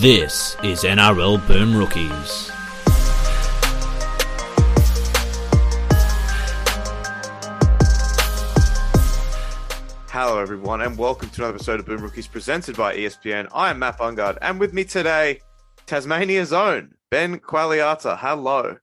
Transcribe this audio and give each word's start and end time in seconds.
This 0.00 0.58
is 0.62 0.82
NRL 0.82 1.46
Boom 1.48 1.74
Rookies. 1.74 2.50
Hello, 10.10 10.38
everyone, 10.38 10.82
and 10.82 10.98
welcome 10.98 11.30
to 11.30 11.40
another 11.40 11.54
episode 11.54 11.80
of 11.80 11.86
Boom 11.86 12.02
Rookies 12.02 12.26
presented 12.26 12.76
by 12.76 12.94
ESPN. 12.94 13.48
I 13.54 13.70
am 13.70 13.78
Matt 13.78 13.96
Bungard, 13.96 14.36
and 14.42 14.60
with 14.60 14.74
me 14.74 14.84
today, 14.84 15.40
Tasmania's 15.86 16.52
own 16.52 16.92
Ben 17.10 17.38
Quagliata. 17.38 18.18
Hello. 18.18 18.76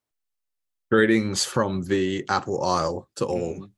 Greetings 0.90 1.46
from 1.46 1.84
the 1.84 2.26
Apple 2.28 2.64
Isle 2.64 3.08
to 3.18 3.26
all. 3.26 3.70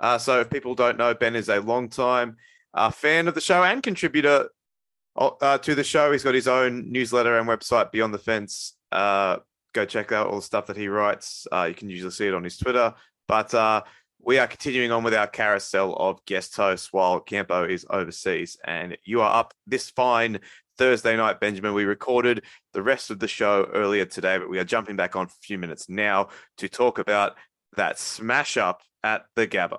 Uh, 0.00 0.16
so, 0.16 0.40
if 0.40 0.48
people 0.48 0.74
don't 0.74 0.96
know, 0.96 1.12
Ben 1.12 1.36
is 1.36 1.50
a 1.50 1.60
long-time 1.60 2.38
uh, 2.72 2.90
fan 2.90 3.28
of 3.28 3.34
the 3.34 3.42
show 3.42 3.62
and 3.62 3.82
contributor 3.82 4.48
uh, 5.16 5.58
to 5.58 5.74
the 5.74 5.84
show. 5.84 6.12
He's 6.12 6.24
got 6.24 6.34
his 6.34 6.48
own 6.48 6.90
newsletter 6.90 7.38
and 7.38 7.48
website, 7.48 7.92
Beyond 7.92 8.14
the 8.14 8.18
Fence. 8.18 8.76
Uh, 8.90 9.38
go 9.72 9.84
check 9.84 10.12
out 10.12 10.28
all 10.28 10.36
the 10.36 10.42
stuff 10.42 10.66
that 10.66 10.76
he 10.76 10.88
writes. 10.88 11.46
Uh, 11.52 11.64
you 11.68 11.74
can 11.74 11.90
usually 11.90 12.10
see 12.10 12.26
it 12.26 12.34
on 12.34 12.44
his 12.44 12.56
Twitter. 12.56 12.94
But 13.28 13.54
uh, 13.54 13.82
we 14.20 14.38
are 14.38 14.46
continuing 14.46 14.92
on 14.92 15.04
with 15.04 15.14
our 15.14 15.26
carousel 15.26 15.94
of 15.96 16.24
guest 16.24 16.56
hosts 16.56 16.92
while 16.92 17.20
Campo 17.20 17.64
is 17.64 17.86
overseas. 17.90 18.56
And 18.64 18.96
you 19.04 19.20
are 19.20 19.34
up 19.34 19.54
this 19.66 19.90
fine 19.90 20.40
Thursday 20.78 21.16
night, 21.16 21.40
Benjamin. 21.40 21.74
We 21.74 21.84
recorded 21.84 22.42
the 22.72 22.82
rest 22.82 23.10
of 23.10 23.18
the 23.18 23.28
show 23.28 23.68
earlier 23.72 24.04
today, 24.04 24.38
but 24.38 24.50
we 24.50 24.58
are 24.58 24.64
jumping 24.64 24.96
back 24.96 25.16
on 25.16 25.26
for 25.26 25.32
a 25.34 25.46
few 25.46 25.58
minutes 25.58 25.88
now 25.88 26.28
to 26.58 26.68
talk 26.68 26.98
about 26.98 27.36
that 27.76 27.98
smash 27.98 28.56
up 28.56 28.82
at 29.02 29.24
the 29.36 29.46
Gabba. 29.46 29.78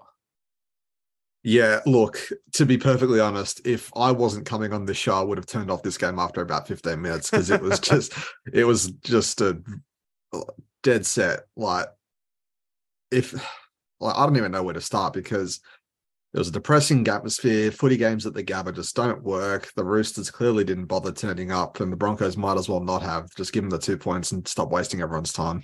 Yeah, 1.48 1.82
look, 1.86 2.18
to 2.54 2.66
be 2.66 2.76
perfectly 2.76 3.20
honest, 3.20 3.62
if 3.68 3.92
I 3.96 4.12
wasn't 4.12 4.48
coming 4.48 4.74
on 4.74 4.86
the 4.86 4.96
show, 4.96 5.14
I 5.14 5.22
would 5.22 5.38
have 5.38 5.46
turned 5.46 5.70
off 5.70 5.84
this 5.84 5.96
game 5.96 6.18
after 6.18 6.42
about 6.42 6.68
15 6.68 7.00
minutes 7.00 7.30
because 7.30 7.52
it 7.52 7.62
was 7.62 7.80
just 7.82 8.14
it 8.52 8.64
was 8.64 8.88
just 9.04 9.42
a 9.42 9.62
dead 10.82 11.06
set. 11.06 11.42
Like 11.56 11.86
if 13.12 13.34
like 14.00 14.16
I 14.16 14.26
don't 14.26 14.38
even 14.38 14.54
know 14.54 14.64
where 14.64 14.74
to 14.74 14.82
start 14.82 15.14
because 15.14 15.60
it 16.34 16.40
was 16.40 16.48
a 16.48 16.52
depressing 16.52 17.08
atmosphere. 17.08 17.70
Footy 17.70 17.98
games 17.98 18.26
at 18.26 18.34
the 18.34 18.44
Gabba 18.44 18.74
just 18.74 18.96
don't 18.96 19.22
work. 19.22 19.72
The 19.76 19.86
Roosters 19.86 20.32
clearly 20.32 20.64
didn't 20.64 20.86
bother 20.86 21.12
turning 21.12 21.52
up, 21.52 21.80
and 21.80 21.92
the 21.92 21.96
Broncos 21.96 22.38
might 22.38 22.58
as 22.58 22.68
well 22.68 22.82
not 22.82 23.04
have. 23.04 23.30
Just 23.36 23.54
give 23.54 23.62
them 23.62 23.70
the 23.70 23.78
two 23.78 24.00
points 24.00 24.32
and 24.32 24.48
stop 24.48 24.72
wasting 24.72 25.00
everyone's 25.00 25.32
time. 25.32 25.62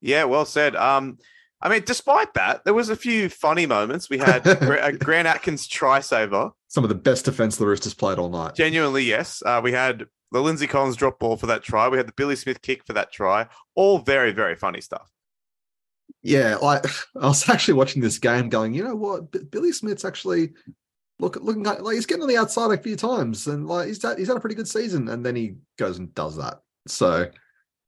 Yeah, 0.00 0.24
well 0.24 0.46
said. 0.46 0.74
Um, 0.74 1.18
I 1.62 1.68
mean, 1.68 1.82
despite 1.86 2.34
that, 2.34 2.64
there 2.64 2.74
was 2.74 2.88
a 2.88 2.96
few 2.96 3.28
funny 3.28 3.66
moments. 3.66 4.10
We 4.10 4.18
had 4.18 4.46
a 4.46 4.92
Grant 4.92 5.28
Atkins 5.28 5.66
try 5.66 6.00
saver. 6.00 6.50
Some 6.68 6.84
of 6.84 6.88
the 6.88 6.96
best 6.96 7.24
defense 7.24 7.56
the 7.56 7.66
Roosters 7.66 7.94
played 7.94 8.18
all 8.18 8.28
night. 8.28 8.54
Genuinely, 8.54 9.04
yes. 9.04 9.42
Uh, 9.46 9.60
we 9.62 9.72
had 9.72 10.06
the 10.32 10.40
Lindsay 10.40 10.66
Collins 10.66 10.96
drop 10.96 11.18
ball 11.18 11.36
for 11.36 11.46
that 11.46 11.62
try. 11.62 11.88
We 11.88 11.98
had 11.98 12.08
the 12.08 12.14
Billy 12.14 12.36
Smith 12.36 12.62
kick 12.62 12.84
for 12.84 12.94
that 12.94 13.12
try. 13.12 13.46
All 13.74 13.98
very, 13.98 14.32
very 14.32 14.56
funny 14.56 14.80
stuff. 14.80 15.10
Yeah, 16.22 16.56
like 16.56 16.84
I 17.20 17.28
was 17.28 17.48
actually 17.48 17.74
watching 17.74 18.02
this 18.02 18.18
game, 18.18 18.48
going, 18.48 18.74
you 18.74 18.84
know 18.84 18.96
what, 18.96 19.30
B- 19.30 19.40
Billy 19.50 19.72
Smith's 19.72 20.04
actually 20.04 20.52
look 21.18 21.36
looking 21.36 21.66
at, 21.66 21.84
like 21.84 21.94
he's 21.94 22.06
getting 22.06 22.22
on 22.22 22.28
the 22.28 22.36
outside 22.36 22.76
a 22.76 22.82
few 22.82 22.96
times, 22.96 23.46
and 23.46 23.68
like 23.68 23.88
he's 23.88 24.02
had, 24.02 24.18
he's 24.18 24.28
had 24.28 24.36
a 24.36 24.40
pretty 24.40 24.56
good 24.56 24.68
season, 24.68 25.08
and 25.08 25.24
then 25.24 25.36
he 25.36 25.56
goes 25.78 25.98
and 25.98 26.14
does 26.14 26.36
that. 26.36 26.60
So 26.86 27.30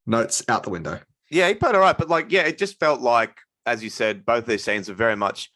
notes 0.07 0.45
out 0.49 0.63
the 0.63 0.71
window. 0.71 1.01
Yeah, 1.31 1.49
he 1.49 1.55
played 1.55 1.75
all 1.75 1.81
right, 1.81 1.97
but 1.97 2.09
like, 2.09 2.31
yeah, 2.31 2.43
it 2.43 2.59
just 2.59 2.79
felt 2.79 3.01
like, 3.01 3.39
as 3.67 3.83
you 3.83 3.91
said, 3.91 4.25
both 4.25 4.47
these 4.47 4.65
scenes 4.65 4.89
are 4.91 4.95
very 4.95 5.17
much 5.17 5.51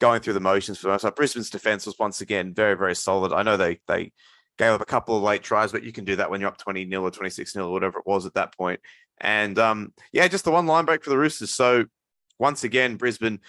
going 0.00 0.20
through 0.20 0.32
the 0.34 0.40
motions 0.40 0.78
for 0.78 0.90
us. 0.90 1.04
Like 1.04 1.16
Brisbane's 1.16 1.50
defense 1.50 1.86
was 1.86 1.98
once 1.98 2.20
again 2.20 2.54
very, 2.54 2.76
very 2.76 2.94
solid. 2.94 3.32
I 3.32 3.42
know 3.42 3.56
they 3.56 3.80
they 3.88 4.12
gave 4.58 4.72
up 4.72 4.80
a 4.80 4.86
couple 4.86 5.16
of 5.16 5.22
late 5.22 5.42
tries, 5.42 5.72
but 5.72 5.82
you 5.82 5.92
can 5.92 6.04
do 6.04 6.16
that 6.16 6.30
when 6.30 6.40
you're 6.40 6.48
up 6.48 6.58
20 6.58 6.84
nil 6.84 7.02
or 7.02 7.10
26 7.10 7.56
nil 7.56 7.66
or 7.66 7.72
whatever 7.72 7.98
it 7.98 8.06
was 8.06 8.26
at 8.26 8.34
that 8.34 8.56
point. 8.56 8.80
And 9.20 9.58
um, 9.58 9.92
yeah, 10.12 10.28
just 10.28 10.44
the 10.44 10.50
one 10.50 10.66
line 10.66 10.84
break 10.84 11.02
for 11.02 11.10
the 11.10 11.18
Roosters. 11.18 11.52
So 11.52 11.86
once 12.38 12.64
again, 12.64 12.96
Brisbane 12.96 13.40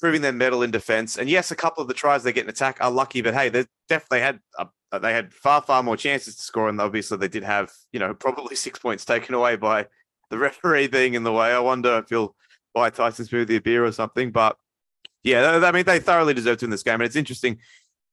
proving 0.00 0.20
their 0.20 0.32
mettle 0.32 0.62
in 0.62 0.70
defense. 0.72 1.16
And 1.16 1.30
yes, 1.30 1.52
a 1.52 1.56
couple 1.56 1.80
of 1.80 1.88
the 1.88 1.94
tries 1.94 2.24
they 2.24 2.32
get 2.32 2.44
an 2.44 2.50
attack 2.50 2.78
are 2.80 2.90
lucky, 2.90 3.22
but 3.22 3.34
hey, 3.34 3.48
they 3.48 3.66
definitely 3.88 4.20
had 4.20 4.40
a, 4.58 4.98
they 4.98 5.12
had 5.12 5.32
far 5.32 5.62
far 5.62 5.82
more 5.82 5.96
chances 5.96 6.36
to 6.36 6.42
score, 6.42 6.68
and 6.68 6.80
obviously 6.80 7.16
they 7.18 7.28
did 7.28 7.44
have 7.44 7.70
you 7.92 8.00
know 8.00 8.12
probably 8.12 8.56
six 8.66 8.78
points 8.78 9.04
taken 9.04 9.34
away 9.34 9.56
by 9.56 9.86
the 10.30 10.38
referee 10.38 10.88
being 10.88 11.14
in 11.14 11.22
the 11.22 11.32
way. 11.32 11.52
I 11.52 11.60
wonder 11.60 11.98
if 11.98 12.08
he'll 12.08 12.34
buy 12.74 12.90
Tyson 12.90 13.24
Smith 13.26 13.50
a 13.50 13.58
beer 13.58 13.84
or 13.84 13.92
something, 13.92 14.30
but 14.30 14.56
yeah, 15.24 15.60
I 15.64 15.72
mean 15.72 15.84
they 15.84 16.00
thoroughly 16.00 16.34
deserve 16.34 16.58
to 16.58 16.64
win 16.66 16.70
this 16.70 16.82
game, 16.82 16.94
and 16.94 17.04
it's 17.04 17.16
interesting. 17.16 17.58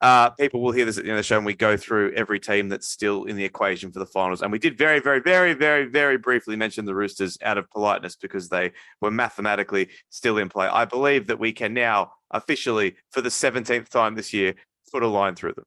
Uh, 0.02 0.30
people 0.30 0.62
will 0.62 0.72
hear 0.72 0.86
this 0.86 0.96
at 0.96 1.04
the 1.04 1.10
end 1.10 1.18
of 1.18 1.18
the 1.18 1.22
show, 1.26 1.36
and 1.36 1.44
we 1.44 1.52
go 1.52 1.76
through 1.76 2.10
every 2.14 2.40
team 2.40 2.70
that's 2.70 2.88
still 2.88 3.24
in 3.24 3.36
the 3.36 3.44
equation 3.44 3.92
for 3.92 3.98
the 3.98 4.06
finals. 4.06 4.40
And 4.40 4.50
we 4.50 4.58
did 4.58 4.78
very, 4.78 4.98
very, 4.98 5.20
very, 5.20 5.52
very, 5.52 5.84
very 5.84 6.16
briefly 6.16 6.56
mention 6.56 6.86
the 6.86 6.94
Roosters 6.94 7.36
out 7.42 7.58
of 7.58 7.68
politeness 7.70 8.16
because 8.16 8.48
they 8.48 8.72
were 9.02 9.10
mathematically 9.10 9.90
still 10.08 10.38
in 10.38 10.48
play. 10.48 10.68
I 10.68 10.86
believe 10.86 11.26
that 11.26 11.38
we 11.38 11.52
can 11.52 11.74
now 11.74 12.12
officially, 12.30 12.96
for 13.10 13.20
the 13.20 13.28
17th 13.28 13.90
time 13.90 14.14
this 14.14 14.32
year, 14.32 14.54
put 14.90 15.02
a 15.02 15.06
line 15.06 15.34
through 15.34 15.52
them. 15.52 15.66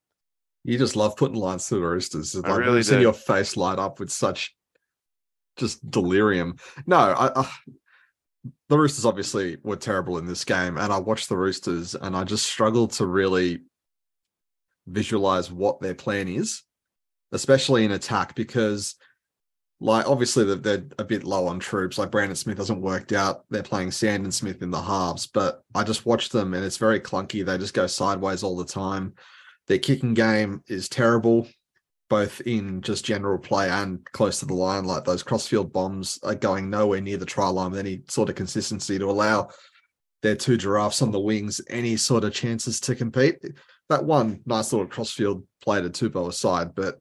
You 0.64 0.80
just 0.80 0.96
love 0.96 1.16
putting 1.16 1.38
lines 1.38 1.68
through 1.70 1.82
the 1.82 1.88
Roosters. 1.88 2.34
It's 2.34 2.44
I 2.44 2.50
Like 2.50 2.60
really 2.60 2.82
do. 2.82 3.02
your 3.02 3.14
face 3.14 3.56
light 3.56 3.78
up 3.78 4.00
with 4.00 4.10
such 4.12 4.56
just 5.58 5.88
delirium. 5.92 6.56
No, 6.88 6.98
I, 6.98 7.42
I 7.42 7.52
the 8.70 8.78
Roosters 8.78 9.06
obviously 9.06 9.58
were 9.64 9.76
terrible 9.76 10.18
in 10.18 10.26
this 10.26 10.44
game, 10.44 10.78
and 10.78 10.92
I 10.92 10.98
watched 11.00 11.30
the 11.30 11.38
Roosters 11.38 11.96
and 11.96 12.16
I 12.16 12.24
just 12.24 12.46
struggled 12.46 12.92
to 12.94 13.06
really 13.06 13.62
visualize 14.88 15.52
what 15.52 15.80
their 15.80 15.96
plan 15.96 16.28
is, 16.28 16.64
especially 17.32 17.86
in 17.86 17.92
attack, 17.92 18.36
because 18.36 18.96
like 19.80 20.08
obviously 20.08 20.46
they're, 20.46 20.56
they're 20.56 20.86
a 20.98 21.04
bit 21.04 21.24
low 21.24 21.48
on 21.48 21.60
troops. 21.60 21.98
Like 21.98 22.12
Brandon 22.12 22.36
Smith 22.36 22.58
hasn't 22.58 22.82
worked 22.82 23.12
out. 23.12 23.44
They're 23.50 23.64
playing 23.64 23.92
Sandon 23.92 24.32
Smith 24.32 24.62
in 24.62 24.72
the 24.72 24.82
halves, 24.82 25.28
but 25.28 25.62
I 25.76 25.84
just 25.84 26.06
watched 26.06 26.32
them 26.32 26.54
and 26.54 26.64
it's 26.64 26.78
very 26.78 27.00
clunky. 27.00 27.46
They 27.46 27.58
just 27.58 27.74
go 27.74 27.88
sideways 27.88 28.44
all 28.44 28.56
the 28.56 28.66
time. 28.66 29.14
Their 29.68 29.80
kicking 29.80 30.14
game 30.14 30.62
is 30.68 30.90
terrible, 30.90 31.48
both 32.14 32.42
in 32.42 32.80
just 32.84 33.04
general 33.04 33.40
play 33.40 33.68
and 33.72 34.06
close 34.12 34.40
to 34.40 34.46
the 34.46 34.54
line. 34.54 34.86
Like 34.86 35.04
those 35.04 35.24
crossfield 35.24 35.74
bombs 35.74 36.20
are 36.22 36.36
going 36.36 36.70
nowhere 36.70 37.02
near 37.02 37.18
the 37.18 37.26
try 37.26 37.48
line 37.48 37.72
with 37.72 37.80
any 37.80 38.04
sort 38.08 38.30
of 38.30 38.36
consistency 38.36 39.00
to 39.00 39.10
allow 39.10 39.50
their 40.22 40.36
two 40.36 40.56
giraffes 40.56 41.02
on 41.02 41.10
the 41.10 41.20
wings 41.20 41.60
any 41.72 41.98
sort 41.98 42.24
of 42.24 42.32
chances 42.32 42.80
to 42.82 42.94
compete. 42.94 43.40
That 43.90 44.06
one 44.06 44.42
nice 44.46 44.72
little 44.72 44.86
crossfield 44.86 45.48
play 45.64 45.82
to 45.82 45.90
Tupou 45.90 46.28
aside, 46.28 46.76
but 46.76 47.00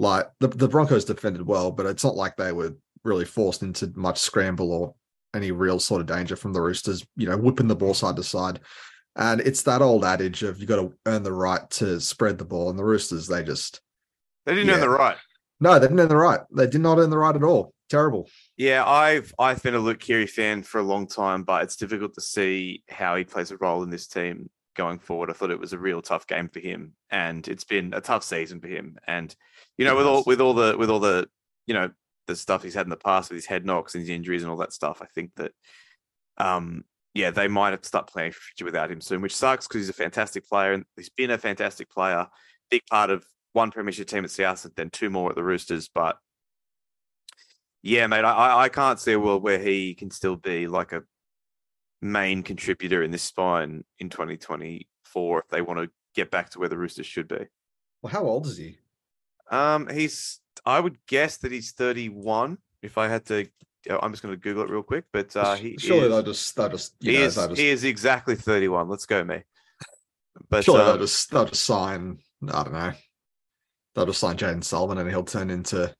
like 0.00 0.26
the, 0.40 0.48
the 0.48 0.66
Broncos 0.66 1.04
defended 1.04 1.46
well, 1.46 1.70
but 1.70 1.86
it's 1.86 2.02
not 2.02 2.16
like 2.16 2.34
they 2.36 2.50
were 2.50 2.74
really 3.04 3.26
forced 3.26 3.62
into 3.62 3.92
much 3.94 4.18
scramble 4.18 4.72
or 4.72 4.94
any 5.32 5.52
real 5.52 5.78
sort 5.78 6.00
of 6.00 6.08
danger 6.08 6.34
from 6.34 6.52
the 6.52 6.60
Roosters, 6.60 7.06
you 7.16 7.28
know, 7.28 7.36
whipping 7.36 7.68
the 7.68 7.76
ball 7.76 7.94
side 7.94 8.16
to 8.16 8.24
side. 8.24 8.58
And 9.14 9.40
it's 9.42 9.62
that 9.62 9.80
old 9.80 10.04
adage 10.04 10.42
of 10.42 10.58
you 10.58 10.66
got 10.66 10.82
to 10.82 10.92
earn 11.06 11.22
the 11.22 11.32
right 11.32 11.70
to 11.70 12.00
spread 12.00 12.36
the 12.36 12.44
ball. 12.44 12.68
And 12.68 12.76
the 12.76 12.84
Roosters, 12.84 13.28
they 13.28 13.44
just 13.44 13.80
They 14.46 14.54
didn't 14.54 14.70
earn 14.70 14.80
the 14.80 14.88
right. 14.88 15.16
no, 15.60 15.74
they 15.78 15.86
didn't 15.86 16.00
earn 16.00 16.08
the 16.08 16.16
right. 16.16 16.40
They 16.54 16.66
did 16.66 16.80
not 16.80 16.98
earn 16.98 17.10
the 17.10 17.18
right 17.18 17.36
at 17.36 17.42
all. 17.42 17.72
Terrible. 17.88 18.28
Yeah, 18.56 18.84
I've 18.86 19.34
I've 19.38 19.62
been 19.62 19.74
a 19.74 19.78
Luke 19.80 19.98
Keary 19.98 20.26
fan 20.26 20.62
for 20.62 20.78
a 20.78 20.84
long 20.84 21.06
time, 21.06 21.42
but 21.42 21.62
it's 21.64 21.76
difficult 21.76 22.14
to 22.14 22.20
see 22.20 22.82
how 22.88 23.16
he 23.16 23.24
plays 23.24 23.50
a 23.50 23.56
role 23.56 23.82
in 23.82 23.90
this 23.90 24.06
team 24.06 24.48
going 24.76 24.98
forward. 25.00 25.28
I 25.28 25.32
thought 25.32 25.50
it 25.50 25.58
was 25.58 25.72
a 25.72 25.78
real 25.78 26.00
tough 26.00 26.26
game 26.26 26.48
for 26.48 26.60
him, 26.60 26.92
and 27.10 27.46
it's 27.48 27.64
been 27.64 27.92
a 27.92 28.00
tough 28.00 28.22
season 28.22 28.60
for 28.60 28.68
him. 28.68 28.96
And 29.06 29.34
you 29.76 29.84
know, 29.84 29.94
It 29.94 29.98
with 29.98 30.06
all 30.06 30.22
with 30.24 30.40
all 30.40 30.54
the 30.54 30.76
with 30.78 30.88
all 30.88 31.00
the 31.00 31.28
you 31.66 31.74
know 31.74 31.90
the 32.28 32.36
stuff 32.36 32.62
he's 32.62 32.74
had 32.74 32.86
in 32.86 32.90
the 32.90 32.96
past 32.96 33.28
with 33.30 33.36
his 33.38 33.46
head 33.46 33.66
knocks 33.66 33.94
and 33.94 34.02
his 34.02 34.10
injuries 34.10 34.42
and 34.42 34.50
all 34.50 34.58
that 34.58 34.72
stuff, 34.72 35.02
I 35.02 35.06
think 35.06 35.32
that 35.36 35.52
um 36.38 36.84
yeah, 37.12 37.30
they 37.32 37.48
might 37.48 37.70
have 37.70 37.80
to 37.80 37.88
start 37.88 38.08
playing 38.08 38.30
for 38.30 38.40
future 38.40 38.64
without 38.64 38.90
him 38.90 39.00
soon, 39.00 39.20
which 39.20 39.34
sucks 39.34 39.66
because 39.66 39.80
he's 39.80 39.88
a 39.88 39.92
fantastic 39.92 40.48
player 40.48 40.72
and 40.74 40.84
he's 40.96 41.08
been 41.08 41.32
a 41.32 41.38
fantastic 41.38 41.90
player, 41.90 42.28
big 42.70 42.82
part 42.88 43.10
of 43.10 43.24
one 43.52 43.70
premiership 43.70 44.08
team 44.08 44.24
at 44.24 44.30
South 44.30 44.64
and 44.64 44.74
then 44.76 44.90
two 44.90 45.10
more 45.10 45.30
at 45.30 45.36
the 45.36 45.44
Roosters, 45.44 45.88
but 45.92 46.18
yeah, 47.82 48.06
mate, 48.06 48.24
I- 48.24 48.64
I, 48.64 48.68
can't 48.68 49.00
see 49.00 49.12
a 49.12 49.18
world 49.18 49.42
where 49.42 49.58
he 49.58 49.94
can 49.94 50.10
still 50.10 50.36
be 50.36 50.66
like 50.66 50.92
a 50.92 51.02
main 52.02 52.42
contributor 52.42 53.02
in 53.02 53.10
this 53.10 53.22
spine 53.22 53.84
in 53.98 54.10
2024 54.10 55.38
if 55.38 55.48
they 55.48 55.62
want 55.62 55.80
to 55.80 55.90
get 56.14 56.30
back 56.30 56.50
to 56.50 56.58
where 56.58 56.68
the 56.68 56.76
Roosters 56.76 57.06
should 57.06 57.28
be. 57.28 57.46
Well, 58.02 58.12
how 58.12 58.24
old 58.24 58.46
is 58.46 58.56
he? 58.56 58.78
Um, 59.50 59.88
he's, 59.88 60.40
I 60.64 60.78
would 60.78 60.98
guess 61.06 61.38
that 61.38 61.52
he's 61.52 61.72
31. 61.72 62.58
If 62.82 62.98
I 62.98 63.08
had 63.08 63.24
to, 63.26 63.46
uh, 63.88 63.98
I'm 64.02 64.12
just 64.12 64.22
going 64.22 64.34
to 64.34 64.40
Google 64.40 64.64
it 64.64 64.70
real 64.70 64.82
quick, 64.82 65.04
but 65.12 65.34
uh, 65.36 65.54
he 65.56 65.76
surely 65.78 66.04
is, 66.04 66.08
they'll 66.10 66.22
just 66.22 66.56
they'll 66.56 66.68
just 66.68 66.94
he, 67.00 67.12
know, 67.12 67.24
is, 67.24 67.34
just, 67.34 67.56
he 67.56 67.68
is 67.68 67.84
exactly 67.84 68.36
31. 68.36 68.88
Let's 68.88 69.06
go, 69.06 69.24
me. 69.24 69.42
But 70.48 70.64
surely 70.64 70.80
um, 70.80 70.86
they'll 70.86 70.98
just 70.98 71.30
they'll 71.30 71.44
just 71.44 71.64
sign. 71.64 72.18
I 72.48 72.62
don't 72.62 72.72
know. 72.72 72.92
They'll 73.94 74.06
just 74.06 74.20
sign 74.20 74.36
Jayden 74.36 74.62
Sullivan 74.64 74.98
and 74.98 75.08
he'll 75.08 75.24
turn 75.24 75.50
into 75.50 75.92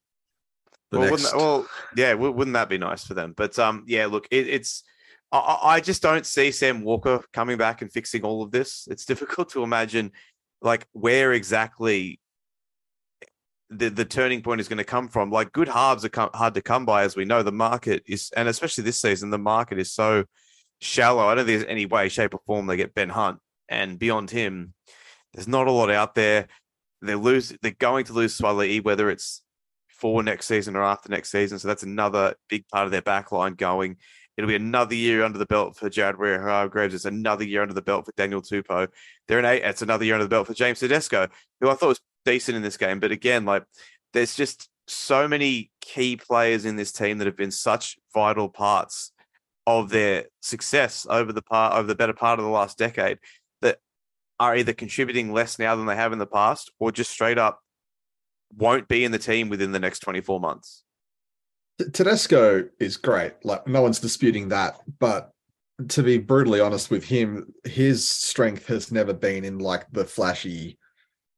the 0.90 0.98
well, 0.98 1.10
next. 1.10 1.10
wouldn't 1.10 1.30
that, 1.30 1.36
well, 1.36 1.66
yeah, 1.96 2.14
wou- 2.14 2.32
wouldn't 2.32 2.54
that 2.54 2.68
be 2.68 2.78
nice 2.78 3.04
for 3.04 3.14
them? 3.14 3.34
But 3.36 3.58
um, 3.58 3.84
yeah, 3.86 4.06
look, 4.06 4.26
it, 4.30 4.48
it's 4.48 4.84
I- 5.32 5.38
I, 5.38 5.74
I 5.74 5.80
just 5.80 6.02
don't 6.02 6.26
see 6.26 6.50
Sam 6.50 6.82
Walker 6.82 7.22
coming 7.32 7.56
back 7.58 7.82
and 7.82 7.92
fixing 7.92 8.22
all 8.22 8.42
of 8.42 8.50
this. 8.50 8.86
It's 8.90 9.04
difficult 9.06 9.50
to 9.50 9.62
imagine, 9.62 10.12
like, 10.62 10.86
where 10.92 11.32
exactly 11.32 12.20
the 13.70 13.88
the 13.88 14.04
turning 14.04 14.42
point 14.42 14.60
is 14.60 14.68
going 14.68 14.78
to 14.78 14.84
come 14.84 15.08
from. 15.08 15.30
Like 15.30 15.52
good 15.52 15.68
halves 15.68 16.04
are 16.04 16.08
com- 16.08 16.30
hard 16.34 16.54
to 16.54 16.62
come 16.62 16.84
by, 16.84 17.04
as 17.04 17.16
we 17.16 17.24
know. 17.24 17.42
The 17.42 17.52
market 17.52 18.02
is, 18.06 18.30
and 18.36 18.48
especially 18.48 18.84
this 18.84 19.00
season, 19.00 19.30
the 19.30 19.38
market 19.38 19.78
is 19.78 19.92
so 19.92 20.24
shallow. 20.80 21.26
I 21.26 21.34
don't 21.34 21.46
think 21.46 21.60
there's 21.60 21.70
any 21.70 21.86
way, 21.86 22.08
shape, 22.08 22.34
or 22.34 22.40
form 22.46 22.66
they 22.66 22.76
get 22.76 22.94
Ben 22.94 23.08
Hunt, 23.08 23.38
and 23.68 23.98
beyond 23.98 24.30
him, 24.30 24.74
there's 25.32 25.48
not 25.48 25.68
a 25.68 25.72
lot 25.72 25.90
out 25.90 26.14
there. 26.14 26.48
They 27.02 27.14
lose. 27.14 27.52
They're 27.62 27.72
going 27.72 28.04
to 28.06 28.12
lose 28.12 28.38
Suaalii, 28.38 28.84
whether 28.84 29.10
it's 29.10 29.42
for 29.88 30.22
next 30.22 30.46
season 30.46 30.76
or 30.76 30.82
after 30.82 31.08
next 31.08 31.30
season. 31.30 31.58
So 31.58 31.68
that's 31.68 31.82
another 31.82 32.34
big 32.48 32.66
part 32.68 32.86
of 32.86 32.90
their 32.92 33.02
back 33.02 33.32
line 33.32 33.54
going. 33.54 33.96
It'll 34.36 34.48
be 34.48 34.56
another 34.56 34.94
year 34.94 35.22
under 35.22 35.38
the 35.38 35.46
belt 35.46 35.76
for 35.76 35.90
Jared 35.90 36.16
Waerea-Hargreaves. 36.16 36.94
It's 36.94 37.04
another 37.04 37.44
year 37.44 37.62
under 37.62 37.74
the 37.74 37.82
belt 37.82 38.06
for 38.06 38.12
Daniel 38.16 38.40
Tupou. 38.40 38.88
They're 39.28 39.38
an 39.38 39.44
eight. 39.44 39.62
It's 39.62 39.82
another 39.82 40.04
year 40.04 40.14
under 40.14 40.24
the 40.24 40.30
belt 40.30 40.46
for 40.46 40.54
James 40.54 40.80
Tedesco, 40.80 41.28
who 41.60 41.68
I 41.68 41.74
thought 41.74 41.88
was 41.88 42.00
decent 42.24 42.56
in 42.56 42.62
this 42.62 42.78
game. 42.78 43.00
But 43.00 43.12
again, 43.12 43.44
like 43.44 43.64
there's 44.12 44.34
just 44.34 44.70
so 44.86 45.28
many 45.28 45.70
key 45.80 46.16
players 46.16 46.64
in 46.64 46.76
this 46.76 46.92
team 46.92 47.18
that 47.18 47.26
have 47.26 47.36
been 47.36 47.50
such 47.50 47.98
vital 48.14 48.48
parts 48.48 49.12
of 49.66 49.90
their 49.90 50.24
success 50.40 51.06
over 51.08 51.32
the 51.32 51.42
part 51.42 51.74
over 51.74 51.86
the 51.86 51.94
better 51.94 52.14
part 52.14 52.38
of 52.38 52.44
the 52.44 52.50
last 52.50 52.78
decade 52.78 53.18
are 54.40 54.56
either 54.56 54.72
contributing 54.72 55.32
less 55.32 55.58
now 55.58 55.76
than 55.76 55.86
they 55.86 55.94
have 55.94 56.12
in 56.12 56.18
the 56.18 56.26
past 56.26 56.72
or 56.80 56.90
just 56.90 57.10
straight 57.10 57.38
up 57.38 57.60
won't 58.56 58.88
be 58.88 59.04
in 59.04 59.12
the 59.12 59.18
team 59.18 59.48
within 59.48 59.70
the 59.70 59.78
next 59.78 60.00
24 60.00 60.40
months. 60.40 60.82
Tedesco 61.92 62.64
is 62.80 62.96
great. 62.96 63.34
Like 63.44 63.66
no 63.68 63.82
one's 63.82 64.00
disputing 64.00 64.48
that. 64.48 64.80
But 64.98 65.30
to 65.88 66.02
be 66.02 66.18
brutally 66.18 66.60
honest 66.60 66.90
with 66.90 67.04
him, 67.04 67.52
his 67.64 68.08
strength 68.08 68.66
has 68.66 68.90
never 68.90 69.12
been 69.12 69.44
in 69.44 69.58
like 69.58 69.86
the 69.92 70.04
flashy 70.04 70.78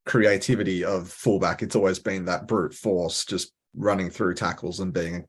creativity 0.06 0.84
of 0.84 1.08
fullback. 1.08 1.62
It's 1.62 1.76
always 1.76 1.98
been 1.98 2.25
that 2.25 2.46
brute 2.46 2.75
force, 2.75 3.25
just 3.25 3.52
running 3.75 4.10
through 4.10 4.34
tackles 4.34 4.81
and 4.81 4.93
being 4.93 5.26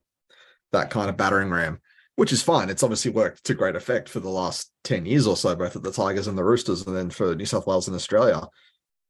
that 0.71 0.89
kind 0.89 1.09
of 1.09 1.17
battering 1.17 1.49
ram, 1.49 1.79
which 2.15 2.31
is 2.31 2.43
fine. 2.43 2.69
It's 2.69 2.83
obviously 2.83 3.11
worked 3.11 3.43
to 3.45 3.53
great 3.53 3.75
effect 3.75 4.07
for 4.07 4.19
the 4.19 4.29
last 4.29 4.71
10 4.83 5.05
years 5.05 5.27
or 5.27 5.35
so, 5.35 5.55
both 5.55 5.75
at 5.75 5.83
the 5.83 5.91
Tigers 5.91 6.27
and 6.27 6.37
the 6.37 6.43
Roosters, 6.43 6.85
and 6.85 6.95
then 6.95 7.09
for 7.09 7.35
New 7.35 7.45
South 7.45 7.65
Wales 7.65 7.87
and 7.87 7.95
Australia. 7.95 8.47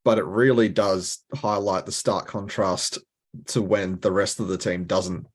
But 0.04 0.18
it 0.18 0.24
really 0.24 0.68
does 0.68 1.22
highlight 1.34 1.86
the 1.86 1.92
stark 1.92 2.26
contrast 2.26 2.98
to 3.46 3.62
when 3.62 3.98
the 4.00 4.12
rest 4.12 4.40
of 4.40 4.48
the 4.48 4.58
team 4.58 4.84
doesn't 4.84 5.26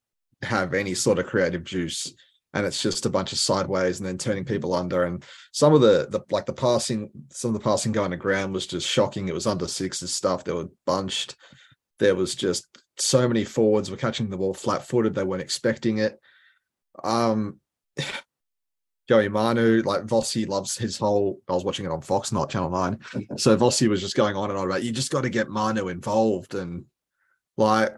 have 0.42 0.74
any 0.74 0.94
sort 0.94 1.20
of 1.20 1.26
creative 1.26 1.64
juice 1.64 2.14
and 2.54 2.66
it's 2.66 2.82
just 2.82 3.06
a 3.06 3.10
bunch 3.10 3.32
of 3.32 3.38
sideways 3.38 4.00
and 4.00 4.08
then 4.08 4.18
turning 4.18 4.46
people 4.46 4.74
under. 4.74 5.04
And 5.04 5.24
some 5.52 5.74
of 5.74 5.82
the 5.82 6.08
the 6.10 6.22
like 6.32 6.46
the 6.46 6.54
passing 6.54 7.12
some 7.30 7.50
of 7.50 7.54
the 7.54 7.64
passing 7.64 7.92
going 7.92 8.12
to 8.12 8.18
ground 8.18 8.54
was 8.54 8.66
just 8.66 8.88
shocking. 8.88 9.28
It 9.28 9.34
was 9.34 9.48
under 9.48 9.68
sixes 9.68 10.16
stuff. 10.16 10.44
They 10.44 10.54
were 10.54 10.70
bunched. 10.86 11.36
There 12.00 12.16
was 12.16 12.36
just 12.36 12.66
so 12.98 13.28
many 13.28 13.44
forwards 13.44 13.92
were 13.92 13.98
catching 13.98 14.30
the 14.30 14.38
ball 14.38 14.54
flat 14.54 14.86
footed 14.86 15.14
they 15.14 15.24
weren't 15.24 15.42
expecting 15.42 16.00
it 16.00 16.20
um 17.04 17.60
Joey 19.08 19.28
Manu, 19.28 19.82
like 19.82 20.04
Vossi 20.04 20.48
loves 20.48 20.78
his 20.78 20.98
whole. 20.98 21.42
I 21.50 21.54
was 21.54 21.64
watching 21.64 21.86
it 21.86 21.92
on 21.92 22.02
Fox, 22.02 22.32
not 22.32 22.52
Channel 22.52 22.70
9. 22.70 23.00
So 23.38 23.58
Vossi 23.58 23.88
was 23.88 24.02
just 24.02 24.16
going 24.16 24.36
on 24.36 24.52
and 24.52 24.60
on 24.60 24.68
about 24.68 24.84
you 24.84 24.92
just 24.92 25.12
got 25.12 25.22
to 25.22 25.32
get 25.32 25.50
Manu 25.50 25.88
involved. 25.88 26.54
And 26.54 26.86
like 27.58 27.96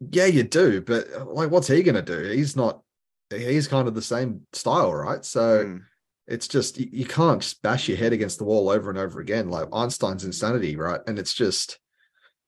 yeah, 0.00 0.26
you 0.26 0.42
do, 0.44 0.80
but 0.80 1.12
uh, 1.14 1.26
like, 1.26 1.50
what's 1.50 1.68
he 1.68 1.82
to 1.82 2.02
do? 2.02 2.22
He's 2.22 2.56
not. 2.56 2.82
He's 3.28 3.68
kind 3.68 3.86
of 3.86 3.94
the 3.94 4.02
same 4.02 4.46
style, 4.52 4.92
right? 4.92 5.24
So 5.24 5.64
mm. 5.64 5.82
it's 6.26 6.48
just 6.48 6.80
you, 6.80 6.88
you, 6.90 7.04
can't 7.04 7.40
just 7.40 7.62
bash 7.62 7.86
your 7.86 7.96
head 7.96 8.12
against 8.12 8.38
the 8.38 8.44
wall 8.44 8.70
over 8.70 8.90
and 8.90 8.98
over 8.98 9.20
again, 9.20 9.50
like 9.50 9.68
Einstein's 9.72 10.24
insanity, 10.24 10.74
right? 10.74 11.00
And 11.06 11.16
it's 11.16 11.32
just, 11.32 11.78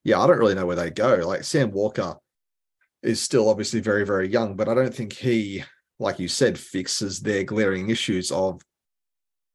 yeah, 0.02 0.18
I 0.18 0.26
don't 0.26 0.38
really 0.38 0.56
know 0.56 0.66
where 0.66 0.74
they 0.74 0.90
go. 0.90 1.22
Like 1.24 1.44
Sam 1.44 1.70
Walker 1.70 2.16
is 3.02 3.20
still 3.20 3.48
obviously 3.48 3.80
very, 3.80 4.04
very 4.04 4.28
young, 4.28 4.54
but 4.54 4.68
I 4.68 4.74
don't 4.74 4.94
think 4.94 5.12
he, 5.12 5.64
like 5.98 6.18
you 6.18 6.28
said, 6.28 6.58
fixes 6.58 7.20
their 7.20 7.44
glaring 7.44 7.90
issues 7.90 8.30
of 8.30 8.62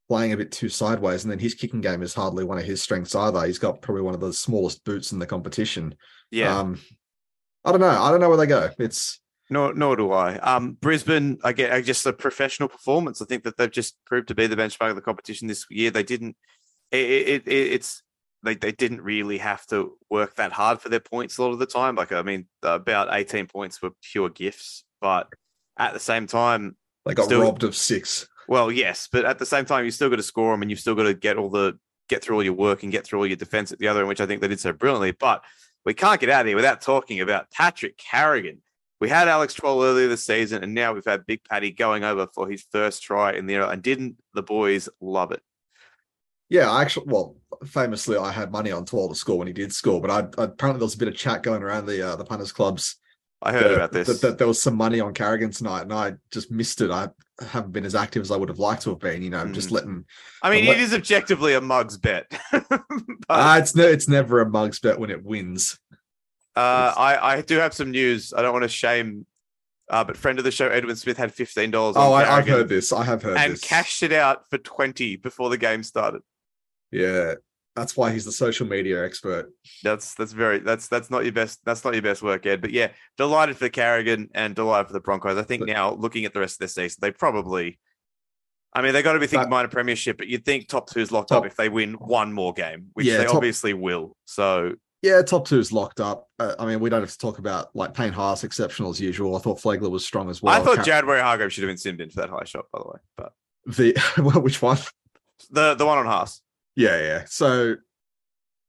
playing 0.10 0.34
a 0.34 0.38
bit 0.38 0.52
too 0.52 0.70
sideways. 0.70 1.24
And 1.24 1.32
then 1.32 1.40
his 1.40 1.54
kicking 1.54 1.82
game 1.82 2.02
is 2.02 2.14
hardly 2.14 2.44
one 2.44 2.58
of 2.58 2.66
his 2.66 2.82
strengths 2.82 3.16
either. 3.16 3.46
He's 3.46 3.60
got 3.60 3.82
probably 3.82 4.04
one 4.04 4.14
of 4.14 4.20
the 4.20 4.34
smallest 4.34 4.84
boots 4.84 5.12
in 5.12 5.20
the 5.20 5.26
competition. 5.26 5.96
Yeah. 6.32 6.58
Um, 6.58 6.80
I 7.66 7.72
don't 7.72 7.82
know. 7.82 7.90
I 7.90 8.12
don't 8.12 8.20
know 8.20 8.30
where 8.30 8.38
they 8.38 8.48
go. 8.48 8.70
It's 8.80 9.20
nor 9.50 9.74
nor 9.74 9.96
do 9.96 10.12
I. 10.12 10.38
Um, 10.38 10.74
Brisbane, 10.74 11.38
I 11.44 11.54
get 11.54 11.74
I 11.74 11.82
just 11.82 12.06
a 12.06 12.14
professional 12.14 12.70
performance. 12.70 13.22
I 13.22 13.26
think 13.26 13.44
that 13.44 13.58
they've 13.58 13.72
just 13.72 13.98
proved 14.06 14.30
to 14.30 14.36
be 14.36 14.48
the 14.48 14.56
benchmark 14.56 14.90
of 14.90 14.96
the 14.96 15.02
competition 15.02 15.48
this 15.48 15.66
year. 15.70 15.92
They 15.92 16.04
didn't. 16.04 16.36
It, 16.92 17.10
it, 17.10 17.48
it, 17.48 17.74
it's 17.74 18.04
they 18.44 18.56
they 18.56 18.72
didn't 18.72 19.02
really 19.02 19.38
have 19.38 19.66
to 19.68 19.98
work 20.10 20.36
that 20.36 20.52
hard 20.52 20.82
for 20.82 20.90
their 20.90 21.00
points 21.00 21.38
a 21.38 21.44
lot 21.44 21.52
of 21.52 21.60
the 21.60 21.66
time. 21.66 21.96
Like 21.96 22.12
I 22.12 22.22
mean, 22.22 22.48
about 22.62 23.10
eighteen 23.12 23.48
points 23.48 23.82
were 23.82 23.92
pure 24.02 24.30
gifts, 24.30 24.84
but 25.02 25.32
at 25.78 25.94
the 25.94 26.00
same 26.00 26.28
time, 26.28 26.76
they 27.06 27.14
got 27.14 27.26
still, 27.26 27.42
robbed 27.42 27.64
of 27.64 27.76
six. 27.76 28.28
Well, 28.48 28.72
yes, 28.72 29.10
but 29.12 29.26
at 29.26 29.40
the 29.40 29.46
same 29.46 29.66
time, 29.66 29.86
you 29.86 29.92
still 29.92 30.10
got 30.10 30.18
to 30.18 30.24
score 30.24 30.52
them, 30.52 30.62
and 30.62 30.72
you've 30.72 30.80
still 30.80 30.96
got 30.96 31.04
to 31.04 31.14
get 31.14 31.38
all 31.38 31.50
the 31.50 31.78
get 32.10 32.24
through 32.24 32.38
all 32.38 32.44
your 32.44 32.54
work 32.54 32.84
and 32.84 32.92
get 32.92 33.06
through 33.06 33.20
all 33.20 33.28
your 33.28 33.36
defense 33.36 33.72
at 33.72 33.80
the 33.80 33.88
other 33.88 34.00
end, 34.00 34.08
which 34.08 34.22
I 34.22 34.26
think 34.26 34.42
they 34.42 34.48
did 34.48 34.60
so 34.60 34.72
brilliantly. 34.72 35.12
But 35.12 35.44
we 35.86 35.94
can't 35.94 36.20
get 36.20 36.30
out 36.30 36.42
of 36.42 36.48
here 36.48 36.56
without 36.56 36.82
talking 36.82 37.22
about 37.22 37.52
Patrick 37.52 37.98
Carrigan. 37.98 38.62
We 39.00 39.10
had 39.10 39.28
Alex 39.28 39.54
Twal 39.54 39.84
earlier 39.84 40.08
this 40.08 40.24
season, 40.24 40.64
and 40.64 40.74
now 40.74 40.94
we've 40.94 41.06
had 41.06 41.26
Big 41.26 41.44
Paddy 41.44 41.72
going 41.72 42.04
over 42.04 42.28
for 42.34 42.50
his 42.50 42.66
first 42.72 43.04
try 43.04 43.34
in 43.34 43.46
the 43.46 43.70
and 43.70 43.84
didn't 43.84 44.18
the 44.34 44.42
boys 44.42 44.90
love 45.02 45.32
it? 45.32 45.42
Yeah, 46.50 46.72
I 46.72 46.82
actually, 46.82 47.08
well, 47.08 47.36
famously, 47.66 48.18
I 48.18 48.32
had 48.32 48.52
money 48.52 48.72
on 48.72 48.86
Twal 48.86 49.10
to 49.10 49.16
score 49.16 49.38
when 49.38 49.48
he 49.48 49.54
did 49.54 49.74
score, 49.74 50.02
but 50.02 50.12
I, 50.12 50.20
I, 50.42 50.46
apparently 50.46 50.80
there 50.80 50.86
was 50.86 50.96
a 50.96 51.00
bit 51.00 51.10
of 51.10 51.16
chat 51.16 51.44
going 51.44 51.62
around 51.62 51.86
the 51.86 52.10
uh, 52.10 52.16
the 52.16 52.24
punters 52.24 52.52
clubs. 52.52 52.98
I 53.42 53.52
heard 53.52 53.66
that, 53.66 53.74
about 53.76 53.92
this. 53.92 54.08
That, 54.08 54.22
that, 54.22 54.38
there 54.38 54.48
was 54.48 54.62
some 54.62 54.76
money 54.76 55.00
on 55.00 55.14
Carrigan 55.14 55.52
tonight, 55.52 55.82
and 55.82 55.94
I 55.94 56.14
just 56.32 56.50
missed 56.50 56.82
it. 56.82 56.90
I 56.90 57.10
haven't 57.40 57.72
been 57.72 57.86
as 57.86 57.94
active 57.94 58.22
as 58.22 58.32
I 58.32 58.38
would 58.38 58.50
have 58.50 58.60
liked 58.60 58.84
to 58.84 58.90
have 58.92 59.00
been. 59.00 59.22
You 59.22 59.30
know, 59.30 59.44
mm. 59.44 59.54
just 59.54 59.72
letting. 59.72 60.06
I 60.42 60.50
mean, 60.50 60.66
let, 60.66 60.78
it 60.78 60.82
is 60.82 60.94
objectively 60.94 61.54
a 61.54 61.62
mugs 61.62 61.98
bet. 61.98 62.26
but... 62.52 62.82
uh, 63.30 63.58
it's 63.60 63.76
no, 63.76 63.86
it's 63.86 64.08
never 64.08 64.40
a 64.40 64.50
mugs 64.50 64.80
bet 64.80 65.00
when 65.00 65.12
it 65.12 65.24
wins. 65.24 65.78
Uh, 66.56 66.94
I 66.98 67.36
I 67.36 67.42
do 67.42 67.58
have 67.58 67.74
some 67.74 67.92
news. 67.92 68.34
I 68.36 68.42
don't 68.42 68.54
want 68.54 68.64
to 68.64 68.70
shame, 68.70 69.28
uh, 69.90 70.04
but 70.04 70.18
friend 70.18 70.40
of 70.40 70.46
the 70.46 70.52
show 70.52 70.70
Edwin 70.70 70.96
Smith 70.96 71.18
had 71.18 71.32
fifteen 71.32 71.70
dollars. 71.70 71.96
Oh, 71.98 72.14
I, 72.14 72.24
have 72.24 72.48
heard 72.48 72.70
this. 72.70 72.92
I 72.92 73.04
have 73.04 73.22
heard 73.22 73.38
and 73.38 73.54
this. 73.54 73.62
cashed 73.62 74.02
it 74.02 74.14
out 74.14 74.50
for 74.50 74.58
twenty 74.58 75.16
before 75.18 75.52
the 75.52 75.58
game 75.58 75.84
started. 75.84 76.22
Yeah, 76.92 77.36
that's 77.76 77.96
why 77.96 78.12
he's 78.12 78.26
the 78.26 78.32
social 78.32 78.68
media 78.68 79.06
expert. 79.06 79.52
That's 79.84 80.16
that's 80.16 80.32
very 80.32 80.60
that's 80.60 80.88
that's 80.88 81.10
not 81.10 81.24
your 81.24 81.34
best 81.34 81.60
that's 81.66 81.84
not 81.84 81.94
your 81.94 82.02
best 82.02 82.22
work, 82.22 82.46
Ed. 82.46 82.62
But 82.62 82.72
yeah, 82.72 82.90
delighted 83.18 83.58
for 83.58 83.70
Carrigan 83.70 84.30
and 84.34 84.56
delighted 84.56 84.88
for 84.88 84.94
the 84.94 85.00
Broncos. 85.00 85.38
I 85.38 85.44
think 85.44 85.62
but, 85.62 85.70
now 85.70 85.94
looking 85.94 86.26
at 86.26 86.34
the 86.34 86.40
rest 86.40 86.56
of 86.56 86.60
this 86.60 86.76
season, 86.76 87.00
they 87.02 87.12
probably 87.12 87.80
I 88.74 88.82
mean, 88.82 88.94
they 88.94 89.02
got 89.02 89.14
to 89.14 89.20
be 89.20 89.28
thinking 89.28 89.50
minor 89.50 89.70
premiership, 89.70 90.18
but 90.18 90.28
you'd 90.28 90.46
think 90.46 90.68
top 90.68 90.90
two 90.90 91.00
is 91.00 91.12
locked 91.12 91.30
top, 91.30 91.40
up 91.40 91.46
if 91.46 91.56
they 91.56 91.70
win 91.70 91.94
one 91.94 92.32
more 92.32 92.54
game, 92.54 92.88
which 92.94 93.08
yeah, 93.08 93.18
they 93.18 93.26
top, 93.26 93.36
obviously 93.36 93.74
will. 93.74 94.16
So 94.26 94.76
yeah, 95.02 95.22
top 95.22 95.48
two 95.48 95.58
is 95.58 95.72
locked 95.72 96.00
up. 96.00 96.28
Uh, 96.38 96.56
I 96.60 96.66
mean, 96.66 96.80
we 96.80 96.90
don't 96.90 97.02
have 97.02 97.12
to 97.12 97.18
talk 97.18 97.40
about 97.40 97.76
like 97.76 97.94
Payne 97.94 98.14
Haas 98.14 98.44
exceptional 98.44 98.90
as 98.90 99.00
usual. 99.00 99.36
I 99.36 99.40
thought 99.40 99.62
Flagler 99.62 99.90
was 99.90 100.06
strong 100.06 100.30
as 100.30 100.42
well. 100.42 100.60
I 100.60 100.64
thought 100.64 100.76
Car- 100.78 100.86
Jared 100.86 101.06
Waerea-Hargreaves 101.06 101.54
should 101.54 101.64
have 101.64 101.70
been 101.70 101.78
simmed 101.78 102.02
in 102.02 102.10
for 102.10 102.22
that 102.22 102.30
high 102.30 102.44
shot, 102.44 102.66
by 102.72 102.80
the 102.80 102.90
way. 102.90 103.00
But 103.16 103.34
the 103.66 103.96
well, 104.22 104.42
which 104.42 104.62
one? 104.62 104.78
The 105.50 105.76
the 105.76 105.86
one 105.86 105.98
on 105.98 106.06
Haas. 106.06 106.42
Yeah, 106.78 107.00
yeah. 107.00 107.24
So 107.26 107.76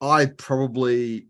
I 0.01 0.27
probably 0.27 1.29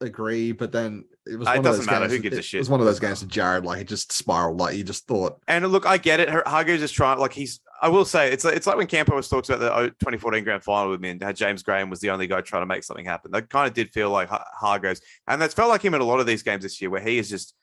agree, 0.00 0.52
but 0.52 0.70
then 0.70 1.04
it 1.26 1.36
was. 1.36 1.48
Uh, 1.48 1.52
it 1.52 1.62
doesn't 1.62 1.86
matter. 1.86 2.06
Games, 2.06 2.12
Who 2.12 2.18
gives 2.20 2.38
a 2.38 2.42
shit? 2.42 2.58
It 2.58 2.60
was 2.60 2.70
one 2.70 2.78
of 2.78 2.86
those 2.86 3.00
games 3.00 3.20
with 3.20 3.30
Jared. 3.30 3.64
Like 3.64 3.80
it 3.80 3.88
just 3.88 4.12
spiraled. 4.12 4.58
Like 4.58 4.76
he 4.76 4.84
just 4.84 5.08
thought. 5.08 5.40
And 5.48 5.66
look, 5.66 5.86
I 5.86 5.98
get 5.98 6.20
it. 6.20 6.28
Hargreaves 6.46 6.84
is 6.84 6.92
trying. 6.92 7.18
Like 7.18 7.32
he's. 7.32 7.60
I 7.82 7.88
will 7.88 8.04
say 8.04 8.30
it's 8.30 8.44
it's 8.44 8.66
like 8.66 8.76
when 8.76 8.86
Campo 8.86 9.16
was 9.16 9.28
talks 9.28 9.48
about 9.48 9.60
the 9.60 9.88
2014 10.00 10.44
grand 10.44 10.62
final 10.62 10.90
with 10.90 11.00
me 11.00 11.10
and 11.10 11.22
had 11.22 11.34
James 11.34 11.64
Graham 11.64 11.90
was 11.90 11.98
the 11.98 12.10
only 12.10 12.28
guy 12.28 12.42
trying 12.42 12.62
to 12.62 12.66
make 12.66 12.84
something 12.84 13.06
happen. 13.06 13.32
That 13.32 13.50
kind 13.50 13.66
of 13.66 13.74
did 13.74 13.90
feel 13.90 14.10
like 14.10 14.28
Hargreaves, 14.28 15.00
and 15.26 15.42
that's 15.42 15.54
felt 15.54 15.70
like 15.70 15.82
him 15.82 15.94
in 15.94 16.00
a 16.00 16.04
lot 16.04 16.20
of 16.20 16.26
these 16.26 16.44
games 16.44 16.62
this 16.62 16.80
year, 16.80 16.90
where 16.90 17.00
he 17.00 17.18
is 17.18 17.28
just 17.28 17.54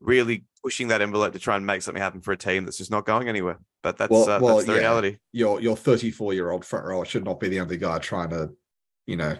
really 0.00 0.44
pushing 0.62 0.88
that 0.88 1.02
envelope 1.02 1.32
to 1.32 1.38
try 1.38 1.56
and 1.56 1.66
make 1.66 1.82
something 1.82 2.02
happen 2.02 2.20
for 2.20 2.32
a 2.32 2.36
team 2.36 2.64
that's 2.64 2.78
just 2.78 2.90
not 2.90 3.06
going 3.06 3.28
anywhere. 3.28 3.58
But 3.82 3.98
that's 3.98 4.10
well, 4.10 4.28
uh, 4.28 4.40
well, 4.40 4.56
that's 4.56 4.66
the 4.66 4.74
yeah. 4.74 4.78
reality. 4.78 5.16
Your 5.32 5.60
your 5.60 5.76
34 5.76 6.34
year 6.34 6.50
old 6.50 6.64
front 6.64 6.86
rower 6.86 7.04
should 7.04 7.24
not 7.24 7.40
be 7.40 7.48
the 7.48 7.60
only 7.60 7.76
guy 7.76 7.98
trying 7.98 8.30
to, 8.30 8.50
you 9.06 9.16
know, 9.16 9.36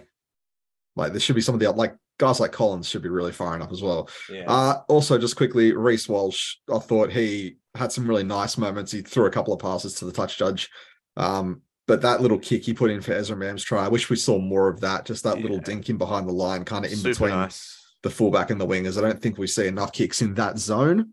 like 0.95 1.11
there 1.11 1.19
should 1.19 1.35
be 1.35 1.41
some 1.41 1.55
of 1.55 1.61
the 1.61 1.71
like 1.71 1.95
guys 2.17 2.39
like 2.39 2.51
Collins 2.51 2.87
should 2.87 3.01
be 3.01 3.09
really 3.09 3.31
firing 3.31 3.61
up 3.61 3.71
as 3.71 3.81
well. 3.81 4.09
Yeah. 4.29 4.45
Uh, 4.47 4.81
also, 4.87 5.17
just 5.17 5.35
quickly, 5.35 5.73
Reece 5.73 6.07
Walsh, 6.07 6.55
I 6.73 6.79
thought 6.79 7.11
he 7.11 7.57
had 7.75 7.91
some 7.91 8.07
really 8.07 8.23
nice 8.23 8.57
moments. 8.57 8.91
He 8.91 9.01
threw 9.01 9.25
a 9.25 9.31
couple 9.31 9.53
of 9.53 9.59
passes 9.59 9.95
to 9.95 10.05
the 10.05 10.11
touch 10.11 10.37
judge. 10.37 10.69
Um, 11.17 11.61
but 11.87 12.01
that 12.01 12.21
little 12.21 12.39
kick 12.39 12.63
he 12.63 12.73
put 12.73 12.89
in 12.89 13.01
for 13.01 13.13
Ezra 13.13 13.35
Mam's 13.35 13.63
try, 13.63 13.85
I 13.85 13.89
wish 13.89 14.09
we 14.09 14.15
saw 14.15 14.39
more 14.39 14.69
of 14.69 14.81
that. 14.81 15.05
Just 15.05 15.23
that 15.23 15.37
yeah. 15.37 15.43
little 15.43 15.59
dink 15.59 15.89
in 15.89 15.97
behind 15.97 16.27
the 16.27 16.33
line, 16.33 16.65
kind 16.65 16.85
of 16.85 16.91
in 16.91 16.97
Super 16.97 17.09
between 17.09 17.29
nice. 17.31 17.84
The 18.05 18.11
fullback 18.11 18.51
and 18.51 18.61
the 18.61 18.67
wingers. 18.67 18.99
I 18.99 19.01
don't 19.01 19.19
think 19.19 19.39
we 19.39 19.47
see 19.47 19.65
enough 19.65 19.91
kicks 19.91 20.21
in 20.21 20.35
that 20.35 20.59
zone. 20.59 21.11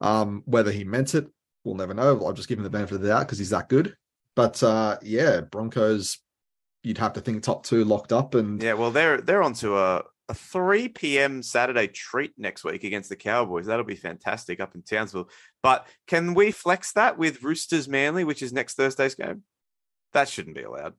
Um, 0.00 0.42
whether 0.46 0.72
he 0.72 0.84
meant 0.84 1.14
it, 1.14 1.28
we'll 1.64 1.74
never 1.74 1.92
know. 1.92 2.18
I'll 2.24 2.32
just 2.32 2.48
give 2.48 2.56
him 2.56 2.64
the 2.64 2.70
benefit 2.70 2.94
of 2.94 3.02
the 3.02 3.08
doubt 3.08 3.26
because 3.26 3.36
he's 3.36 3.50
that 3.50 3.68
good. 3.68 3.94
But 4.34 4.62
uh, 4.62 4.96
yeah, 5.02 5.42
Broncos, 5.42 6.16
you'd 6.82 6.96
have 6.96 7.12
to 7.12 7.20
think 7.20 7.42
top 7.42 7.66
two 7.66 7.84
locked 7.84 8.10
up, 8.10 8.34
and 8.34 8.62
yeah, 8.62 8.72
well, 8.72 8.90
they're 8.90 9.20
they're 9.20 9.42
onto 9.42 9.76
a 9.76 10.02
a 10.30 10.34
3 10.34 10.88
p.m. 10.88 11.42
Saturday 11.42 11.88
treat 11.88 12.32
next 12.38 12.64
week 12.64 12.84
against 12.84 13.10
the 13.10 13.16
Cowboys. 13.16 13.66
That'll 13.66 13.84
be 13.84 13.96
fantastic 13.96 14.60
up 14.60 14.74
in 14.74 14.82
Townsville. 14.82 15.28
But 15.62 15.86
can 16.06 16.32
we 16.32 16.52
flex 16.52 16.92
that 16.92 17.18
with 17.18 17.42
Roosters 17.42 17.86
Manly, 17.88 18.24
which 18.24 18.40
is 18.40 18.52
next 18.52 18.76
Thursday's 18.76 19.16
game? 19.16 19.42
That 20.14 20.28
shouldn't 20.28 20.56
be 20.56 20.62
allowed. 20.62 20.94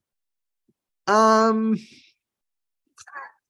Um, 1.07 1.79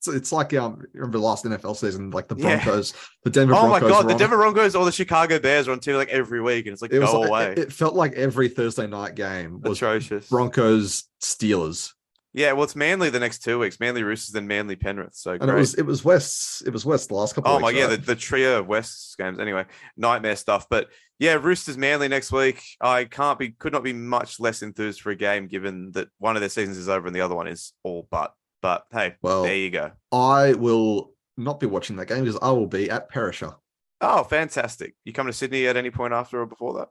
it's, 0.08 0.16
it's 0.16 0.32
like 0.32 0.54
um, 0.54 0.82
remember 0.94 1.18
the 1.20 1.24
last 1.24 1.46
NFL 1.46 1.76
season, 1.78 2.10
like 2.12 2.28
the 2.28 2.36
Yeah. 2.40 2.64
Broncos, 2.64 2.94
the 3.24 3.30
Denver 3.30 3.54
Oh 3.56 3.68
my 3.68 3.80
Broncos. 3.80 4.02
god, 4.04 4.10
the 4.10 4.16
Denver 4.16 4.38
Broncos 4.38 4.76
or 4.76 4.84
the 4.86 4.92
Chicago 4.92 5.40
Bears 5.40 5.68
are 5.68 5.72
on 5.72 5.80
TV 5.80 5.96
like 5.96 6.10
every 6.10 6.42
week, 6.42 6.66
and 6.66 6.74
it's 6.74 6.82
like 6.82 6.92
It 6.94 7.00
go 7.00 7.20
like- 7.22 7.30
away. 7.30 7.52
It, 7.52 7.58
it 7.60 7.74
felt 7.74 7.94
like 7.96 8.14
every 8.14 8.50
Thursday 8.50 8.88
night 8.88 9.16
game 9.16 9.62
was 9.62 9.78
Atrocious. 9.78 10.28
Broncos 10.30 11.04
Steelers, 11.22 11.92
Yeah, 12.34 12.54
well, 12.54 12.64
it's 12.64 12.76
Manly 12.76 13.10
the 13.10 13.20
next 13.20 13.44
two 13.44 13.60
weeks. 13.60 13.80
Manly 13.80 14.04
Roosters, 14.04 14.32
then 14.34 14.48
Manly 14.48 14.76
Penrith. 14.76 15.14
So 15.14 15.32
and 15.32 15.42
great. 15.42 15.52
it 15.52 15.60
was 15.60 15.74
it 15.76 15.86
was 15.86 16.04
West. 16.04 16.64
It 16.66 16.72
was 16.74 16.86
West 16.86 17.10
the 17.10 17.16
last 17.16 17.36
couple. 17.36 17.52
Oh 17.52 17.56
of 17.58 17.62
my 17.62 17.68
weeks, 17.68 17.78
yeah, 17.80 17.86
right? 17.88 18.00
the, 18.00 18.06
the 18.06 18.16
trio 18.16 18.60
of 18.60 18.68
West 18.68 19.16
games. 19.18 19.40
Anyway, 19.40 19.66
nightmare 19.98 20.36
stuff. 20.36 20.66
But 20.70 20.88
yeah, 21.20 21.34
Roosters 21.34 21.78
Manly 21.78 22.08
next 22.08 22.32
week. 22.32 22.64
I 22.82 23.04
can't 23.06 23.38
be 23.38 23.50
could 23.52 23.74
not 23.74 23.84
be 23.84 23.94
much 23.94 24.40
less 24.40 24.64
enthused 24.64 25.02
for 25.02 25.12
a 25.12 25.16
game 25.16 25.46
given 25.48 25.92
that 25.92 26.08
one 26.18 26.36
of 26.36 26.40
their 26.40 26.50
seasons 26.50 26.78
is 26.78 26.90
over 26.90 27.06
and 27.06 27.16
the 27.16 27.22
other 27.22 27.36
one 27.36 27.48
is 27.48 27.74
all 27.84 28.08
but. 28.10 28.34
But 28.62 28.86
hey, 28.92 29.16
Well- 29.22 29.44
there 29.44 29.56
you 29.56 29.70
go. 29.72 29.92
I 30.12 30.54
will 30.54 31.14
not 31.38 31.60
be 31.60 31.66
watching 31.68 31.96
that 31.96 32.08
game 32.08 32.24
because 32.24 32.38
I 32.42 32.52
will 32.52 32.68
be 32.68 32.90
at 32.90 33.10
Perisher 33.10 33.56
Oh, 34.04 34.24
fantastic. 34.24 34.96
You 35.06 35.14
come 35.14 35.28
to 35.28 35.34
Sydney 35.34 35.68
at 35.68 35.78
any 35.78 35.92
point 35.92 36.14
after 36.14 36.42
or 36.42 36.46
before 36.46 36.74
that? 36.76 36.90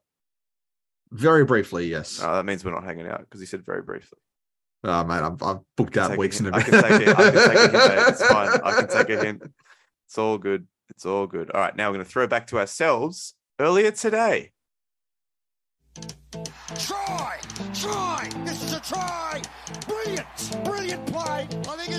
very 1.12 1.44
briefly. 1.44 1.88
Yes, 1.88 2.20
Oh, 2.22 2.34
that 2.36 2.44
means 2.46 2.64
we're 2.64 2.70
not 2.70 2.84
hanging 2.84 3.06
out 3.08 3.20
because 3.20 3.40
he 3.40 3.46
said 3.46 3.66
very 3.66 3.82
briefly. 3.82 4.18
oh, 4.84 5.04
mate, 5.04 5.16
I've, 5.22 5.42
I've 5.42 5.58
booked 5.76 5.96
out 5.96 6.16
weeks 6.16 6.38
take 6.38 6.46
in 6.48 6.54
a 6.54 6.60
hint. 6.62 6.74
advance. 6.74 6.84
I 6.84 6.88
can 6.88 6.98
take 7.00 7.08
it. 7.08 7.18
I 7.18 7.30
can 7.30 7.32
take 7.32 7.56
a 7.56 7.60
hint. 7.60 7.72
mate. 7.96 8.08
It's 8.08 8.26
fine. 8.26 8.60
I 8.64 8.72
can 8.80 8.88
take 8.88 9.10
a 9.10 9.16
hint. 9.24 9.42
It's 10.06 10.18
all 10.18 10.38
good. 10.38 10.66
It's 10.88 11.04
all 11.04 11.26
good. 11.26 11.50
All 11.50 11.60
right, 11.60 11.74
now 11.76 11.88
we're 11.88 11.94
going 11.94 12.04
to 12.04 12.10
throw 12.10 12.26
back 12.28 12.46
to 12.48 12.58
ourselves 12.58 13.34
earlier 13.58 13.90
today. 13.90 14.52
Try! 16.78 17.38
Try! 17.74 18.30
This 18.44 18.62
is 18.62 18.72
a 18.74 18.80
try! 18.80 19.42
Brilliant! 19.88 20.26
Brilliant 20.64 21.06
play! 21.06 21.09
I 21.09 21.09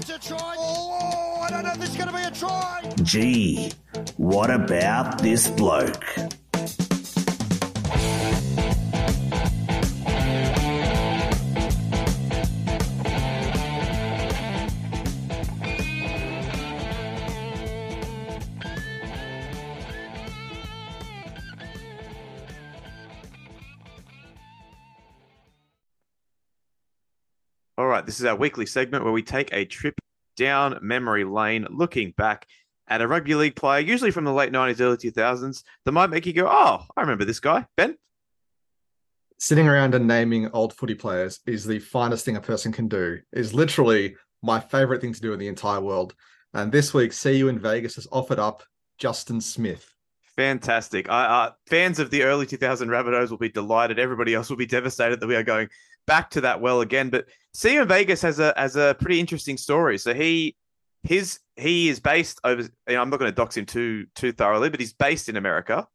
a 0.09 0.19
try! 0.19 0.55
Oh, 0.57 1.41
I 1.41 1.49
don't 1.49 1.63
know 1.63 1.71
if 1.73 1.81
going 1.95 2.07
to 2.07 2.15
be 2.15 2.23
a 2.23 2.31
try! 2.31 2.93
Gee, 3.03 3.71
what 4.17 4.49
about 4.49 5.19
this 5.21 5.47
bloke? 5.47 6.05
Right, 28.01 28.05
this 28.07 28.19
is 28.19 28.25
our 28.25 28.35
weekly 28.35 28.65
segment 28.65 29.03
where 29.03 29.13
we 29.13 29.21
take 29.21 29.53
a 29.53 29.63
trip 29.63 29.93
down 30.35 30.79
memory 30.81 31.23
lane, 31.23 31.67
looking 31.69 32.11
back 32.17 32.47
at 32.87 32.99
a 32.99 33.07
rugby 33.07 33.35
league 33.35 33.55
player, 33.55 33.79
usually 33.79 34.09
from 34.09 34.25
the 34.25 34.33
late 34.33 34.51
90s, 34.51 34.81
early 34.81 34.97
2000s, 34.97 35.63
that 35.85 35.91
might 35.91 36.09
make 36.09 36.25
you 36.25 36.33
go, 36.33 36.47
oh, 36.49 36.83
I 36.97 37.01
remember 37.01 37.25
this 37.25 37.39
guy. 37.39 37.67
Ben? 37.77 37.95
Sitting 39.37 39.67
around 39.67 39.93
and 39.93 40.07
naming 40.07 40.49
old 40.51 40.73
footy 40.73 40.95
players 40.95 41.41
is 41.45 41.63
the 41.63 41.77
finest 41.77 42.25
thing 42.25 42.37
a 42.37 42.41
person 42.41 42.71
can 42.71 42.87
do. 42.87 43.19
Is 43.31 43.53
literally 43.53 44.15
my 44.41 44.59
favorite 44.59 45.01
thing 45.01 45.13
to 45.13 45.21
do 45.21 45.33
in 45.33 45.39
the 45.39 45.47
entire 45.47 45.79
world. 45.79 46.15
And 46.53 46.71
this 46.71 46.93
week, 46.93 47.13
See 47.13 47.37
You 47.37 47.49
in 47.49 47.59
Vegas 47.59 47.95
has 47.95 48.07
offered 48.11 48.39
up 48.39 48.63
Justin 48.97 49.41
Smith. 49.41 49.93
Fantastic. 50.35 51.09
I, 51.09 51.25
uh, 51.25 51.51
fans 51.67 51.99
of 51.99 52.09
the 52.09 52.23
early 52.23 52.45
2000 52.45 52.89
Rabbitohs 52.89 53.29
will 53.29 53.37
be 53.37 53.49
delighted. 53.49 53.99
Everybody 53.99 54.33
else 54.33 54.49
will 54.49 54.57
be 54.57 54.65
devastated 54.65 55.19
that 55.19 55.27
we 55.27 55.35
are 55.35 55.43
going 55.43 55.69
back 56.11 56.29
to 56.29 56.41
that 56.41 56.59
well 56.59 56.81
again. 56.81 57.09
But 57.09 57.27
in 57.63 57.87
Vegas 57.87 58.21
has 58.21 58.37
a 58.39 58.53
has 58.57 58.75
a 58.75 58.97
pretty 58.99 59.21
interesting 59.21 59.55
story. 59.57 59.97
So 59.97 60.13
he 60.13 60.57
his 61.03 61.39
he 61.55 61.87
is 61.87 62.01
based 62.01 62.41
over. 62.43 62.63
You 62.63 62.69
know, 62.89 63.01
I'm 63.01 63.09
not 63.09 63.17
going 63.17 63.31
to 63.31 63.35
dox 63.35 63.55
him 63.55 63.65
too 63.65 64.07
too 64.13 64.33
thoroughly, 64.33 64.69
but 64.69 64.81
he's 64.81 64.91
based 64.91 65.29
in 65.29 65.37
America. 65.37 65.87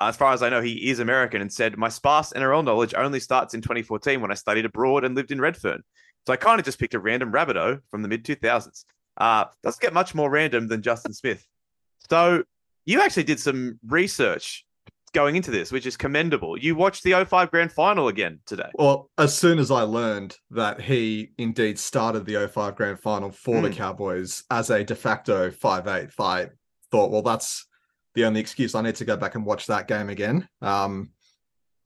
As 0.00 0.16
far 0.16 0.32
as 0.32 0.42
I 0.42 0.48
know, 0.48 0.62
he 0.62 0.88
is 0.90 0.98
American 0.98 1.42
and 1.42 1.52
said, 1.52 1.76
My 1.76 1.90
sparse 1.90 2.32
NRL 2.32 2.64
knowledge 2.64 2.94
only 2.96 3.20
starts 3.20 3.52
in 3.52 3.60
2014 3.60 4.22
when 4.22 4.30
I 4.30 4.34
studied 4.34 4.64
abroad 4.64 5.04
and 5.04 5.14
lived 5.14 5.30
in 5.30 5.42
Redfern. 5.42 5.82
So 6.26 6.32
I 6.32 6.36
kind 6.36 6.58
of 6.58 6.64
just 6.64 6.78
picked 6.78 6.94
a 6.94 6.98
random 6.98 7.30
Rabbitoh 7.30 7.80
from 7.90 8.00
the 8.00 8.08
mid 8.08 8.24
2000s. 8.24 8.84
Uh, 9.18 9.44
doesn't 9.62 9.82
get 9.82 9.92
much 9.92 10.14
more 10.14 10.30
random 10.30 10.68
than 10.68 10.80
Justin 10.80 11.12
Smith. 11.12 11.46
So 12.08 12.44
you 12.86 13.02
actually 13.02 13.24
did 13.24 13.40
some 13.40 13.78
research 13.86 14.64
going 15.12 15.36
into 15.36 15.50
this, 15.50 15.72
which 15.72 15.86
is 15.86 15.96
commendable. 15.96 16.56
You 16.56 16.74
watched 16.76 17.02
the 17.02 17.24
05 17.24 17.50
grand 17.50 17.72
final 17.72 18.08
again 18.08 18.40
today. 18.46 18.70
Well, 18.74 19.10
as 19.18 19.36
soon 19.36 19.58
as 19.58 19.70
I 19.70 19.82
learned 19.82 20.36
that 20.50 20.80
he 20.80 21.32
indeed 21.38 21.78
started 21.78 22.24
the 22.26 22.46
05 22.48 22.76
grand 22.76 23.00
final 23.00 23.30
for 23.30 23.60
the 23.60 23.70
Mm. 23.70 23.74
Cowboys 23.76 24.44
as 24.50 24.70
a 24.70 24.84
de 24.84 24.94
facto 24.94 25.50
5'8, 25.50 26.12
I 26.18 26.48
thought, 26.90 27.10
well, 27.10 27.22
that's 27.22 27.66
the 28.14 28.24
only 28.24 28.40
excuse. 28.40 28.74
I 28.74 28.82
need 28.82 28.96
to 28.96 29.04
go 29.04 29.16
back 29.16 29.34
and 29.34 29.44
watch 29.44 29.66
that 29.66 29.88
game 29.88 30.10
again. 30.10 30.48
Um, 30.62 31.10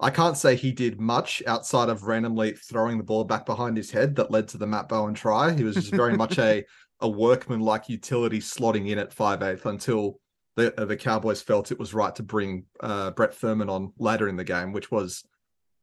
I 0.01 0.11
can't 0.11 0.37
say 0.37 0.57
he 0.57 0.73
did 0.73 1.01
much 1.01 1.43
outside 1.47 1.89
of 1.89 2.03
randomly 2.03 2.53
throwing 2.53 2.99
the 2.99 3.05
ball 3.05 3.25
back 3.25 3.47
behind 3.47 3.77
his 3.77 3.91
head 3.91 4.17
that 4.17 4.31
led 4.31 4.49
to 4.49 4.59
the 4.59 4.67
Matt 4.67 4.89
Bowen 4.89 5.15
try. 5.15 5.53
He 5.53 5.65
was 5.65 5.77
just 5.77 5.93
very 5.93 6.17
much 6.17 6.39
a 6.39 6.65
a 7.01 7.09
workman 7.09 7.61
like 7.61 7.89
utility 7.89 8.39
slotting 8.39 8.89
in 8.89 8.99
at 8.99 9.15
5'8 9.15 9.65
until 9.67 10.21
the 10.57 10.73
the 10.77 10.97
Cowboys 10.97 11.43
felt 11.43 11.73
it 11.73 11.79
was 11.79 11.95
right 11.95 12.15
to 12.17 12.23
bring 12.23 12.65
uh, 12.81 13.11
Brett 13.11 13.35
Thurman 13.35 13.69
on 13.69 13.93
later 13.99 14.29
in 14.29 14.37
the 14.37 14.45
game, 14.45 14.73
which 14.73 14.91
was 14.91 15.25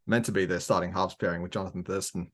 meant 0.07 0.25
to 0.25 0.31
be 0.31 0.45
their 0.45 0.59
starting 0.59 0.91
halves 0.91 1.15
pairing 1.15 1.41
with 1.41 1.51
Johnathan 1.51 1.85
Thurston. 1.85 2.31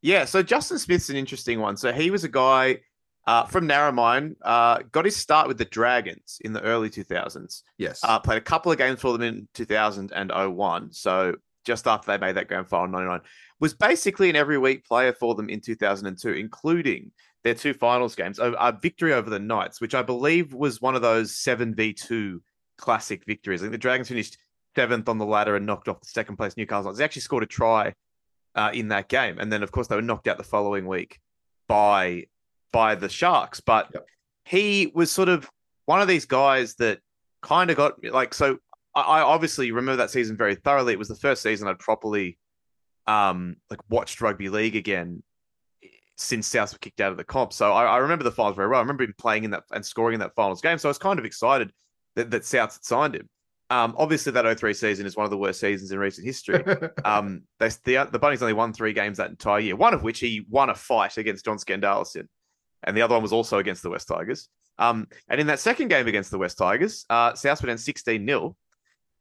Yeah, 0.00 0.24
so 0.24 0.42
Justin 0.42 0.78
Smith's 0.78 1.10
an 1.10 1.16
interesting 1.16 1.60
one. 1.60 1.76
So 1.76 1.92
he 1.92 2.10
was 2.10 2.24
a 2.24 2.28
guy 2.28 2.78
uh, 3.26 3.44
from 3.44 3.68
Narromine, 3.68 4.36
uh, 4.42 4.80
got 4.92 5.04
his 5.04 5.16
start 5.16 5.48
with 5.48 5.58
the 5.58 5.64
Dragons 5.64 6.38
in 6.44 6.52
the 6.52 6.62
early 6.62 6.88
2000s. 6.88 7.62
Yes. 7.76 8.00
Uh, 8.02 8.18
played 8.18 8.38
a 8.38 8.42
couple 8.42 8.72
of 8.72 8.78
games 8.78 9.00
for 9.00 9.12
them 9.12 9.22
in 9.22 9.48
2001. 9.54 10.92
So 10.92 11.34
just 11.68 11.86
after 11.86 12.10
they 12.10 12.18
made 12.18 12.36
that 12.36 12.48
grand 12.48 12.66
final 12.68 12.86
in 12.86 12.92
99. 12.92 13.20
Was 13.60 13.74
basically 13.74 14.30
an 14.30 14.36
every 14.36 14.56
week 14.56 14.86
player 14.86 15.12
for 15.12 15.34
them 15.34 15.50
in 15.50 15.60
2002, 15.60 16.32
including 16.32 17.10
their 17.44 17.54
two 17.54 17.72
finals 17.74 18.14
games, 18.14 18.38
a, 18.38 18.52
a 18.52 18.72
victory 18.72 19.12
over 19.12 19.30
the 19.30 19.38
Knights, 19.38 19.80
which 19.80 19.94
I 19.94 20.02
believe 20.02 20.52
was 20.52 20.80
one 20.80 20.94
of 20.94 21.02
those 21.02 21.32
7v2 21.32 22.38
classic 22.76 23.24
victories. 23.26 23.60
I 23.60 23.64
think 23.64 23.72
the 23.72 23.78
Dragons 23.78 24.08
finished 24.08 24.38
seventh 24.76 25.08
on 25.08 25.18
the 25.18 25.26
ladder 25.26 25.56
and 25.56 25.66
knocked 25.66 25.88
off 25.88 26.00
the 26.00 26.06
second 26.08 26.36
place 26.36 26.56
Newcastle. 26.56 26.84
Knights. 26.90 26.98
They 26.98 27.04
actually 27.04 27.22
scored 27.22 27.42
a 27.42 27.46
try 27.46 27.94
uh, 28.54 28.70
in 28.72 28.88
that 28.88 29.08
game. 29.08 29.38
And 29.38 29.52
then, 29.52 29.62
of 29.62 29.72
course, 29.72 29.86
they 29.88 29.96
were 29.96 30.02
knocked 30.02 30.28
out 30.28 30.36
the 30.38 30.44
following 30.44 30.86
week 30.86 31.20
by 31.68 32.24
by 32.72 32.94
the 32.94 33.08
Sharks. 33.08 33.60
But 33.60 33.88
Yep. 33.94 34.06
he 34.44 34.92
was 34.94 35.10
sort 35.10 35.28
of 35.28 35.48
one 35.86 36.00
of 36.00 36.08
these 36.08 36.26
guys 36.26 36.74
that 36.76 37.00
kind 37.42 37.70
of 37.70 37.76
got 37.76 38.02
like 38.04 38.34
so. 38.34 38.58
I, 38.94 39.00
I 39.02 39.20
obviously 39.22 39.70
remember 39.70 39.96
that 39.96 40.10
season 40.10 40.36
very 40.36 40.54
thoroughly. 40.54 40.92
It 40.92 40.98
was 40.98 41.08
the 41.08 41.14
first 41.16 41.42
season 41.42 41.68
I'd 41.68 41.78
properly 41.78 42.38
um 43.06 43.56
like 43.70 43.80
watched 43.88 44.20
rugby 44.20 44.48
league 44.50 44.76
again 44.76 45.22
since 46.18 46.46
South 46.46 46.72
were 46.72 46.78
kicked 46.78 47.00
out 47.00 47.12
of 47.12 47.16
the 47.16 47.24
comp. 47.24 47.52
So 47.52 47.72
I, 47.72 47.84
I 47.84 47.96
remember 47.98 48.24
the 48.24 48.32
finals 48.32 48.56
very 48.56 48.68
well. 48.68 48.78
I 48.78 48.82
remember 48.82 49.04
him 49.04 49.14
playing 49.18 49.44
in 49.44 49.52
that 49.52 49.64
and 49.70 49.84
scoring 49.84 50.14
in 50.14 50.20
that 50.20 50.34
finals 50.34 50.60
game. 50.60 50.76
So 50.78 50.88
I 50.88 50.90
was 50.90 50.98
kind 50.98 51.18
of 51.18 51.24
excited 51.24 51.72
that, 52.16 52.30
that 52.30 52.44
South 52.44 52.74
had 52.74 52.84
signed 52.84 53.14
him. 53.14 53.28
Um, 53.70 53.94
obviously 53.98 54.32
that 54.32 54.58
03 54.58 54.72
season 54.72 55.06
is 55.06 55.16
one 55.16 55.24
of 55.24 55.30
the 55.30 55.36
worst 55.36 55.60
seasons 55.60 55.92
in 55.92 55.98
recent 55.98 56.26
history. 56.26 56.64
Um, 57.04 57.42
they, 57.58 57.68
the 57.84 58.08
the 58.10 58.18
Bunnies 58.18 58.42
only 58.42 58.52
won 58.52 58.72
three 58.72 58.92
games 58.92 59.18
that 59.18 59.30
entire 59.30 59.60
year. 59.60 59.76
One 59.76 59.94
of 59.94 60.02
which 60.02 60.18
he 60.18 60.44
won 60.50 60.70
a 60.70 60.74
fight 60.74 61.16
against 61.16 61.44
John 61.44 61.56
Skandalis 61.56 62.16
in, 62.16 62.28
and 62.82 62.96
the 62.96 63.02
other 63.02 63.14
one 63.14 63.22
was 63.22 63.32
also 63.32 63.58
against 63.58 63.82
the 63.82 63.90
West 63.90 64.08
Tigers. 64.08 64.48
Um, 64.78 65.06
and 65.28 65.40
in 65.40 65.46
that 65.46 65.58
second 65.58 65.88
game 65.88 66.06
against 66.06 66.30
the 66.30 66.38
West 66.38 66.58
Tigers, 66.58 67.06
uh, 67.08 67.34
South 67.34 67.62
went 67.62 67.68
down 67.68 67.78
sixteen 67.78 68.26
0 68.26 68.56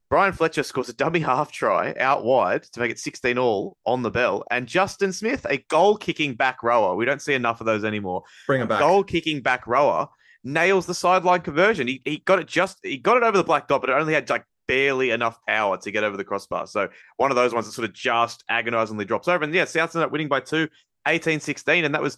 Brian 0.09 0.33
Fletcher 0.33 0.63
scores 0.63 0.89
a 0.89 0.93
dummy 0.93 1.19
half 1.31 1.51
try 1.51 1.93
out 1.99 2.23
wide 2.23 2.63
to 2.63 2.79
make 2.79 2.91
it 2.91 2.99
16 2.99 3.37
all 3.37 3.77
on 3.85 4.01
the 4.01 4.11
bell. 4.11 4.43
And 4.51 4.67
Justin 4.67 5.11
Smith, 5.11 5.45
a 5.49 5.57
goal 5.69 5.97
kicking 5.97 6.35
back 6.35 6.63
rower. 6.63 6.95
We 6.95 7.05
don't 7.05 7.21
see 7.21 7.33
enough 7.33 7.59
of 7.59 7.65
those 7.65 7.83
anymore. 7.83 8.23
Bring 8.45 8.61
him 8.61 8.67
back. 8.67 8.79
Goal 8.79 9.03
kicking 9.03 9.41
back 9.41 9.67
rower 9.67 10.07
nails 10.43 10.85
the 10.85 10.93
sideline 10.93 11.41
conversion. 11.41 11.87
He, 11.87 12.01
he 12.05 12.17
got 12.19 12.39
it 12.39 12.47
just 12.47 12.79
he 12.83 12.97
got 12.97 13.17
it 13.17 13.23
over 13.23 13.37
the 13.37 13.43
black 13.43 13.67
dot, 13.67 13.81
but 13.81 13.89
it 13.89 13.93
only 13.93 14.13
had 14.13 14.29
like 14.29 14.45
barely 14.67 15.11
enough 15.11 15.39
power 15.47 15.77
to 15.77 15.91
get 15.91 16.03
over 16.03 16.17
the 16.17 16.23
crossbar. 16.23 16.67
So 16.67 16.89
one 17.17 17.31
of 17.31 17.35
those 17.35 17.53
ones 17.53 17.65
that 17.65 17.73
sort 17.73 17.87
of 17.87 17.93
just 17.93 18.43
agonizingly 18.49 19.05
drops 19.05 19.27
over. 19.27 19.43
And 19.43 19.53
yeah, 19.53 19.65
South 19.65 19.95
ended 19.95 20.05
up 20.05 20.11
winning 20.11 20.27
by 20.27 20.41
two, 20.41 20.67
18-16. 21.07 21.85
And 21.85 21.95
that 21.95 22.01
was 22.01 22.17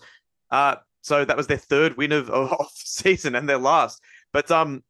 uh 0.51 0.75
so 1.01 1.23
that 1.23 1.37
was 1.37 1.47
their 1.47 1.57
third 1.57 1.95
win 1.97 2.11
of, 2.11 2.29
of 2.29 2.67
season 2.73 3.35
and 3.35 3.47
their 3.47 3.57
last. 3.57 4.01
But 4.33 4.51
um 4.51 4.83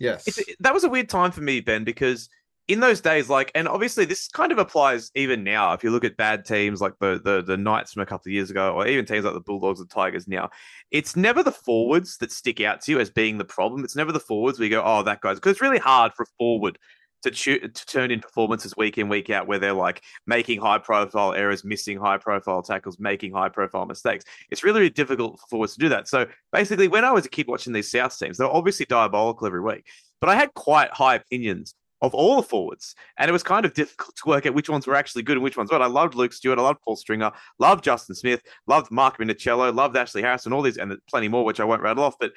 yes. 0.00 0.26
it's, 0.26 0.40
that 0.60 0.74
was 0.74 0.84
a 0.84 0.88
weird 0.88 1.08
time 1.08 1.30
for 1.30 1.40
me, 1.40 1.60
Ben, 1.60 1.84
because 1.84 2.28
in 2.68 2.80
those 2.80 3.00
days, 3.00 3.30
like, 3.30 3.50
and 3.54 3.66
obviously 3.66 4.04
this 4.04 4.28
kind 4.28 4.52
of 4.52 4.58
applies 4.58 5.10
even 5.14 5.42
now. 5.42 5.72
If 5.72 5.82
you 5.82 5.90
look 5.90 6.04
at 6.04 6.18
bad 6.18 6.44
teams 6.44 6.80
like 6.80 6.92
the 7.00 7.20
the 7.24 7.42
the 7.42 7.56
Knights 7.56 7.94
from 7.94 8.02
a 8.02 8.06
couple 8.06 8.28
of 8.28 8.34
years 8.34 8.50
ago, 8.50 8.74
or 8.74 8.86
even 8.86 9.06
teams 9.06 9.24
like 9.24 9.34
the 9.34 9.40
Bulldogs 9.40 9.80
and 9.80 9.88
Tigers 9.88 10.28
now, 10.28 10.50
it's 10.90 11.16
never 11.16 11.42
the 11.42 11.52
forwards 11.52 12.18
that 12.18 12.30
stick 12.30 12.60
out 12.60 12.82
to 12.82 12.92
you 12.92 13.00
as 13.00 13.10
being 13.10 13.38
the 13.38 13.44
problem. 13.44 13.84
It's 13.84 13.96
never 13.96 14.12
the 14.12 14.20
forwards 14.20 14.58
you 14.58 14.68
go, 14.68 14.82
oh, 14.84 15.02
that 15.02 15.22
guy's 15.22 15.36
because 15.36 15.52
it's 15.52 15.62
really 15.62 15.78
hard 15.78 16.12
for 16.12 16.24
a 16.24 16.32
forward 16.38 16.78
to, 17.22 17.30
to 17.30 17.86
turn 17.86 18.10
in 18.10 18.20
performances 18.20 18.76
week 18.76 18.98
in 18.98 19.08
week 19.08 19.30
out 19.30 19.46
where 19.46 19.58
they're 19.58 19.72
like 19.72 20.02
making 20.26 20.60
high 20.60 20.78
profile 20.78 21.32
errors, 21.32 21.64
missing 21.64 21.98
high 21.98 22.18
profile 22.18 22.62
tackles, 22.62 22.98
making 22.98 23.32
high 23.32 23.48
profile 23.48 23.86
mistakes. 23.86 24.24
It's 24.50 24.64
really, 24.64 24.80
really 24.80 24.90
difficult 24.90 25.40
for 25.40 25.46
forwards 25.48 25.74
to 25.74 25.80
do 25.80 25.88
that. 25.90 26.08
So 26.08 26.26
basically, 26.52 26.88
when 26.88 27.04
I 27.04 27.12
was 27.12 27.26
a 27.26 27.30
kid 27.30 27.48
watching 27.48 27.72
these 27.72 27.90
South 27.90 28.18
teams, 28.18 28.38
they're 28.38 28.48
obviously 28.48 28.86
diabolical 28.86 29.46
every 29.46 29.60
week, 29.60 29.86
but 30.20 30.30
I 30.30 30.36
had 30.36 30.54
quite 30.54 30.90
high 30.92 31.16
opinions 31.16 31.74
of 32.00 32.14
all 32.14 32.36
the 32.36 32.42
forwards. 32.42 32.94
And 33.18 33.28
it 33.28 33.32
was 33.32 33.42
kind 33.42 33.64
of 33.64 33.74
difficult 33.74 34.14
to 34.16 34.28
work 34.28 34.46
out 34.46 34.54
which 34.54 34.68
ones 34.68 34.86
were 34.86 34.94
actually 34.94 35.22
good 35.22 35.36
and 35.36 35.42
which 35.42 35.56
ones 35.56 35.70
weren't. 35.70 35.82
I 35.82 35.86
loved 35.86 36.14
Luke 36.14 36.32
Stewart. 36.32 36.58
I 36.58 36.62
loved 36.62 36.80
Paul 36.82 36.96
Stringer. 36.96 37.32
Loved 37.58 37.82
Justin 37.82 38.14
Smith. 38.14 38.40
Loved 38.66 38.90
Mark 38.90 39.18
Minichiello. 39.18 39.74
Loved 39.74 39.96
Ashley 39.96 40.22
Harrison. 40.22 40.52
All 40.52 40.62
these 40.62 40.76
and 40.76 40.96
plenty 41.08 41.28
more, 41.28 41.44
which 41.44 41.60
I 41.60 41.64
won't 41.64 41.82
rattle 41.82 42.04
off. 42.04 42.14
But 42.20 42.32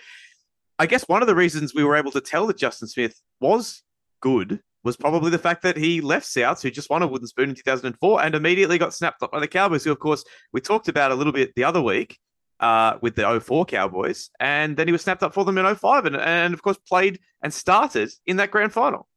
I 0.79 0.87
guess 0.87 1.07
one 1.07 1.21
of 1.21 1.27
the 1.27 1.35
reasons 1.35 1.75
we 1.75 1.83
were 1.83 1.95
able 1.95 2.11
to 2.11 2.21
tell 2.21 2.47
that 2.47 2.57
Justin 2.57 2.87
Smith 2.87 3.21
was 3.39 3.83
good 4.19 4.61
was 4.83 4.97
probably 4.97 5.29
the 5.29 5.37
fact 5.37 5.61
that 5.63 5.77
he 5.77 6.01
left 6.01 6.25
Souths, 6.25 6.61
who 6.61 6.71
just 6.71 6.89
won 6.89 7.03
a 7.03 7.07
wooden 7.07 7.27
spoon 7.27 7.49
in 7.49 7.55
2004, 7.55 8.23
and 8.23 8.35
immediately 8.35 8.77
got 8.77 8.93
snapped 8.93 9.21
up 9.21 9.31
by 9.31 9.39
the 9.39 9.47
Cowboys, 9.47 9.83
who, 9.83 9.91
of 9.91 9.99
course, 9.99 10.23
we 10.53 10.61
talked 10.61 10.87
about 10.87 11.11
a 11.11 11.15
little 11.15 11.33
bit 11.33 11.53
the 11.55 11.63
other 11.63 11.81
week 11.81 12.17
uh, 12.59 12.97
with 13.01 13.15
the 13.15 13.39
04 13.39 13.65
Cowboys. 13.65 14.29
And 14.39 14.77
then 14.77 14.87
he 14.87 14.91
was 14.91 15.01
snapped 15.01 15.23
up 15.23 15.33
for 15.33 15.45
them 15.45 15.57
in 15.57 15.75
05 15.75 16.05
and, 16.05 16.15
and 16.15 16.53
of 16.53 16.61
course, 16.61 16.77
played 16.77 17.19
and 17.43 17.53
started 17.53 18.11
in 18.25 18.37
that 18.37 18.51
grand 18.51 18.73
final. 18.73 19.07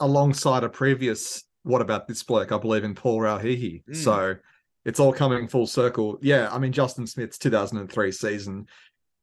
Alongside 0.00 0.64
a 0.64 0.68
previous 0.68 1.44
what 1.64 1.80
about 1.80 2.06
this 2.06 2.22
bloke? 2.22 2.52
I 2.52 2.58
believe 2.58 2.84
in 2.84 2.94
Paul 2.94 3.20
Rauhihi. 3.20 3.84
Mm. 3.84 3.96
So 3.96 4.36
it's 4.84 5.00
all 5.00 5.12
coming 5.12 5.48
full 5.48 5.66
circle. 5.66 6.18
Yeah, 6.22 6.48
I 6.52 6.58
mean 6.58 6.72
Justin 6.72 7.06
Smith's 7.06 7.38
2003 7.38 8.12
season 8.12 8.66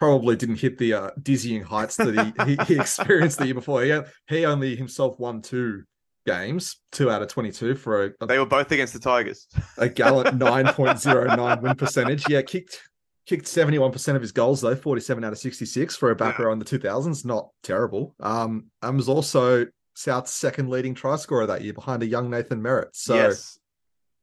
probably 0.01 0.35
didn't 0.35 0.55
hit 0.55 0.79
the 0.79 0.93
uh, 0.93 1.09
dizzying 1.21 1.61
heights 1.61 1.95
that 1.95 2.33
he, 2.47 2.55
he, 2.55 2.73
he 2.73 2.79
experienced 2.79 3.37
the 3.37 3.45
year 3.45 3.53
before. 3.53 3.83
He, 3.83 3.99
he 4.27 4.45
only 4.47 4.75
himself 4.75 5.19
won 5.19 5.43
two 5.43 5.83
games, 6.25 6.77
two 6.91 7.11
out 7.11 7.21
of 7.21 7.27
22 7.27 7.75
for 7.75 8.05
a, 8.05 8.11
a, 8.19 8.25
They 8.25 8.39
were 8.39 8.47
both 8.47 8.71
against 8.71 8.93
the 8.93 8.99
Tigers. 8.99 9.45
a 9.77 9.87
gallant 9.87 10.29
9.09 10.39 11.61
win 11.61 11.75
percentage. 11.75 12.27
Yeah, 12.27 12.41
kicked 12.41 12.81
kicked 13.27 13.45
71% 13.45 14.15
of 14.15 14.23
his 14.23 14.31
goals 14.31 14.61
though, 14.61 14.75
47 14.75 15.23
out 15.23 15.33
of 15.33 15.37
66 15.37 15.95
for 15.95 16.09
a 16.09 16.15
back 16.15 16.39
row 16.39 16.51
in 16.51 16.57
the 16.57 16.65
2000s. 16.65 17.23
Not 17.23 17.49
terrible. 17.61 18.15
Um, 18.19 18.71
and 18.81 18.97
was 18.97 19.07
also 19.07 19.67
South's 19.93 20.33
second 20.33 20.71
leading 20.71 20.95
try 20.95 21.15
scorer 21.15 21.45
that 21.45 21.61
year 21.61 21.73
behind 21.73 22.01
a 22.01 22.07
young 22.07 22.31
Nathan 22.31 22.59
Merritt. 22.59 22.95
So 22.95 23.13
yes. 23.13 23.59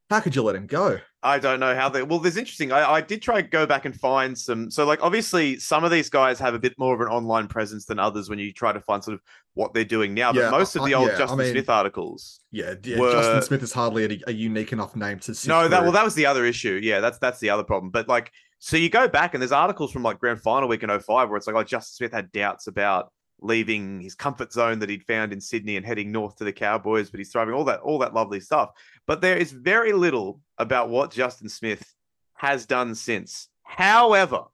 How 0.09 0.19
could 0.19 0.35
you 0.35 0.41
let 0.41 0.55
him 0.55 0.65
go? 0.65 0.99
I 1.21 1.37
don't 1.37 1.59
know 1.59 1.75
how 1.75 1.89
they. 1.89 2.01
Well, 2.01 2.19
there's 2.19 2.37
interesting. 2.37 2.71
I, 2.71 2.93
I 2.93 3.01
did 3.01 3.21
try 3.21 3.41
to 3.41 3.47
go 3.47 3.65
back 3.65 3.85
and 3.85 3.93
find 3.93 4.37
some. 4.37 4.71
So, 4.71 4.85
like, 4.85 5.03
obviously, 5.03 5.59
some 5.59 5.83
of 5.83 5.91
these 5.91 6.09
guys 6.09 6.39
have 6.39 6.53
a 6.53 6.59
bit 6.59 6.73
more 6.79 6.95
of 6.95 7.01
an 7.01 7.07
online 7.07 7.47
presence 7.47 7.85
than 7.85 7.99
others 7.99 8.29
when 8.29 8.39
you 8.39 8.51
try 8.53 8.71
to 8.71 8.79
find 8.79 9.03
sort 9.03 9.15
of 9.15 9.21
what 9.53 9.73
they're 9.73 9.83
doing 9.83 10.13
now. 10.13 10.31
But 10.31 10.49
most 10.51 10.75
of 10.75 10.81
I- 10.83 10.87
the 10.89 10.93
old 10.95 11.09
yeah, 11.09 11.15
I 11.15 11.17
Justin 11.17 11.37
mean- 11.39 11.51
Smith 11.51 11.69
articles. 11.69 12.39
Yeah, 12.51 12.75
yeah 12.83 12.97
Were- 12.99 13.11
Justin 13.11 13.41
Smith 13.41 13.63
is 13.63 13.73
hardly 13.73 14.05
a, 14.25 14.29
a 14.29 14.33
unique 14.33 14.71
enough 14.71 14.95
name 14.95 15.19
to 15.19 15.31
No, 15.47 15.67
that 15.67 15.77
through. 15.77 15.83
well, 15.83 15.91
that 15.91 16.05
was 16.05 16.15
the 16.15 16.25
other 16.25 16.45
issue. 16.45 16.79
Yeah, 16.81 17.01
that's 17.01 17.17
that's 17.19 17.39
the 17.39 17.49
other 17.49 17.63
problem. 17.63 17.91
But 17.91 18.07
like, 18.07 18.31
so 18.59 18.77
you 18.77 18.89
go 18.89 19.07
back 19.07 19.33
and 19.35 19.41
there's 19.41 19.51
articles 19.51 19.91
from 19.91 20.03
like 20.03 20.19
grand 20.19 20.41
final 20.41 20.67
week 20.69 20.83
in 20.83 20.89
05 20.89 21.29
where 21.29 21.37
it's 21.37 21.47
like, 21.47 21.55
oh, 21.55 21.63
Justin 21.63 21.95
Smith 21.97 22.13
had 22.13 22.31
doubts 22.31 22.67
about 22.67 23.11
leaving 23.41 24.01
his 24.01 24.15
comfort 24.15 24.51
zone 24.51 24.79
that 24.79 24.89
he'd 24.89 25.05
found 25.05 25.33
in 25.33 25.41
Sydney 25.41 25.77
and 25.77 25.85
heading 25.85 26.11
north 26.11 26.35
to 26.37 26.43
the 26.43 26.53
Cowboys, 26.53 27.09
but 27.09 27.19
he's 27.19 27.31
thriving. 27.31 27.53
All 27.53 27.65
that, 27.65 27.79
all 27.79 27.99
that 27.99 28.13
lovely 28.13 28.39
stuff. 28.39 28.71
But 29.07 29.21
there 29.21 29.37
is 29.37 29.51
very 29.51 29.93
little 29.93 30.41
about 30.57 30.89
what 30.89 31.11
Justin 31.11 31.49
Smith 31.49 31.95
has 32.33 32.65
done 32.65 32.95
since. 32.95 33.49
However, 33.63 34.45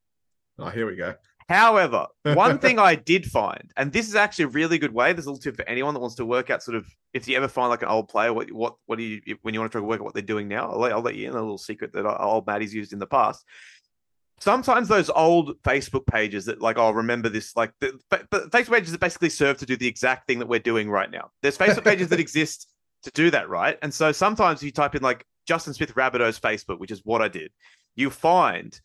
Oh, 0.58 0.70
here 0.70 0.88
we 0.88 0.96
go. 0.96 1.16
However, 1.50 2.08
one 2.24 2.60
thing 2.60 2.80
I 2.80 2.96
did 2.96 3.26
find, 3.26 3.72
and 3.78 3.92
this 3.92 4.08
is 4.08 4.16
actually 4.16 4.46
a 4.46 4.50
really 4.50 4.78
good 4.78 4.94
way. 4.94 5.14
There's 5.14 5.26
a 5.26 5.30
little 5.30 5.42
tip 5.42 5.56
for 5.56 5.68
anyone 5.68 5.94
that 5.94 6.00
wants 6.00 6.16
to 6.16 6.26
work 6.26 6.50
out 6.50 6.64
sort 6.64 6.76
of 6.76 6.88
if 7.14 7.28
you 7.28 7.38
ever 7.38 7.48
find 7.48 7.70
like 7.70 7.82
an 7.82 7.88
old 7.88 8.10
player, 8.10 8.34
what 8.34 8.52
what 8.52 8.76
what 8.88 8.98
do 8.98 9.04
you 9.04 9.22
when 9.42 9.54
you 9.54 9.60
want 9.60 9.72
to 9.72 9.78
try 9.78 9.82
to 9.82 9.88
work 9.88 10.02
out 10.02 10.06
what 10.06 10.14
they're 10.14 10.24
doing 10.24 10.48
now? 10.48 10.72
I'll 10.72 10.80
let, 10.80 10.92
I'll 10.92 11.02
let 11.02 11.16
you 11.16 11.28
in 11.28 11.36
a 11.36 11.40
little 11.40 11.58
secret 11.58 11.94
that 11.94 12.06
old 12.06 12.48
Matty's 12.48 12.74
used 12.74 12.94
in 12.94 13.00
the 13.00 13.08
past. 13.08 13.46
Sometimes 14.40 14.88
those 14.88 15.10
old 15.10 15.62
Facebook 15.64 16.06
pages 16.06 16.46
that 16.46 16.62
like, 16.62 16.78
oh, 16.78 16.92
remember 16.92 17.30
this, 17.30 17.56
like 17.56 17.72
the, 17.80 17.98
but, 18.10 18.26
but 18.30 18.52
Facebook 18.52 18.74
pages 18.74 18.92
that 18.92 19.00
basically 19.00 19.30
serve 19.30 19.58
to 19.58 19.66
do 19.66 19.78
the 19.78 19.88
exact 19.88 20.28
thing 20.28 20.40
that 20.40 20.48
we're 20.48 20.60
doing 20.60 20.90
right 20.90 21.10
now. 21.10 21.32
There's 21.42 21.58
Facebook 21.58 21.84
pages 21.86 22.10
that 22.10 22.20
exist 22.20 22.68
to 23.04 23.12
do 23.12 23.32
that, 23.32 23.50
right? 23.50 23.78
And 23.82 23.94
so 23.94 24.12
sometimes 24.12 24.62
you 24.62 24.72
type 24.72 24.96
in 24.96 25.02
like 25.02 25.26
Justin 25.48 25.74
Smith 25.74 25.96
Rabbitohs 25.96 26.40
Facebook, 26.40 26.80
which 26.80 26.92
is 26.92 27.02
what 27.06 27.22
I 27.22 27.28
did. 27.28 27.52
You 27.96 28.10
find 28.10 28.80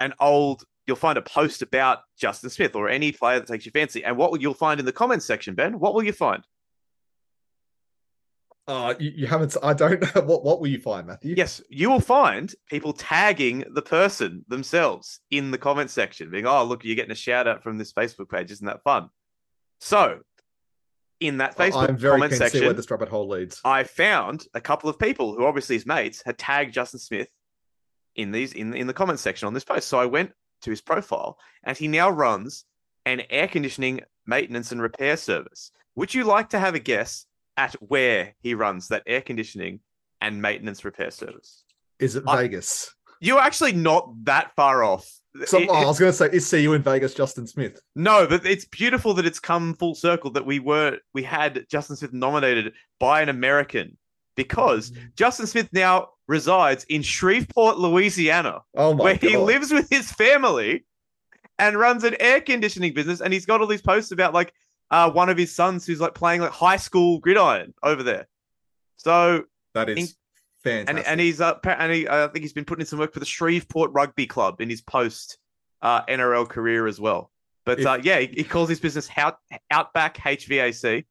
an 0.00 0.12
old 0.20 0.64
you'll 0.86 0.96
find 0.96 1.18
a 1.18 1.22
post 1.22 1.62
about 1.62 2.00
Justin 2.18 2.50
Smith 2.50 2.74
or 2.74 2.88
any 2.88 3.12
player 3.12 3.38
that 3.38 3.46
takes 3.46 3.64
your 3.64 3.70
fancy. 3.70 4.02
And 4.04 4.16
what 4.16 4.32
will 4.32 4.40
you'll 4.40 4.54
find 4.54 4.80
in 4.80 4.86
the 4.86 4.92
comments 4.92 5.24
section, 5.24 5.54
Ben? 5.54 5.78
What 5.78 5.94
will 5.94 6.02
you 6.02 6.12
find? 6.12 6.42
Uh, 8.66 8.94
you, 8.98 9.12
you 9.16 9.26
haven't. 9.26 9.56
I 9.62 9.72
don't 9.72 10.00
know 10.00 10.20
what. 10.24 10.44
What 10.44 10.60
will 10.60 10.68
you 10.68 10.80
find, 10.80 11.06
Matthew? 11.06 11.34
Yes, 11.36 11.60
you 11.68 11.90
will 11.90 12.00
find 12.00 12.54
people 12.68 12.92
tagging 12.92 13.64
the 13.72 13.82
person 13.82 14.44
themselves 14.48 15.20
in 15.30 15.50
the 15.50 15.58
comment 15.58 15.90
section, 15.90 16.30
being, 16.30 16.46
"Oh, 16.46 16.64
look, 16.64 16.84
you're 16.84 16.96
getting 16.96 17.10
a 17.10 17.16
shout 17.16 17.48
out 17.48 17.62
from 17.62 17.78
this 17.78 17.92
Facebook 17.92 18.28
page. 18.28 18.50
Isn't 18.50 18.66
that 18.66 18.82
fun?" 18.82 19.08
So, 19.80 20.20
in 21.20 21.38
that 21.38 21.56
Facebook 21.56 21.88
I'm 21.88 21.96
very 21.96 22.12
comment 22.12 22.32
keen 22.32 22.40
to 22.40 22.50
see 22.50 22.58
where 22.58 22.68
section, 22.68 22.76
this 22.76 22.90
rabbit 22.90 23.08
hole 23.08 23.28
leads. 23.28 23.60
I 23.64 23.84
found 23.84 24.46
a 24.54 24.60
couple 24.60 24.88
of 24.88 24.98
people 24.98 25.34
who 25.34 25.44
obviously 25.44 25.76
his 25.76 25.86
mates 25.86 26.22
had 26.24 26.38
tagged 26.38 26.72
Justin 26.72 27.00
Smith 27.00 27.28
in 28.14 28.32
these 28.32 28.52
in 28.52 28.74
in 28.74 28.86
the 28.86 28.94
comment 28.94 29.18
section 29.18 29.46
on 29.46 29.54
this 29.54 29.64
post. 29.64 29.88
So 29.88 29.98
I 29.98 30.06
went 30.06 30.32
to 30.62 30.70
his 30.70 30.80
profile, 30.80 31.38
and 31.64 31.76
he 31.76 31.88
now 31.88 32.10
runs 32.10 32.64
an 33.06 33.22
air 33.30 33.48
conditioning 33.48 34.00
maintenance 34.26 34.72
and 34.72 34.80
repair 34.80 35.16
service. 35.16 35.72
Would 35.96 36.14
you 36.14 36.24
like 36.24 36.50
to 36.50 36.58
have 36.58 36.74
a 36.74 36.78
guess 36.78 37.26
at 37.60 37.74
where 37.74 38.34
he 38.40 38.54
runs 38.54 38.88
that 38.88 39.02
air 39.06 39.20
conditioning 39.20 39.80
and 40.20 40.40
maintenance 40.40 40.84
repair 40.84 41.10
service? 41.10 41.64
Is 41.98 42.16
it 42.16 42.24
I- 42.26 42.42
Vegas? 42.42 42.94
You're 43.20 43.40
actually 43.40 43.72
not 43.72 44.24
that 44.24 44.52
far 44.56 44.82
off. 44.82 45.06
So, 45.44 45.58
It- 45.58 45.68
oh, 45.68 45.74
I 45.74 45.84
was 45.84 45.98
going 45.98 46.10
to 46.10 46.16
say, 46.16 46.30
is 46.32 46.46
see 46.46 46.62
you 46.62 46.72
in 46.72 46.82
Vegas, 46.82 47.12
Justin 47.14 47.46
Smith? 47.46 47.80
no, 47.94 48.26
but 48.26 48.46
it's 48.46 48.64
beautiful 48.64 49.12
that 49.14 49.26
it's 49.26 49.38
come 49.38 49.74
full 49.74 49.94
circle 49.94 50.30
that 50.32 50.46
we 50.46 50.58
were 50.58 50.98
we 51.12 51.22
had 51.22 51.66
Justin 51.70 51.96
Smith 51.96 52.14
nominated 52.14 52.72
by 52.98 53.20
an 53.20 53.28
American 53.28 53.98
because 54.36 54.90
mm. 54.90 55.14
Justin 55.16 55.46
Smith 55.46 55.68
now 55.72 56.08
resides 56.28 56.84
in 56.84 57.02
Shreveport, 57.02 57.76
Louisiana, 57.78 58.62
Oh 58.74 58.94
my 58.94 59.04
where 59.04 59.16
god! 59.18 59.30
he 59.30 59.36
lives 59.36 59.70
with 59.70 59.88
his 59.90 60.10
family 60.10 60.86
and 61.58 61.78
runs 61.78 62.04
an 62.04 62.16
air 62.20 62.40
conditioning 62.40 62.94
business. 62.94 63.20
And 63.20 63.32
he's 63.34 63.44
got 63.44 63.60
all 63.60 63.66
these 63.66 63.82
posts 63.82 64.12
about 64.12 64.32
like 64.32 64.54
uh, 64.90 65.10
one 65.10 65.28
of 65.28 65.36
his 65.38 65.54
sons 65.54 65.86
who's 65.86 66.00
like 66.00 66.14
playing 66.14 66.40
like 66.40 66.50
high 66.50 66.76
school 66.76 67.18
gridiron 67.20 67.74
over 67.82 68.02
there. 68.02 68.26
So 68.96 69.44
That 69.74 69.88
is 69.88 69.98
in- 69.98 70.14
fantastic. 70.62 70.88
and 70.98 71.06
and 71.06 71.20
he's 71.20 71.40
uh, 71.40 71.58
and 71.64 71.92
he, 71.92 72.08
I 72.08 72.26
think 72.28 72.42
he's 72.42 72.52
been 72.52 72.64
putting 72.64 72.80
in 72.82 72.86
some 72.86 72.98
work 72.98 73.12
for 73.12 73.20
the 73.20 73.26
Shreveport 73.26 73.92
Rugby 73.92 74.26
Club 74.26 74.60
in 74.60 74.68
his 74.68 74.82
post 74.82 75.38
uh, 75.82 76.02
NRL 76.06 76.48
career 76.48 76.86
as 76.86 77.00
well. 77.00 77.30
But 77.64 77.80
If- 77.80 77.86
uh, 77.86 77.98
yeah, 78.02 78.20
he, 78.20 78.26
he 78.26 78.44
calls 78.44 78.68
his 78.68 78.80
business 78.80 79.08
Out, 79.16 79.38
Outback 79.70 80.16
HVAC, 80.16 81.04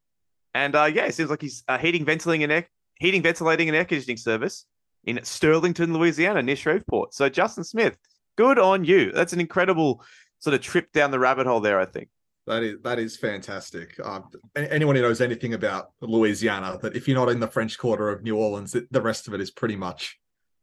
and 0.54 0.74
uh, 0.76 0.84
yeah, 0.84 1.06
it 1.06 1.14
seems 1.14 1.30
like 1.30 1.40
he's 1.42 1.62
uh, 1.68 1.78
heating, 1.78 2.04
ventilating, 2.04 2.42
and 2.44 2.52
air, 2.52 2.68
heating, 2.98 3.22
ventilating, 3.22 3.68
and 3.68 3.76
air 3.76 3.84
conditioning 3.84 4.16
service 4.16 4.66
in 5.04 5.16
Sterlington, 5.18 5.92
Louisiana, 5.96 6.42
near 6.42 6.56
Shreveport. 6.56 7.14
So 7.14 7.28
Justin 7.28 7.64
Smith, 7.64 7.96
good 8.36 8.58
on 8.58 8.84
you. 8.84 9.12
That's 9.12 9.32
an 9.32 9.40
incredible 9.40 10.04
sort 10.40 10.54
of 10.54 10.60
trip 10.60 10.92
down 10.92 11.10
the 11.10 11.18
rabbit 11.18 11.46
hole 11.46 11.60
there. 11.60 11.80
I 11.80 11.86
think. 11.86 12.08
That 12.46 12.62
is 12.62 12.80
that 12.82 12.98
is 12.98 13.16
fantastic. 13.16 13.98
Um, 14.02 14.24
anyone 14.56 14.96
who 14.96 15.02
knows 15.02 15.20
anything 15.20 15.54
about 15.54 15.90
Louisiana, 16.00 16.78
that 16.82 16.96
if 16.96 17.06
you're 17.06 17.18
not 17.18 17.30
in 17.30 17.40
the 17.40 17.46
French 17.46 17.78
Quarter 17.78 18.08
of 18.08 18.22
New 18.22 18.36
Orleans, 18.36 18.74
it, 18.74 18.90
the 18.92 19.02
rest 19.02 19.28
of 19.28 19.34
it 19.34 19.40
is 19.40 19.50
pretty 19.50 19.76
much 19.76 20.18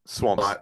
Swamps. 0.06 0.44
like 0.44 0.62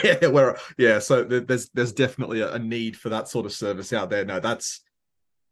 yeah, 0.04 0.26
where 0.28 0.58
yeah. 0.78 0.98
So 0.98 1.24
there's 1.24 1.68
there's 1.70 1.92
definitely 1.92 2.40
a, 2.40 2.52
a 2.54 2.58
need 2.58 2.96
for 2.96 3.08
that 3.10 3.28
sort 3.28 3.46
of 3.46 3.52
service 3.52 3.92
out 3.92 4.10
there. 4.10 4.24
No, 4.24 4.40
that's 4.40 4.80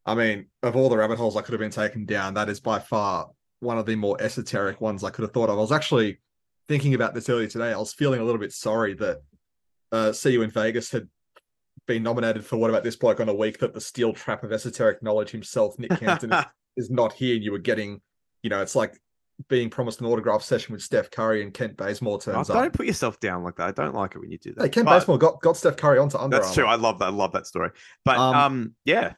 I 0.04 0.14
mean, 0.14 0.46
of 0.62 0.76
all 0.76 0.88
the 0.88 0.96
rabbit 0.96 1.18
holes 1.18 1.36
I 1.36 1.42
could 1.42 1.52
have 1.52 1.60
been 1.60 1.70
taken 1.70 2.04
down, 2.04 2.34
that 2.34 2.48
is 2.48 2.60
by 2.60 2.78
far 2.78 3.28
one 3.60 3.78
of 3.78 3.86
the 3.86 3.94
more 3.94 4.20
esoteric 4.20 4.80
ones 4.80 5.04
I 5.04 5.10
could 5.10 5.22
have 5.22 5.32
thought 5.32 5.50
of. 5.50 5.58
I 5.58 5.60
was 5.60 5.72
actually 5.72 6.18
thinking 6.68 6.94
about 6.94 7.14
this 7.14 7.28
earlier 7.28 7.46
today. 7.48 7.72
I 7.72 7.78
was 7.78 7.92
feeling 7.92 8.20
a 8.20 8.24
little 8.24 8.40
bit 8.40 8.52
sorry 8.52 8.94
that 8.94 9.18
uh, 9.92 10.12
See 10.12 10.32
You 10.32 10.42
in 10.42 10.50
Vegas 10.50 10.90
had 10.90 11.08
been 11.86 12.02
nominated 12.02 12.44
for 12.44 12.56
What 12.56 12.70
About 12.70 12.84
This 12.84 12.96
Bloke 12.96 13.20
on 13.20 13.28
a 13.28 13.34
week 13.34 13.58
that 13.58 13.74
the 13.74 13.80
steel 13.80 14.12
trap 14.12 14.42
of 14.44 14.52
esoteric 14.52 15.02
knowledge 15.02 15.30
himself, 15.30 15.78
Nick 15.78 15.90
Campton, 15.98 16.32
is, 16.32 16.44
is 16.76 16.90
not 16.90 17.12
here. 17.12 17.34
And 17.36 17.44
you 17.44 17.52
were 17.52 17.58
getting, 17.58 18.00
you 18.42 18.50
know, 18.50 18.60
it's 18.62 18.74
like 18.76 19.00
being 19.48 19.70
promised 19.70 20.00
an 20.00 20.06
autograph 20.06 20.42
session 20.42 20.72
with 20.72 20.82
Steph 20.82 21.10
Curry 21.10 21.42
and 21.42 21.54
Kent 21.54 21.76
Bazemore 21.76 22.16
Oh, 22.16 22.18
turns 22.18 22.50
up. 22.50 22.56
don't 22.56 22.72
put 22.72 22.86
yourself 22.86 23.18
down 23.20 23.42
like 23.42 23.56
that. 23.56 23.68
I 23.68 23.70
don't 23.72 23.94
like 23.94 24.14
it 24.14 24.18
when 24.18 24.30
you 24.30 24.38
do 24.38 24.52
that. 24.54 24.62
Hey, 24.64 24.68
Kent 24.68 24.86
But- 24.86 24.98
Bazemore 25.00 25.18
got, 25.18 25.40
got 25.40 25.56
Steph 25.56 25.76
Curry 25.76 25.98
onto 25.98 26.18
Under 26.18 26.36
That's 26.38 26.52
true. 26.54 26.66
I 26.66 26.74
love 26.76 26.98
that. 26.98 27.06
I 27.06 27.10
love 27.10 27.32
that 27.32 27.46
story. 27.46 27.70
But 28.04 28.18
Um, 28.18 28.34
um, 28.36 28.74
yeah, 28.84 29.14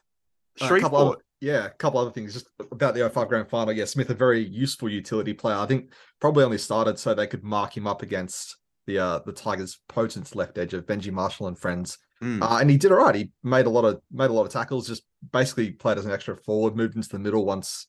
Shreveport. 0.57 1.19
yeah, 1.41 1.65
a 1.65 1.69
couple 1.71 1.99
other 1.99 2.11
things 2.11 2.33
just 2.33 2.47
about 2.71 2.93
the 2.95 3.09
05 3.09 3.27
grand 3.27 3.49
final. 3.49 3.73
Yeah, 3.73 3.85
Smith, 3.85 4.09
a 4.09 4.13
very 4.13 4.45
useful 4.47 4.89
utility 4.89 5.33
player. 5.33 5.57
I 5.57 5.65
think 5.65 5.91
probably 6.19 6.43
only 6.43 6.57
started 6.57 6.99
so 6.99 7.13
they 7.13 7.27
could 7.27 7.43
mark 7.43 7.75
him 7.75 7.87
up 7.87 8.01
against 8.01 8.57
the 8.85 8.99
uh 8.99 9.19
the 9.25 9.31
Tigers' 9.31 9.79
potent 9.87 10.35
left 10.35 10.57
edge 10.57 10.73
of 10.73 10.85
Benji 10.85 11.11
Marshall 11.11 11.47
and 11.47 11.57
friends. 11.57 11.97
Mm. 12.23 12.41
Uh, 12.41 12.57
and 12.59 12.69
he 12.69 12.77
did 12.77 12.91
all 12.91 12.99
right. 12.99 13.15
He 13.15 13.31
made 13.43 13.65
a 13.65 13.69
lot 13.69 13.85
of 13.85 14.01
made 14.11 14.29
a 14.29 14.33
lot 14.33 14.45
of 14.45 14.51
tackles. 14.51 14.87
Just 14.87 15.03
basically 15.31 15.71
played 15.71 15.97
as 15.97 16.05
an 16.05 16.11
extra 16.11 16.37
forward, 16.37 16.75
moved 16.75 16.95
into 16.95 17.09
the 17.09 17.19
middle 17.19 17.45
once 17.45 17.87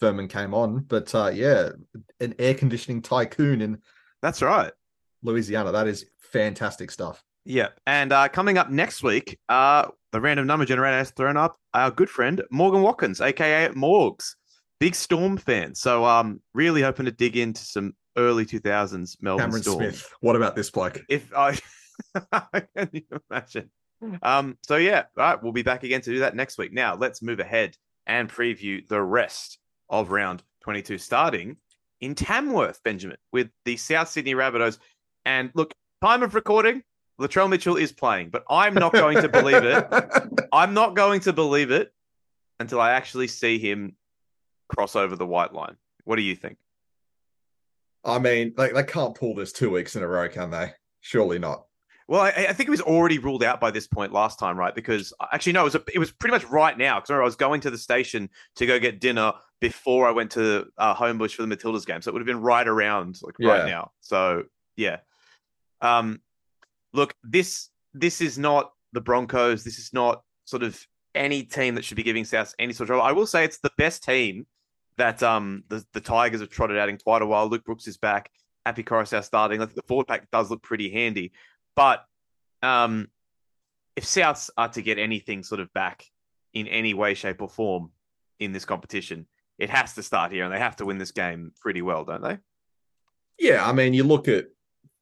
Thurman 0.00 0.28
came 0.28 0.54
on. 0.54 0.80
But 0.80 1.14
uh, 1.14 1.30
yeah, 1.34 1.70
an 2.20 2.34
air 2.38 2.54
conditioning 2.54 3.02
tycoon 3.02 3.60
in 3.60 3.78
That's 4.20 4.40
right. 4.40 4.72
Louisiana. 5.22 5.72
That 5.72 5.88
is 5.88 6.06
fantastic 6.18 6.90
stuff. 6.90 7.22
Yeah. 7.44 7.68
And 7.86 8.12
uh, 8.12 8.28
coming 8.28 8.58
up 8.58 8.70
next 8.70 9.02
week, 9.02 9.38
uh, 9.48 9.88
the 10.12 10.20
random 10.20 10.46
number 10.46 10.64
generator 10.64 10.98
has 10.98 11.10
thrown 11.10 11.36
up 11.36 11.56
our 11.74 11.90
good 11.90 12.10
friend 12.10 12.42
Morgan 12.50 12.82
Watkins, 12.82 13.20
aka 13.20 13.68
Morgs, 13.70 14.34
big 14.78 14.94
Storm 14.94 15.36
fan. 15.36 15.74
So 15.74 16.04
um, 16.04 16.40
really 16.54 16.82
hoping 16.82 17.06
to 17.06 17.12
dig 17.12 17.36
into 17.36 17.62
some 17.62 17.94
early 18.16 18.44
2000s 18.44 19.16
Melbourne 19.20 19.46
Cameron 19.46 19.62
Storm. 19.62 19.78
Smith. 19.78 20.14
What 20.20 20.36
about 20.36 20.54
this 20.54 20.70
bloke? 20.70 21.02
If 21.08 21.32
I 21.34 21.58
can 22.32 22.90
you 22.92 23.02
imagine? 23.30 23.70
Um, 24.22 24.58
so 24.62 24.76
yeah, 24.76 25.04
all 25.16 25.24
right, 25.24 25.42
we'll 25.42 25.52
be 25.52 25.62
back 25.62 25.84
again 25.84 26.00
to 26.02 26.10
do 26.10 26.18
that 26.20 26.34
next 26.34 26.58
week. 26.58 26.72
Now 26.72 26.96
let's 26.96 27.22
move 27.22 27.40
ahead 27.40 27.76
and 28.06 28.28
preview 28.28 28.86
the 28.88 29.00
rest 29.00 29.58
of 29.88 30.10
round 30.10 30.42
22, 30.62 30.98
starting 30.98 31.56
in 32.00 32.14
Tamworth, 32.14 32.82
Benjamin, 32.82 33.16
with 33.32 33.50
the 33.64 33.76
South 33.76 34.08
Sydney 34.08 34.34
Rabbitohs. 34.34 34.78
And 35.24 35.50
look, 35.54 35.72
time 36.02 36.22
of 36.22 36.34
recording, 36.34 36.82
Latrell 37.20 37.48
Mitchell 37.48 37.76
is 37.76 37.92
playing, 37.92 38.30
but 38.30 38.44
I'm 38.50 38.74
not 38.74 38.92
going 38.92 39.22
to 39.22 39.28
believe 39.28 39.62
it. 39.62 39.86
I'm 40.52 40.74
not 40.74 40.96
going 40.96 41.20
to 41.20 41.32
believe 41.32 41.70
it 41.70 41.92
until 42.58 42.80
I 42.80 42.92
actually 42.92 43.28
see 43.28 43.58
him 43.58 43.96
cross 44.68 44.96
over 44.96 45.14
the 45.14 45.26
white 45.26 45.54
line. 45.54 45.76
What 46.04 46.16
do 46.16 46.22
you 46.22 46.34
think? 46.34 46.58
I 48.04 48.18
mean, 48.18 48.54
they, 48.56 48.70
they 48.70 48.82
can't 48.82 49.14
pull 49.14 49.34
this 49.34 49.52
two 49.52 49.70
weeks 49.70 49.94
in 49.94 50.02
a 50.02 50.08
row, 50.08 50.28
can 50.28 50.50
they? 50.50 50.72
Surely 51.00 51.38
not. 51.38 51.66
Well, 52.12 52.20
I, 52.20 52.48
I 52.50 52.52
think 52.52 52.68
it 52.68 52.70
was 52.70 52.82
already 52.82 53.16
ruled 53.18 53.42
out 53.42 53.58
by 53.58 53.70
this 53.70 53.86
point 53.86 54.12
last 54.12 54.38
time, 54.38 54.58
right? 54.58 54.74
Because 54.74 55.14
uh, 55.18 55.28
actually, 55.32 55.54
no, 55.54 55.62
it 55.62 55.64
was 55.64 55.74
a, 55.76 55.82
it 55.94 55.98
was 55.98 56.10
pretty 56.10 56.32
much 56.34 56.44
right 56.44 56.76
now. 56.76 57.00
Because 57.00 57.08
I 57.08 57.18
was 57.20 57.36
going 57.36 57.62
to 57.62 57.70
the 57.70 57.78
station 57.78 58.28
to 58.56 58.66
go 58.66 58.78
get 58.78 59.00
dinner 59.00 59.32
before 59.62 60.06
I 60.06 60.10
went 60.10 60.30
to 60.32 60.66
uh, 60.76 60.94
Homebush 60.94 61.34
for 61.34 61.40
the 61.46 61.56
Matildas 61.56 61.86
game, 61.86 62.02
so 62.02 62.10
it 62.10 62.12
would 62.12 62.20
have 62.20 62.26
been 62.26 62.42
right 62.42 62.68
around 62.68 63.18
like 63.22 63.36
Yeah. 63.38 63.48
right 63.48 63.66
now. 63.66 63.92
So 64.02 64.42
yeah, 64.76 64.98
um, 65.80 66.20
look, 66.92 67.14
this 67.24 67.70
this 67.94 68.20
is 68.20 68.38
not 68.38 68.74
the 68.92 69.00
Broncos. 69.00 69.64
This 69.64 69.78
is 69.78 69.94
not 69.94 70.22
sort 70.44 70.64
of 70.64 70.86
any 71.14 71.44
team 71.44 71.76
that 71.76 71.84
should 71.86 71.96
be 71.96 72.02
giving 72.02 72.26
South 72.26 72.54
any 72.58 72.74
sort 72.74 72.82
of 72.82 72.88
trouble. 72.88 73.08
I 73.08 73.12
will 73.12 73.26
say 73.26 73.42
it's 73.42 73.60
the 73.60 73.72
best 73.78 74.04
team 74.04 74.46
that 74.98 75.22
um 75.22 75.64
the, 75.68 75.82
the 75.94 76.00
Tigers 76.02 76.40
have 76.40 76.50
trotted 76.50 76.76
out 76.76 76.90
in 76.90 76.98
quite 76.98 77.22
a 77.22 77.26
while. 77.26 77.48
Luke 77.48 77.64
Brooks 77.64 77.86
is 77.86 77.96
back. 77.96 78.30
Api 78.66 78.84
Koroisau 78.84 79.24
starting. 79.24 79.60
I 79.60 79.64
think 79.64 79.76
the 79.76 79.82
forward 79.88 80.08
pack 80.08 80.30
does 80.30 80.50
look 80.50 80.62
pretty 80.62 80.90
handy. 80.90 81.32
But 81.74 82.04
um, 82.62 83.08
if 83.96 84.04
Souths 84.04 84.50
are 84.56 84.68
to 84.68 84.82
get 84.82 84.98
anything 84.98 85.42
sort 85.42 85.60
of 85.60 85.72
back 85.72 86.04
in 86.52 86.66
any 86.66 86.94
way, 86.94 87.14
shape, 87.14 87.42
or 87.42 87.48
form 87.48 87.90
in 88.38 88.52
this 88.52 88.64
competition, 88.64 89.26
it 89.58 89.70
has 89.70 89.94
to 89.94 90.02
start 90.02 90.32
here, 90.32 90.44
and 90.44 90.52
they 90.52 90.58
have 90.58 90.76
to 90.76 90.86
win 90.86 90.98
this 90.98 91.12
game 91.12 91.52
pretty 91.60 91.82
well, 91.82 92.04
don't 92.04 92.22
they? 92.22 92.38
Yeah, 93.38 93.66
I 93.66 93.72
mean, 93.72 93.94
you 93.94 94.04
look 94.04 94.28
at 94.28 94.46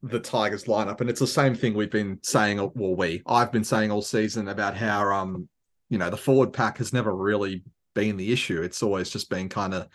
the 0.02 0.20
Tigers 0.20 0.64
lineup, 0.64 1.00
and 1.00 1.10
it's 1.10 1.20
the 1.20 1.26
same 1.26 1.54
thing 1.54 1.74
we've 1.74 1.90
been 1.90 2.18
saying. 2.22 2.58
Well, 2.74 2.94
we 2.94 3.22
I've 3.26 3.52
been 3.52 3.64
saying 3.64 3.90
all 3.90 4.02
season 4.02 4.48
about 4.48 4.76
how 4.76 5.12
um, 5.12 5.48
you 5.90 5.98
know, 5.98 6.08
the 6.08 6.16
forward 6.16 6.52
pack 6.52 6.78
has 6.78 6.92
never 6.92 7.14
really 7.14 7.62
been 7.94 8.16
the 8.16 8.32
issue. 8.32 8.62
It's 8.62 8.82
always 8.82 9.10
just 9.10 9.28
been 9.28 9.48
kind 9.48 9.74
of 9.74 9.88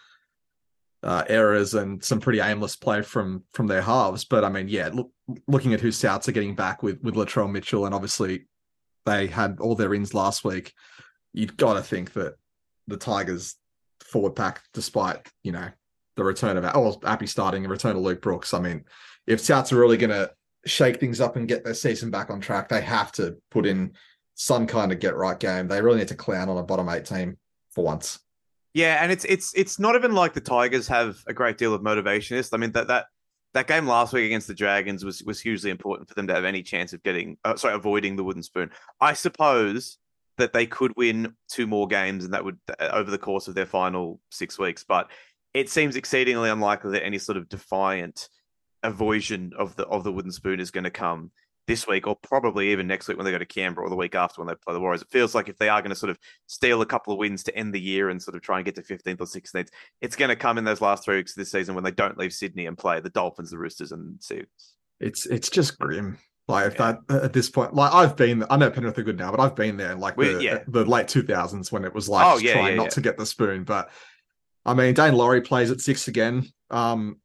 uh, 1.05 1.23
errors 1.27 1.75
and 1.75 2.03
some 2.03 2.19
pretty 2.19 2.39
aimless 2.39 2.75
play 2.75 3.01
from 3.03 3.43
from 3.53 3.67
their 3.67 3.81
halves. 3.81 4.25
But 4.25 4.43
I 4.43 4.49
mean, 4.49 4.67
yeah, 4.67 4.89
look, 4.91 5.11
looking 5.47 5.73
at 5.73 5.79
who 5.79 5.89
Souths 5.89 6.27
are 6.27 6.33
getting 6.33 6.55
back 6.55 6.81
with 6.81 6.99
with 7.01 7.15
Latrell 7.15 7.49
Mitchell, 7.49 7.85
and 7.85 7.93
obviously 7.93 8.47
they 9.05 9.27
had 9.27 9.59
all 9.59 9.75
their 9.75 9.93
ins 9.93 10.15
last 10.15 10.43
week. 10.43 10.73
You've 11.31 11.57
got 11.57 11.75
to 11.75 11.83
think 11.83 12.13
that 12.13 12.35
the 12.87 12.97
Tigers 12.97 13.55
forward 14.03 14.35
pack, 14.35 14.63
despite 14.73 15.29
you 15.43 15.51
know 15.51 15.69
the 16.15 16.23
return 16.23 16.57
of 16.57 16.65
oh, 16.73 16.99
Api 17.03 17.27
starting 17.27 17.63
and 17.63 17.71
return 17.71 17.95
of 17.95 18.01
Luke 18.01 18.21
Brooks. 18.21 18.53
I 18.53 18.59
mean, 18.59 18.83
if 19.27 19.41
Souths 19.41 19.71
are 19.71 19.79
really 19.79 19.97
going 19.97 20.09
to 20.09 20.31
shake 20.65 20.99
things 20.99 21.21
up 21.21 21.35
and 21.35 21.47
get 21.47 21.63
their 21.63 21.75
season 21.75 22.09
back 22.09 22.31
on 22.31 22.41
track, 22.41 22.67
they 22.67 22.81
have 22.81 23.11
to 23.13 23.37
put 23.51 23.67
in 23.67 23.93
some 24.33 24.65
kind 24.65 24.91
of 24.91 24.99
get 24.99 25.15
right 25.15 25.39
game. 25.39 25.67
They 25.67 25.81
really 25.81 25.99
need 25.99 26.07
to 26.07 26.15
clown 26.15 26.49
on 26.49 26.57
a 26.57 26.63
bottom 26.63 26.89
eight 26.89 27.05
team 27.05 27.37
for 27.71 27.83
once. 27.83 28.19
Yeah, 28.75 28.97
and 29.01 29.09
it's 29.09 29.23
it's 29.23 29.53
it's 29.55 29.79
not 29.79 29.95
even 29.95 30.13
like 30.13 30.33
the 30.33 30.41
Tigers 30.41 30.85
have 30.89 31.23
a 31.27 31.33
great 31.33 31.57
deal 31.57 31.73
of 31.73 31.81
motivation. 31.81 32.43
I 32.51 32.57
mean 32.57 32.73
that 32.73 32.89
that 32.89 33.05
that 33.53 33.67
game 33.67 33.87
last 33.87 34.11
week 34.11 34.25
against 34.25 34.47
the 34.47 34.53
Dragons 34.53 35.05
was 35.05 35.23
was 35.23 35.39
hugely 35.39 35.71
important 35.71 36.09
for 36.09 36.13
them 36.13 36.27
to 36.27 36.35
have 36.35 36.43
any 36.43 36.61
chance 36.61 36.91
of 36.91 37.01
getting 37.01 37.37
uh, 37.45 37.55
sorry 37.55 37.73
avoiding 37.73 38.17
the 38.17 38.23
wooden 38.25 38.43
spoon. 38.43 38.69
I 38.99 39.13
suppose 39.13 39.97
that 40.37 40.51
they 40.51 40.65
could 40.65 40.91
win 40.97 41.35
two 41.47 41.67
more 41.67 41.87
games 41.87 42.25
and 42.25 42.33
that 42.33 42.43
would 42.43 42.57
uh, 42.77 42.89
over 42.91 43.09
the 43.09 43.17
course 43.17 43.47
of 43.47 43.55
their 43.55 43.65
final 43.65 44.19
six 44.29 44.59
weeks, 44.59 44.83
but 44.83 45.09
it 45.53 45.69
seems 45.69 45.95
exceedingly 45.95 46.49
unlikely 46.49 46.91
that 46.91 47.05
any 47.05 47.17
sort 47.17 47.37
of 47.37 47.47
defiant 47.47 48.27
avoidance 48.83 49.53
of 49.57 49.77
the 49.77 49.87
of 49.87 50.03
the 50.03 50.11
wooden 50.11 50.33
spoon 50.33 50.59
is 50.59 50.71
going 50.71 50.83
to 50.83 50.91
come 50.91 51.31
this 51.67 51.87
week 51.87 52.05
or 52.07 52.15
probably 52.15 52.71
even 52.71 52.87
next 52.87 53.07
week 53.07 53.17
when 53.17 53.25
they 53.25 53.31
go 53.31 53.37
to 53.37 53.45
Canberra 53.45 53.87
or 53.87 53.89
the 53.89 53.95
week 53.95 54.15
after 54.15 54.41
when 54.41 54.47
they 54.47 54.55
play 54.55 54.73
the 54.73 54.79
Warriors. 54.79 55.01
It 55.01 55.09
feels 55.09 55.33
like 55.33 55.49
if 55.49 55.57
they 55.57 55.69
are 55.69 55.81
going 55.81 55.89
to 55.89 55.95
sort 55.95 56.09
of 56.11 56.19
steal 56.47 56.81
a 56.81 56.85
couple 56.85 57.13
of 57.13 57.19
wins 57.19 57.43
to 57.43 57.55
end 57.55 57.73
the 57.73 57.81
year 57.81 58.09
and 58.09 58.21
sort 58.21 58.35
of 58.35 58.41
try 58.41 58.57
and 58.57 58.65
get 58.65 58.75
to 58.75 58.81
15th 58.81 59.21
or 59.21 59.25
16th, 59.25 59.69
it's 60.01 60.15
going 60.15 60.29
to 60.29 60.35
come 60.35 60.57
in 60.57 60.63
those 60.63 60.81
last 60.81 61.03
three 61.03 61.17
weeks 61.17 61.31
of 61.31 61.37
this 61.37 61.51
season 61.51 61.73
when 61.75 61.83
they 61.83 61.91
don't 61.91 62.17
leave 62.17 62.33
Sydney 62.33 62.65
and 62.67 62.77
play 62.77 62.99
the 62.99 63.09
Dolphins, 63.09 63.51
the 63.51 63.57
Roosters, 63.57 63.91
and 63.91 64.21
Seagulls. 64.21 64.75
It's 64.99 65.25
it's 65.25 65.49
just 65.49 65.77
grim. 65.79 66.17
Like 66.47 66.67
if 66.67 66.79
Yeah. 66.79 66.97
that 67.09 67.23
at 67.23 67.33
this 67.33 67.49
point, 67.49 67.73
like 67.73 67.93
I've 67.93 68.15
been, 68.15 68.45
I 68.49 68.57
know 68.57 68.69
Penrith 68.69 68.97
are 68.99 69.03
good 69.03 69.17
now, 69.17 69.31
but 69.31 69.39
I've 69.39 69.55
been 69.55 69.77
there 69.77 69.91
in 69.91 69.99
like 69.99 70.15
the, 70.15 70.39
yeah. 70.41 70.59
the 70.67 70.85
late 70.85 71.07
two 71.07 71.23
thousands 71.23 71.71
when 71.71 71.83
it 71.83 71.93
was 71.93 72.07
like 72.07 72.25
Oh, 72.25 72.37
yeah, 72.37 72.53
trying 72.53 72.77
not 72.77 72.91
to 72.91 73.01
get 73.01 73.17
the 73.17 73.25
spoon. 73.25 73.63
But 73.63 73.89
I 74.65 74.73
mean, 74.73 74.93
Daine 74.93 75.15
Laurie 75.15 75.41
plays 75.41 75.71
at 75.71 75.81
six 75.81 76.07
again 76.07 76.47
um, 76.69 77.19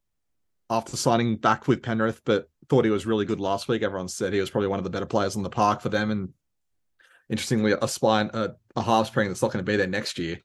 after 0.69 0.97
signing 0.97 1.37
back 1.37 1.67
with 1.67 1.81
Penrith, 1.83 2.21
but 2.25 2.49
thought 2.71 2.85
he 2.85 2.91
was 2.91 3.05
really 3.05 3.25
good 3.25 3.41
last 3.41 3.67
week. 3.67 3.83
Everyone 3.83 4.07
said 4.07 4.31
he 4.31 4.39
was 4.39 4.49
probably 4.49 4.69
one 4.69 4.79
of 4.79 4.85
the 4.85 4.89
better 4.89 5.05
players 5.05 5.35
on 5.35 5.43
the 5.43 5.49
park 5.49 5.81
for 5.81 5.89
them. 5.89 6.09
And 6.09 6.29
interestingly, 7.29 7.73
a 7.73 7.85
spine, 7.85 8.31
a, 8.33 8.51
a 8.77 8.81
halves 8.81 9.09
pairing 9.09 9.27
that's 9.27 9.41
not 9.41 9.51
going 9.51 9.63
to 9.63 9.69
be 9.69 9.75
there 9.75 9.87
next 9.87 10.17
year 10.17 10.39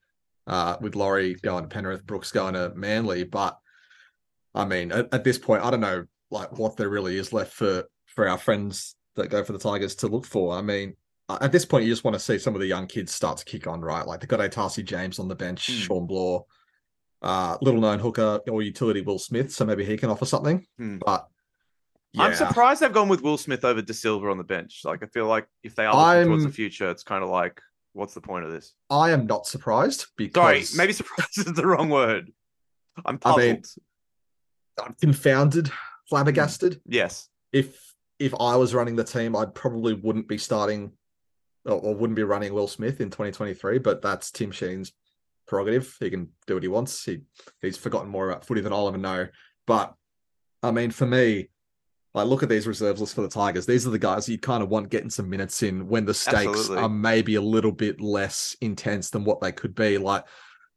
uh, 0.48 0.76
with 0.80 0.96
Laurie 0.96 1.34
going 1.34 1.62
to 1.62 1.68
Penrith, 1.68 2.04
Brooks 2.04 2.32
going 2.32 2.54
to 2.54 2.72
Manly. 2.74 3.22
But 3.22 3.56
I 4.56 4.64
mean, 4.64 4.90
at, 4.90 5.14
at 5.14 5.22
this 5.22 5.38
point, 5.38 5.62
I 5.62 5.70
don't 5.70 5.80
know 5.80 6.04
like 6.32 6.58
what 6.58 6.76
there 6.76 6.88
really 6.88 7.16
is 7.16 7.32
left 7.32 7.52
for 7.52 7.84
for 8.06 8.28
our 8.28 8.38
friends 8.38 8.96
that 9.14 9.30
go 9.30 9.44
for 9.44 9.52
the 9.52 9.60
Tigers 9.60 9.94
to 9.96 10.08
look 10.08 10.26
for. 10.26 10.58
I 10.58 10.62
mean, 10.62 10.96
at 11.28 11.52
this 11.52 11.64
point, 11.64 11.84
you 11.84 11.92
just 11.92 12.02
want 12.02 12.16
to 12.16 12.20
see 12.20 12.40
some 12.40 12.56
of 12.56 12.60
the 12.60 12.66
young 12.66 12.88
kids 12.88 13.12
start 13.12 13.38
to 13.38 13.44
kick 13.44 13.68
on, 13.68 13.82
right? 13.82 14.04
Like 14.04 14.18
they've 14.18 14.28
got 14.28 14.40
Atasi 14.40 14.84
James 14.84 15.20
on 15.20 15.28
the 15.28 15.36
bench, 15.36 15.68
Hmm. 15.68 15.74
Shawn 15.74 16.06
Blore, 16.08 16.44
uh, 17.22 17.56
little 17.60 17.80
known 17.80 18.00
hooker 18.00 18.40
or 18.50 18.62
utility 18.62 19.02
Will 19.02 19.20
Smith, 19.20 19.52
so 19.52 19.64
maybe 19.64 19.84
he 19.84 19.96
can 19.96 20.10
offer 20.10 20.26
something. 20.26 20.66
Hmm. 20.76 20.98
But 20.98 21.28
I'm 22.18 22.34
surprised 22.34 22.80
they've 22.80 22.92
gone 22.92 23.08
with 23.08 23.22
Will 23.22 23.36
Smith 23.36 23.64
over 23.64 23.82
Da 23.82 23.92
Silva 23.92 24.30
on 24.30 24.38
the 24.38 24.44
bench. 24.44 24.82
Like 24.84 25.02
I 25.02 25.06
feel 25.06 25.26
like 25.26 25.46
if 25.62 25.74
they 25.74 25.84
are 25.84 25.94
looking 25.94 26.28
towards 26.28 26.44
the 26.44 26.50
future, 26.50 26.90
it's 26.90 27.02
kind 27.02 27.22
of 27.22 27.28
like, 27.30 27.60
what's 27.92 28.14
the 28.14 28.20
point 28.20 28.44
of 28.44 28.52
this? 28.52 28.72
I 28.88 29.10
am 29.10 29.26
not 29.26 29.46
surprised 29.46 30.06
Sorry, 30.34 30.64
maybe 30.76 30.92
surprised 30.92 31.38
is 31.38 31.44
the 31.52 31.66
wrong 31.66 31.90
word. 31.90 32.30
I'm 33.04 33.16
I 33.16 33.18
puzzled. 33.18 33.42
mean- 33.42 33.62
I'm 34.82 34.94
confounded, 35.00 35.70
flabbergasted. 36.08 36.74
Mm. 36.74 36.80
yes. 36.86 37.28
if 37.52 37.94
if 38.18 38.34
I 38.40 38.56
was 38.56 38.74
running 38.74 38.96
the 38.96 39.04
team, 39.04 39.36
I 39.36 39.44
probably 39.44 39.92
wouldn't 39.92 40.28
be 40.28 40.38
starting 40.38 40.92
or, 41.66 41.74
or 41.74 41.94
wouldn't 41.94 42.16
be 42.16 42.22
running 42.22 42.52
Will 42.54 42.68
Smith 42.68 43.00
in 43.00 43.10
2023. 43.10 43.78
But 43.78 44.00
that's 44.00 44.30
Tim 44.30 44.50
Sheens' 44.50 44.92
prerogative. 45.46 45.94
He 46.00 46.08
can 46.10 46.28
do 46.46 46.54
what 46.54 46.62
he 46.62 46.68
wants. 46.68 47.04
He 47.04 47.20
he's 47.60 47.76
forgotten 47.76 48.08
more 48.10 48.30
about 48.30 48.46
footy 48.46 48.60
than 48.62 48.72
I'll 48.72 48.88
ever 48.88 48.98
know. 48.98 49.28
But 49.66 49.94
I 50.62 50.70
mean, 50.70 50.90
for 50.90 51.06
me, 51.06 51.50
I 52.16 52.22
look 52.24 52.42
at 52.42 52.48
these 52.48 52.66
reserves 52.66 53.00
lists 53.00 53.14
for 53.14 53.22
the 53.22 53.28
Tigers. 53.28 53.66
These 53.66 53.86
are 53.86 53.90
the 53.90 53.98
guys 53.98 54.28
you 54.28 54.38
kind 54.38 54.62
of 54.62 54.68
want 54.68 54.90
getting 54.90 55.10
some 55.10 55.28
minutes 55.28 55.62
in 55.62 55.86
when 55.88 56.04
the 56.04 56.14
stakes 56.14 56.46
Absolutely. 56.46 56.84
are 56.84 56.88
maybe 56.88 57.34
a 57.34 57.40
little 57.40 57.72
bit 57.72 58.00
less 58.00 58.56
intense 58.60 59.10
than 59.10 59.24
what 59.24 59.40
they 59.40 59.52
could 59.52 59.74
be. 59.74 59.98
Like 59.98 60.24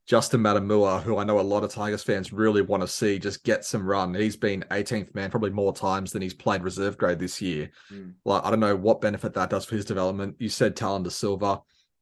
Justin 0.06 0.42
Matamua, 0.42 1.04
who 1.04 1.18
I 1.18 1.24
know 1.24 1.40
a 1.40 1.42
lot 1.42 1.64
of 1.64 1.72
Tigers 1.72 2.02
fans 2.02 2.34
really 2.34 2.64
want 2.64 2.82
to 2.82 2.88
see 2.88 3.20
just 3.20 3.44
get 3.44 3.64
some 3.64 3.86
run. 3.86 4.16
He's 4.16 4.36
been 4.36 4.66
18th 4.72 5.14
man 5.14 5.30
probably 5.30 5.52
more 5.52 5.72
times 5.72 6.12
than 6.12 6.22
he's 6.22 6.34
played 6.34 6.64
reserve 6.64 6.98
grade 6.98 7.20
this 7.20 7.40
year. 7.42 7.70
Mm. 7.94 8.16
Like, 8.26 8.44
I 8.44 8.50
don't 8.50 8.60
know 8.60 8.76
what 8.76 9.02
benefit 9.02 9.36
that 9.36 9.52
does 9.52 9.66
for 9.66 9.76
his 9.76 9.86
development. 9.86 10.36
You 10.40 10.50
said 10.50 10.76
Tallyn 10.76 11.04
Da 11.04 11.10
Silva 11.10 11.62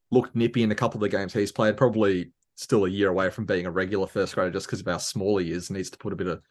looked 0.09 0.35
nippy 0.37 0.63
in 0.63 0.71
a 0.71 0.75
couple 0.75 0.97
of 0.97 1.01
the 1.01 1.15
games 1.17 1.33
he's 1.33 1.51
played, 1.51 1.75
probably 1.75 2.31
still 2.55 2.85
a 2.85 2.89
year 2.89 3.09
away 3.09 3.29
from 3.29 3.45
being 3.45 3.65
a 3.65 3.71
regular 3.71 4.07
first 4.07 4.35
grader 4.35 4.51
just 4.51 4.67
because 4.67 4.79
of 4.79 4.87
how 4.87 4.99
small 4.99 5.37
he 5.37 5.51
is. 5.51 5.69
Needs 5.69 5.89
to 5.89 5.97
put 5.97 6.13
a 6.13 6.15
bit 6.15 6.27
of 6.27 6.41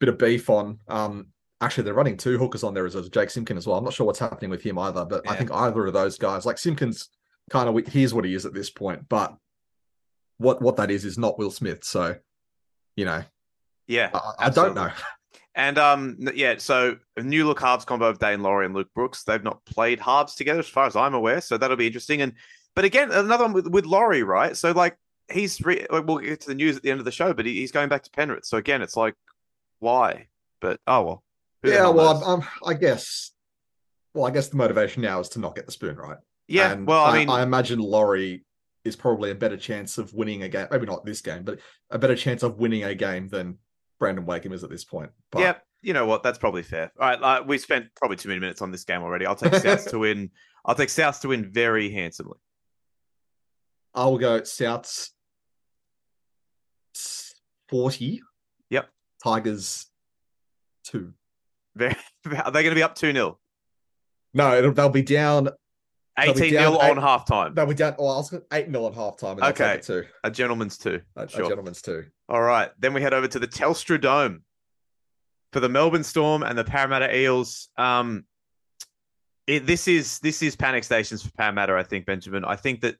bit 0.00 0.08
of 0.08 0.16
beef 0.16 0.48
on. 0.48 0.78
Um, 0.88 1.26
actually, 1.60 1.84
they're 1.84 1.94
running 1.94 2.16
two 2.16 2.38
hookers 2.38 2.62
on 2.64 2.74
there 2.74 2.86
as 2.86 3.08
Jake 3.08 3.30
Simpkin 3.30 3.56
as 3.56 3.66
well. 3.66 3.78
I'm 3.78 3.84
not 3.84 3.94
sure 3.94 4.06
what's 4.06 4.18
happening 4.18 4.50
with 4.50 4.62
him 4.62 4.78
either, 4.78 5.04
but 5.04 5.28
I 5.28 5.36
think 5.36 5.52
either 5.52 5.86
of 5.86 5.92
those 5.92 6.18
guys, 6.18 6.46
like 6.46 6.58
Simpkins, 6.58 7.08
kind 7.50 7.68
of 7.68 7.86
here's 7.88 8.14
what 8.14 8.24
he 8.24 8.34
is 8.34 8.46
at 8.46 8.54
this 8.54 8.70
point, 8.70 9.08
but 9.08 9.36
what 10.38 10.60
what 10.60 10.76
that 10.76 10.90
is 10.90 11.04
is 11.04 11.18
not 11.18 11.38
Will 11.38 11.50
Smith. 11.50 11.84
So, 11.84 12.16
you 12.96 13.04
know, 13.04 13.22
Yeah. 13.86 14.10
I, 14.14 14.46
I 14.46 14.50
don't 14.50 14.74
know. 14.74 14.90
And 15.56 15.78
um, 15.78 16.16
yeah, 16.34 16.56
so 16.58 16.96
a 17.16 17.22
new 17.22 17.46
look 17.46 17.60
halves 17.60 17.84
combo 17.84 18.06
of 18.06 18.18
Daine 18.18 18.42
Laurie 18.42 18.66
and 18.66 18.74
Luke 18.74 18.90
Brooks. 18.94 19.22
They've 19.22 19.42
not 19.42 19.64
played 19.64 20.00
halves 20.00 20.34
together, 20.34 20.58
as 20.58 20.68
far 20.68 20.86
as 20.86 20.96
I'm 20.96 21.14
aware. 21.14 21.40
So 21.40 21.56
that'll 21.56 21.76
be 21.76 21.86
interesting. 21.86 22.22
And 22.22 22.32
but 22.74 22.84
again, 22.84 23.12
another 23.12 23.44
one 23.44 23.52
with, 23.52 23.68
with 23.68 23.86
Laurie, 23.86 24.24
right? 24.24 24.56
So 24.56 24.72
like 24.72 24.96
he's 25.32 25.60
re- 25.64 25.86
we'll 25.90 26.18
get 26.18 26.40
to 26.40 26.48
the 26.48 26.56
news 26.56 26.76
at 26.76 26.82
the 26.82 26.90
end 26.90 26.98
of 26.98 27.04
the 27.04 27.12
show, 27.12 27.32
but 27.32 27.46
he, 27.46 27.54
he's 27.54 27.70
going 27.70 27.88
back 27.88 28.02
to 28.02 28.10
Penrith. 28.10 28.46
So 28.46 28.58
again, 28.58 28.82
it's 28.82 28.96
like 28.96 29.14
why? 29.78 30.26
But 30.60 30.80
oh 30.86 31.02
well. 31.02 31.23
Yeah, 31.64 31.88
well. 31.88 32.22
I'm, 32.22 32.40
I'm, 32.40 32.48
I 32.64 32.74
guess. 32.74 33.32
Well, 34.12 34.26
I 34.26 34.30
guess 34.30 34.48
the 34.48 34.56
motivation 34.56 35.02
now 35.02 35.20
is 35.20 35.28
to 35.30 35.40
not 35.40 35.56
get 35.56 35.66
the 35.66 35.72
spoon 35.72 35.96
right. 35.96 36.18
yeah. 36.46 36.72
And 36.72 36.86
well, 36.86 37.04
I 37.04 37.18
mean, 37.18 37.28
I 37.28 37.42
imagine 37.42 37.80
Laurie 37.80 38.44
is 38.84 38.94
probably 38.94 39.30
a 39.30 39.34
better 39.34 39.56
chance 39.56 39.98
of 39.98 40.12
winning 40.14 40.42
a 40.42 40.48
game. 40.48 40.68
Maybe 40.70 40.86
not 40.86 41.04
this 41.04 41.20
game, 41.20 41.42
but 41.42 41.58
a 41.90 41.98
better 41.98 42.14
chance 42.14 42.42
of 42.42 42.58
winning 42.58 42.84
a 42.84 42.94
game 42.94 43.28
than 43.28 43.58
Brandon 43.98 44.26
Wakeham 44.26 44.52
is 44.52 44.62
at 44.62 44.70
this 44.70 44.84
point. 44.84 45.10
But 45.30 45.40
yeah. 45.40 45.54
You 45.82 45.92
know 45.92 46.06
what? 46.06 46.22
That's 46.22 46.38
probably 46.38 46.62
fair. 46.62 46.90
All 46.98 47.08
right, 47.08 47.20
uh, 47.20 47.44
we 47.46 47.58
spent 47.58 47.88
probably 47.94 48.16
too 48.16 48.30
many 48.30 48.40
minutes 48.40 48.62
on 48.62 48.70
this 48.70 48.84
game 48.84 49.02
already. 49.02 49.26
I'll 49.26 49.34
take 49.34 49.54
South 49.54 49.90
to 49.90 49.98
win. 50.00 50.30
I'll 50.64 50.74
take 50.74 50.88
South 50.88 51.20
to 51.20 51.28
win 51.28 51.52
very 51.52 51.90
handsomely. 51.90 52.38
I 53.94 54.06
will 54.06 54.16
go 54.16 54.40
Souths 54.40 55.10
40. 57.68 58.22
Yep. 58.70 58.88
Tigers 59.22 59.86
2. 60.84 61.12
Are 61.80 62.50
they 62.50 62.62
going 62.62 62.70
to 62.70 62.74
be 62.74 62.82
up 62.82 62.94
two 62.94 63.12
0 63.12 63.38
No, 64.32 64.56
it'll, 64.56 64.72
they'll 64.72 64.88
be 64.88 65.02
down. 65.02 65.48
18 66.18 66.52
down 66.52 66.72
0 66.74 66.90
on 66.90 66.96
half 66.96 67.26
time. 67.26 67.54
They'll 67.54 67.66
be 67.66 67.74
down. 67.74 67.96
Well, 67.98 68.10
I 68.10 68.16
was 68.18 68.30
going 68.30 68.44
8 68.52 68.70
0 68.70 68.84
on 68.84 68.92
half 68.92 69.16
time. 69.16 69.42
Okay. 69.42 69.80
Two. 69.82 70.04
A 70.22 70.30
gentleman's 70.30 70.78
two. 70.78 71.00
A, 71.16 71.28
Sure. 71.28 71.44
a 71.44 71.48
gentleman's 71.48 71.82
two. 71.82 72.04
All 72.28 72.40
right. 72.42 72.70
Then 72.78 72.94
we 72.94 73.02
head 73.02 73.14
over 73.14 73.26
to 73.26 73.38
the 73.38 73.48
Telstra 73.48 74.00
Dome 74.00 74.42
for 75.52 75.60
the 75.60 75.68
Melbourne 75.68 76.04
Storm 76.04 76.42
and 76.42 76.56
the 76.56 76.64
Parramatta 76.64 77.16
Eels. 77.16 77.68
Um, 77.76 78.24
it, 79.46 79.66
this 79.66 79.88
is 79.88 80.20
this 80.20 80.42
is 80.42 80.56
panic 80.56 80.84
stations 80.84 81.22
for 81.22 81.30
Parramatta. 81.32 81.74
I 81.74 81.82
think 81.82 82.06
Benjamin. 82.06 82.44
I 82.44 82.56
think 82.56 82.80
that 82.82 82.96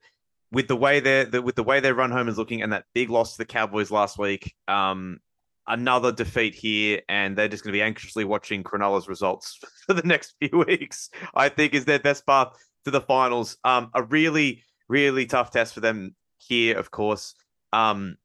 with 0.53 0.69
the 0.69 0.77
way 0.77 1.01
their 1.01 1.25
the, 1.25 1.41
with 1.41 1.55
the 1.55 1.63
way 1.63 1.81
their 1.81 1.95
run 1.95 2.11
home 2.11 2.29
is 2.29 2.37
looking 2.37 2.63
and 2.63 2.73
that 2.73 2.85
big 2.95 3.11
loss 3.11 3.33
to 3.33 3.39
the 3.39 3.45
Cowboys 3.45 3.91
last 3.91 4.19
week, 4.19 4.55
um, 4.69 5.21
another 5.67 6.13
defeat 6.13 6.55
here, 6.55 7.01
and 7.09 7.37
they're 7.37 7.49
just 7.49 7.65
going 7.65 7.73
to 7.73 7.77
be 7.77 7.83
anxiously 7.83 8.25
watching 8.25 8.63
Cronulla's 8.63 9.09
results 9.09 9.59
for 9.87 9.95
the 9.95 10.07
next 10.07 10.35
few 10.41 10.65
weeks. 10.67 11.11
I 11.35 11.49
think 11.49 11.75
is 11.75 11.85
their 11.85 11.99
best 11.99 12.27
path 12.27 12.49
to 12.85 12.91
the 12.91 13.01
finals. 13.01 13.57
Um, 13.65 13.91
a 13.95 14.03
really 14.03 14.63
really 14.89 15.27
tough 15.27 15.51
test 15.51 15.75
for 15.75 15.81
them 15.81 16.15
here, 16.39 16.79
of 16.79 16.91
course. 16.91 17.35
Um, 17.73 18.17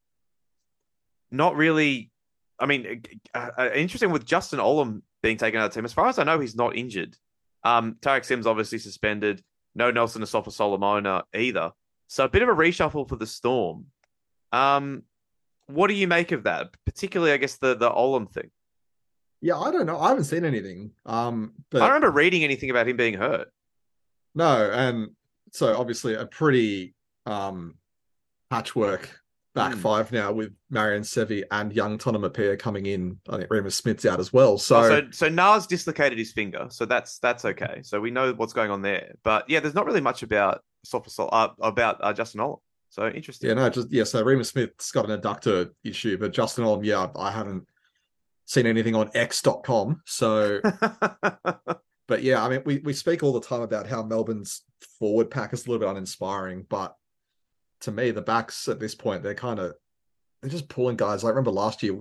not 1.32 1.56
really. 1.56 2.12
I 2.60 2.66
mean, 2.66 3.04
uh, 3.34 3.50
uh, 3.58 3.70
interesting 3.74 4.12
with 4.12 4.26
Justin 4.26 4.60
Olam 4.60 5.02
being 5.24 5.38
taken 5.38 5.60
out 5.60 5.66
of 5.66 5.72
the 5.72 5.76
team. 5.76 5.86
As 5.86 5.94
far 5.94 6.08
as 6.08 6.20
I 6.20 6.24
know, 6.24 6.40
he's 6.40 6.56
not 6.56 6.76
injured. 6.76 7.16
Um, 7.64 7.96
Tariq 8.02 8.26
Sims 8.26 8.48
obviously 8.48 8.80
suspended. 8.80 9.42
No 9.76 9.92
Nelson 9.92 10.22
Asofa 10.22 10.52
Solomona 10.52 11.24
either. 11.34 11.72
So 12.08 12.26
a 12.26 12.30
bit 12.30 12.42
of 12.42 12.50
a 12.50 12.54
reshuffle 12.54 13.08
for 13.08 13.16
the 13.16 13.28
Storm. 13.28 13.86
Um, 14.52 15.04
what 15.70 15.88
do 15.88 15.94
you 15.94 16.08
make 16.08 16.32
of 16.32 16.44
that? 16.44 16.68
Particularly, 16.86 17.32
I 17.34 17.38
guess 17.38 17.58
the 17.58 17.76
the 17.76 17.90
Olam 17.90 18.32
thing. 18.32 18.50
Yeah, 19.42 19.58
I 19.58 19.72
don't 19.72 19.86
know. 19.86 20.00
I 20.00 20.10
haven't 20.10 20.26
seen 20.26 20.44
anything. 20.44 20.92
Um, 21.06 21.54
but 21.70 21.82
I 21.82 21.86
don't 21.86 21.96
remember 21.96 22.12
reading 22.12 22.44
anything 22.44 22.70
about 22.70 22.88
him 22.88 22.98
being 22.98 23.14
hurt. 23.14 23.48
No, 24.36 24.70
and 24.72 25.12
so 25.52 25.78
obviously 25.78 26.14
a 26.16 26.26
pretty 26.26 26.94
um 27.26 27.76
patchwork 28.50 29.10
back 29.56 29.74
Hmm. 29.74 29.80
five 29.80 30.12
now 30.12 30.32
with 30.32 30.54
Marion 30.70 31.02
Seve 31.04 31.44
and 31.52 31.74
young 31.74 31.98
Tonamapia 31.98 32.58
coming 32.60 32.86
in. 32.86 33.20
I 33.30 33.38
think 33.38 33.50
Reimis 33.50 33.74
Smith's 33.74 34.06
out 34.06 34.20
as 34.20 34.32
well. 34.32 34.58
So, 34.58 34.82
so 34.84 35.02
so 35.12 35.30
Nas 35.30 35.68
dislocated 35.68 36.18
his 36.18 36.32
finger, 36.32 36.68
so 36.70 36.86
that's 36.86 37.20
that's 37.20 37.46
okay. 37.46 37.80
So 37.84 38.00
we 38.00 38.12
know 38.12 38.34
what's 38.34 38.54
going 38.54 38.72
on 38.72 38.82
there. 38.82 39.14
But 39.24 39.50
yeah, 39.50 39.60
there's 39.60 39.74
not 39.76 39.86
really 39.86 40.02
much 40.02 40.24
about 40.24 40.62
Sofa 40.84 41.10
Sol- 41.10 41.30
uh, 41.32 41.50
about 41.62 41.98
uh, 42.02 42.14
Justin 42.14 42.42
Olam. 42.42 42.60
So 42.90 43.08
interesting. 43.08 43.50
yeah, 43.50 43.54
no, 43.54 43.70
just 43.70 43.92
yeah, 43.92 44.04
so 44.04 44.24
Reimis 44.24 44.48
Smith's 44.48 44.92
got 44.92 45.10
an 45.10 45.20
adductor 45.20 45.70
issue, 45.84 46.18
but 46.18 46.34
Justin 46.34 46.66
Olam, 46.66 46.84
yeah, 46.84 47.08
I 47.16 47.32
haven't 47.32 47.68
seen 48.46 48.66
anything 48.66 48.96
on 48.96 49.12
X.com. 49.14 50.02
So 50.06 50.60
but 52.08 52.24
yeah, 52.24 52.44
I 52.44 52.50
mean 52.50 52.62
we, 52.66 52.80
we 52.80 52.94
speak 52.94 53.22
all 53.22 53.34
the 53.34 53.42
time 53.42 53.62
about 53.62 53.88
how 53.88 54.04
Melbourne's 54.04 54.64
forward 54.98 55.30
pack 55.30 55.54
is 55.54 55.66
a 55.66 55.70
little 55.70 55.80
bit 55.80 55.90
uninspiring, 55.90 56.66
but 56.68 56.96
to 57.82 57.92
me, 57.92 58.12
the 58.12 58.22
backs 58.22 58.68
at 58.68 58.80
this 58.80 58.96
point, 58.96 59.24
they're 59.24 59.36
kind 59.36 59.60
of 59.60 59.76
they're 60.42 60.52
just 60.52 60.70
pulling 60.70 60.98
guys. 60.98 61.24
Like 61.24 61.32
remember 61.32 61.52
last 61.52 61.84
year, 61.84 61.98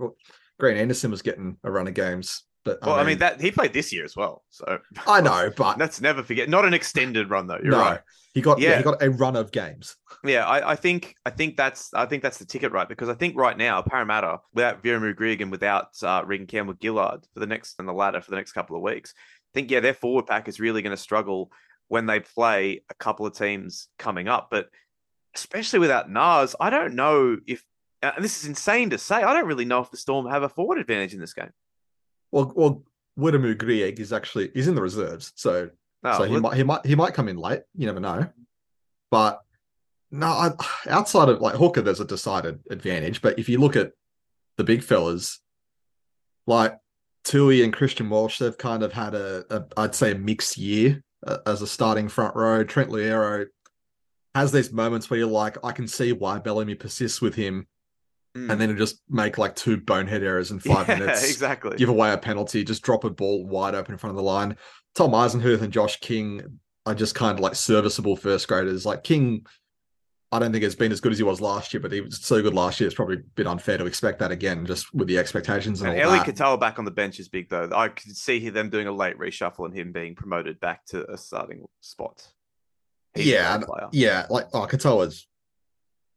Grant 0.59 0.79
Anderson 0.79 1.11
was 1.11 1.22
getting 1.22 1.57
a 1.64 1.70
run 1.70 1.88
of 1.88 1.94
games. 1.94 2.44
But 2.68 2.87
well, 2.87 2.96
I 2.96 3.04
mean 3.04 3.18
that 3.18 3.40
he 3.40 3.50
played 3.50 3.72
this 3.72 3.92
year 3.92 4.04
as 4.04 4.16
well. 4.16 4.42
So 4.50 4.78
I 5.07 5.20
know, 5.20 5.50
but 5.57 5.78
let's 5.78 6.00
never 6.00 6.22
forget. 6.22 6.48
Not 6.48 6.64
an 6.64 6.74
extended 6.74 7.31
run 7.31 7.46
though. 7.46 7.59
You're 7.62 7.72
no, 7.72 7.78
right. 7.78 8.00
he 8.35 8.40
got 8.40 8.59
yeah. 8.59 8.70
Yeah. 8.70 8.76
he 8.78 8.83
got 8.85 9.02
a 9.02 9.11
run 9.11 9.37
of 9.37 9.50
games. 9.52 9.96
Yeah, 10.24 10.46
I, 10.46 10.72
I 10.72 10.76
think 10.76 11.14
I 11.24 11.31
think 11.31 11.57
that's 11.57 11.92
I 11.94 12.07
think 12.07 12.22
that's 12.22 12.38
the 12.38 12.44
ticket, 12.44 12.72
right? 12.72 12.88
Because 12.88 13.09
I 13.09 13.14
think 13.14 13.37
right 13.37 13.57
now 13.57 13.83
Parramatta, 13.83 14.40
without 14.52 14.83
Wiremu 14.83 15.14
Greig 15.16 15.40
and 15.40 15.50
without 15.50 15.88
uh, 16.02 16.22
Reagan 16.26 16.46
Campbell 16.46 16.74
Gillard 16.81 17.26
for 17.33 17.40
the 17.40 17.46
next 17.46 17.76
and 17.78 17.88
the 17.88 17.92
ladder 17.92 18.20
for 18.20 18.31
the 18.31 18.37
next 18.37 18.52
couple 18.52 18.76
of 18.76 18.83
weeks, 18.83 19.14
I 19.16 19.50
think 19.54 19.70
yeah, 19.70 19.81
their 19.81 19.94
forward 19.94 20.26
pack 20.26 20.48
is 20.48 20.61
really 20.61 20.83
going 20.83 20.96
to 20.96 21.02
struggle 21.02 21.50
when 21.88 22.07
they 22.07 22.20
play 22.20 22.83
a 22.90 22.94
couple 22.94 23.26
of 23.26 23.37
teams 23.37 23.88
coming 23.98 24.28
up. 24.28 24.48
But 24.50 24.68
especially 25.35 25.78
without 25.78 26.11
Nas, 26.11 26.54
I 26.61 26.70
don't 26.70 26.94
know 26.94 27.38
if 27.46 27.64
and 28.02 28.24
this 28.24 28.40
is 28.40 28.48
insane 28.48 28.90
to 28.90 28.98
say. 28.98 29.16
I 29.16 29.33
don't 29.33 29.46
really 29.46 29.64
know 29.64 29.81
if 29.81 29.90
the 29.90 29.96
Storm 29.96 30.26
have 30.26 30.42
a 30.42 30.48
forward 30.48 30.78
advantage 30.78 31.14
in 31.14 31.20
this 31.20 31.35
game. 31.35 31.50
Well, 32.31 32.53
well, 32.55 32.83
Wiremu 33.19 33.57
Greig 33.59 33.99
is 34.01 34.12
actually 34.12 34.51
he's 34.55 34.69
in 34.69 34.75
the 34.75 34.83
reserves, 34.83 35.33
so 35.35 35.71
Oh, 36.05 36.19
so 36.19 36.25
he 36.25 36.38
might 36.38 36.57
he 36.57 36.62
might 36.62 36.87
he 36.87 36.95
might 36.95 37.14
come 37.14 37.29
in 37.29 37.37
late. 37.37 37.62
You 37.75 37.87
never 37.87 38.01
know. 38.01 38.29
But 39.11 39.41
no, 40.11 40.27
I, 40.27 40.51
outside 40.88 41.29
of 41.29 41.41
like 41.41 41.55
Hooker, 41.57 41.83
there's 41.83 42.01
a 42.01 42.05
decided 42.05 42.61
advantage. 42.71 43.21
But 43.21 43.38
if 43.38 43.49
you 43.49 43.59
look 43.59 43.77
at 43.77 43.93
the 44.57 44.64
big 44.64 44.83
fellas, 44.83 45.41
like 46.47 46.79
Tui 47.25 47.62
and 47.62 47.73
Christian 47.73 48.09
Welch, 48.11 48.38
they've 48.38 48.57
kind 48.57 48.83
of 48.83 48.93
had 48.93 49.14
a, 49.14 49.45
a 49.51 49.64
I'd 49.77 49.95
say 49.95 50.12
a 50.12 50.14
mixed 50.14 50.57
year 50.57 51.03
uh, 51.27 51.38
as 51.47 51.62
a 51.62 51.67
starting 51.67 52.09
front 52.09 52.37
row. 52.37 52.62
Trent 52.64 52.91
Loiero 52.91 53.47
has 54.35 54.53
these 54.53 54.73
moments 54.73 55.11
where 55.11 55.19
you're 55.19 55.29
like, 55.29 55.57
I 55.64 55.73
can 55.73 55.88
see 55.88 56.12
why 56.12 56.38
Bellamy 56.38 56.77
persists 56.77 57.21
with 57.21 57.35
him, 57.35 57.67
mm. 58.37 58.51
and 58.51 58.61
then 58.61 58.77
just 58.77 59.03
make 59.09 59.38
like 59.38 59.55
two 59.57 59.77
bonehead 59.77 60.23
errors 60.23 60.51
in 60.51 60.61
five 60.61 60.88
yeah, 60.88 60.99
minutes 60.99 61.29
exactly. 61.29 61.77
give 61.77 61.88
away 61.88 62.12
a 62.12 62.19
penalty, 62.19 62.64
just 62.64 62.83
drop 62.83 63.05
a 63.05 63.11
ball 63.11 63.47
wide 63.47 63.75
open 63.75 63.93
in 63.93 63.99
front 63.99 64.12
of 64.12 64.17
the 64.17 64.23
line. 64.23 64.57
Tom 64.95 65.12
Eisenhuth 65.12 65.62
and 65.62 65.73
Josh 65.73 66.01
King 66.01 66.61
are 66.87 66.95
just 66.95 67.14
kind 67.14 67.38
of 67.38 67.41
like 67.41 67.55
serviceable 67.55 68.17
first 68.17 68.49
graders. 68.49 68.87
Like 68.87 69.05
King, 69.05 69.47
I 70.33 70.38
don't 70.38 70.53
think 70.53 70.64
has 70.64 70.75
been 70.75 70.93
as 70.93 71.01
good 71.01 71.12
as 71.12 71.19
he 71.19 71.25
was 71.25 71.41
last 71.41 71.73
year, 71.73 71.81
but 71.81 71.93
he 71.93 72.01
was 72.01 72.25
so 72.25 72.43
good 72.43 72.55
last 72.55 72.81
year. 72.81 72.87
It's 72.87 72.97
probably 72.97 73.17
a 73.17 73.23
bit 73.35 73.47
unfair 73.47 73.79
to 73.79 73.87
expect 73.87 74.19
that 74.21 74.31
again, 74.31 74.67
just 74.67 74.93
with 74.95 75.09
the 75.09 75.19
expectations 75.19 75.81
and, 75.81 75.91
And 75.91 76.03
all 76.03 76.11
Ellie 76.11 76.19
that. 76.19 76.35
Katoa 76.35 76.59
back 76.59 76.79
on 76.79 76.85
the 76.85 76.91
bench 76.91 77.19
is 77.21 77.29
big 77.29 77.49
though. 77.49 77.71
I 77.75 77.88
could 77.88 78.17
see 78.17 78.49
them 78.49 78.71
doing 78.71 78.87
a 78.87 78.93
late 78.93 79.19
reshuffle 79.19 79.67
and 79.67 79.75
him 79.75 79.93
being 79.93 80.14
promoted 80.14 80.61
back 80.61 80.85
to 80.87 81.11
a 81.11 81.17
starting 81.17 81.67
spot. 81.81 82.27
He's 83.14 83.27
yeah, 83.27 83.61
yeah. 83.93 84.27
Like 84.29 84.49
oh, 84.53 84.67
Katoa's 84.67 85.27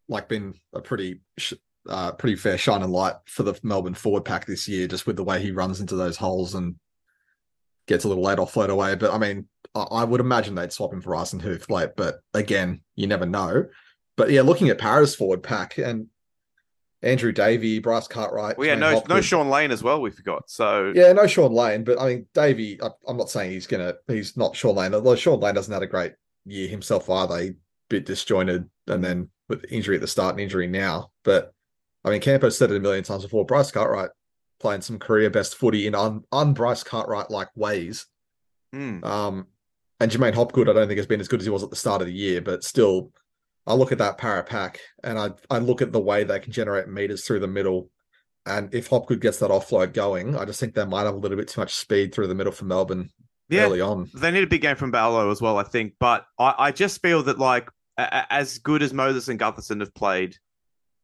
like 0.08 0.28
been 0.28 0.56
a 0.74 0.82
pretty, 0.82 1.22
sh- 1.38 1.54
uh, 1.90 2.12
pretty 2.14 2.36
fair 2.36 2.58
shining 2.58 2.90
light 2.90 3.16
for 3.26 3.44
the 3.44 3.60
Melbourne 3.64 3.94
forward 3.94 4.26
pack 4.26 4.46
this 4.46 4.68
year, 4.68 4.88
just 4.88 5.08
with 5.08 5.16
the 5.16 5.24
way 5.24 5.42
he 5.42 5.52
runs 5.52 5.82
into 5.82 5.96
those 5.96 6.18
holes 6.18 6.56
and 6.56 6.76
gets 7.88 8.04
a 8.04 8.08
little 8.08 8.24
late 8.24 8.40
off 8.40 8.54
float 8.54 8.70
away. 8.70 8.96
But 8.96 9.14
I 9.14 9.18
mean, 9.18 9.48
I, 9.76 9.82
I 9.82 10.04
would 10.04 10.22
imagine 10.22 10.56
they'd 10.56 10.72
swap 10.72 10.94
him 10.94 11.02
for 11.02 11.12
Eisenhuth 11.12 11.70
late, 11.70 11.92
but 11.96 12.20
again, 12.34 12.82
you 12.96 13.08
never 13.08 13.26
know. 13.26 13.66
But 14.18 14.30
yeah, 14.30 14.42
looking 14.42 14.70
at 14.70 14.78
Paris 14.78 15.16
forward 15.16 15.42
pack 15.44 15.78
and 15.78 16.08
Andrew 17.02 17.32
Davey, 17.32 17.80
Bryce 17.80 18.08
Cartwright. 18.08 18.58
Well, 18.58 18.68
yeah, 18.68 18.76
no, 18.76 19.04
no 19.10 19.22
Shaun 19.22 19.50
Lane 19.50 19.72
as 19.72 19.82
well. 19.82 20.02
We 20.02 20.12
forgot. 20.12 20.50
So 20.50 20.94
Yeah, 20.96 21.12
no 21.14 21.26
Shaun 21.26 21.52
Lane, 21.52 21.84
but 21.84 22.00
I 22.00 22.08
mean 22.08 22.28
Davey. 22.34 22.80
I, 22.82 22.90
I'm 23.08 23.18
not 23.18 23.30
saying 23.30 23.52
he's 23.52 23.68
gonna. 23.68 23.96
He's 24.08 24.38
not 24.38 24.56
Shaun 24.56 24.76
Lane. 24.76 24.94
Although 24.94 25.16
Shaun 25.16 25.40
Lane 25.40 25.56
doesn't 25.56 25.74
have 25.74 25.82
a 25.82 25.88
great 25.88 26.14
year 26.46 26.68
himself 26.68 27.10
either. 27.10 27.40
He 27.40 27.52
bit 27.90 28.06
disjointed, 28.06 28.70
and 28.88 29.04
then 29.04 29.30
with 29.50 29.66
injury 29.70 29.96
at 29.96 30.02
the 30.02 30.08
start 30.08 30.34
and 30.34 30.42
injury 30.42 30.68
now. 30.68 31.12
But 31.24 31.54
I 32.04 32.10
mean, 32.10 32.22
Campo 32.22 32.50
said 32.50 32.72
it 32.72 32.78
a 32.78 32.80
million 32.80 33.04
times 33.04 33.24
before. 33.24 33.46
Bryce 33.46 33.72
Cartwright 33.72 34.10
playing 34.60 34.82
some 34.82 35.00
career 35.00 35.30
best 35.30 35.56
footy 35.56 35.88
in 35.88 35.96
un, 35.96 36.24
un 36.32 36.54
Bryce 36.54 36.84
Cartwright 36.84 37.30
like 37.30 37.50
ways. 37.56 38.06
hmm, 38.74 39.04
Um, 39.04 39.48
and 40.00 40.12
J'maine 40.12 40.34
Hopgood, 40.34 40.68
I 40.68 40.74
don't 40.74 40.88
think 40.88 40.98
has 40.98 41.08
been 41.08 41.20
as 41.20 41.28
good 41.28 41.42
as 41.42 41.46
he 41.46 41.52
was 41.52 41.64
at 41.64 41.70
the 41.70 41.76
start 41.76 42.02
of 42.02 42.08
the 42.08 42.14
year, 42.14 42.42
but 42.42 42.64
still, 42.64 43.12
I 43.68 43.76
look 43.76 43.92
at 43.92 44.00
that 44.00 44.18
para 44.18 44.44
pack 44.44 44.80
and 45.04 45.20
I 45.20 45.30
I 45.52 45.60
look 45.60 45.84
at 45.84 45.92
the 45.92 46.00
way 46.00 46.24
they 46.24 46.40
can 46.40 46.52
generate 46.52 46.88
meters 46.88 47.24
through 47.24 47.42
the 47.42 47.48
middle. 47.48 47.92
And 48.48 48.74
if 48.74 48.88
Hopgood 48.88 49.22
gets 49.22 49.38
that 49.40 49.52
offload 49.52 49.94
going, 49.94 50.36
I 50.36 50.46
just 50.46 50.60
think 50.60 50.74
they 50.74 50.86
might 50.86 51.04
have 51.04 51.14
a 51.14 51.18
little 51.20 51.38
bit 51.38 51.48
too 51.48 51.62
much 51.62 51.76
speed 51.76 52.14
through 52.16 52.26
the 52.26 52.34
middle 52.34 52.52
for 52.52 52.66
Melbourne 52.66 53.12
yeah, 53.50 53.66
early 53.66 53.82
on. 53.82 54.10
they 54.16 54.32
need 54.32 54.42
a 54.44 54.48
big 54.48 54.62
game 54.62 54.76
from 54.76 54.90
Barlow 54.90 55.30
as 55.30 55.42
well, 55.42 55.60
I 55.60 55.64
think. 55.64 55.94
But 56.00 56.26
I, 56.40 56.56
I 56.58 56.72
just 56.72 57.00
feel 57.04 57.22
that 57.24 57.38
like 57.38 57.70
as 57.98 58.58
good 58.58 58.82
as 58.82 58.94
Moses 58.94 59.28
and 59.28 59.40
Gutherson 59.40 59.80
have 59.82 59.94
played, 59.94 60.36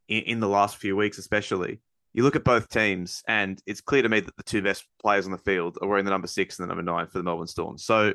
in, 0.07 0.23
in 0.23 0.39
the 0.39 0.47
last 0.47 0.77
few 0.77 0.95
weeks, 0.95 1.17
especially. 1.17 1.79
You 2.13 2.23
look 2.23 2.35
at 2.35 2.43
both 2.43 2.69
teams, 2.69 3.21
and 3.27 3.61
it's 3.65 3.81
clear 3.81 4.01
to 4.01 4.09
me 4.09 4.19
that 4.19 4.35
the 4.37 4.43
two 4.43 4.61
best 4.61 4.85
players 4.99 5.25
on 5.25 5.31
the 5.31 5.37
field 5.37 5.77
are 5.81 5.87
wearing 5.87 6.05
the 6.05 6.11
number 6.11 6.27
six 6.27 6.57
and 6.57 6.63
the 6.63 6.67
number 6.67 6.83
nine 6.83 7.07
for 7.07 7.19
the 7.19 7.23
Melbourne 7.23 7.47
Storm. 7.47 7.77
So, 7.77 8.13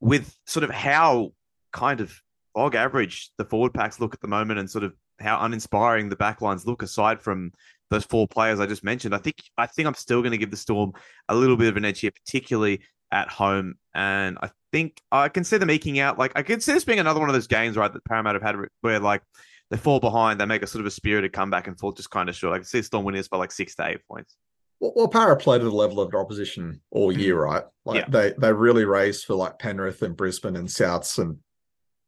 with 0.00 0.36
sort 0.46 0.64
of 0.64 0.70
how 0.70 1.32
kind 1.72 2.00
of 2.00 2.20
bog 2.54 2.74
average 2.74 3.30
the 3.38 3.44
forward 3.44 3.72
packs 3.72 4.00
look 4.00 4.14
at 4.14 4.20
the 4.20 4.28
moment, 4.28 4.58
and 4.58 4.68
sort 4.68 4.84
of 4.84 4.94
how 5.20 5.40
uninspiring 5.44 6.08
the 6.08 6.16
backlines 6.16 6.66
look, 6.66 6.82
aside 6.82 7.22
from 7.22 7.52
those 7.90 8.04
four 8.04 8.26
players 8.26 8.58
I 8.58 8.66
just 8.66 8.82
mentioned, 8.82 9.14
I 9.14 9.18
think 9.18 9.36
I 9.56 9.66
think 9.66 9.86
I'm 9.86 9.94
still 9.94 10.22
going 10.22 10.32
to 10.32 10.38
give 10.38 10.50
the 10.50 10.56
Storm 10.56 10.92
a 11.28 11.34
little 11.34 11.56
bit 11.56 11.68
of 11.68 11.76
an 11.76 11.84
edge 11.84 12.00
here, 12.00 12.10
particularly 12.10 12.80
at 13.12 13.28
home. 13.28 13.76
And 13.94 14.38
I 14.42 14.50
think 14.72 15.00
I 15.12 15.28
can 15.28 15.44
see 15.44 15.58
them 15.58 15.70
eking 15.70 16.00
out. 16.00 16.18
Like 16.18 16.32
I 16.34 16.42
can 16.42 16.60
see 16.60 16.72
this 16.72 16.84
being 16.84 16.98
another 16.98 17.20
one 17.20 17.28
of 17.28 17.34
those 17.34 17.46
games, 17.46 17.76
right, 17.76 17.92
that 17.92 18.04
Parramatta 18.04 18.40
have 18.40 18.56
had 18.56 18.68
where 18.80 18.98
like 18.98 19.22
they 19.70 19.76
fall 19.76 20.00
behind, 20.00 20.40
they 20.40 20.46
make 20.46 20.62
a 20.62 20.66
sort 20.66 20.80
of 20.80 20.86
a 20.86 20.90
spirited 20.90 21.32
comeback 21.32 21.66
and 21.66 21.78
fall 21.78 21.92
just 21.92 22.10
kind 22.10 22.28
of 22.28 22.36
short. 22.36 22.54
I 22.54 22.58
can 22.58 22.64
see 22.64 22.82
Storm 22.82 23.04
winning 23.04 23.18
this 23.18 23.28
by 23.28 23.36
like 23.36 23.52
six 23.52 23.74
to 23.76 23.86
eight 23.86 24.00
points. 24.08 24.36
Well, 24.80 24.92
well 24.94 25.08
Para 25.08 25.36
played 25.36 25.60
at 25.62 25.64
the 25.64 25.70
level 25.70 26.00
of 26.00 26.10
their 26.10 26.20
opposition 26.20 26.80
all 26.90 27.10
year, 27.10 27.40
right? 27.42 27.64
Like 27.84 28.04
Mm-hmm. 28.04 28.14
Yeah. 28.14 28.20
they 28.22 28.34
they 28.38 28.52
really 28.52 28.84
raced 28.84 29.26
for 29.26 29.34
like 29.34 29.58
Penrith 29.58 30.02
and 30.02 30.16
Brisbane 30.16 30.56
and 30.56 30.68
Souths 30.68 31.18
and 31.18 31.38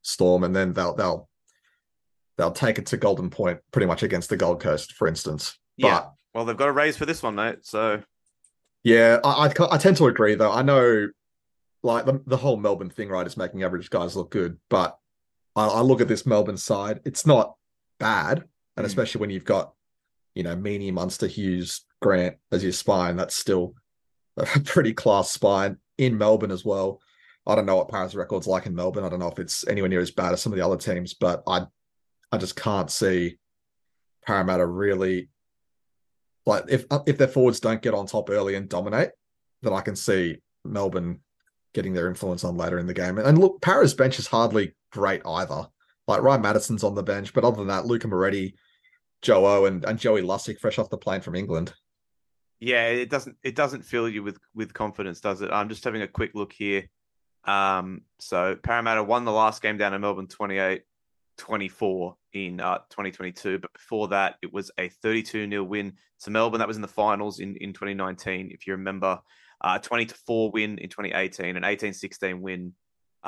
Storm, 0.02 0.44
and 0.44 0.54
then 0.54 0.72
they'll 0.72 0.94
they'll 0.94 1.28
they'll 2.36 2.52
take 2.52 2.78
it 2.78 2.86
to 2.86 2.96
Golden 2.96 3.30
Point 3.30 3.58
pretty 3.72 3.86
much 3.86 4.02
against 4.02 4.28
the 4.28 4.36
Gold 4.36 4.60
Coast, 4.60 4.92
for 4.92 5.08
instance. 5.08 5.58
Yeah. 5.76 6.00
But 6.00 6.12
Well, 6.34 6.44
they've 6.44 6.56
got 6.56 6.68
a 6.68 6.72
raise 6.72 6.96
for 6.96 7.06
this 7.06 7.22
one, 7.22 7.34
mate. 7.34 7.58
So 7.62 8.02
yeah, 8.84 9.18
I, 9.24 9.48
I 9.48 9.52
I 9.72 9.78
tend 9.78 9.96
to 9.96 10.06
agree 10.06 10.34
though. 10.36 10.52
I 10.52 10.62
know 10.62 11.08
like 11.82 12.06
the, 12.06 12.20
the 12.26 12.36
whole 12.36 12.56
Melbourne 12.56 12.90
thing, 12.90 13.08
right, 13.08 13.26
is 13.26 13.36
making 13.36 13.62
average 13.62 13.90
guys 13.90 14.16
look 14.16 14.30
good, 14.30 14.58
but 14.68 14.98
I, 15.58 15.66
I 15.66 15.80
look 15.80 16.00
at 16.00 16.08
this 16.08 16.26
Melbourne 16.26 16.56
side, 16.56 17.00
it's 17.04 17.26
not 17.26 17.54
bad, 17.98 18.44
and 18.76 18.84
Mm. 18.84 18.88
especially 18.88 19.20
when 19.20 19.30
you've 19.30 19.44
got 19.44 19.72
you 20.34 20.42
know 20.42 20.56
Meaney, 20.56 20.92
Munster, 20.92 21.26
Hughes, 21.26 21.84
Grant 22.00 22.36
as 22.52 22.62
your 22.62 22.72
spine, 22.72 23.16
that's 23.16 23.34
still 23.36 23.74
a 24.36 24.46
pretty 24.60 24.92
class 24.94 25.30
spine 25.32 25.78
in 25.96 26.16
Melbourne 26.16 26.52
as 26.52 26.64
well. 26.64 27.00
I 27.46 27.54
don't 27.54 27.66
know 27.66 27.76
what 27.76 27.88
Paris 27.88 28.14
record's 28.14 28.46
like 28.46 28.66
in 28.66 28.74
Melbourne. 28.74 29.04
I 29.04 29.08
don't 29.08 29.18
know 29.20 29.30
if 29.30 29.38
it's 29.38 29.66
anywhere 29.66 29.88
near 29.88 30.00
as 30.00 30.10
bad 30.10 30.32
as 30.32 30.42
some 30.42 30.52
of 30.52 30.58
the 30.58 30.64
other 30.64 30.76
teams, 30.76 31.14
but 31.14 31.42
I 31.46 31.66
I 32.30 32.38
just 32.38 32.56
can't 32.56 32.90
see 32.90 33.38
Parramatta 34.26 34.66
really 34.66 35.28
like 36.46 36.64
if 36.68 36.84
if 37.06 37.18
their 37.18 37.28
forwards 37.28 37.60
don't 37.60 37.82
get 37.82 37.94
on 37.94 38.06
top 38.06 38.30
early 38.30 38.54
and 38.54 38.68
dominate, 38.68 39.10
then 39.62 39.72
I 39.72 39.80
can 39.80 39.96
see 39.96 40.38
Melbourne 40.64 41.20
getting 41.74 41.92
their 41.94 42.08
influence 42.08 42.44
on 42.44 42.56
later 42.56 42.78
in 42.78 42.86
the 42.86 42.94
game. 42.94 43.18
And 43.18 43.38
look, 43.38 43.60
Para's 43.60 43.94
bench 43.94 44.18
is 44.18 44.26
hardly 44.26 44.74
great 44.90 45.22
either. 45.26 45.66
Like 46.06 46.22
Ryan 46.22 46.42
Matterson's 46.42 46.84
on 46.84 46.94
the 46.94 47.02
bench, 47.02 47.34
but 47.34 47.44
other 47.44 47.56
than 47.56 47.68
that, 47.68 47.86
Luca 47.86 48.08
Moretti, 48.08 48.54
Joe 49.20 49.46
O, 49.46 49.64
and, 49.66 49.84
and 49.84 49.98
Joey 49.98 50.22
Lussick 50.22 50.58
fresh 50.58 50.78
off 50.78 50.90
the 50.90 50.96
plane 50.96 51.20
from 51.20 51.34
England. 51.34 51.74
yeah, 52.60 52.86
it 52.86 53.10
doesn't 53.10 53.36
it 53.42 53.54
doesn't 53.54 53.82
fill 53.82 54.08
you 54.08 54.22
with 54.22 54.38
with 54.54 54.72
confidence, 54.72 55.20
does 55.20 55.42
it? 55.42 55.50
I'm 55.52 55.68
just 55.68 55.84
having 55.84 56.02
a 56.02 56.08
quick 56.08 56.32
look 56.34 56.52
here. 56.52 56.88
Um, 57.44 58.02
so 58.18 58.56
Parramatta 58.56 59.02
won 59.02 59.24
the 59.24 59.32
last 59.32 59.62
game 59.62 59.78
down 59.78 59.94
in 59.94 60.00
Melbourne 60.00 60.26
28 60.26 60.82
24 61.38 62.16
in 62.34 62.60
uh, 62.60 62.78
2022, 62.90 63.58
but 63.58 63.72
before 63.72 64.08
that 64.08 64.36
it 64.42 64.52
was 64.52 64.70
a 64.78 64.88
32 64.88 65.48
0 65.48 65.64
win 65.64 65.94
to 66.20 66.30
Melbourne. 66.30 66.58
That 66.58 66.68
was 66.68 66.76
in 66.76 66.82
the 66.82 66.88
finals 66.88 67.40
in, 67.40 67.56
in 67.56 67.72
2019, 67.72 68.50
if 68.50 68.66
you 68.66 68.74
remember. 68.74 69.20
Uh, 69.60 69.78
20 69.78 70.06
to 70.06 70.14
4 70.14 70.50
win 70.52 70.78
in 70.78 70.88
2018, 70.88 71.56
an 71.56 71.64
18 71.64 71.92
16 71.92 72.40
win 72.40 72.74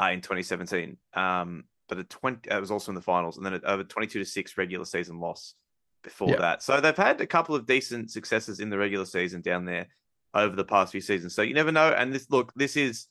uh, 0.01 0.11
in 0.11 0.21
2017. 0.21 0.97
Um, 1.15 1.65
but 1.89 1.99
a 1.99 2.05
20 2.05 2.49
it 2.51 2.61
was 2.61 2.71
also 2.71 2.91
in 2.91 2.95
the 2.95 3.03
finals, 3.03 3.37
and 3.37 3.45
then 3.45 3.61
a, 3.65 3.79
a 3.79 3.85
22 3.85 4.21
to 4.21 4.25
6 4.25 4.59
regular 4.59 4.85
season 4.85 5.19
loss 5.19 5.55
before 6.03 6.37
that. 6.37 6.63
So 6.63 6.81
they've 6.81 6.97
had 6.97 7.21
a 7.21 7.27
couple 7.27 7.55
of 7.55 7.67
decent 7.67 8.11
successes 8.11 8.61
in 8.61 8.71
the 8.71 8.79
regular 8.79 9.05
season 9.05 9.41
down 9.41 9.65
there 9.65 9.89
over 10.33 10.55
the 10.55 10.65
past 10.65 10.93
few 10.93 11.01
seasons. 11.01 11.35
So 11.35 11.43
you 11.43 11.55
never 11.55 11.73
know. 11.73 11.91
And 11.91 12.13
this 12.13 12.31
look, 12.31 12.53
this 12.55 12.77
is 12.77 13.07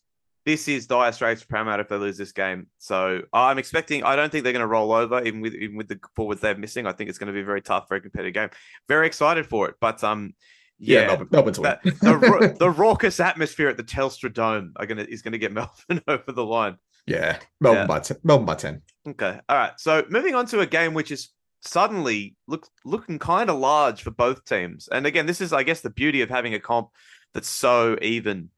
this 0.45 0.67
is 0.67 0.88
dire 0.88 1.12
straits 1.12 1.41
for 1.41 1.47
Parramatta 1.49 1.82
if 1.82 1.89
they 1.89 1.97
lose 1.97 2.17
this 2.17 2.32
game. 2.32 2.67
So 2.78 3.21
I'm 3.34 3.58
expecting. 3.58 4.04
I 4.04 4.15
don't 4.15 4.32
think 4.32 4.43
they're 4.43 4.54
going 4.54 4.62
to 4.62 4.67
roll 4.67 4.93
over, 4.93 5.21
even 5.23 5.41
with 5.41 5.54
even 5.54 5.75
with 5.75 5.89
the 5.89 5.99
forwards 6.15 6.41
they're 6.41 6.58
missing. 6.58 6.88
I 6.88 6.93
think 6.93 7.10
it's 7.10 7.19
going 7.19 7.28
to 7.28 7.34
be 7.34 7.41
a 7.41 7.45
very 7.45 7.62
tough, 7.62 7.89
very 7.89 8.02
competitive 8.02 8.34
game. 8.34 8.49
Very 8.88 9.08
excited 9.08 9.45
for 9.45 9.67
it. 9.67 9.75
But 9.82 10.04
um, 10.04 10.34
Yeah, 10.79 11.01
yeah, 11.01 11.07
Melbourne, 11.07 11.27
Melbourne 11.31 11.53
to 11.55 11.61
win. 11.61 11.77
that, 11.83 11.83
the 11.83 12.55
the 12.59 12.69
raucous 12.69 13.19
atmosphere 13.19 13.67
at 13.69 13.77
the 13.77 13.83
Telstra 13.83 14.33
Dome 14.33 14.73
are 14.77 14.85
gonna 14.85 15.03
is 15.03 15.21
going 15.21 15.33
to 15.33 15.37
get 15.37 15.51
Melbourne 15.53 16.01
over 16.07 16.31
the 16.31 16.45
line. 16.45 16.77
yeah, 17.05 17.37
Melbourne 17.59 17.81
Yeah. 17.83 17.87
by 17.87 17.99
ten. 17.99 18.17
Melbourne 18.23 18.45
by 18.45 18.55
ten. 18.55 18.81
Okay. 19.07 19.39
All 19.49 19.57
right. 19.57 19.73
So 19.77 20.05
moving 20.09 20.35
on 20.35 20.45
to 20.47 20.59
a 20.61 20.65
game 20.65 20.93
which 20.93 21.11
is 21.11 21.29
suddenly 21.61 22.35
look 22.47 22.67
looking 22.85 23.19
kind 23.19 23.49
of 23.49 23.59
large 23.59 24.03
for 24.03 24.11
both 24.11 24.45
teams. 24.45 24.87
And 24.89 25.05
again, 25.05 25.25
this 25.25 25.41
is 25.41 25.51
I 25.53 25.63
guess 25.63 25.81
the 25.81 25.89
beauty 25.89 26.21
of 26.21 26.29
having 26.29 26.53
a 26.53 26.59
comp 26.59 26.89
that's 27.33 27.49
so 27.49 27.97
even 28.01 28.49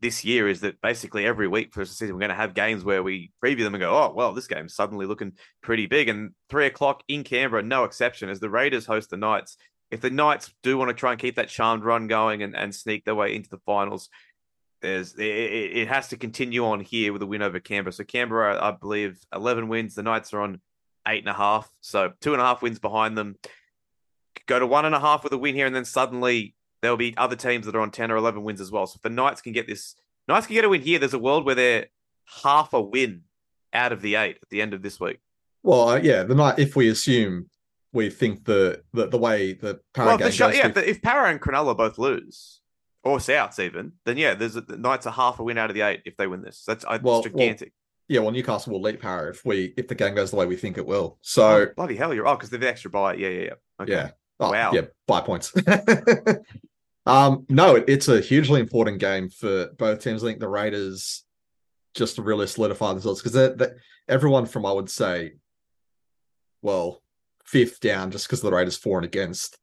this 0.00 0.24
year 0.24 0.48
is 0.48 0.60
that 0.62 0.80
basically 0.80 1.26
every 1.26 1.46
week 1.46 1.72
for 1.74 1.80
the 1.80 1.86
season 1.86 2.14
we're 2.14 2.20
going 2.20 2.30
to 2.30 2.34
have 2.34 2.54
games 2.54 2.82
where 2.82 3.02
we 3.02 3.30
preview 3.44 3.62
them 3.64 3.74
and 3.74 3.80
go, 3.82 3.90
oh 3.96 4.12
well, 4.14 4.32
this 4.32 4.46
game's 4.46 4.74
suddenly 4.74 5.06
looking 5.06 5.32
pretty 5.62 5.86
big. 5.86 6.08
And 6.08 6.30
three 6.48 6.66
o'clock 6.66 7.02
in 7.06 7.22
Canberra, 7.22 7.62
no 7.62 7.84
exception, 7.84 8.28
as 8.30 8.40
the 8.40 8.50
Raiders 8.50 8.86
host 8.86 9.10
the 9.10 9.16
Knights. 9.18 9.56
If 9.90 10.00
the 10.00 10.10
Knights 10.10 10.52
do 10.62 10.78
want 10.78 10.88
to 10.88 10.94
try 10.94 11.12
and 11.12 11.20
keep 11.20 11.36
that 11.36 11.48
charmed 11.48 11.84
run 11.84 12.06
going 12.06 12.42
and, 12.42 12.56
and 12.56 12.74
sneak 12.74 13.04
their 13.04 13.14
way 13.14 13.34
into 13.34 13.50
the 13.50 13.58
finals, 13.66 14.08
there's 14.82 15.14
it, 15.14 15.22
it 15.24 15.88
has 15.88 16.08
to 16.08 16.16
continue 16.16 16.64
on 16.64 16.80
here 16.80 17.12
with 17.12 17.22
a 17.22 17.26
win 17.26 17.42
over 17.42 17.60
Canberra. 17.60 17.92
So 17.92 18.04
Canberra, 18.04 18.62
I 18.62 18.70
believe, 18.70 19.18
eleven 19.34 19.68
wins. 19.68 19.94
The 19.94 20.02
Knights 20.02 20.32
are 20.32 20.40
on 20.40 20.60
eight 21.08 21.20
and 21.20 21.28
a 21.28 21.34
half, 21.34 21.70
so 21.80 22.12
two 22.20 22.32
and 22.32 22.40
a 22.40 22.44
half 22.44 22.62
wins 22.62 22.78
behind 22.78 23.18
them. 23.18 23.36
Go 24.46 24.58
to 24.58 24.66
one 24.66 24.84
and 24.84 24.94
a 24.94 25.00
half 25.00 25.24
with 25.24 25.32
a 25.32 25.38
win 25.38 25.54
here, 25.54 25.66
and 25.66 25.74
then 25.74 25.84
suddenly 25.84 26.54
there'll 26.82 26.96
be 26.96 27.16
other 27.16 27.36
teams 27.36 27.66
that 27.66 27.74
are 27.74 27.80
on 27.80 27.90
ten 27.90 28.10
or 28.10 28.16
eleven 28.16 28.42
wins 28.42 28.60
as 28.60 28.70
well. 28.70 28.86
So 28.86 28.96
if 28.96 29.02
the 29.02 29.10
Knights 29.10 29.42
can 29.42 29.52
get 29.52 29.66
this, 29.66 29.96
Knights 30.28 30.46
can 30.46 30.54
get 30.54 30.64
a 30.64 30.68
win 30.68 30.82
here. 30.82 30.98
There's 30.98 31.14
a 31.14 31.18
world 31.18 31.44
where 31.44 31.54
they're 31.54 31.86
half 32.42 32.72
a 32.72 32.80
win 32.80 33.22
out 33.72 33.92
of 33.92 34.02
the 34.02 34.14
eight 34.14 34.38
at 34.40 34.48
the 34.50 34.62
end 34.62 34.72
of 34.72 34.82
this 34.82 34.98
week. 34.98 35.18
Well, 35.62 35.90
uh, 35.90 35.96
yeah, 35.96 36.22
the 36.22 36.34
night 36.34 36.58
if 36.58 36.74
we 36.74 36.88
assume 36.88 37.50
we 37.92 38.10
think 38.10 38.44
the 38.44 38.82
the, 38.92 39.08
the 39.08 39.18
way 39.18 39.52
the 39.52 39.80
Para 39.94 40.06
well, 40.06 40.18
game 40.18 40.30
the, 40.30 40.36
goes 40.38 40.56
yeah, 40.56 40.68
if, 40.68 40.76
if 40.76 41.02
Para 41.02 41.28
and 41.30 41.40
Cronulla 41.40 41.76
both 41.76 41.98
lose, 41.98 42.60
or 43.02 43.18
Souths 43.18 43.58
even, 43.58 43.92
then 44.04 44.16
yeah, 44.16 44.34
there's 44.34 44.56
a, 44.56 44.60
the 44.60 44.76
Knights 44.76 45.06
are 45.06 45.12
half 45.12 45.38
a 45.38 45.42
win 45.42 45.58
out 45.58 45.70
of 45.70 45.74
the 45.74 45.82
eight 45.82 46.02
if 46.04 46.16
they 46.16 46.26
win 46.26 46.42
this. 46.42 46.64
That's 46.66 46.84
I, 46.84 46.98
Well- 46.98 47.22
gigantic. 47.22 47.72
yeah, 48.08 48.20
well, 48.20 48.30
Newcastle 48.30 48.72
will 48.72 48.82
lead 48.82 49.00
Para 49.00 49.30
if 49.30 49.44
we 49.44 49.74
if 49.76 49.88
the 49.88 49.94
game 49.94 50.14
goes 50.14 50.30
the 50.30 50.36
way 50.36 50.46
we 50.46 50.56
think 50.56 50.78
it 50.78 50.86
will. 50.86 51.18
So 51.22 51.44
Oh, 51.62 51.66
bloody 51.76 51.96
hell, 51.96 52.14
you're 52.14 52.26
oh 52.28 52.34
because 52.36 52.50
they're 52.50 52.60
the 52.60 52.68
extra 52.68 52.90
buy. 52.90 53.14
Yeah, 53.14 53.28
yeah, 53.28 53.42
yeah. 53.42 53.54
Okay. 53.82 53.92
yeah, 53.92 54.10
Oh, 54.38 54.50
Wow. 54.52 54.72
yeah, 54.72 54.82
by 55.06 55.20
points. 55.20 55.52
um, 57.06 57.46
no, 57.48 57.76
it, 57.76 57.84
it's 57.88 58.08
a 58.08 58.20
hugely 58.20 58.60
important 58.60 58.98
game 58.98 59.28
for 59.28 59.68
both 59.78 60.02
teams. 60.02 60.22
I 60.22 60.28
think 60.28 60.40
the 60.40 60.48
Raiders 60.48 61.24
just 61.94 62.16
to 62.16 62.22
really 62.22 62.46
solidify 62.46 62.92
themselves 62.92 63.20
because 63.22 63.52
everyone 64.08 64.46
from 64.46 64.64
I 64.64 64.72
would 64.72 64.88
say, 64.90 65.32
well, 66.62 67.02
fifth 67.44 67.80
down 67.80 68.10
just 68.10 68.26
because 68.26 68.40
the 68.40 68.50
Raiders 68.50 68.76
for 68.76 68.98
and 68.98 69.04
against 69.04 69.58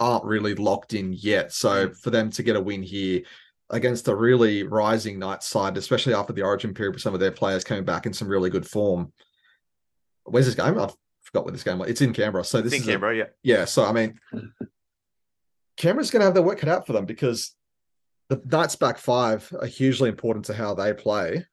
aren't 0.00 0.24
really 0.24 0.54
locked 0.54 0.94
in 0.94 1.12
yet. 1.12 1.52
So 1.52 1.88
mm. 1.88 1.96
for 1.96 2.10
them 2.10 2.30
to 2.30 2.42
get 2.42 2.56
a 2.56 2.60
win 2.60 2.82
here 2.82 3.22
against 3.70 4.08
a 4.08 4.14
really 4.14 4.62
rising 4.62 5.18
Knights 5.18 5.46
side, 5.46 5.76
especially 5.76 6.14
after 6.14 6.32
the 6.32 6.42
Origin 6.42 6.74
period, 6.74 6.94
with 6.94 7.02
some 7.02 7.14
of 7.14 7.20
their 7.20 7.32
players 7.32 7.64
coming 7.64 7.84
back 7.84 8.06
in 8.06 8.12
some 8.12 8.28
really 8.28 8.50
good 8.50 8.66
form. 8.66 9.12
Where's 10.24 10.46
this 10.46 10.54
game? 10.54 10.78
I 10.78 10.88
forgot 11.22 11.44
where 11.44 11.52
this 11.52 11.64
game. 11.64 11.78
was. 11.78 11.88
It's 11.88 12.00
in 12.00 12.12
Canberra. 12.12 12.44
So 12.44 12.60
this 12.60 12.72
in 12.72 12.80
is 12.80 12.88
a- 12.88 12.90
Canberra, 12.92 13.16
yeah. 13.16 13.24
yeah, 13.42 13.64
so 13.64 13.84
I 13.84 13.92
mean, 13.92 14.18
Canberra's 15.76 16.10
going 16.10 16.20
to 16.20 16.26
have 16.26 16.34
their 16.34 16.42
work 16.42 16.58
cut 16.58 16.70
out 16.70 16.86
for 16.86 16.92
them 16.92 17.04
because 17.04 17.54
the 18.28 18.40
Knights 18.44 18.76
back 18.76 18.98
five 18.98 19.52
are 19.60 19.66
hugely 19.66 20.08
important 20.08 20.46
to 20.46 20.54
how 20.54 20.74
they 20.74 20.92
play 20.92 21.46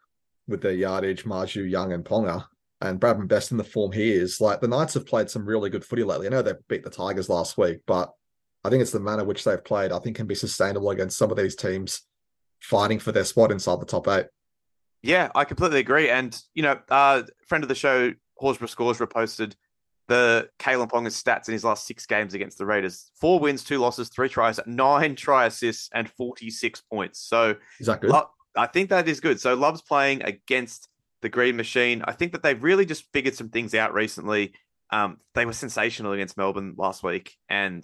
with 0.47 0.61
their 0.61 0.73
yardage, 0.73 1.25
Marzhew, 1.25 1.69
Young, 1.69 1.93
and 1.93 2.05
Ponga. 2.05 2.45
And 2.85 2.99
Bradman 2.99 3.27
Best 3.27 3.51
in 3.51 3.57
the 3.57 3.63
form 3.63 3.91
he 3.91 4.11
is. 4.11 4.39
Like 4.39 4.61
the 4.61 4.67
Knights 4.67 4.93
have 4.93 5.05
played 5.05 5.29
some 5.29 5.45
really 5.45 5.69
good 5.69 5.85
footy 5.85 6.03
lately. 6.03 6.27
I 6.27 6.29
know 6.29 6.41
they 6.41 6.53
beat 6.67 6.83
the 6.83 6.89
Tigers 6.89 7.29
last 7.29 7.57
week, 7.57 7.79
but 7.85 8.13
I 8.63 8.69
think 8.69 8.81
it's 8.81 8.91
the 8.91 8.99
manner 8.99 9.23
which 9.23 9.43
they've 9.43 9.63
played. 9.63 9.91
I 9.91 9.99
think 9.99 10.15
can 10.15 10.27
be 10.27 10.35
sustainable 10.35 10.89
against 10.89 11.17
some 11.17 11.31
of 11.31 11.37
these 11.37 11.55
teams 11.55 12.01
fighting 12.61 12.99
for 12.99 13.11
their 13.11 13.25
spot 13.25 13.51
inside 13.51 13.79
the 13.79 13.85
top 13.85 14.07
eight. 14.07 14.25
Yeah, 15.03 15.29
I 15.35 15.45
completely 15.45 15.79
agree. 15.79 16.09
And, 16.09 16.35
you 16.55 16.63
know, 16.63 16.79
uh, 16.89 17.23
friend 17.47 17.63
of 17.63 17.67
the 17.67 17.75
show, 17.75 18.11
Horsburgh 18.41 18.69
Scores, 18.69 18.97
reposted 18.97 19.53
the 20.07 20.49
Kalyn 20.59 20.89
Ponga's 20.89 21.21
stats 21.21 21.47
in 21.47 21.53
his 21.53 21.63
last 21.63 21.85
six 21.85 22.05
games 22.05 22.33
against 22.33 22.57
the 22.57 22.65
Raiders. 22.65 23.11
Four 23.19 23.39
wins, 23.39 23.63
two 23.63 23.77
losses, 23.77 24.09
three 24.09 24.29
tries, 24.29 24.59
nine 24.65 25.15
try 25.15 25.45
assists, 25.45 25.89
and 25.93 26.09
46 26.09 26.81
points. 26.91 27.19
So 27.19 27.55
Is 27.79 27.87
that 27.87 28.01
good? 28.01 28.11
Lo- 28.11 28.29
I 28.55 28.67
think 28.67 28.89
that 28.89 29.07
is 29.07 29.19
good. 29.19 29.39
So 29.39 29.53
Love's 29.53 29.81
playing 29.81 30.23
against 30.23 30.89
the 31.25 31.29
Green 31.29 31.55
Machine. 31.57 32.03
I 32.07 32.11
think 32.11 32.33
that 32.33 32.43
they've 32.43 32.61
really 32.63 32.85
just 32.85 33.11
figured 33.11 33.33
some 33.33 33.49
things 33.49 33.73
out 33.73 33.95
recently. 33.95 34.53
Um, 34.91 35.17
they 35.33 35.45
were 35.47 35.53
sensational 35.53 36.11
against 36.13 36.37
Melbourne 36.37 36.75
last 36.77 37.01
week, 37.01 37.35
and 37.49 37.83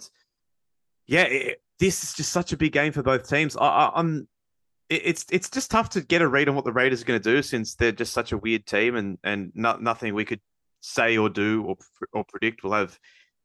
yeah, 1.08 1.22
it, 1.24 1.60
this 1.80 2.04
is 2.04 2.14
just 2.14 2.30
such 2.30 2.52
a 2.52 2.56
big 2.56 2.70
game 2.72 2.92
for 2.92 3.02
both 3.02 3.28
teams. 3.28 3.56
I, 3.56 3.90
I'm. 3.94 4.28
it- 4.88 5.02
It's 5.04 5.26
it's 5.32 5.50
just 5.50 5.70
tough 5.72 5.90
to 5.90 6.00
get 6.02 6.22
a 6.22 6.28
read 6.28 6.48
on 6.48 6.54
what 6.54 6.64
the 6.64 6.72
Raiders 6.72 7.02
are 7.02 7.04
going 7.04 7.20
to 7.20 7.32
do 7.34 7.42
since 7.42 7.74
they're 7.74 7.90
just 7.90 8.12
such 8.12 8.30
a 8.30 8.38
weird 8.38 8.64
team 8.66 8.94
and 8.94 9.18
and 9.24 9.50
no, 9.54 9.76
nothing 9.76 10.14
we 10.14 10.24
could 10.24 10.40
say 10.80 11.16
or 11.18 11.28
do 11.28 11.64
or 11.64 11.76
or 12.12 12.24
predict 12.24 12.62
will 12.62 12.72
have 12.72 12.98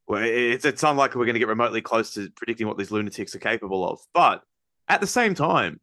it's 0.09 0.65
it's 0.65 0.83
unlikely 0.83 1.17
we're 1.19 1.25
going 1.25 1.33
to 1.35 1.39
get 1.39 1.47
remotely 1.47 1.81
close 1.81 2.13
to 2.13 2.29
predicting 2.35 2.67
what 2.67 2.77
these 2.77 2.91
lunatics 2.91 3.33
are 3.35 3.39
capable 3.39 3.87
of. 3.89 3.99
But 4.13 4.43
at 4.87 5.01
the 5.01 5.07
same 5.07 5.33
time, 5.35 5.79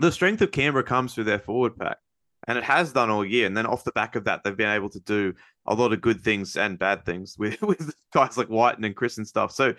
the 0.00 0.10
strength 0.12 0.42
of 0.42 0.50
Canberra 0.50 0.84
comes 0.84 1.14
through 1.14 1.24
their 1.24 1.38
forward 1.38 1.76
pack, 1.78 1.98
and 2.46 2.58
it 2.58 2.64
has 2.64 2.92
done 2.92 3.10
all 3.10 3.24
year. 3.24 3.46
And 3.46 3.56
then 3.56 3.66
off 3.66 3.84
the 3.84 3.92
back 3.92 4.16
of 4.16 4.24
that, 4.24 4.42
they've 4.42 4.56
been 4.56 4.68
able 4.68 4.90
to 4.90 5.00
do 5.00 5.34
a 5.66 5.74
lot 5.74 5.92
of 5.92 6.00
good 6.00 6.20
things 6.22 6.56
and 6.56 6.78
bad 6.78 7.04
things 7.04 7.36
with 7.38 7.60
with 7.62 7.94
guys 8.12 8.36
like 8.36 8.48
Wighton 8.48 8.84
and 8.84 8.96
Chris 8.96 9.18
and 9.18 9.26
stuff. 9.26 9.52
So 9.52 9.74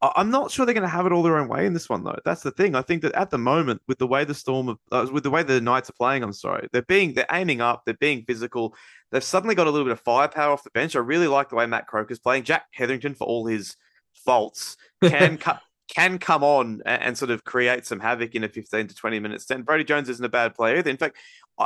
I'm 0.00 0.30
not 0.30 0.52
sure 0.52 0.64
they're 0.64 0.74
going 0.74 0.82
to 0.82 0.88
have 0.88 1.06
it 1.06 1.12
all 1.12 1.24
their 1.24 1.38
own 1.38 1.48
way 1.48 1.66
in 1.66 1.72
this 1.72 1.88
one, 1.88 2.04
though. 2.04 2.18
That's 2.24 2.42
the 2.42 2.52
thing. 2.52 2.76
I 2.76 2.82
think 2.82 3.02
that 3.02 3.14
at 3.14 3.30
the 3.30 3.38
moment, 3.38 3.82
with 3.88 3.98
the 3.98 4.06
way 4.06 4.24
the 4.24 4.34
Storm, 4.34 4.68
of, 4.68 4.78
uh, 4.92 5.06
with 5.10 5.24
the 5.24 5.30
way 5.30 5.42
the 5.42 5.60
Knights 5.60 5.90
are 5.90 5.94
playing, 5.94 6.22
I'm 6.22 6.32
sorry, 6.32 6.68
they're 6.72 6.82
being 6.82 7.14
they're 7.14 7.26
aiming 7.32 7.60
up, 7.60 7.82
they're 7.84 7.94
being 7.94 8.24
physical. 8.24 8.76
They've 9.10 9.24
suddenly 9.24 9.56
got 9.56 9.66
a 9.66 9.70
little 9.70 9.86
bit 9.86 9.92
of 9.92 10.00
firepower 10.00 10.52
off 10.52 10.62
the 10.62 10.70
bench. 10.70 10.94
I 10.94 11.00
really 11.00 11.26
like 11.26 11.48
the 11.48 11.56
way 11.56 11.66
Matt 11.66 11.88
Croker's 11.88 12.20
playing. 12.20 12.44
Jack 12.44 12.66
Hetherington, 12.72 13.14
for 13.14 13.26
all 13.26 13.46
his 13.46 13.76
faults, 14.24 14.76
can 15.04 15.36
cut. 15.36 15.60
Can 15.88 16.18
come 16.18 16.44
on 16.44 16.82
and, 16.84 17.16
sort 17.16 17.30
of 17.30 17.44
create 17.44 17.86
some 17.86 17.98
havoc 17.98 18.34
in 18.34 18.44
a 18.44 18.48
15 18.50 18.88
to 18.88 18.94
20 18.94 19.20
minutes. 19.20 19.50
And 19.50 19.64
Brodie 19.64 19.84
Jones 19.84 20.10
isn't 20.10 20.24
a 20.24 20.28
bad 20.28 20.54
player 20.54 20.76
either. 20.76 20.90
In 20.90 20.98
fact, 20.98 21.16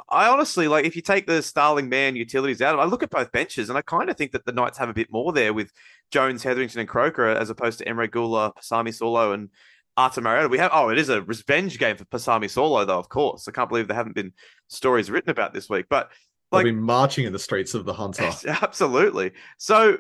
I, 0.09 0.29
honestly 0.29 0.69
like 0.69 0.85
if 0.85 0.97
you 0.97 1.03
take 1.03 1.27
the 1.27 1.43
Starling 1.43 1.89
man 1.89 2.17
utilities 2.17 2.63
out, 2.63 2.79
I 2.79 2.85
look 2.85 3.03
at 3.03 3.11
both 3.11 3.31
benches 3.33 3.69
and 3.69 3.79
I 3.79 3.83
kind 3.83 4.09
of 4.09 4.17
think 4.17 4.33
that 4.33 4.45
the 4.45 4.53
Knights 4.53 4.79
have 4.79 4.89
a 4.89 4.95
bit 4.95 5.13
more 5.13 5.33
there 5.33 5.53
with 5.53 5.73
Jones, 6.11 6.43
Hetherington, 6.43 6.81
and 6.81 6.89
Croker 6.89 7.27
as 7.27 7.51
opposed 7.51 7.79
to 7.79 7.85
Emre 7.85 8.09
Guler, 8.09 8.53
Pasami 8.57 8.89
Saulo, 8.89 9.35
and 9.35 9.51
Ata 9.97 10.21
Mariota. 10.21 10.49
We 10.49 10.59
have 10.59 10.71
oh, 10.73 10.89
it 10.89 10.99
is 10.99 11.09
a 11.09 11.23
revenge 11.23 11.79
game 11.79 11.97
for 11.97 12.05
Pasami 12.07 12.45
Saulo, 12.45 12.87
though, 12.87 12.99
of 12.99 13.09
course. 13.09 13.47
I 13.49 13.53
can't 13.53 13.69
believe 13.69 13.89
there 13.89 13.97
haven't 13.97 14.15
been 14.15 14.33
stories 14.69 15.11
written 15.11 15.31
about 15.31 15.53
this 15.53 15.69
week. 15.69 15.87
But 15.89 16.11
They'll 16.51 16.59
like 16.59 16.65
be 16.67 16.73
marching 16.73 17.25
in 17.25 17.33
the 17.33 17.39
streets 17.39 17.75
of 17.75 17.85
the 17.85 17.95
Hunter. 17.95 18.31
absolutely. 18.63 19.33
So 19.59 19.99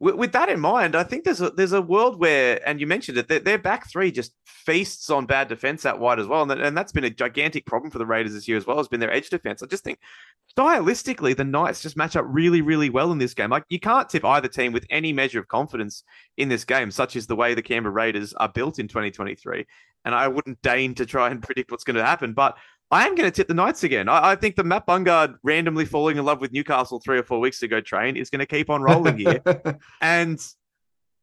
with, 0.00 0.16
with 0.16 0.32
that 0.32 0.48
in 0.48 0.60
mind, 0.60 0.96
I 0.96 1.02
think 1.02 1.24
there's 1.24 1.40
a 1.40 1.50
there's 1.50 1.72
a 1.72 1.80
world 1.82 2.18
where, 2.18 2.60
and 2.68 2.80
you 2.80 2.86
mentioned 2.86 3.18
it, 3.18 3.44
their, 3.44 3.58
back 3.58 3.88
three 3.90 4.10
just 4.10 4.34
feasts 4.44 5.08
on 5.10 5.26
bad 5.26 5.48
defense 5.48 5.86
out 5.86 6.00
wide 6.00 6.18
as 6.18 6.26
well, 6.26 6.42
and, 6.42 6.50
that, 6.50 6.60
and 6.60 6.76
that's 6.76 6.92
been 6.92 7.04
a 7.04 7.10
gigantic 7.10 7.64
problem 7.66 7.90
for 7.90 7.98
the 7.98 8.06
Raiders 8.06 8.34
this 8.34 8.48
year 8.48 8.56
as 8.56 8.66
well. 8.66 8.76
Has 8.76 8.88
been 8.88 9.00
their 9.00 9.12
edge 9.12 9.30
defense. 9.30 9.62
I 9.62 9.66
just 9.66 9.84
think 9.84 9.98
stylistically, 10.56 11.36
the 11.36 11.44
Knights 11.44 11.82
just 11.82 11.96
match 11.96 12.16
up 12.16 12.24
really, 12.28 12.60
really 12.60 12.90
well 12.90 13.12
in 13.12 13.18
this 13.18 13.34
game. 13.34 13.50
Like 13.50 13.64
you 13.68 13.80
can't 13.80 14.08
tip 14.08 14.24
either 14.24 14.48
team 14.48 14.72
with 14.72 14.86
any 14.90 15.12
measure 15.12 15.38
of 15.38 15.48
confidence 15.48 16.02
in 16.36 16.48
this 16.48 16.64
game, 16.64 16.90
such 16.90 17.16
as 17.16 17.26
the 17.26 17.36
way 17.36 17.54
the 17.54 17.62
Canberra 17.62 17.94
Raiders 17.94 18.32
are 18.34 18.48
built 18.48 18.78
in 18.78 18.88
2023. 18.88 19.64
And 20.04 20.14
I 20.14 20.28
wouldn't 20.28 20.60
deign 20.62 20.94
to 20.96 21.06
try 21.06 21.30
and 21.30 21.42
predict 21.42 21.70
what's 21.70 21.84
going 21.84 21.96
to 21.96 22.04
happen, 22.04 22.32
but 22.32 22.56
I 22.94 23.08
am 23.08 23.16
going 23.16 23.26
to 23.26 23.34
tip 23.34 23.48
the 23.48 23.54
Knights 23.54 23.82
again. 23.82 24.08
I, 24.08 24.30
I 24.30 24.36
think 24.36 24.54
the 24.54 24.62
Matt 24.62 24.86
Bungard 24.86 25.34
randomly 25.42 25.84
falling 25.84 26.16
in 26.16 26.24
love 26.24 26.40
with 26.40 26.52
Newcastle 26.52 27.00
three 27.00 27.18
or 27.18 27.24
four 27.24 27.40
weeks 27.40 27.60
ago 27.64 27.80
train 27.80 28.16
is 28.16 28.30
going 28.30 28.38
to 28.38 28.46
keep 28.46 28.70
on 28.70 28.82
rolling 28.82 29.18
here, 29.18 29.42
and 30.00 30.38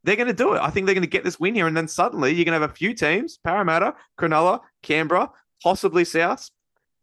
they're 0.04 0.18
going 0.18 0.28
to 0.28 0.34
do 0.34 0.52
it. 0.54 0.60
I 0.60 0.70
think 0.70 0.86
they're 0.86 0.96
going 0.96 1.04
to 1.04 1.10
get 1.10 1.24
this 1.24 1.40
win 1.40 1.56
here, 1.56 1.68
and 1.68 1.78
then 1.78 1.88
suddenly 1.88 2.34
you're 2.34 2.44
going 2.44 2.60
to 2.60 2.62
have 2.62 2.70
a 2.70 2.74
few 2.74 2.94
teams: 2.94 3.40
Parramatta, 3.42 3.96
Cronulla, 4.20 4.60
Canberra, 4.84 5.30
possibly 5.64 6.04
South, 6.04 6.50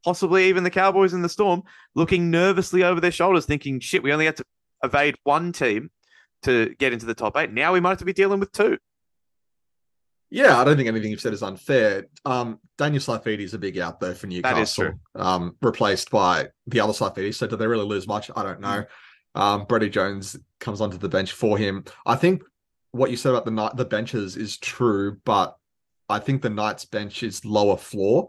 possibly 0.04 0.50
even 0.50 0.64
the 0.64 0.70
Cowboys 0.70 1.14
and 1.14 1.24
the 1.24 1.30
Storm, 1.30 1.62
looking 1.94 2.30
nervously 2.30 2.82
over 2.82 3.00
their 3.00 3.10
shoulders, 3.10 3.46
thinking, 3.46 3.80
"Shit, 3.80 4.02
we 4.02 4.12
only 4.12 4.26
had 4.26 4.36
to 4.36 4.44
evade 4.84 5.16
one 5.24 5.50
team 5.52 5.90
to 6.42 6.74
get 6.78 6.92
into 6.92 7.06
the 7.06 7.14
top 7.14 7.38
eight. 7.38 7.54
Now 7.54 7.72
we 7.72 7.80
might 7.80 7.92
have 7.92 7.98
to 8.00 8.04
be 8.04 8.12
dealing 8.12 8.38
with 8.38 8.52
two. 8.52 8.76
Yeah, 10.30 10.58
I 10.58 10.64
don't 10.64 10.76
think 10.76 10.88
anything 10.88 11.10
you've 11.10 11.20
said 11.20 11.32
is 11.32 11.42
unfair. 11.42 12.06
Um, 12.24 12.60
Daniel 12.76 13.00
Saifiti 13.00 13.40
is 13.40 13.54
a 13.54 13.58
big 13.58 13.78
out 13.78 13.98
there 13.98 14.14
for 14.14 14.26
Newcastle. 14.26 14.56
That 14.56 14.62
is 14.62 14.74
true. 14.74 15.00
Um, 15.14 15.56
replaced 15.62 16.10
by 16.10 16.48
the 16.66 16.80
other 16.80 16.92
Saifiti. 16.92 17.34
So 17.34 17.46
do 17.46 17.56
they 17.56 17.66
really 17.66 17.86
lose 17.86 18.06
much? 18.06 18.30
I 18.36 18.42
don't 18.42 18.60
know. 18.60 18.84
Um, 19.34 19.64
Brodie 19.64 19.88
Jones 19.88 20.36
comes 20.60 20.80
onto 20.80 20.98
the 20.98 21.08
bench 21.08 21.32
for 21.32 21.56
him. 21.56 21.84
I 22.04 22.16
think 22.16 22.42
what 22.92 23.10
you 23.10 23.16
said 23.16 23.30
about 23.30 23.44
the 23.44 23.50
night 23.50 23.76
the 23.76 23.84
benches 23.84 24.36
is 24.36 24.58
true, 24.58 25.18
but 25.24 25.56
I 26.08 26.18
think 26.18 26.42
the 26.42 26.50
Knights 26.50 26.84
bench 26.84 27.22
is 27.22 27.44
lower 27.44 27.76
floor. 27.76 28.28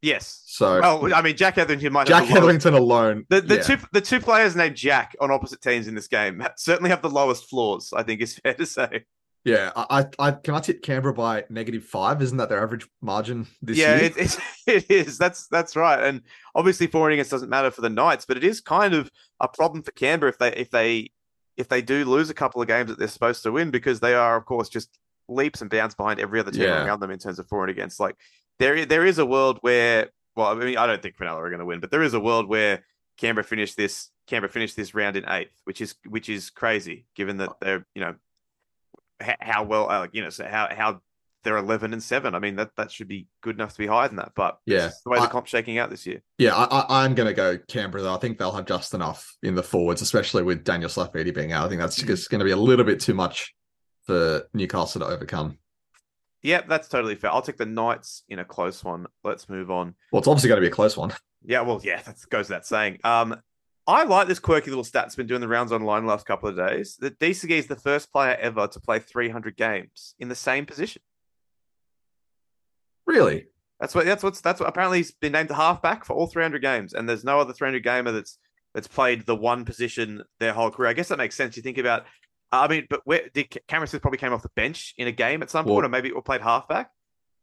Yes. 0.00 0.44
So 0.46 0.80
Well, 0.80 1.14
I 1.14 1.22
mean, 1.22 1.36
Jack 1.36 1.56
Hetherington 1.56 1.92
might 1.92 2.06
Jack 2.06 2.24
have 2.24 2.28
the 2.28 2.40
lowest- 2.40 2.64
Hetherington 2.64 2.74
alone. 2.74 3.26
The, 3.28 3.40
the 3.40 3.56
yeah. 3.56 3.62
two 3.62 3.78
the 3.92 4.00
two 4.00 4.20
players 4.20 4.54
named 4.54 4.76
Jack 4.76 5.16
on 5.20 5.30
opposite 5.30 5.60
teams 5.60 5.88
in 5.88 5.94
this 5.94 6.08
game 6.08 6.42
certainly 6.56 6.90
have 6.90 7.02
the 7.02 7.10
lowest 7.10 7.48
floors. 7.48 7.92
I 7.94 8.02
think 8.02 8.20
is 8.20 8.36
fair 8.38 8.54
to 8.54 8.66
say. 8.66 9.04
Yeah, 9.48 9.72
I, 9.74 10.06
I, 10.18 10.32
can 10.32 10.54
I 10.54 10.60
tip 10.60 10.82
Canberra 10.82 11.14
by 11.14 11.44
negative 11.48 11.84
five. 11.84 12.20
Isn't 12.22 12.36
that 12.38 12.48
their 12.48 12.62
average 12.62 12.86
margin 13.00 13.46
this 13.62 13.78
yeah, 13.78 13.94
year? 13.94 13.98
Yeah, 13.98 14.06
it, 14.06 14.14
it's 14.16 14.38
it 14.66 14.90
is. 14.90 15.18
That's 15.18 15.46
that's 15.48 15.76
right. 15.76 16.02
And 16.02 16.22
obviously, 16.54 16.88
and 16.92 17.12
against 17.12 17.30
doesn't 17.30 17.48
matter 17.48 17.70
for 17.70 17.80
the 17.80 17.90
Knights, 17.90 18.24
but 18.26 18.36
it 18.36 18.44
is 18.44 18.60
kind 18.60 18.94
of 18.94 19.10
a 19.40 19.48
problem 19.48 19.82
for 19.82 19.92
Canberra 19.92 20.30
if 20.30 20.38
they 20.38 20.52
if 20.54 20.70
they 20.70 21.10
if 21.56 21.68
they 21.68 21.82
do 21.82 22.04
lose 22.04 22.30
a 22.30 22.34
couple 22.34 22.62
of 22.62 22.68
games 22.68 22.88
that 22.88 22.98
they're 22.98 23.08
supposed 23.08 23.42
to 23.42 23.52
win 23.52 23.70
because 23.70 24.00
they 24.00 24.14
are, 24.14 24.36
of 24.36 24.44
course, 24.44 24.68
just 24.68 24.98
leaps 25.28 25.60
and 25.60 25.70
bounds 25.70 25.94
behind 25.94 26.20
every 26.20 26.40
other 26.40 26.52
team 26.52 26.62
Yeah. 26.62 26.84
around 26.84 27.00
them 27.00 27.10
in 27.10 27.18
terms 27.18 27.38
of 27.38 27.48
for 27.48 27.62
and 27.64 27.70
against. 27.70 28.00
Like 28.00 28.16
there 28.58 28.86
there 28.86 29.04
is 29.04 29.18
a 29.18 29.26
world 29.26 29.58
where, 29.60 30.10
well, 30.36 30.48
I 30.48 30.54
mean, 30.54 30.76
I 30.76 30.86
don't 30.86 31.02
think 31.02 31.16
Cronulla 31.16 31.38
are 31.38 31.50
going 31.50 31.58
to 31.60 31.66
win, 31.66 31.80
but 31.80 31.90
there 31.90 32.02
is 32.02 32.14
a 32.14 32.20
world 32.20 32.48
where 32.48 32.84
Canberra 33.18 33.44
finish 33.44 33.74
this 33.74 34.10
Canberra 34.26 34.50
finish 34.50 34.74
this 34.74 34.94
round 34.94 35.16
in 35.16 35.28
eighth, 35.28 35.60
which 35.64 35.80
is 35.80 35.94
which 36.06 36.28
is 36.28 36.50
crazy 36.50 37.06
given 37.14 37.38
that 37.38 37.50
uh, 37.50 37.54
they're 37.60 37.86
you 37.94 38.00
know 38.00 38.14
how 39.20 39.62
well 39.64 39.90
uh, 39.90 40.06
you 40.12 40.22
know 40.22 40.30
so 40.30 40.44
how 40.46 40.68
how 40.74 41.00
they're 41.44 41.56
11 41.56 41.92
and 41.92 42.02
7 42.02 42.34
i 42.34 42.38
mean 42.38 42.56
that 42.56 42.70
that 42.76 42.90
should 42.90 43.08
be 43.08 43.26
good 43.42 43.54
enough 43.56 43.72
to 43.72 43.78
be 43.78 43.86
higher 43.86 44.08
than 44.08 44.16
that 44.16 44.32
but 44.34 44.58
Yeah. 44.66 44.90
the 45.04 45.10
way 45.10 45.20
the 45.20 45.28
comp's 45.28 45.50
shaking 45.50 45.78
out 45.78 45.88
this 45.88 46.06
year 46.06 46.20
Yeah, 46.38 46.54
I, 46.54 46.64
I, 46.80 47.04
I'm 47.04 47.14
going 47.14 47.28
to 47.28 47.34
go 47.34 47.58
Canberra. 47.68 48.02
Though 48.02 48.14
I 48.14 48.18
think 48.18 48.38
they'll 48.38 48.52
have 48.52 48.66
just 48.66 48.92
enough 48.94 49.36
in 49.42 49.54
the 49.54 49.62
forwards, 49.62 50.02
especially 50.02 50.42
with 50.42 50.64
Daniel 50.64 50.90
Saifiti 50.90 51.32
being 51.34 51.52
out. 51.52 51.64
I 51.66 51.68
think 51.68 51.80
that's 51.80 51.96
just 51.96 52.28
going 52.30 52.40
to 52.40 52.44
be 52.44 52.50
a 52.50 52.56
little 52.56 52.84
bit 52.84 53.00
too 53.00 53.14
much 53.14 53.54
for 54.04 54.48
Newcastle 54.52 55.00
to 55.00 55.06
overcome. 55.06 55.58
Yep, 56.42 56.68
that's 56.68 56.88
totally 56.88 57.14
fair. 57.16 57.30
I'll 57.32 57.42
take 57.42 57.56
the 57.56 57.66
Knights 57.66 58.22
in 58.28 58.38
a 58.38 58.44
close 58.44 58.82
one. 58.84 59.06
Let's 59.24 59.48
move 59.48 59.70
on. 59.70 59.94
Well, 60.12 60.18
it's 60.20 60.28
obviously 60.28 60.48
going 60.48 60.58
to 60.60 60.66
be 60.66 60.70
a 60.70 60.74
close 60.74 60.96
one. 60.96 61.12
Yeah, 61.44 61.62
well, 61.62 61.80
yeah, 61.82 62.00
that 62.06 62.16
goes 62.30 62.48
without 62.48 62.66
saying. 62.66 62.98
Um, 63.04 63.40
I 63.88 64.04
like 64.04 64.28
this 64.28 64.38
quirky 64.38 64.68
little 64.70 64.84
stat 64.84 65.04
that's 65.04 65.16
been 65.16 65.26
doing 65.26 65.40
the 65.40 65.48
rounds 65.48 65.72
online 65.72 66.02
the 66.02 66.10
last 66.10 66.26
couple 66.26 66.48
of 66.48 66.56
days. 66.56 66.96
That 67.00 67.18
DCE 67.18 67.50
is 67.52 67.66
the 67.68 67.74
first 67.76 68.12
player 68.12 68.36
ever 68.38 68.68
to 68.68 68.80
play 68.80 68.98
300 68.98 69.56
games 69.56 70.14
in 70.18 70.28
the 70.28 70.34
same 70.34 70.66
position. 70.66 71.00
Really? 73.06 73.46
That's 73.80 73.94
what. 73.94 74.04
That's 74.04 74.22
what's. 74.22 74.40
That's 74.42 74.60
what. 74.60 74.68
Apparently, 74.68 74.98
he's 74.98 75.12
been 75.12 75.32
named 75.32 75.50
a 75.50 75.54
halfback 75.54 76.04
for 76.04 76.14
all 76.14 76.26
300 76.26 76.60
games, 76.60 76.92
and 76.92 77.08
there's 77.08 77.24
no 77.24 77.40
other 77.40 77.52
300 77.54 77.82
gamer 77.82 78.12
that's 78.12 78.38
that's 78.74 78.88
played 78.88 79.24
the 79.24 79.34
one 79.36 79.64
position 79.64 80.22
their 80.40 80.52
whole 80.52 80.70
career. 80.70 80.90
I 80.90 80.92
guess 80.92 81.08
that 81.08 81.16
makes 81.18 81.34
sense. 81.36 81.56
You 81.56 81.62
think 81.62 81.78
about. 81.78 82.04
I 82.50 82.66
mean, 82.68 82.86
but 82.90 83.02
where 83.04 83.22
did 83.32 83.56
Cameron 83.68 83.88
Smith 83.88 84.02
probably 84.02 84.18
came 84.18 84.32
off 84.32 84.42
the 84.42 84.50
bench 84.56 84.94
in 84.98 85.06
a 85.06 85.12
game 85.12 85.42
at 85.42 85.50
some 85.50 85.64
point, 85.64 85.86
or 85.86 85.88
maybe 85.88 86.10
or 86.10 86.22
played 86.22 86.40
halfback? 86.40 86.90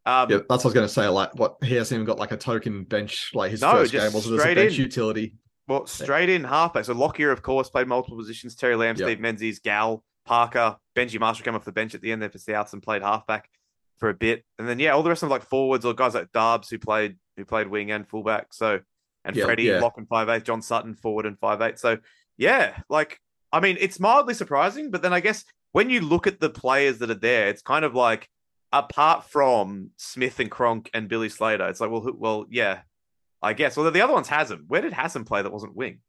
Um, 0.04 0.30
Yeah, 0.30 0.38
that's 0.48 0.64
what 0.64 0.66
I 0.66 0.68
was 0.68 0.74
going 0.74 0.86
to 0.86 0.92
say. 0.92 1.08
Like, 1.08 1.34
what 1.34 1.56
he 1.62 1.74
hasn't 1.74 1.96
even 1.96 2.06
got 2.06 2.18
like 2.18 2.32
a 2.32 2.36
token 2.36 2.84
bench. 2.84 3.30
Like 3.34 3.50
his 3.50 3.62
No, 3.62 3.72
first 3.72 3.92
game 3.92 4.12
was 4.12 4.26
it 4.30 4.34
as 4.34 4.44
a 4.44 4.54
bench 4.54 4.74
in. 4.74 4.84
utility. 4.84 5.34
Well, 5.68 5.86
straight 5.86 6.28
in 6.28 6.44
halfback. 6.44 6.84
So 6.84 6.94
Lockyer, 6.94 7.30
of 7.32 7.42
course, 7.42 7.68
played 7.68 7.88
multiple 7.88 8.16
positions. 8.16 8.54
Terry 8.54 8.76
Lamb, 8.76 8.96
Yep. 8.96 9.06
Steve 9.06 9.20
Menzies, 9.20 9.58
Gal, 9.58 10.04
Parker, 10.24 10.76
Benji 10.94 11.18
Marshall 11.18 11.44
came 11.44 11.54
off 11.54 11.64
the 11.64 11.72
bench 11.72 11.94
at 11.94 12.00
the 12.00 12.12
end 12.12 12.22
there 12.22 12.30
for 12.30 12.38
Souths 12.38 12.72
and 12.72 12.82
played 12.82 13.02
halfback 13.02 13.48
for 13.98 14.08
a 14.08 14.14
bit. 14.14 14.44
And 14.58 14.68
then 14.68 14.78
yeah, 14.78 14.90
all 14.92 15.02
the 15.02 15.08
rest 15.08 15.22
of 15.22 15.28
them 15.28 15.32
like 15.32 15.48
forwards 15.48 15.84
or 15.84 15.94
guys 15.94 16.14
like 16.14 16.30
Darbs 16.32 16.70
who 16.70 16.78
played 16.78 17.16
who 17.36 17.44
played 17.44 17.68
wing 17.68 17.90
and 17.90 18.06
fullback. 18.08 18.52
So 18.52 18.80
and 19.24 19.34
Yeah, 19.36 19.44
Freddie 19.44 19.64
yeah. 19.64 19.80
lock 19.80 19.94
and 19.98 20.06
five 20.08 20.28
eight, 20.28 20.44
John 20.44 20.62
Sutton 20.62 20.94
forward 20.94 21.26
and 21.26 21.38
five 21.38 21.60
eight. 21.60 21.78
So 21.78 21.98
yeah, 22.36 22.76
like 22.88 23.20
I 23.52 23.60
mean, 23.60 23.76
it's 23.80 23.98
mildly 23.98 24.34
surprising, 24.34 24.90
but 24.90 25.02
then 25.02 25.12
I 25.12 25.20
guess 25.20 25.44
when 25.72 25.90
you 25.90 26.00
look 26.00 26.26
at 26.26 26.40
the 26.40 26.50
players 26.50 26.98
that 26.98 27.10
are 27.10 27.14
there, 27.14 27.48
it's 27.48 27.62
kind 27.62 27.84
of 27.84 27.94
like 27.94 28.28
apart 28.72 29.24
from 29.24 29.90
Smith 29.96 30.38
and 30.40 30.50
Cronk 30.50 30.90
and 30.92 31.08
Billy 31.08 31.28
Slater, 31.28 31.66
it's 31.68 31.80
like 31.80 31.90
well, 31.90 32.00
who, 32.00 32.14
well, 32.16 32.46
yeah, 32.50 32.80
I 33.42 33.52
guess. 33.52 33.76
Well, 33.76 33.90
the 33.90 34.00
other 34.00 34.12
one's 34.12 34.28
Haslam. 34.28 34.64
Where 34.68 34.80
did 34.82 34.92
Haslam 34.92 35.24
play 35.24 35.42
that 35.42 35.52
wasn't 35.52 35.76
wing? 35.76 36.00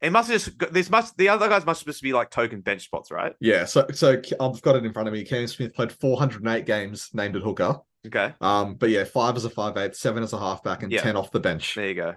It 0.00 0.10
must 0.12 0.30
have 0.30 0.40
just 0.42 0.72
this 0.72 0.88
must 0.90 1.16
the 1.18 1.28
other 1.28 1.48
guys 1.48 1.66
must 1.66 1.84
just 1.84 2.02
be 2.02 2.12
like 2.12 2.30
token 2.30 2.60
bench 2.62 2.84
spots, 2.84 3.10
right? 3.10 3.34
Yeah. 3.40 3.66
So, 3.66 3.86
so 3.92 4.20
I've 4.40 4.62
got 4.62 4.76
it 4.76 4.84
in 4.86 4.92
front 4.92 5.08
of 5.08 5.12
me. 5.14 5.24
Cam 5.24 5.46
Smith 5.46 5.74
played 5.74 5.92
408 5.92 6.64
games, 6.64 7.10
named 7.12 7.36
at 7.36 7.42
hooker. 7.42 7.80
Okay, 8.06 8.32
Um, 8.40 8.76
but 8.76 8.88
yeah, 8.88 9.04
five 9.04 9.36
as 9.36 9.44
a 9.44 9.50
five 9.50 9.76
eight, 9.76 9.94
seven 9.94 10.22
as 10.22 10.32
a 10.32 10.38
halfback, 10.38 10.82
and 10.82 10.90
Yeah. 10.90 11.02
ten 11.02 11.16
off 11.16 11.30
the 11.32 11.40
bench. 11.40 11.74
there 11.74 11.88
you 11.88 11.94
go. 11.94 12.14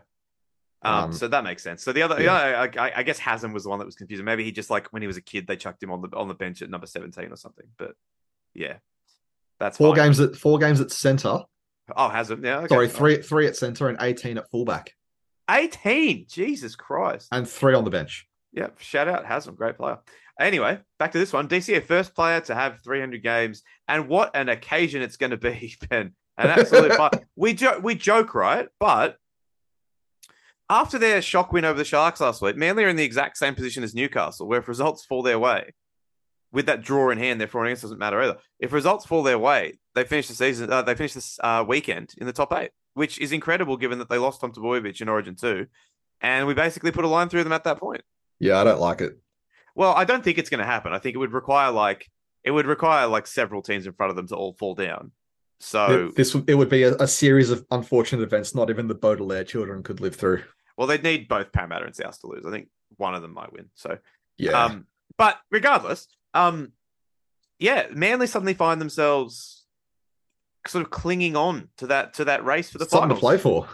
Um, 0.82 0.94
Um, 1.06 1.14
so 1.14 1.28
that 1.28 1.44
makes 1.44 1.62
sense. 1.62 1.84
So 1.84 1.92
the 1.92 2.04
other, 2.04 2.22
yeah. 2.24 2.34
I, 2.34 2.88
I, 2.88 2.92
I 3.00 3.04
guess 3.04 3.20
Haslam 3.20 3.52
was 3.52 3.64
the 3.64 3.70
one 3.70 3.80
that 3.80 3.86
was 3.86 3.96
confusing. 3.96 4.24
Maybe 4.24 4.46
he 4.46 4.54
just 4.54 4.70
like 4.70 4.88
when 4.94 5.02
he 5.02 5.08
was 5.08 5.18
a 5.18 5.22
kid, 5.22 5.46
they 5.46 5.58
chucked 5.58 5.84
him 5.84 5.92
on 5.92 6.02
the 6.02 6.08
on 6.16 6.30
the 6.30 6.34
bench 6.36 6.62
at 6.62 6.70
number 6.70 6.88
seventeen 6.88 7.34
or 7.34 7.36
something. 7.36 7.66
But 7.78 7.96
yeah, 8.54 8.76
that's 9.60 9.78
Four 9.78 9.94
fine. 9.94 10.06
games 10.06 10.20
at 10.22 10.38
four 10.38 10.58
games 10.58 10.80
at 10.80 10.90
center. 10.92 11.40
Oh, 11.96 12.10
Haslam. 12.10 12.44
Yeah, 12.44 12.60
okay. 12.60 12.68
Sorry, 12.68 12.88
three 12.90 13.18
three 13.22 13.48
at 13.48 13.56
center 13.56 13.90
and 13.90 13.98
18 14.02 14.38
at 14.38 14.50
fullback, 14.50 14.94
eighteen. 15.50 16.26
Jesus 16.30 16.76
Christ. 16.76 17.28
and 17.32 17.48
three 17.48 17.74
on 17.74 17.84
the 17.84 17.90
bench. 17.90 18.28
Yep, 18.54 18.80
shout 18.80 19.08
out 19.08 19.26
Haslam, 19.26 19.56
great 19.56 19.78
player. 19.78 20.00
Anyway, 20.40 20.80
back 21.00 21.12
to 21.12 21.20
this 21.20 21.32
one. 21.34 21.48
DCE 21.48 21.84
first 21.84 22.16
player 22.16 22.40
to 22.42 22.56
have 22.56 22.82
300 22.84 23.22
games, 23.22 23.64
and 23.88 24.08
what 24.08 24.36
an 24.36 24.50
occasion 24.50 25.02
it's 25.02 25.18
going 25.18 25.30
to 25.32 25.38
be, 25.38 25.76
Ben. 25.90 26.14
An 26.38 26.50
absolute 26.50 26.94
fun. 26.98 27.12
We 27.36 27.54
joke, 27.54 27.84
we 27.84 27.94
joke, 27.96 28.34
right? 28.34 28.68
But 28.80 29.18
after 30.70 30.98
their 30.98 31.22
shock 31.22 31.52
win 31.54 31.66
over 31.66 31.78
the 31.78 31.86
Sharks 31.86 32.20
last 32.22 32.42
week, 32.42 32.56
Manly 32.58 32.84
are 32.84 32.90
in 32.90 32.96
the 32.96 33.04
exact 33.04 33.38
same 33.38 33.54
position 33.54 33.84
as 33.84 33.94
Newcastle, 33.94 34.48
where 34.48 34.60
if 34.60 34.68
results 34.68 35.06
fall 35.06 35.22
their 35.22 35.38
way, 35.38 35.74
with 36.52 36.66
that 36.68 36.82
draw 36.82 37.10
in 37.10 37.18
hand, 37.18 37.40
their 37.40 37.48
four 37.48 37.66
against 37.66 37.82
doesn't 37.84 38.00
matter 38.00 38.20
either. 38.22 38.38
If 38.60 38.72
results 38.74 39.06
fall 39.06 39.24
their 39.24 39.40
way, 39.40 39.74
they 39.96 40.04
finished 40.04 40.30
the 40.30 40.36
season. 40.36 40.72
Uh, 40.72 40.82
they 40.82 40.96
finish 40.96 41.14
this 41.14 41.40
uh, 41.44 41.64
weekend 41.68 42.14
in 42.18 42.26
the 42.28 42.34
top 42.34 42.52
eight, 42.54 42.72
which 42.94 43.20
is 43.20 43.32
incredible 43.32 43.78
given 43.78 44.00
that 44.00 44.10
they 44.10 44.18
lost 44.18 44.42
Tom 44.42 44.52
Trbojevic 44.52 45.00
in 45.02 45.10
Origin 45.10 45.36
two, 45.36 45.68
and 46.22 46.48
we 46.48 46.54
basically 46.54 46.92
put 46.92 47.06
a 47.06 47.08
line 47.08 47.30
through 47.30 47.44
them 47.44 47.54
at 47.54 47.64
that 47.66 47.80
point. 47.80 48.02
Yeah, 48.40 48.60
I 48.60 48.64
don't 48.64 48.80
like 48.80 49.02
it. 49.02 49.18
Well, 49.76 49.94
I 49.94 50.06
don't 50.06 50.24
think 50.24 50.38
it's 50.38 50.50
going 50.50 50.60
to 50.60 50.66
happen. 50.66 50.94
I 50.94 51.00
think 51.00 51.16
it 51.16 51.20
would 51.20 51.34
require 51.34 51.72
like 51.72 52.10
it 52.44 52.52
would 52.52 52.66
require 52.66 53.08
like 53.08 53.26
several 53.28 53.62
teams 53.62 53.86
in 53.88 53.94
front 53.94 54.10
of 54.10 54.16
them 54.16 54.28
to 54.28 54.36
all 54.36 54.54
fall 54.54 54.76
down. 54.76 55.12
So 55.60 56.08
It- 56.10 56.16
this 56.16 56.34
would- 56.36 56.50
it 56.50 56.56
would 56.56 56.70
be 56.70 56.84
a, 56.84 56.94
a 56.96 57.08
series 57.08 57.50
of 57.50 57.66
unfortunate 57.72 58.22
events 58.24 58.54
not 58.54 58.70
even 58.70 58.88
the 58.88 58.96
Baudelaire 58.96 59.46
children 59.46 59.82
could 59.82 60.02
live 60.02 60.16
through. 60.16 60.44
well, 60.76 60.88
they'd 60.88 61.04
need 61.04 61.28
both 61.28 61.52
Parramatta 61.54 61.86
and 61.86 61.96
South 61.96 62.20
to 62.22 62.28
lose. 62.28 62.46
I 62.46 62.52
think 62.52 62.68
one 62.98 63.14
of 63.16 63.22
them 63.22 63.34
might 63.34 63.54
win. 63.54 63.70
So 63.76 63.98
Yeah, 64.38 64.64
Um, 64.66 64.88
but 65.18 65.40
regardless, 65.52 66.08
um, 66.34 66.74
yeah, 67.60 67.86
Manly 67.94 68.28
suddenly 68.28 68.56
find 68.56 68.82
themselves 68.82 69.53
sort 70.68 70.84
of 70.84 70.92
clinging 70.92 71.36
on 71.36 71.70
to 71.78 71.88
that 71.88 72.14
to 72.16 72.26
that 72.26 72.46
race 72.46 72.70
for 72.70 72.78
the 72.78 72.86
something 72.86 73.10
to 73.10 73.16
play 73.16 73.38
for. 73.38 73.68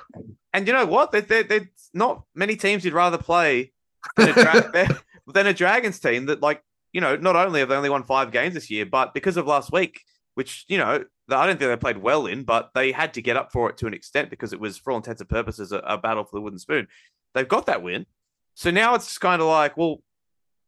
And 0.53 0.67
you 0.67 0.73
know 0.73 0.85
what? 0.85 1.11
There, 1.11 1.21
there, 1.21 1.43
there's 1.43 1.67
not 1.93 2.23
many 2.33 2.55
teams 2.55 2.83
you'd 2.83 2.93
rather 2.93 3.17
play 3.17 3.71
than 4.17 4.29
a, 4.29 4.33
dra- 4.33 4.99
than 5.27 5.47
a 5.47 5.53
Dragons 5.53 5.99
team 5.99 6.25
that, 6.25 6.41
like, 6.41 6.63
you 6.91 7.01
know, 7.01 7.15
not 7.15 7.35
only 7.35 7.59
have 7.59 7.69
they 7.69 7.75
only 7.75 7.89
won 7.89 8.03
five 8.03 8.31
games 8.31 8.55
this 8.55 8.69
year, 8.69 8.85
but 8.85 9.13
because 9.13 9.37
of 9.37 9.45
last 9.45 9.71
week, 9.71 10.01
which 10.33 10.65
you 10.67 10.77
know, 10.77 11.03
I 11.29 11.45
don't 11.45 11.59
think 11.59 11.69
they 11.69 11.75
played 11.77 11.99
well 11.99 12.25
in, 12.25 12.43
but 12.43 12.71
they 12.73 12.91
had 12.91 13.13
to 13.15 13.21
get 13.21 13.37
up 13.37 13.51
for 13.51 13.69
it 13.69 13.77
to 13.77 13.87
an 13.87 13.93
extent 13.93 14.31
because 14.31 14.53
it 14.53 14.59
was, 14.59 14.77
for 14.77 14.91
all 14.91 14.97
intents 14.97 15.21
and 15.21 15.29
purposes, 15.29 15.71
a, 15.71 15.77
a 15.79 15.97
battle 15.97 16.23
for 16.23 16.37
the 16.37 16.41
wooden 16.41 16.59
spoon. 16.59 16.87
They've 17.35 17.47
got 17.47 17.67
that 17.67 17.83
win, 17.83 18.07
so 18.55 18.71
now 18.71 18.95
it's 18.95 19.17
kind 19.19 19.41
of 19.41 19.47
like, 19.47 19.77
well, 19.77 20.01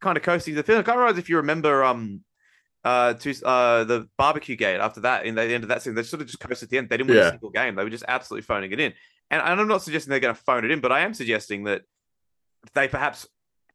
kind 0.00 0.16
of 0.16 0.22
coasting 0.22 0.54
the 0.54 0.62
field. 0.62 0.80
I 0.80 0.82
can't 0.82 0.98
remember 0.98 1.18
if 1.18 1.28
you 1.28 1.36
remember, 1.36 1.82
um, 1.82 2.22
uh, 2.84 3.14
to 3.14 3.46
uh 3.46 3.84
the 3.84 4.08
barbecue 4.18 4.56
gate 4.56 4.80
after 4.80 5.00
that 5.02 5.24
in 5.26 5.34
the 5.36 5.42
end 5.42 5.62
of 5.64 5.68
that 5.68 5.82
season, 5.82 5.94
they 5.94 6.02
sort 6.02 6.20
of 6.22 6.26
just 6.26 6.40
coasted 6.40 6.66
at 6.66 6.70
the 6.70 6.78
end. 6.78 6.88
They 6.88 6.96
didn't 6.96 7.10
win 7.10 7.18
Yeah. 7.18 7.28
a 7.28 7.30
single 7.30 7.50
game. 7.50 7.74
They 7.76 7.84
were 7.84 7.90
just 7.90 8.04
absolutely 8.08 8.42
phoning 8.42 8.72
it 8.72 8.80
in. 8.80 8.92
And, 9.30 9.40
and 9.40 9.60
I'm 9.60 9.68
not 9.68 9.82
suggesting 9.82 10.10
they're 10.10 10.20
going 10.20 10.34
to 10.34 10.40
phone 10.42 10.64
it 10.64 10.70
in, 10.70 10.80
but 10.80 10.92
I 10.92 11.00
am 11.00 11.14
suggesting 11.14 11.64
that 11.64 11.82
they 12.74 12.88
perhaps 12.88 13.26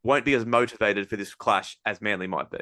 won't 0.03 0.25
be 0.25 0.33
as 0.33 0.45
motivated 0.45 1.09
for 1.09 1.15
this 1.15 1.33
clash 1.35 1.77
as 1.85 2.01
Manly 2.01 2.27
might 2.27 2.49
be. 2.51 2.59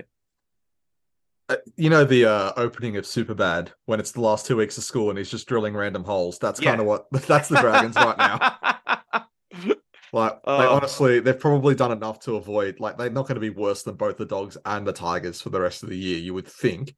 Uh, 1.48 1.58
you 1.76 1.90
know 1.92 2.04
the 2.04 2.26
uh, 2.26 2.52
opening 2.58 2.98
of 2.98 3.04
Superbad 3.06 3.70
when 3.86 4.00
it's 4.00 4.12
the 4.12 4.22
last 4.22 4.48
two 4.48 4.58
weeks 4.58 4.78
of 4.80 4.84
school 4.84 5.10
and 5.10 5.18
he's 5.20 5.30
just 5.30 5.48
drilling 5.48 5.76
random 5.76 6.04
holes. 6.04 6.40
That's 6.40 6.60
Yeah. 6.62 6.70
kind 6.72 6.82
of 6.82 6.88
what 6.88 7.06
that's 7.28 7.50
the 7.50 7.60
Dragons 7.60 7.96
right 7.96 8.18
now. 8.18 9.74
Like 10.14 10.34
they 10.44 10.52
Oh. 10.52 10.76
honestly, 10.76 11.20
they've 11.20 11.40
probably 11.40 11.76
done 11.76 11.92
enough 11.92 12.20
to 12.22 12.36
avoid. 12.36 12.80
Like 12.80 12.98
they're 12.98 13.10
not 13.10 13.24
going 13.28 13.36
to 13.36 13.42
be 13.42 13.50
worse 13.50 13.84
than 13.84 13.96
both 13.96 14.18
the 14.18 14.26
Dogs 14.26 14.58
and 14.66 14.86
the 14.88 14.94
Tigers 14.94 15.42
for 15.42 15.50
the 15.50 15.60
rest 15.62 15.84
of 15.84 15.90
the 15.90 15.98
year. 15.98 16.18
You 16.20 16.34
would 16.34 16.48
think. 16.48 16.96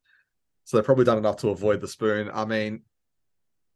So 0.65 0.77
they've 0.77 0.85
probably 0.85 1.05
done 1.05 1.17
enough 1.17 1.37
to 1.37 1.49
avoid 1.49 1.81
the 1.81 1.87
spoon. 1.87 2.29
I 2.33 2.45
mean, 2.45 2.81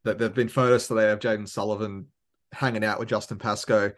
that 0.03 0.17
there've 0.17 0.33
been 0.33 0.49
photos 0.49 0.87
today 0.87 1.11
of 1.11 1.19
Jayden 1.19 1.47
Sullivan 1.47 2.07
hanging 2.51 2.83
out 2.83 2.99
with 2.99 3.07
Justin 3.09 3.37
Pascoe. 3.37 3.91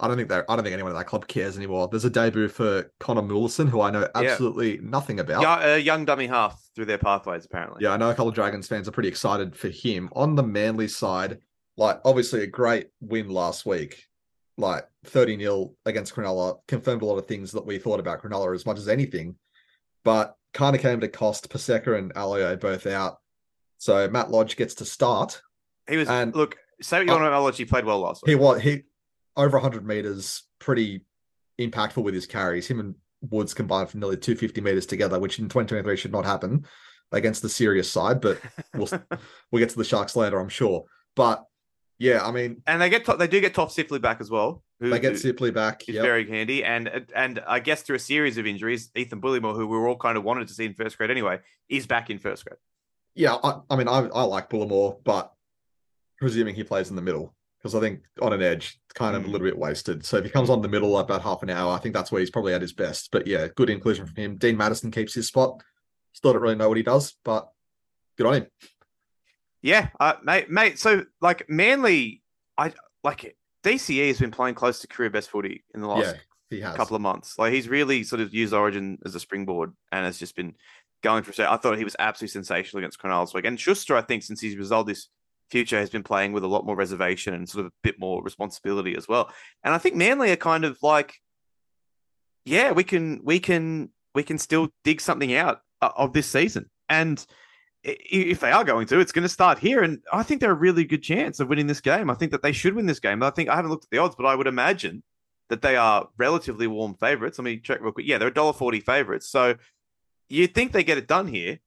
I 0.00 0.08
don't 0.08 0.16
think 0.16 0.28
they're. 0.28 0.50
I 0.50 0.56
don't 0.56 0.64
think 0.64 0.74
anyone 0.74 0.92
at 0.92 0.98
that 0.98 1.06
club 1.06 1.28
cares 1.28 1.56
anymore. 1.56 1.86
There's 1.88 2.04
a 2.04 2.10
debut 2.10 2.48
for 2.48 2.90
Connor 2.98 3.22
Muhleisen, 3.22 3.68
who 3.68 3.80
I 3.80 3.90
know 3.90 4.00
Yeah. 4.00 4.32
absolutely 4.32 4.78
nothing 4.82 5.20
about. 5.20 5.42
Young, 5.42 5.62
uh, 5.62 5.74
young 5.76 6.04
dummy 6.04 6.26
half 6.26 6.60
through 6.74 6.86
their 6.86 6.98
pathways, 6.98 7.44
apparently. 7.44 7.84
Yeah, 7.84 7.92
I 7.92 7.96
know 7.98 8.10
a 8.10 8.14
couple 8.14 8.28
of 8.28 8.34
Dragons 8.34 8.66
fans 8.66 8.88
are 8.88 8.92
pretty 8.92 9.08
excited 9.10 9.54
for 9.54 9.68
him. 9.68 10.08
On 10.16 10.34
the 10.34 10.42
Manly 10.42 10.88
side, 10.88 11.38
like 11.76 12.00
obviously 12.04 12.42
a 12.42 12.46
great 12.48 12.88
win 13.00 13.28
last 13.28 13.64
week, 13.64 14.04
like 14.58 14.86
30 15.06 15.38
0 15.38 15.72
against 15.86 16.14
Cronulla, 16.14 16.58
confirmed 16.68 17.02
a 17.02 17.06
lot 17.06 17.16
of 17.18 17.26
things 17.26 17.52
that 17.52 17.64
we 17.66 17.78
thought 17.78 18.00
about 18.00 18.22
Cronulla 18.22 18.54
as 18.54 18.66
much 18.66 18.78
as 18.78 18.88
anything, 18.88 19.36
but 20.04 20.36
kind 20.52 20.76
of 20.76 20.82
came 20.82 21.00
to 21.00 21.08
cost 21.08 21.48
Paseka 21.48 21.96
and 21.98 22.12
Alio 22.16 22.56
both 22.56 22.86
out. 22.86 23.18
So 23.78 24.08
Matt 24.08 24.30
Lodge 24.30 24.56
gets 24.56 24.74
to 24.76 24.84
start. 24.84 25.40
He 25.88 25.96
was, 25.96 26.08
And- 26.08 26.34
look, 26.34 26.56
say 26.80 26.98
what 26.98 27.06
you 27.06 27.12
Uh, 27.12 27.16
want 27.16 27.26
about 27.28 27.42
Lodge, 27.42 27.56
he 27.56 27.64
played 27.64 27.84
well 27.84 28.00
last 28.00 28.22
week. 28.22 28.30
He 28.30 28.34
was 28.36 28.60
he 28.60 28.82
over 29.36 29.56
100 29.56 29.86
meters, 29.86 30.42
pretty 30.58 31.04
impactful 31.58 32.02
with 32.02 32.14
his 32.14 32.26
carries. 32.26 32.66
Him 32.66 32.80
and 32.80 32.94
Woods 33.30 33.54
combined 33.54 33.88
for 33.88 33.98
nearly 33.98 34.16
250 34.16 34.60
meters 34.60 34.84
together, 34.86 35.18
which 35.18 35.38
in 35.38 35.46
2023 35.46 35.96
should 35.96 36.12
not 36.12 36.24
happen 36.24 36.66
against 37.12 37.40
the 37.42 37.48
serious 37.48 37.90
side, 37.90 38.20
but 38.20 38.40
we'll 38.74 38.88
we'll 39.50 39.60
get 39.60 39.70
to 39.70 39.76
the 39.78 39.84
Sharks 39.84 40.16
later, 40.16 40.38
I'm 40.38 40.48
sure. 40.48 40.84
But 41.14 41.44
yeah, 42.02 42.20
I 42.26 42.32
mean, 42.32 42.62
and 42.66 42.80
they 42.82 42.90
get 42.90 43.06
they 43.18 43.28
do 43.28 43.40
get 43.40 43.54
Toff 43.54 43.72
Sipley 43.74 44.00
back 44.00 44.20
as 44.20 44.28
well. 44.30 44.62
Who, 44.80 44.90
they 44.90 44.98
get 44.98 45.12
Sipley 45.14 45.52
back. 45.54 45.88
is 45.88 45.94
Yep. 45.94 46.02
very 46.04 46.28
handy. 46.28 46.64
And 46.64 47.06
and 47.14 47.40
I 47.46 47.60
guess 47.60 47.82
through 47.82 47.96
a 47.96 48.00
series 48.00 48.36
of 48.38 48.46
injuries, 48.46 48.90
Ethan 48.96 49.20
Bullemor, 49.20 49.54
who 49.54 49.66
we 49.68 49.76
were 49.76 49.86
all 49.88 49.96
kind 49.96 50.16
of 50.18 50.24
wanted 50.24 50.48
to 50.48 50.54
see 50.54 50.64
in 50.66 50.74
first 50.74 50.98
grade 50.98 51.10
anyway, 51.10 51.38
is 51.68 51.86
back 51.86 52.10
in 52.10 52.18
first 52.18 52.44
grade. 52.44 52.58
Yeah, 53.14 53.36
I, 53.44 53.60
I 53.70 53.76
mean, 53.76 53.88
I, 53.88 53.98
I 54.08 54.22
like 54.24 54.50
Bullemor, 54.50 54.98
but 55.04 55.32
presuming 56.18 56.54
he 56.54 56.64
plays 56.64 56.90
in 56.90 56.96
the 56.96 57.02
middle, 57.02 57.34
because 57.58 57.74
I 57.74 57.80
think 57.80 58.00
on 58.20 58.32
an 58.32 58.42
edge, 58.42 58.80
it's 58.86 58.94
kind 58.94 59.14
of 59.14 59.22
Mm. 59.22 59.26
a 59.26 59.28
little 59.30 59.46
bit 59.46 59.58
wasted. 59.58 60.04
So 60.04 60.16
if 60.16 60.24
he 60.24 60.30
comes 60.30 60.50
on 60.50 60.62
the 60.62 60.68
middle 60.68 60.98
about 60.98 61.22
half 61.22 61.42
an 61.42 61.50
hour, 61.50 61.72
I 61.72 61.78
think 61.78 61.94
that's 61.94 62.10
where 62.10 62.20
he's 62.20 62.30
probably 62.30 62.54
at 62.54 62.62
his 62.62 62.72
best. 62.72 63.10
But 63.12 63.26
yeah, 63.26 63.48
good 63.54 63.70
inclusion 63.70 64.06
from 64.06 64.16
him. 64.16 64.36
Dean 64.36 64.56
Matterson 64.56 64.90
keeps 64.90 65.14
his 65.14 65.28
spot. 65.28 65.62
Still 66.12 66.32
don't 66.32 66.42
really 66.42 66.54
know 66.56 66.68
what 66.68 66.76
he 66.76 66.82
does, 66.82 67.14
but 67.24 67.48
good 68.18 68.26
on 68.26 68.34
him. 68.34 68.46
Yeah, 69.62 69.88
uh, 70.00 70.14
mate, 70.22 70.50
mate. 70.50 70.78
So 70.78 71.04
like 71.20 71.48
Manly, 71.48 72.22
I 72.58 72.72
like 73.04 73.36
DCE 73.64 74.08
has 74.08 74.18
been 74.18 74.32
playing 74.32 74.56
close 74.56 74.80
to 74.80 74.88
career 74.88 75.10
best 75.10 75.30
footy 75.30 75.64
in 75.74 75.80
the 75.80 75.86
last 75.86 76.16
yeah, 76.50 76.74
couple 76.74 76.96
of 76.96 77.02
months. 77.02 77.38
Like 77.38 77.52
he's 77.52 77.68
really 77.68 78.02
sort 78.02 78.20
of 78.20 78.34
used 78.34 78.52
Origin 78.52 78.98
as 79.04 79.14
a 79.14 79.20
springboard 79.20 79.72
and 79.92 80.04
has 80.04 80.18
just 80.18 80.34
been 80.34 80.54
going 81.02 81.22
for. 81.22 81.30
I 81.48 81.56
thought 81.56 81.78
he 81.78 81.84
was 81.84 81.96
absolutely 81.98 82.32
sensational 82.32 82.80
against 82.80 83.00
Cronulla 83.00 83.26
this 83.26 83.34
week. 83.34 83.44
And 83.44 83.58
Schuster, 83.58 83.96
I 83.96 84.02
think, 84.02 84.24
since 84.24 84.40
he's 84.40 84.56
resolved 84.56 84.88
this 84.88 85.08
future, 85.50 85.78
has 85.78 85.90
been 85.90 86.02
playing 86.02 86.32
with 86.32 86.42
a 86.42 86.48
lot 86.48 86.66
more 86.66 86.76
reservation 86.76 87.34
and 87.34 87.48
sort 87.48 87.66
of 87.66 87.72
a 87.72 87.74
bit 87.82 88.00
more 88.00 88.22
responsibility 88.22 88.96
as 88.96 89.06
well. 89.06 89.30
And 89.62 89.72
I 89.72 89.78
think 89.78 89.94
Manly 89.94 90.32
are 90.32 90.36
kind 90.36 90.64
of 90.64 90.78
like, 90.82 91.14
yeah, 92.44 92.72
we 92.72 92.82
can, 92.82 93.20
we 93.22 93.38
can, 93.38 93.90
we 94.14 94.24
can 94.24 94.38
still 94.38 94.70
dig 94.82 95.00
something 95.00 95.32
out 95.34 95.60
uh, 95.80 95.90
of 95.96 96.12
this 96.12 96.26
season. 96.26 96.68
And 96.88 97.24
if 97.84 98.40
they 98.40 98.52
are 98.52 98.64
going 98.64 98.86
to, 98.88 99.00
it's 99.00 99.12
going 99.12 99.24
to 99.24 99.28
start 99.28 99.58
here. 99.58 99.82
And 99.82 100.00
I 100.12 100.22
think 100.22 100.40
they're 100.40 100.52
a 100.52 100.54
really 100.54 100.84
good 100.84 101.02
chance 101.02 101.40
of 101.40 101.48
winning 101.48 101.66
this 101.66 101.80
game. 101.80 102.10
I 102.10 102.14
think 102.14 102.30
that 102.32 102.42
they 102.42 102.52
should 102.52 102.74
win 102.74 102.86
this 102.86 103.00
game. 103.00 103.22
I 103.22 103.30
think 103.30 103.48
I 103.48 103.56
haven't 103.56 103.70
looked 103.70 103.84
at 103.84 103.90
the 103.90 103.98
odds, 103.98 104.14
but 104.14 104.26
I 104.26 104.34
would 104.34 104.46
imagine 104.46 105.02
that 105.48 105.62
they 105.62 105.76
are 105.76 106.08
relatively 106.16 106.66
warm 106.66 106.94
favorites. 106.94 107.38
Let 107.38 107.44
me 107.44 107.58
check 107.58 107.80
real 107.80 107.92
quick. 107.92 108.06
Yeah, 108.06 108.18
they're 108.18 108.30
$1.40 108.30 108.82
favorites. 108.84 109.28
So 109.28 109.56
you'd 110.28 110.54
think 110.54 110.72
they 110.72 110.84
get 110.84 110.98
it 110.98 111.08
done 111.08 111.26
here. 111.26 111.58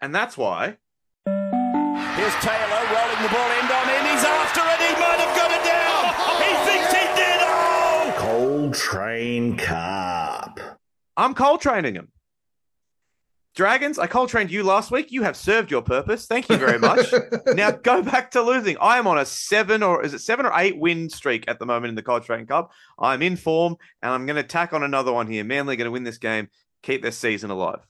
And 0.00 0.14
that's 0.14 0.36
why. 0.36 0.78
Here's 1.24 2.34
Taylor 2.42 2.82
rolling 2.92 3.22
the 3.22 3.30
ball 3.30 3.50
end 3.50 3.70
on 3.70 3.88
end. 3.88 4.06
He's 4.08 4.24
after 4.24 4.60
it. 4.60 4.80
He 4.82 4.94
might 5.00 5.20
have 5.22 5.36
got 5.36 5.50
it 5.50 5.64
down. 5.64 6.12
He 6.42 6.52
thinks 6.66 6.92
he 6.92 7.06
did. 7.14 7.40
Oh! 7.40 8.14
Coltrane 8.18 9.56
Cup. 9.56 10.58
I'm 11.16 11.34
cold 11.34 11.60
training 11.60 11.94
them. 11.94 12.08
Dragons, 13.54 13.98
I 13.98 14.06
cold 14.06 14.30
trained 14.30 14.50
you 14.50 14.62
last 14.62 14.90
week. 14.90 15.12
You 15.12 15.22
have 15.24 15.36
served 15.36 15.70
your 15.70 15.82
purpose. 15.82 16.24
Thank 16.26 16.48
you 16.48 16.56
very 16.56 16.78
much. 16.78 17.12
now 17.48 17.70
go 17.70 18.02
back 18.02 18.30
to 18.30 18.40
losing. 18.40 18.78
I 18.80 18.96
am 18.96 19.06
on 19.06 19.18
a 19.18 19.26
seven 19.26 19.82
or 19.82 20.02
is 20.02 20.14
it 20.14 20.20
seven 20.20 20.46
or 20.46 20.52
eight 20.56 20.78
win 20.78 21.10
streak 21.10 21.44
at 21.48 21.58
the 21.58 21.66
moment 21.66 21.90
in 21.90 21.94
the 21.94 22.02
Cold 22.02 22.22
Train 22.22 22.46
Cup. 22.46 22.72
I'm 22.98 23.20
in 23.20 23.36
form 23.36 23.76
and 24.00 24.10
I'm 24.10 24.24
going 24.24 24.36
to 24.36 24.42
tack 24.42 24.72
on 24.72 24.82
another 24.82 25.12
one 25.12 25.26
here. 25.26 25.44
Manly 25.44 25.76
going 25.76 25.84
to 25.84 25.90
win 25.90 26.02
this 26.02 26.16
game, 26.16 26.48
keep 26.82 27.02
their 27.02 27.10
season 27.10 27.50
alive. 27.50 27.86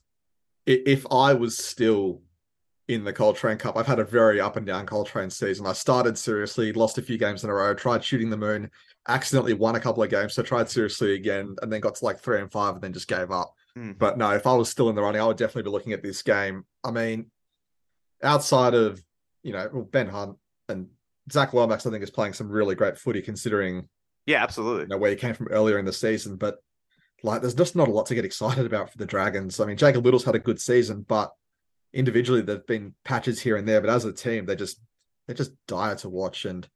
If 0.66 1.06
I 1.12 1.34
was 1.34 1.56
still 1.56 2.22
in 2.88 3.04
the 3.04 3.12
Coltrane 3.12 3.58
Cup, 3.58 3.76
I've 3.76 3.86
had 3.86 4.00
a 4.00 4.04
very 4.04 4.40
up 4.40 4.56
and 4.56 4.66
down 4.66 4.86
Coltrane 4.86 5.30
season. 5.30 5.66
I 5.66 5.74
started 5.74 6.18
seriously, 6.18 6.72
lost 6.72 6.98
a 6.98 7.02
few 7.02 7.18
games 7.18 7.44
in 7.44 7.50
a 7.50 7.54
row, 7.54 7.74
tried 7.74 8.04
shooting 8.04 8.30
the 8.30 8.36
moon, 8.36 8.68
accidentally 9.08 9.54
won 9.54 9.76
a 9.76 9.80
couple 9.80 10.02
of 10.02 10.10
games, 10.10 10.34
so 10.34 10.42
tried 10.42 10.68
seriously 10.68 11.14
again, 11.14 11.54
and 11.62 11.72
then 11.72 11.80
got 11.80 11.96
to 11.96 12.04
like 12.04 12.20
three 12.20 12.40
and 12.40 12.50
five, 12.50 12.74
and 12.74 12.82
then 12.82 12.92
just 12.92 13.08
gave 13.08 13.30
up. 13.30 13.54
Hmm. 13.76 13.92
But 13.92 14.18
no, 14.18 14.30
if 14.32 14.46
I 14.46 14.54
was 14.54 14.68
still 14.68 14.88
in 14.90 14.94
the 14.94 15.02
running, 15.02 15.20
I 15.20 15.26
would 15.26 15.36
definitely 15.36 15.64
be 15.64 15.70
looking 15.70 15.92
at 15.92 16.02
this 16.02 16.22
game. 16.22 16.64
I 16.84 16.90
mean, 16.90 17.30
outside 18.22 18.74
of 18.74 19.02
you 19.42 19.52
know 19.52 19.68
well, 19.72 19.82
Ben 19.84 20.08
Hunt 20.08 20.36
and 20.68 20.88
Zac 21.30 21.52
Lomax, 21.52 21.86
I 21.86 21.90
think 21.90 22.02
is 22.02 22.10
playing 22.10 22.34
some 22.34 22.48
really 22.48 22.74
great 22.74 22.98
footy 22.98 23.22
considering 23.22 23.88
Yeah, 24.26 24.42
absolutely. 24.42 24.82
you 24.82 24.88
know, 24.88 24.98
where 24.98 25.10
he 25.10 25.16
came 25.16 25.34
from 25.34 25.48
earlier 25.48 25.78
in 25.78 25.84
the 25.84 25.92
season. 25.92 26.36
But 26.36 26.56
like, 27.22 27.40
there's 27.40 27.54
just 27.54 27.76
not 27.76 27.88
a 27.88 27.92
lot 27.92 28.06
to 28.06 28.14
get 28.14 28.24
excited 28.24 28.66
about 28.66 28.90
for 28.90 28.98
the 28.98 29.06
Dragons. 29.06 29.60
I 29.60 29.66
mean, 29.66 29.76
Jacob 29.76 30.04
Liddle's 30.04 30.24
had 30.24 30.34
a 30.34 30.40
good 30.40 30.60
season, 30.60 31.04
but 31.08 31.32
individually 31.94 32.40
there've 32.42 32.66
been 32.66 32.94
patches 33.04 33.40
here 33.40 33.56
and 33.56 33.68
there. 33.68 33.80
But 33.80 33.90
as 33.90 34.04
a 34.04 34.12
team, 34.12 34.46
they 34.46 34.56
just 34.56 34.80
they're 35.26 35.36
just 35.36 35.52
dire 35.66 35.94
to 35.96 36.08
watch. 36.08 36.44
And 36.44 36.68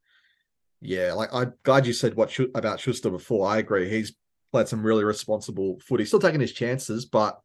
yeah, 0.80 1.12
like 1.12 1.30
I'm 1.32 1.55
glad 1.64 1.86
you 1.86 1.92
said 1.92 2.14
what 2.14 2.36
about 2.55 2.80
Schuster 2.80 3.11
before. 3.11 3.49
I 3.49 3.59
agree. 3.59 3.88
He's 3.88 4.14
played 4.53 4.68
some 4.68 4.82
really 4.82 5.05
responsible 5.05 5.78
footy, 5.80 6.05
still 6.05 6.20
taking 6.20 6.40
his 6.40 6.53
chances, 6.53 7.05
but 7.05 7.40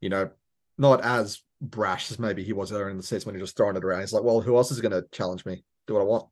you 0.00 0.08
know, 0.08 0.30
not 0.78 1.02
as 1.02 1.40
brash 1.60 2.10
as 2.10 2.18
maybe 2.18 2.44
he 2.44 2.52
was 2.52 2.72
earlier 2.72 2.90
in 2.90 2.96
the 2.96 3.02
season 3.02 3.26
when 3.26 3.34
he 3.34 3.40
was 3.40 3.50
just 3.50 3.56
throwing 3.56 3.76
it 3.76 3.84
around. 3.84 4.00
He's 4.00 4.12
like, 4.12 4.22
well, 4.22 4.40
who 4.40 4.56
else 4.56 4.70
is 4.70 4.80
going 4.80 4.92
to 4.92 5.06
challenge 5.10 5.44
me? 5.44 5.64
Do 5.86 5.94
what 5.94 6.00
I 6.00 6.04
want. 6.04 6.26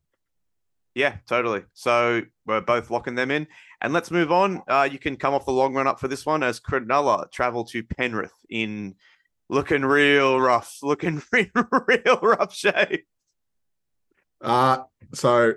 Yeah, 0.93 1.17
totally. 1.27 1.63
So 1.73 2.21
we're 2.45 2.61
both 2.61 2.89
locking 2.89 3.15
them 3.15 3.31
in. 3.31 3.47
And 3.81 3.91
let's 3.91 4.11
move 4.11 4.31
on. 4.31 4.61
Uh, 4.67 4.87
you 4.89 4.97
can 4.97 5.17
come 5.17 5.33
off 5.33 5.45
the 5.45 5.51
long 5.51 5.73
run 5.73 5.87
up 5.87 5.99
for 5.99 6.07
this 6.07 6.25
one 6.25 6.41
as 6.41 6.59
Cronulla 6.59 7.29
travel 7.31 7.65
to 7.65 7.83
Penrith 7.83 8.33
in 8.49 8.95
looking 9.49 9.83
real 9.83 10.39
rough, 10.39 10.77
looking 10.83 11.21
real, 11.31 11.49
real 11.87 12.19
rough 12.21 12.55
shape. 12.55 13.05
Uh, 14.41 14.83
so 15.13 15.53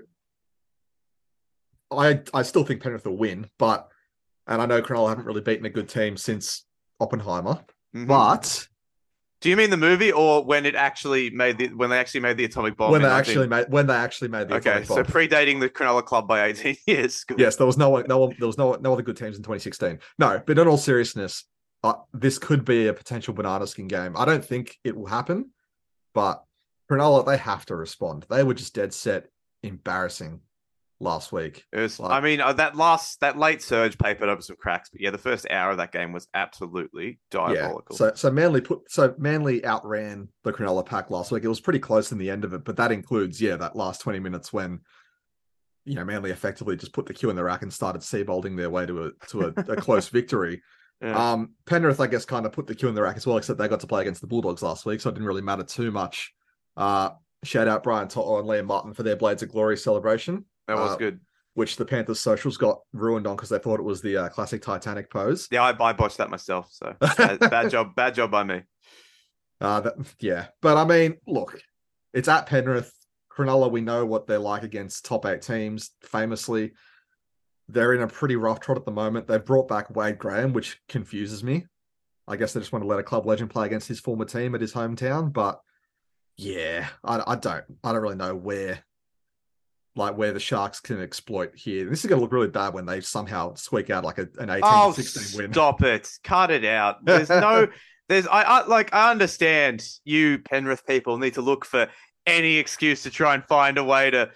I 1.90 2.20
I 2.34 2.42
still 2.42 2.64
think 2.64 2.82
Penrith 2.82 3.04
will 3.04 3.16
win, 3.16 3.48
but 3.58 3.88
and 4.48 4.60
I 4.62 4.66
know 4.66 4.82
Cronulla 4.82 5.10
haven't 5.10 5.26
really 5.26 5.40
beaten 5.42 5.66
a 5.66 5.70
good 5.70 5.88
team 5.88 6.16
since 6.16 6.64
Oppenheimer, 7.00 7.64
Mhm. 7.94 8.06
but 8.08 8.66
do 9.40 9.48
you 9.48 9.56
mean 9.56 9.70
the 9.70 9.76
movie 9.76 10.10
or 10.10 10.44
when 10.44 10.66
it 10.66 10.74
actually 10.74 11.30
made 11.30 11.58
the 11.58 11.68
when 11.68 11.90
they 11.90 11.98
actually 11.98 12.20
made 12.20 12.36
the 12.36 12.44
atomic 12.44 12.76
bomb? 12.76 12.90
when 12.90 13.02
they 13.02 13.08
19 13.08 13.18
actually 13.20 13.46
made 13.48 13.66
when 13.70 13.86
they 13.86 13.94
actually 13.94 14.28
made 14.28 14.48
the 14.48 14.56
atomic 14.56 14.88
bomb. 14.88 14.98
okay, 14.98 15.10
so 15.10 15.16
predating 15.18 15.60
the 15.60 15.68
Cronulla 15.70 16.04
club 16.04 16.26
by 16.26 16.44
eighteen 16.46 16.76
years. 16.86 17.22
Good. 17.24 17.38
yes, 17.38 17.54
there 17.56 17.66
was 17.66 17.76
no 17.78 17.88
one, 17.90 18.04
no 18.08 18.18
one, 18.18 18.34
there 18.38 18.48
was 18.48 18.58
no 18.58 18.74
no 18.80 18.92
other 18.92 19.02
good 19.02 19.16
teams 19.16 19.36
in 19.36 19.42
2016. 19.44 20.00
No, 20.18 20.42
but 20.44 20.58
in 20.58 20.66
all 20.66 20.76
seriousness, 20.76 21.44
uh, 21.84 21.94
this 22.12 22.38
could 22.38 22.64
be 22.64 22.88
a 22.88 22.92
potential 22.92 23.32
banana 23.32 23.66
skin 23.68 23.86
game. 23.86 24.16
I 24.16 24.24
don't 24.24 24.44
think 24.44 24.76
it 24.82 24.96
will 24.96 25.06
happen, 25.06 25.50
but 26.14 26.42
Cronulla 26.90 27.24
they 27.24 27.36
have 27.36 27.64
to 27.66 27.76
respond. 27.76 28.26
They 28.28 28.42
were 28.42 28.54
just 28.54 28.74
dead 28.74 28.92
set 28.92 29.26
embarrassing 29.62 30.40
last 31.00 31.30
week. 31.32 31.64
It 31.72 31.78
was, 31.80 32.00
Like- 32.00 32.10
I 32.10 32.20
mean, 32.20 32.40
uh, 32.40 32.52
that 32.54 32.76
last 32.76 33.20
that 33.20 33.38
late 33.38 33.62
surge 33.62 33.96
papered 33.98 34.28
over 34.28 34.42
some 34.42 34.56
cracks, 34.56 34.88
but 34.90 35.00
yeah, 35.00 35.10
the 35.10 35.18
first 35.18 35.46
hour 35.50 35.70
of 35.70 35.76
that 35.76 35.92
game 35.92 36.12
was 36.12 36.26
absolutely 36.34 37.20
diabolical. 37.30 37.86
Yeah. 37.92 37.96
So 37.96 38.12
so 38.14 38.30
Manly 38.30 38.60
put 38.60 38.90
so 38.90 39.14
Manly 39.18 39.64
outran 39.64 40.28
the 40.44 40.52
Cronulla 40.52 40.84
pack 40.84 41.10
last 41.10 41.30
week. 41.30 41.44
It 41.44 41.48
was 41.48 41.60
pretty 41.60 41.78
close 41.78 42.10
in 42.12 42.18
the 42.18 42.30
end 42.30 42.44
of 42.44 42.52
it, 42.52 42.64
but 42.64 42.76
that 42.76 42.92
includes 42.92 43.40
yeah 43.40 43.56
that 43.56 43.76
last 43.76 44.00
twenty 44.00 44.18
minutes 44.18 44.52
when 44.52 44.80
you 45.84 45.94
know 45.94 46.04
Manly 46.04 46.30
effectively 46.30 46.76
just 46.76 46.92
put 46.92 47.06
the 47.06 47.14
cue 47.14 47.30
in 47.30 47.36
the 47.36 47.44
rack 47.44 47.62
and 47.62 47.72
started 47.72 48.02
seabolding 48.02 48.56
their 48.56 48.70
way 48.70 48.84
to 48.86 49.04
a 49.06 49.10
to 49.28 49.42
a, 49.56 49.72
a 49.72 49.76
close 49.80 50.08
victory. 50.08 50.62
Yeah. 51.00 51.32
Um, 51.32 51.52
Penrith 51.64 52.00
I 52.00 52.08
guess 52.08 52.24
kind 52.24 52.44
of 52.44 52.50
put 52.52 52.66
the 52.66 52.74
cue 52.74 52.88
in 52.88 52.96
the 52.96 53.02
rack 53.02 53.16
as 53.16 53.24
well, 53.26 53.36
except 53.36 53.58
they 53.58 53.68
got 53.68 53.80
to 53.80 53.86
play 53.86 54.00
against 54.00 54.20
the 54.20 54.26
Bulldogs 54.26 54.62
last 54.62 54.84
week, 54.84 55.00
so 55.00 55.10
it 55.10 55.12
didn't 55.12 55.28
really 55.28 55.42
matter 55.42 55.62
too 55.62 55.92
much. 55.92 56.32
Uh, 56.76 57.10
shout 57.44 57.68
out 57.68 57.84
Brian 57.84 58.08
To'o 58.08 58.38
and 58.40 58.48
Liam 58.48 58.66
Martin 58.66 58.92
for 58.94 59.04
their 59.04 59.14
Blades 59.14 59.44
of 59.44 59.48
Glory 59.50 59.76
celebration 59.76 60.44
that 60.68 60.76
was 60.76 60.92
uh, 60.92 60.96
good. 60.96 61.20
which 61.54 61.76
the 61.76 61.84
Panthers 61.84 62.20
socials 62.20 62.56
got 62.56 62.80
ruined 62.92 63.26
on 63.26 63.34
because 63.34 63.48
they 63.48 63.58
thought 63.58 63.80
it 63.80 63.84
was 63.84 64.00
the 64.00 64.16
uh, 64.16 64.28
classic 64.28 64.62
Titanic 64.62 65.10
pose. 65.10 65.48
Yeah, 65.50 65.64
I, 65.64 65.88
I 65.88 65.92
botched 65.92 66.18
that 66.18 66.30
myself. 66.30 66.68
So 66.70 66.94
bad, 67.16 67.40
bad 67.40 67.70
job, 67.70 67.94
bad 67.96 68.14
job 68.14 68.30
by 68.30 68.44
me. 68.44 68.62
Uh, 69.60 69.80
that, 69.80 69.94
yeah, 70.20 70.46
but 70.62 70.76
I 70.76 70.84
mean, 70.84 71.16
look, 71.26 71.60
it's 72.14 72.28
at 72.28 72.46
Penrith. 72.46 72.92
Cronulla, 73.32 73.70
we 73.70 73.80
know 73.80 74.04
what 74.04 74.26
they're 74.26 74.38
like 74.38 74.62
against 74.62 75.04
top 75.04 75.26
eight 75.26 75.42
teams. 75.42 75.90
Famously, 76.02 76.72
they're 77.68 77.94
in 77.94 78.02
a 78.02 78.08
pretty 78.08 78.36
rough 78.36 78.60
trot 78.60 78.78
at 78.78 78.84
the 78.84 78.90
moment. 78.90 79.26
They've 79.26 79.44
brought 79.44 79.68
back 79.68 79.94
Wade 79.94 80.18
Graham, 80.18 80.52
which 80.52 80.80
confuses 80.88 81.44
me. 81.44 81.66
I 82.26 82.36
guess 82.36 82.52
they 82.52 82.60
just 82.60 82.72
want 82.72 82.82
to 82.82 82.88
let 82.88 82.98
a 82.98 83.04
club 83.04 83.26
legend 83.26 83.50
play 83.50 83.66
against 83.66 83.88
his 83.88 84.00
former 84.00 84.24
team 84.24 84.54
at 84.54 84.60
his 84.60 84.72
hometown. 84.74 85.32
But 85.32 85.60
yeah, 86.36 86.88
I, 87.04 87.22
I 87.26 87.34
don't, 87.36 87.64
I 87.82 87.92
don't 87.92 88.02
really 88.02 88.16
know 88.16 88.34
where, 88.34 88.82
like 89.98 90.16
where 90.16 90.32
the 90.32 90.40
Sharks 90.40 90.80
can 90.80 91.00
exploit 91.02 91.54
here. 91.54 91.88
This 91.90 92.04
is 92.04 92.08
going 92.08 92.18
to 92.18 92.22
look 92.22 92.32
really 92.32 92.48
bad 92.48 92.72
when 92.72 92.86
they 92.86 93.00
somehow 93.00 93.54
squeak 93.54 93.90
out 93.90 94.04
like 94.04 94.18
a, 94.18 94.28
an 94.38 94.48
18 94.48 94.60
Oh, 94.64 94.92
16 94.92 95.38
win. 95.42 95.52
stop 95.52 95.82
it! 95.82 96.08
Cut 96.24 96.50
it 96.50 96.64
out. 96.64 96.96
There's 97.04 97.28
no. 97.28 97.68
There's 98.08 98.26
I, 98.26 98.42
I 98.42 98.66
like 98.66 98.94
I 98.94 99.10
understand 99.10 99.86
you 100.04 100.38
Penrith 100.38 100.86
people 100.86 101.18
need 101.18 101.34
to 101.34 101.42
look 101.42 101.66
for 101.66 101.88
any 102.26 102.56
excuse 102.56 103.02
to 103.02 103.10
try 103.10 103.34
and 103.34 103.44
find 103.44 103.76
a 103.76 103.84
way 103.84 104.10
to 104.10 104.30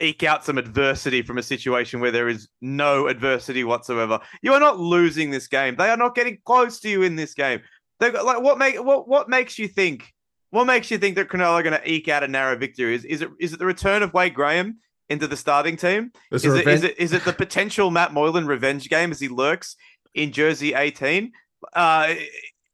eke 0.00 0.24
out 0.24 0.44
some 0.44 0.58
adversity 0.58 1.22
from 1.22 1.38
a 1.38 1.42
situation 1.42 2.00
where 2.00 2.10
there 2.10 2.28
is 2.28 2.48
no 2.60 3.06
adversity 3.06 3.64
whatsoever. 3.64 4.18
You 4.42 4.52
are 4.52 4.60
not 4.60 4.78
losing 4.80 5.30
this 5.30 5.46
game. 5.46 5.76
They 5.76 5.88
are 5.88 5.96
not 5.96 6.14
getting 6.14 6.38
close 6.44 6.80
to 6.80 6.90
you 6.90 7.02
in 7.02 7.16
this 7.16 7.34
game. 7.34 7.60
They 8.00 8.10
got 8.10 8.24
like 8.26 8.42
what 8.42 8.58
make 8.58 8.82
what 8.82 9.08
what 9.08 9.28
makes 9.28 9.58
you 9.58 9.68
think 9.68 10.12
what 10.52 10.66
makes 10.66 10.90
you 10.90 10.98
think 10.98 11.16
that 11.16 11.28
Cronulla 11.28 11.54
are 11.54 11.62
going 11.62 11.80
to 11.80 11.90
eke 11.90 12.08
out 12.08 12.22
a 12.22 12.28
narrow 12.28 12.54
victory? 12.56 12.94
Is 12.94 13.06
is 13.06 13.22
it 13.22 13.30
is 13.40 13.54
it 13.54 13.58
the 13.58 13.64
return 13.64 14.02
of 14.02 14.12
Wade 14.12 14.34
Graham 14.34 14.78
into 15.08 15.26
the 15.26 15.36
starting 15.36 15.78
team? 15.78 16.12
There's 16.30 16.44
Is 16.44 16.84
it, 16.84 16.98
is 16.98 17.12
it 17.14 17.24
the 17.24 17.32
potential 17.32 17.90
Matt 17.90 18.12
Moylan 18.12 18.46
revenge 18.46 18.90
game 18.90 19.10
as 19.10 19.18
he 19.18 19.28
lurks 19.28 19.76
in 20.12 20.30
jersey 20.30 20.74
18? 20.74 21.32
Uh, 21.72 22.14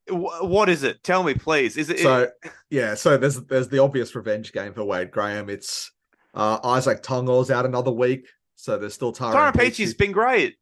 what 0.09 0.69
is 0.69 0.83
it? 0.83 1.05
Tell 1.05 1.23
me, 1.23 1.35
please. 1.35 1.77
Is 1.77 1.89
it? 1.89 2.01
So 2.01 2.29
yeah, 2.69 2.95
so 2.95 3.17
there's 3.17 3.37
there's 3.45 3.69
the 3.69 3.79
obvious 3.79 4.13
revenge 4.17 4.53
game 4.53 4.73
for 4.73 4.83
Wade 4.83 5.13
Graham. 5.13 5.49
It's 5.49 5.93
uh, 6.35 6.59
Isaac 6.65 7.05
Tongor's 7.05 7.49
out 7.49 7.65
another 7.65 7.93
week, 7.93 8.27
so 8.57 8.77
there's 8.77 8.95
still 8.95 9.13
Tara. 9.13 9.33
Tyrone 9.33 9.53
Peachey's 9.53 9.95
been 9.95 10.11
great. 10.11 10.57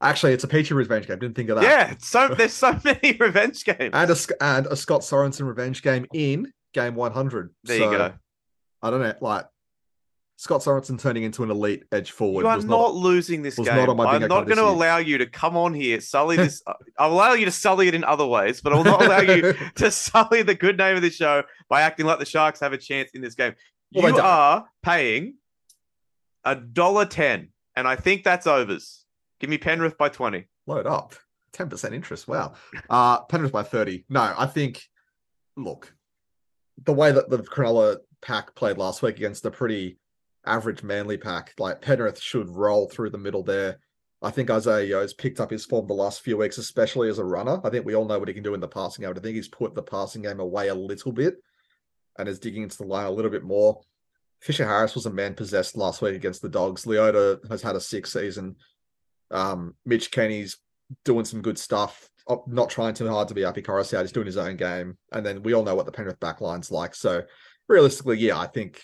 Actually, 0.00 0.32
it's 0.32 0.44
a 0.44 0.48
Peachey 0.48 0.76
revenge 0.76 1.06
game. 1.06 1.18
Didn't 1.18 1.34
think 1.34 1.50
of 1.50 1.56
that. 1.56 1.64
Yeah, 1.64 1.94
so 1.98 2.28
there's 2.28 2.52
so 2.52 2.78
many 2.84 3.16
revenge 3.18 3.64
games. 3.64 3.90
and 3.92 4.10
a 4.10 4.16
and 4.40 4.66
a 4.66 4.76
Scott 4.76 5.00
Sorensen 5.00 5.46
revenge 5.46 5.82
game 5.82 6.06
in 6.14 6.52
game 6.72 6.94
100. 6.94 7.50
there 7.64 7.78
So, 7.78 7.90
you 7.90 7.98
go. 7.98 8.14
I 8.80 8.90
don't 8.90 9.00
know, 9.00 9.14
like 9.20 9.46
Scott 10.38 10.60
Sorensen 10.60 11.00
turning 11.00 11.24
into 11.24 11.42
an 11.42 11.50
elite 11.50 11.82
edge 11.90 12.12
forward. 12.12 12.42
You 12.42 12.48
are 12.48 12.54
was 12.54 12.64
not 12.64 12.94
losing 12.94 13.42
this 13.42 13.56
game. 13.56 13.66
not 13.66 13.88
I'm 13.90 14.28
not 14.28 14.46
going 14.46 14.58
to 14.58 14.64
allow 14.64 14.98
you 14.98 15.18
to 15.18 15.26
come 15.26 15.56
on 15.56 15.74
here, 15.74 16.00
sully 16.00 16.36
this. 16.36 16.62
I'll 16.96 17.12
allow 17.12 17.32
you 17.32 17.44
to 17.46 17.50
sully 17.50 17.88
it 17.88 17.94
in 17.94 18.04
other 18.04 18.24
ways, 18.24 18.60
but 18.60 18.72
I 18.72 18.76
will 18.76 18.84
not 18.84 19.04
allow 19.04 19.20
you 19.20 19.52
to 19.74 19.90
sully 19.90 20.42
the 20.42 20.54
good 20.54 20.78
name 20.78 20.94
of 20.94 21.02
the 21.02 21.10
show 21.10 21.42
by 21.68 21.82
acting 21.82 22.06
like 22.06 22.20
the 22.20 22.24
Sharks 22.24 22.60
have 22.60 22.72
a 22.72 22.78
chance 22.78 23.10
in 23.14 23.20
this 23.20 23.34
game. 23.34 23.54
Well, 23.92 24.14
you 24.14 24.20
are 24.20 24.68
paying 24.80 25.34
a 26.44 26.54
dollar 26.54 27.06
ten, 27.06 27.48
and 27.74 27.88
I 27.88 27.96
think 27.96 28.22
that's 28.22 28.46
overs. 28.46 29.04
Give 29.40 29.50
me 29.50 29.58
Penrith 29.58 29.96
by 29.98 30.08
twenty. 30.08 30.48
load 30.66 30.86
up. 30.86 31.14
10% 31.54 31.94
interest. 31.94 32.28
Wow. 32.28 32.54
Uh 32.90 33.22
Penrith 33.22 33.52
by 33.52 33.62
30. 33.62 34.04
No, 34.10 34.34
I 34.36 34.46
think 34.46 34.84
look, 35.56 35.94
the 36.84 36.92
way 36.92 37.10
that 37.10 37.30
the 37.30 37.38
Cronulla 37.38 37.96
pack 38.20 38.54
played 38.54 38.76
last 38.78 39.00
week 39.02 39.16
against 39.16 39.46
a 39.46 39.50
pretty 39.50 39.98
average 40.44 40.82
manly 40.82 41.16
pack, 41.16 41.54
like 41.58 41.80
Penrith 41.80 42.20
should 42.20 42.48
roll 42.50 42.88
through 42.88 43.10
the 43.10 43.18
middle 43.18 43.42
there. 43.42 43.78
I 44.20 44.30
think 44.30 44.50
Isaah 44.50 44.84
Yeo's 44.84 45.14
picked 45.14 45.40
up 45.40 45.50
his 45.50 45.64
form 45.64 45.86
the 45.86 45.94
last 45.94 46.20
few 46.20 46.36
weeks, 46.36 46.58
especially 46.58 47.08
as 47.08 47.18
a 47.18 47.24
runner. 47.24 47.60
I 47.64 47.70
think 47.70 47.86
we 47.86 47.94
all 47.94 48.04
know 48.04 48.18
what 48.18 48.28
he 48.28 48.34
can 48.34 48.42
do 48.42 48.54
in 48.54 48.60
the 48.60 48.68
passing 48.68 49.02
game. 49.02 49.12
but 49.14 49.20
I 49.20 49.22
think 49.22 49.36
he's 49.36 49.48
put 49.48 49.74
the 49.74 49.82
passing 49.82 50.22
game 50.22 50.40
away 50.40 50.68
a 50.68 50.74
little 50.74 51.12
bit 51.12 51.36
and 52.18 52.28
is 52.28 52.38
digging 52.40 52.64
into 52.64 52.76
the 52.78 52.84
line 52.86 53.06
a 53.06 53.10
little 53.10 53.30
bit 53.30 53.44
more. 53.44 53.80
Fisher 54.40 54.66
Harris 54.66 54.94
was 54.94 55.06
a 55.06 55.10
man 55.10 55.34
possessed 55.34 55.76
last 55.76 56.02
week 56.02 56.14
against 56.14 56.42
the 56.42 56.48
Dogs. 56.48 56.84
Leota 56.84 57.38
has 57.48 57.62
had 57.62 57.74
a 57.76 57.80
sick 57.80 58.06
season. 58.06 58.56
Um, 59.30 59.74
Mitch 59.84 60.10
Kenny's 60.10 60.56
doing 61.04 61.24
some 61.24 61.42
good 61.42 61.58
stuff, 61.58 62.08
uh, 62.28 62.36
not 62.46 62.70
trying 62.70 62.94
too 62.94 63.08
hard 63.08 63.28
to 63.28 63.34
be 63.34 63.44
Api 63.44 63.62
Koroisau. 63.62 64.00
He's 64.00 64.12
doing 64.12 64.26
his 64.26 64.36
own 64.36 64.56
game. 64.56 64.96
And 65.12 65.24
then 65.24 65.42
we 65.42 65.54
all 65.54 65.64
know 65.64 65.74
what 65.74 65.86
the 65.86 65.92
Penrith 65.92 66.20
backline's 66.20 66.70
like. 66.70 66.94
So 66.94 67.22
realistically, 67.68 68.18
yeah, 68.18 68.38
I 68.38 68.46
think, 68.46 68.82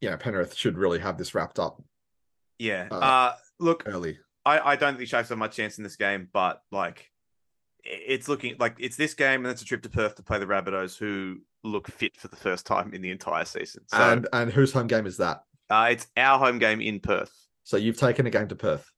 you 0.00 0.10
know, 0.10 0.16
Penrith 0.16 0.54
should 0.54 0.78
really 0.78 0.98
have 0.98 1.18
this 1.18 1.34
wrapped 1.34 1.58
up 1.58 1.82
Yeah. 2.58 2.88
Uh, 2.90 2.98
Uh, 2.98 3.34
look, 3.58 3.84
early. 3.86 4.18
I, 4.44 4.72
I 4.72 4.76
don't 4.76 4.96
think 4.96 5.08
Sharks 5.08 5.28
have 5.28 5.38
much 5.38 5.56
chance 5.56 5.78
in 5.78 5.84
this 5.84 5.96
game, 5.96 6.28
but 6.32 6.62
like 6.72 7.10
it's 7.84 8.28
looking 8.28 8.56
like 8.58 8.76
it's 8.78 8.96
this 8.96 9.14
game 9.14 9.44
and 9.44 9.52
it's 9.52 9.62
a 9.62 9.64
trip 9.64 9.82
to 9.82 9.88
Perth 9.90 10.16
to 10.16 10.22
play 10.22 10.38
the 10.38 10.46
Rabbitohs 10.46 10.98
who 10.98 11.38
look 11.64 11.88
fit 11.88 12.16
for 12.16 12.28
the 12.28 12.36
first 12.36 12.66
time 12.66 12.92
in 12.94 13.02
the 13.02 13.10
entire 13.10 13.44
season. 13.44 13.84
So 13.88 13.98
and 13.98 14.28
and 14.32 14.52
whose 14.52 14.72
home 14.72 14.86
game 14.88 15.06
is 15.06 15.18
that? 15.18 15.42
uh, 15.70 15.88
it's 15.90 16.06
our 16.16 16.38
home 16.38 16.58
game 16.58 16.80
in 16.80 17.00
Perth. 17.00 17.32
So 17.64 17.76
you've 17.76 17.96
taken 17.96 18.26
a 18.26 18.30
game 18.30 18.48
to 18.48 18.56
Perth. 18.56 18.90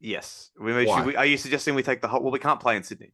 Yes. 0.00 0.50
We, 0.60 0.72
should, 0.98 1.06
we, 1.06 1.16
are 1.16 1.26
you 1.26 1.36
suggesting 1.36 1.74
we 1.74 1.82
take 1.82 2.00
the 2.00 2.08
whole? 2.08 2.20
Well, 2.22 2.32
we 2.32 2.38
can't 2.38 2.60
play 2.60 2.76
in 2.76 2.82
Sydney 2.82 3.12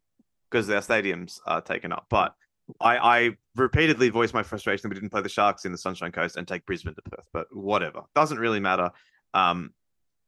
because 0.50 0.68
our 0.68 0.80
stadiums 0.80 1.38
are 1.46 1.60
taken 1.60 1.92
up. 1.92 2.06
But 2.10 2.34
I, 2.80 2.96
I 2.98 3.30
repeatedly 3.56 4.08
voiced 4.08 4.34
my 4.34 4.42
frustration 4.42 4.82
that 4.82 4.94
we 4.94 5.00
didn't 5.00 5.10
play 5.10 5.22
the 5.22 5.28
Sharks 5.28 5.64
in 5.64 5.72
the 5.72 5.78
Sunshine 5.78 6.12
Coast 6.12 6.36
and 6.36 6.46
take 6.46 6.66
Brisbane 6.66 6.94
to 6.94 7.02
Perth. 7.02 7.26
But 7.32 7.46
whatever, 7.54 8.02
doesn't 8.14 8.38
really 8.38 8.60
matter. 8.60 8.90
Um, 9.34 9.72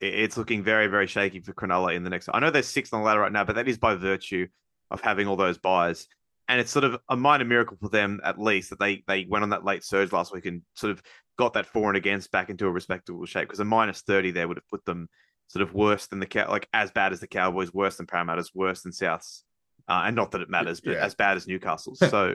it- 0.00 0.14
it's 0.14 0.36
looking 0.36 0.62
very, 0.62 0.86
very 0.86 1.06
shaky 1.06 1.40
for 1.40 1.52
Cronulla 1.52 1.94
in 1.94 2.04
the 2.04 2.10
next. 2.10 2.28
I 2.32 2.40
know 2.40 2.50
they're 2.50 2.62
sixth 2.62 2.92
on 2.94 3.00
the 3.00 3.06
ladder 3.06 3.20
right 3.20 3.32
now, 3.32 3.44
but 3.44 3.56
that 3.56 3.68
is 3.68 3.78
by 3.78 3.94
virtue 3.94 4.46
of 4.90 5.00
having 5.00 5.26
all 5.26 5.36
those 5.36 5.58
buys. 5.58 6.08
And 6.46 6.60
it's 6.60 6.70
sort 6.70 6.84
of 6.84 6.98
a 7.08 7.16
minor 7.16 7.44
miracle 7.46 7.78
for 7.80 7.88
them, 7.88 8.20
at 8.22 8.38
least, 8.38 8.70
that 8.70 8.78
they 8.78 9.02
they 9.06 9.24
went 9.28 9.42
on 9.44 9.50
that 9.50 9.64
late 9.64 9.82
surge 9.82 10.12
last 10.12 10.32
week 10.32 10.44
and 10.46 10.62
sort 10.74 10.90
of 10.90 11.02
got 11.38 11.54
that 11.54 11.66
for 11.66 11.88
and 11.88 11.96
against 11.96 12.30
back 12.30 12.50
into 12.50 12.66
a 12.66 12.70
respectable 12.70 13.24
shape. 13.24 13.48
Because 13.48 13.60
a 13.60 13.64
minus 13.64 14.02
thirty 14.02 14.30
there 14.30 14.46
would 14.46 14.58
have 14.58 14.68
put 14.68 14.84
them 14.84 15.08
sort 15.48 15.62
of 15.62 15.74
worse 15.74 16.06
than 16.06 16.18
the 16.20 16.26
cow, 16.26 16.48
like 16.50 16.68
as 16.74 16.90
bad 16.90 17.12
as 17.12 17.20
the 17.20 17.26
Cowboys, 17.26 17.72
worse 17.72 17.96
than 17.96 18.06
Parramatta's, 18.06 18.52
worse 18.54 18.82
than 18.82 18.92
Souths, 18.92 19.42
uh, 19.88 20.02
and 20.06 20.16
not 20.16 20.30
that 20.32 20.40
it 20.40 20.50
matters, 20.50 20.80
but 20.80 20.92
Yeah. 20.94 21.04
as 21.04 21.14
bad 21.14 21.36
as 21.36 21.46
Newcastle's. 21.46 21.98
So, 22.10 22.34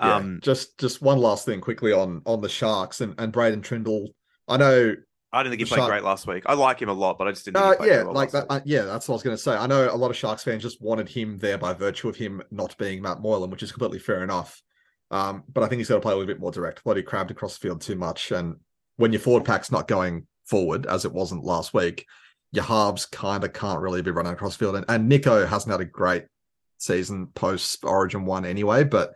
Yeah. 0.00 0.14
um, 0.14 0.40
just 0.42 0.78
just 0.78 1.02
one 1.02 1.18
last 1.18 1.44
thing 1.44 1.60
quickly 1.60 1.92
on 1.92 2.22
on 2.26 2.40
the 2.40 2.48
Sharks 2.48 3.00
and, 3.00 3.14
and 3.18 3.32
Braydon 3.32 3.62
Trindall. 3.62 4.08
I 4.48 4.56
know 4.56 4.94
I 5.30 5.42
didn't 5.42 5.50
think 5.58 5.60
he 5.60 5.66
played 5.66 5.78
Shark- 5.80 5.90
great 5.90 6.04
last 6.04 6.26
week. 6.26 6.44
I 6.46 6.54
like 6.54 6.80
him 6.80 6.88
a 6.88 6.92
lot, 6.94 7.18
but 7.18 7.28
I 7.28 7.32
just 7.32 7.44
didn't. 7.44 7.62
Think 7.62 7.80
Uh, 7.80 7.84
he 7.84 7.90
yeah, 7.90 8.02
well 8.04 8.14
like 8.14 8.32
last 8.32 8.48
that. 8.48 8.54
week. 8.54 8.62
Uh, 8.62 8.64
yeah, 8.64 8.82
that's 8.82 9.06
what 9.08 9.12
I 9.12 9.16
was 9.16 9.22
going 9.22 9.36
to 9.36 9.42
say. 9.42 9.54
I 9.54 9.66
know 9.66 9.92
a 9.92 9.96
lot 9.96 10.10
of 10.10 10.16
Sharks 10.16 10.42
fans 10.42 10.62
just 10.62 10.80
wanted 10.80 11.08
him 11.08 11.36
there 11.36 11.58
by 11.58 11.74
virtue 11.74 12.08
of 12.08 12.16
him 12.16 12.42
not 12.50 12.76
being 12.78 13.02
Matt 13.02 13.20
Moylan, 13.20 13.50
which 13.50 13.62
is 13.62 13.70
completely 13.70 13.98
fair 13.98 14.22
enough. 14.24 14.62
Um, 15.10 15.44
but 15.52 15.62
I 15.64 15.68
think 15.68 15.78
he's 15.80 15.88
got 15.88 15.96
to 15.96 16.00
play 16.00 16.12
a 16.12 16.16
little 16.16 16.32
bit 16.32 16.40
more 16.40 16.50
direct. 16.52 16.82
Bloody 16.84 17.02
crabbed 17.02 17.30
across 17.30 17.58
the 17.58 17.60
field 17.68 17.80
too 17.82 17.96
much, 17.96 18.30
and 18.30 18.56
when 18.96 19.12
your 19.12 19.20
forward 19.20 19.44
pack's 19.44 19.70
not 19.70 19.86
going 19.88 20.26
forward 20.46 20.86
as 20.86 21.04
it 21.04 21.12
wasn't 21.12 21.44
last 21.44 21.74
week, 21.74 22.06
your 22.52 22.64
halves 22.64 23.06
kind 23.06 23.44
of 23.44 23.52
can't 23.52 23.80
really 23.80 24.02
be 24.02 24.10
running 24.10 24.32
across 24.32 24.56
field. 24.56 24.76
And, 24.76 24.84
and 24.88 25.10
Nicho 25.10 25.46
hasn't 25.46 25.70
had 25.70 25.80
a 25.80 25.84
great 25.84 26.26
season 26.78 27.26
post 27.28 27.84
Origin 27.84 28.24
one 28.24 28.44
anyway, 28.44 28.84
but 28.84 29.14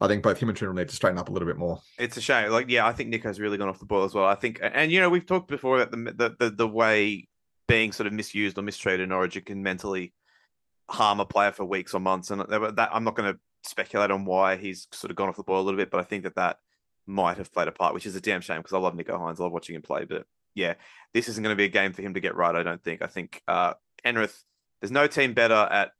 I 0.00 0.08
think 0.08 0.22
both 0.22 0.38
him 0.38 0.48
and 0.48 0.56
Trin 0.56 0.74
need 0.74 0.88
to 0.88 0.96
straighten 0.96 1.18
up 1.18 1.28
a 1.28 1.32
little 1.32 1.48
bit 1.48 1.58
more. 1.58 1.80
It's 1.98 2.16
a 2.16 2.20
shame. 2.20 2.50
Like, 2.50 2.70
yeah, 2.70 2.86
I 2.86 2.92
think 2.92 3.12
Nicho's 3.12 3.40
really 3.40 3.58
gone 3.58 3.68
off 3.68 3.78
the 3.78 3.84
ball 3.84 4.04
as 4.04 4.14
well. 4.14 4.24
I 4.24 4.34
think, 4.34 4.60
and 4.62 4.90
you 4.90 5.00
know, 5.00 5.10
we've 5.10 5.26
talked 5.26 5.48
before 5.48 5.80
about 5.80 5.90
the 5.90 6.12
the 6.12 6.36
the, 6.38 6.50
the 6.50 6.68
way 6.68 7.28
being 7.66 7.92
sort 7.92 8.06
of 8.06 8.12
misused 8.12 8.58
or 8.58 8.62
mistreated 8.62 9.00
in 9.00 9.12
Origin 9.12 9.44
can 9.44 9.62
mentally 9.62 10.12
harm 10.88 11.20
a 11.20 11.26
player 11.26 11.52
for 11.52 11.64
weeks 11.64 11.94
or 11.94 12.00
months. 12.00 12.30
And 12.30 12.40
that 12.40 12.88
I'm 12.92 13.04
not 13.04 13.14
going 13.14 13.32
to 13.32 13.40
speculate 13.62 14.10
on 14.10 14.24
why 14.24 14.56
he's 14.56 14.88
sort 14.92 15.10
of 15.10 15.16
gone 15.16 15.28
off 15.28 15.36
the 15.36 15.42
ball 15.42 15.60
a 15.60 15.64
little 15.64 15.78
bit, 15.78 15.90
but 15.90 16.00
I 16.00 16.04
think 16.04 16.24
that 16.24 16.36
that 16.36 16.58
might 17.06 17.36
have 17.36 17.52
played 17.52 17.68
a 17.68 17.72
part, 17.72 17.94
which 17.94 18.06
is 18.06 18.16
a 18.16 18.20
damn 18.20 18.40
shame 18.40 18.58
because 18.58 18.72
I 18.72 18.78
love 18.78 18.94
Nicho 18.94 19.18
Hynes. 19.18 19.38
I 19.38 19.42
love 19.42 19.52
watching 19.52 19.74
him 19.74 19.82
play. 19.82 20.04
But 20.04 20.26
yeah, 20.54 20.74
this 21.14 21.28
isn't 21.28 21.42
going 21.42 21.52
to 21.54 21.58
be 21.58 21.64
a 21.64 21.68
game 21.68 21.92
for 21.92 22.02
him 22.02 22.14
to 22.14 22.20
get 22.20 22.34
right. 22.36 22.54
I 22.54 22.62
don't 22.62 22.82
think. 22.82 23.02
I 23.02 23.06
think 23.06 23.42
uh, 23.48 23.74
Penrith. 24.02 24.44
There's 24.80 24.90
no 24.90 25.06
team 25.06 25.34
better 25.34 25.54
at 25.70 25.92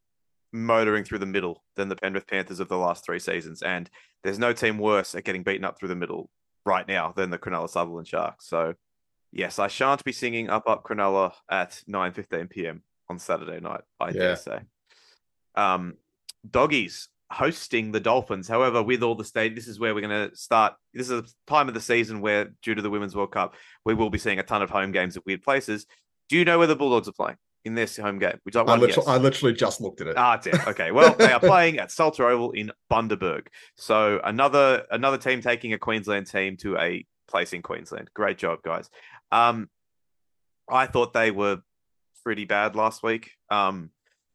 motoring 0.53 1.05
through 1.05 1.19
the 1.19 1.27
middle 1.27 1.63
than 1.77 1.89
the 1.89 1.97
Penrith 1.97 2.27
Panthers 2.27 2.61
of 2.61 2.69
the 2.69 2.79
last 2.79 3.05
three 3.05 3.19
seasons, 3.19 3.63
and 3.63 3.89
there's 4.25 4.39
no 4.39 4.53
team 4.53 4.79
worse 4.79 5.15
at 5.15 5.25
getting 5.25 5.43
beaten 5.43 5.65
up 5.65 5.79
through 5.79 5.89
the 5.89 5.95
middle 5.97 6.31
right 6.67 6.87
now 6.89 7.13
than 7.15 7.31
the 7.31 7.39
Cronulla 7.39 7.69
Sutherland 7.69 8.07
Sharks. 8.09 8.49
So, 8.49 8.75
yes, 9.33 9.59
I 9.59 9.69
shan't 9.69 10.03
be 10.05 10.13
singing 10.13 10.49
"Up 10.51 10.65
Up 10.67 10.83
Cronulla" 10.85 11.33
at 11.51 11.83
9:15 11.89 12.49
p.m. 12.51 12.83
on 13.09 13.19
Saturday 13.19 13.61
night. 13.61 13.83
I 14.01 14.07
Yeah. 14.09 14.13
dare 14.13 14.37
say. 14.37 14.61
Um, 15.55 15.95
doggies 16.49 17.09
hosting 17.31 17.93
the 17.93 18.01
Dolphins. 18.01 18.49
However, 18.49 18.83
with 18.83 19.03
all 19.03 19.15
the 19.15 19.25
state, 19.25 19.55
this 19.55 19.69
is 19.69 19.79
where 19.79 19.95
we're 19.95 20.01
going 20.01 20.31
to 20.31 20.37
start. 20.37 20.75
This 20.93 21.11
is 21.11 21.21
a 21.21 21.25
time 21.47 21.69
of 21.69 21.75
the 21.75 21.81
season 21.81 22.21
where, 22.21 22.53
due 22.63 22.75
to 22.75 22.83
the 22.83 22.91
Women's 22.91 23.15
World 23.15 23.33
Cup, 23.33 23.55
we 23.85 23.95
will 23.95 24.11
be 24.11 24.19
seeing 24.19 24.39
a 24.39 24.43
ton 24.43 24.63
of 24.63 24.71
home 24.71 24.93
games 24.93 25.17
at 25.17 25.25
weird 25.27 25.43
places. 25.43 25.87
Do 26.29 26.37
you 26.37 26.45
know 26.45 26.59
where 26.59 26.67
the 26.67 26.77
Bulldogs 26.77 27.09
are 27.09 27.13
playing 27.13 27.37
in 27.65 27.75
this 27.75 27.97
home 27.97 28.19
game? 28.19 28.39
Would 28.45 28.55
you 28.55 28.61
like 28.61 28.69
I 28.69 28.73
one 28.73 28.81
literally? 28.81 29.09
I 29.09 29.17
literally 29.19 29.55
just 29.55 29.81
looked 29.81 30.01
at 30.01 30.09
it. 30.09 30.17
Ah, 30.17 30.37
damn. 30.37 30.67
Okay. 30.69 30.91
Well, 30.91 31.15
they 31.15 31.33
are 31.33 31.41
playing 31.41 31.79
at 31.79 31.91
Salter 31.91 32.29
Oval 32.29 32.53
in 32.53 32.73
Bundaberg. 32.91 33.47
So 33.77 34.21
another 34.25 34.85
another 34.91 35.19
team 35.19 35.41
taking 35.41 35.73
a 35.73 35.79
Queensland 35.79 36.27
team 36.27 36.57
to 36.59 36.77
a 36.79 37.05
place 37.29 37.53
in 37.53 37.63
Queensland. 37.63 38.11
Great 38.15 38.39
job, 38.39 38.63
guys. 38.63 38.91
Um, 39.31 39.69
I 40.69 40.87
thought 40.87 41.13
they 41.13 41.31
were 41.31 41.59
pretty 42.25 42.45
bad 42.45 42.75
last 42.77 43.03
week. 43.03 43.33
Um, 43.51 43.91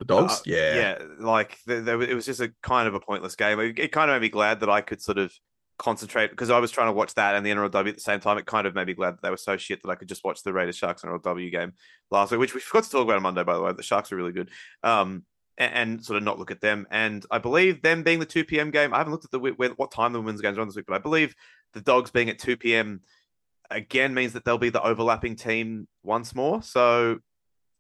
the 0.06 0.14
dogs? 0.14 0.40
uh, 0.40 0.44
yeah. 0.46 0.76
yeah. 0.76 0.98
Like 1.20 1.58
there, 1.66 2.02
it 2.02 2.16
was 2.16 2.26
just 2.26 2.42
a 2.42 2.52
kind 2.62 2.88
of 2.88 2.94
a 2.94 3.00
pointless 3.00 3.36
game. 3.36 3.60
It, 3.60 3.80
it 3.80 3.92
kind 3.92 4.10
of 4.10 4.16
made 4.16 4.28
me 4.28 4.30
glad 4.30 4.60
that 4.62 4.70
I 4.70 4.82
could 4.82 5.02
sort 5.02 5.18
of 5.18 5.34
concentrate 5.78 6.30
because 6.30 6.50
I 6.50 6.60
was 6.60 6.72
trying 6.72 6.88
to 6.88 6.94
watch 6.94 7.14
that 7.16 7.36
and 7.36 7.46
the 7.46 7.52
NRLW 7.52 7.90
at 7.90 7.96
the 7.96 8.02
same 8.02 8.20
time. 8.20 8.38
It 8.38 8.46
kind 8.46 8.68
of 8.68 8.76
made 8.76 8.88
me 8.88 8.94
glad 8.94 9.16
that 9.16 9.22
they 9.22 9.30
were 9.30 9.38
so 9.38 9.58
shit 9.58 9.82
that 9.84 9.90
I 9.90 9.96
could 9.96 10.08
just 10.08 10.24
watch 10.24 10.44
the 10.44 10.54
Raiders 10.54 10.78
Sharks 10.78 11.04
NRLW 11.04 11.52
game 11.52 11.74
last 12.12 12.32
week, 12.32 12.40
which 12.40 12.54
we 12.54 12.62
forgot 12.62 12.86
to 12.86 12.90
talk 12.90 13.04
about 13.04 13.18
on 13.18 13.24
Monday, 13.24 13.44
by 13.44 13.56
the 13.56 13.62
way. 13.62 13.74
The 13.74 13.84
Sharks 13.84 14.12
are 14.12 14.16
really 14.16 14.32
good. 14.32 14.50
Um, 14.84 15.24
and, 15.58 15.74
and 15.74 16.06
sort 16.06 16.18
of 16.18 16.24
not 16.24 16.40
look 16.40 16.52
at 16.52 16.62
them. 16.62 16.88
And 16.92 17.26
I 17.32 17.38
believe 17.38 17.82
them 17.82 18.04
being 18.04 18.20
the 18.20 18.26
2 18.26 18.46
p.m. 18.46 18.72
game, 18.72 18.94
I 18.94 18.98
haven't 18.98 19.12
looked 19.12 19.26
at 19.26 19.32
the 19.32 19.40
where, 19.40 19.70
what 19.70 19.92
time 19.92 20.14
the 20.14 20.20
women's 20.20 20.42
games 20.42 20.58
are 20.58 20.62
on 20.62 20.68
this 20.68 20.76
week, 20.76 20.86
but 20.88 20.96
I 20.96 21.00
believe 21.00 21.36
the 21.74 21.82
Dogs 21.82 22.12
being 22.12 22.30
at 22.30 22.40
2 22.40 22.58
p.m. 22.58 23.02
again 23.70 24.14
means 24.14 24.34
that 24.34 24.46
they'll 24.46 24.58
be 24.58 24.70
the 24.70 24.84
overlapping 24.84 25.36
team 25.36 25.88
once 26.04 26.36
more. 26.36 26.62
So, 26.62 27.20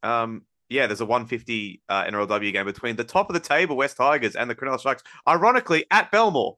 um, 0.03 0.43
yeah, 0.69 0.87
there's 0.87 1.01
a 1.01 1.05
150 1.05 1.81
uh, 1.89 2.03
NRLW 2.05 2.51
game 2.51 2.65
between 2.65 2.95
the 2.95 3.03
top 3.03 3.29
of 3.29 3.33
the 3.33 3.39
table 3.39 3.77
West 3.77 3.97
Tigers 3.97 4.35
and 4.35 4.49
the 4.49 4.55
Cronulla 4.55 4.81
Sharks, 4.81 5.03
ironically 5.27 5.85
at 5.91 6.11
Belmore. 6.11 6.57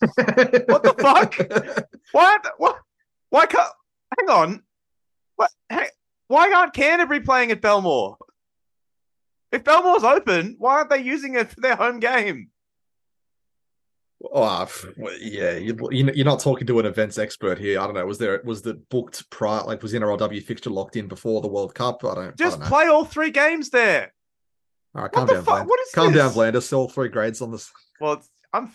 What 0.00 0.82
the 0.82 0.94
fuck? 0.98 1.88
What? 2.12 2.46
What? 2.58 2.78
Why 3.30 3.46
can't? 3.46 3.72
Hang 4.18 4.30
on. 4.30 4.62
What? 5.36 5.50
Hang, 5.70 5.88
why 6.28 6.52
aren't 6.52 6.74
Canterbury 6.74 7.20
playing 7.20 7.50
at 7.50 7.60
Belmore? 7.60 8.16
If 9.52 9.64
Belmore's 9.64 10.04
open, 10.04 10.56
why 10.58 10.76
aren't 10.76 10.90
they 10.90 11.00
using 11.00 11.34
it 11.34 11.50
for 11.50 11.60
their 11.60 11.76
home 11.76 12.00
game? 12.00 12.50
Oh, 14.32 14.42
ah, 14.42 14.68
yeah, 15.20 15.52
you, 15.56 15.76
you- 15.90 16.10
you're 16.14 16.24
not 16.24 16.40
talking 16.40 16.66
to 16.66 16.78
an 16.80 16.86
events 16.86 17.18
expert 17.18 17.58
here. 17.58 17.80
I 17.80 17.84
don't 17.84 17.94
know. 17.94 18.06
Was 18.06 18.18
there 18.18 18.40
was 18.44 18.62
the 18.62 18.74
booked 18.90 19.28
prior 19.30 19.62
like 19.64 19.82
was 19.82 19.92
the 19.92 19.98
NRLW 19.98 20.42
fixture 20.44 20.70
locked 20.70 20.96
in 20.96 21.06
before 21.08 21.40
the 21.42 21.48
World 21.48 21.74
Cup? 21.74 22.04
I 22.04 22.14
don't. 22.14 22.28
I 22.28 22.30
Just 22.32 22.58
don't 22.58 22.60
know. 22.60 22.66
play 22.76 22.86
all 22.86 23.04
three 23.04 23.30
games 23.30 23.70
there. 23.70 24.12
All 24.94 25.02
right, 25.02 25.04
what 25.04 25.12
calm 25.12 25.26
the 25.26 25.34
down, 25.34 25.44
fuck? 25.44 25.54
Bland. 25.54 25.68
What 25.68 25.80
is 25.80 25.92
calm 25.94 26.12
down, 26.12 26.28
this? 26.28 26.36
Blandis. 26.70 26.76
All 26.76 26.88
three 26.88 27.08
grades 27.08 27.40
on 27.42 27.50
this. 27.52 27.70
Well, 28.00 28.14
it's, 28.14 28.30
I'm 28.52 28.72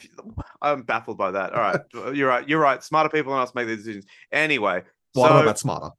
I'm 0.62 0.84
baffled 0.84 1.18
by 1.18 1.32
that. 1.32 1.54
All 1.54 1.60
right, 1.62 1.82
you're 2.16 2.28
right. 2.30 2.47
You're 2.47 2.60
right. 2.60 2.84
Smarter 2.84 3.10
people 3.10 3.34
than 3.34 3.41
us 3.41 3.56
make 3.56 3.68
the 3.68 3.76
decisions. 3.76 4.06
Anyway, 4.32 4.84
Well, 5.16 5.26
I 5.26 5.28
so 5.28 5.34
don't 5.34 5.38
know 5.39 5.43
about 5.49 5.60
smarter. 5.60 5.89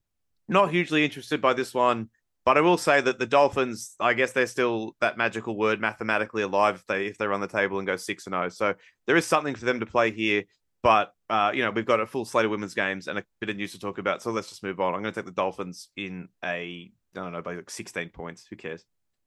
not 0.48 0.70
hugely 0.70 1.04
interested 1.04 1.40
by 1.40 1.52
this 1.54 1.74
one, 1.74 2.08
but 2.44 2.58
I 2.58 2.60
will 2.60 2.76
say 2.76 3.00
that 3.00 3.18
the 3.18 3.26
Dolphins, 3.26 3.94
I 4.00 4.14
guess 4.14 4.32
they're 4.32 4.46
still 4.46 4.96
that 5.00 5.16
magical 5.16 5.56
word 5.56 5.80
mathematically 5.80 6.42
alive 6.42 6.76
if 6.76 6.86
they 6.86 7.06
if 7.06 7.18
they 7.18 7.26
run 7.26 7.40
the 7.40 7.46
table 7.46 7.78
and 7.78 7.86
go 7.86 7.96
six 7.96 8.26
and 8.26 8.34
zero. 8.34 8.48
So 8.48 8.74
there 9.06 9.16
is 9.16 9.26
something 9.26 9.54
for 9.54 9.64
them 9.64 9.80
to 9.80 9.86
play 9.86 10.10
here. 10.10 10.44
But 10.82 11.14
uh, 11.30 11.52
you 11.54 11.62
know, 11.62 11.70
we've 11.70 11.86
got 11.86 12.00
a 12.00 12.06
full 12.06 12.24
slate 12.24 12.44
of 12.44 12.50
women's 12.50 12.74
games 12.74 13.06
and 13.06 13.18
a 13.18 13.24
bit 13.40 13.50
of 13.50 13.56
news 13.56 13.72
to 13.72 13.78
talk 13.78 13.98
about. 13.98 14.22
So 14.22 14.32
let's 14.32 14.48
just 14.48 14.64
move 14.64 14.80
on. 14.80 14.94
I'm 14.94 15.02
going 15.02 15.14
to 15.14 15.20
take 15.20 15.26
the 15.26 15.32
Dolphins 15.32 15.88
in 15.96 16.28
a 16.44 16.90
I 17.14 17.20
don't 17.20 17.32
know, 17.32 17.42
by 17.42 17.54
like 17.54 17.70
16 17.70 18.08
points. 18.08 18.46
Who 18.48 18.56
cares? 18.56 18.84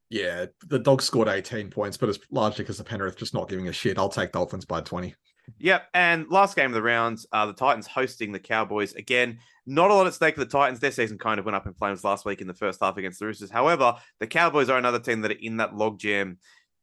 Yeah, 0.08 0.46
the 0.66 0.78
dogs 0.78 1.04
scored 1.04 1.28
18 1.28 1.70
points, 1.70 1.96
but 1.96 2.08
it's 2.08 2.18
largely 2.30 2.62
because 2.62 2.78
the 2.78 2.84
Penrith 2.84 3.16
just 3.16 3.34
not 3.34 3.48
giving 3.48 3.68
a 3.68 3.72
shit. 3.72 3.98
I'll 3.98 4.08
take 4.08 4.32
Dolphins 4.32 4.64
by 4.64 4.80
20. 4.80 5.14
Yep. 5.58 5.88
And 5.94 6.28
last 6.28 6.56
game 6.56 6.66
of 6.66 6.72
the 6.74 6.82
rounds, 6.82 7.26
uh, 7.32 7.46
the 7.46 7.52
Titans 7.52 7.86
hosting 7.86 8.32
the 8.32 8.38
Cowboys. 8.38 8.94
Again, 8.94 9.38
not 9.66 9.90
a 9.90 9.94
lot 9.94 10.06
at 10.06 10.14
stake 10.14 10.34
for 10.34 10.40
the 10.40 10.50
Titans. 10.50 10.80
Their 10.80 10.90
season 10.90 11.18
kind 11.18 11.38
of 11.38 11.44
went 11.44 11.56
up 11.56 11.66
in 11.66 11.74
flames 11.74 12.04
last 12.04 12.24
week 12.24 12.40
in 12.40 12.46
the 12.46 12.54
first 12.54 12.80
half 12.82 12.96
against 12.96 13.18
the 13.20 13.26
Roosters. 13.26 13.50
However, 13.50 13.94
the 14.20 14.26
Cowboys 14.26 14.68
are 14.68 14.78
another 14.78 14.98
team 14.98 15.20
that 15.22 15.30
are 15.30 15.38
in 15.40 15.56
that 15.58 15.72
logjam 15.72 16.36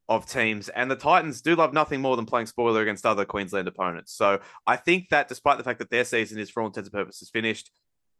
of 0.10 0.26
teams. 0.26 0.70
And 0.70 0.90
the 0.92 0.96
Titans 0.96 1.42
do 1.42 1.56
love 1.56 1.74
nothing 1.74 2.02
more 2.02 2.16
than 2.16 2.26
playing 2.26 2.48
spoiler 2.48 2.82
against 2.82 3.06
other 3.06 3.26
Queensland 3.26 3.68
opponents. 3.68 4.14
So 4.14 4.40
I 4.68 4.76
think 4.76 5.10
that 5.10 5.28
despite 5.28 5.58
the 5.58 5.64
fact 5.64 5.80
that 5.80 5.90
their 5.90 6.06
season 6.06 6.40
is, 6.40 6.50
for 6.50 6.62
all 6.62 6.68
intents 6.68 6.88
and 6.90 6.94
purposes, 6.94 7.30
finished, 7.30 7.72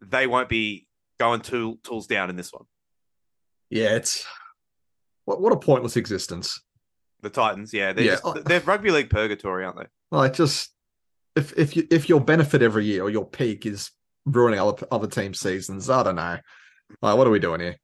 they 0.02 0.28
won't 0.28 0.50
be 0.50 0.88
going 1.20 1.42
tool, 1.42 1.78
tools 1.84 2.08
down 2.08 2.30
in 2.30 2.36
this 2.36 2.52
one. 2.54 2.66
Yeah, 3.70 3.96
it's 3.96 4.26
what 5.26 5.42
what 5.42 5.52
a 5.54 5.58
pointless 5.58 5.98
existence. 5.98 6.62
The 7.22 7.30
Titans, 7.30 7.74
yeah. 7.74 7.94
They're, 7.94 8.06
Yeah. 8.06 8.18
just, 8.24 8.46
they're 8.46 8.60
rugby 8.60 8.92
league 8.92 9.10
purgatory, 9.10 9.64
aren't 9.66 9.78
they? 9.78 9.86
Like 10.14 10.34
just 10.34 10.72
if 11.36 11.58
if 11.58 11.76
you 11.76 11.88
if 11.90 12.08
your 12.08 12.22
benefit 12.22 12.62
every 12.62 12.86
year 12.86 13.02
or 13.02 13.10
your 13.10 13.26
peak 13.26 13.66
is 13.66 13.90
ruining 14.26 14.60
other 14.60 14.86
other 14.92 15.08
team 15.08 15.34
seasons, 15.34 15.90
I 15.90 16.04
don't 16.04 16.16
know. 16.16 16.38
Like, 17.02 17.18
what 17.18 17.26
are 17.26 17.32
we 17.32 17.40
doing 17.40 17.60
here? 17.62 17.78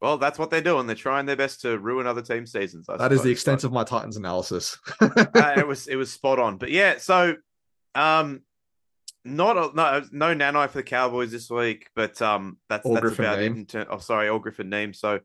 Well, 0.00 0.18
that's 0.18 0.38
what 0.38 0.50
they're 0.50 0.60
doing. 0.60 0.86
They're 0.86 0.96
trying 0.96 1.26
their 1.26 1.36
best 1.36 1.60
to 1.62 1.78
ruin 1.78 2.06
other 2.08 2.22
team 2.22 2.44
seasons. 2.44 2.88
I 2.88 2.96
That 2.96 3.12
is 3.12 3.18
the 3.18 3.28
suppose. 3.28 3.32
extent 3.32 3.64
of 3.64 3.72
my 3.72 3.84
Titans 3.84 4.16
analysis. 4.16 4.76
uh, 5.00 5.08
it 5.56 5.66
was 5.66 5.86
it 5.86 5.94
was 5.96 6.10
spot 6.12 6.40
on. 6.40 6.58
But 6.58 6.72
yeah, 6.72 6.98
so 6.98 7.36
um 7.94 8.40
not 9.24 9.56
a, 9.56 9.70
no 9.76 10.02
no 10.10 10.34
nanai 10.34 10.68
for 10.68 10.78
the 10.78 10.82
Cowboys 10.82 11.30
this 11.30 11.48
week, 11.48 11.88
but 11.94 12.20
um 12.20 12.58
that's 12.68 12.84
All 12.84 12.94
that's 12.94 13.02
Griffin 13.02 13.24
about 13.26 13.38
it. 13.38 13.52
Neame. 13.54 13.86
Oh, 13.88 13.98
sorry, 13.98 14.28
all 14.28 14.40
Griffin 14.40 14.68
name. 14.68 14.92
So 14.92 15.20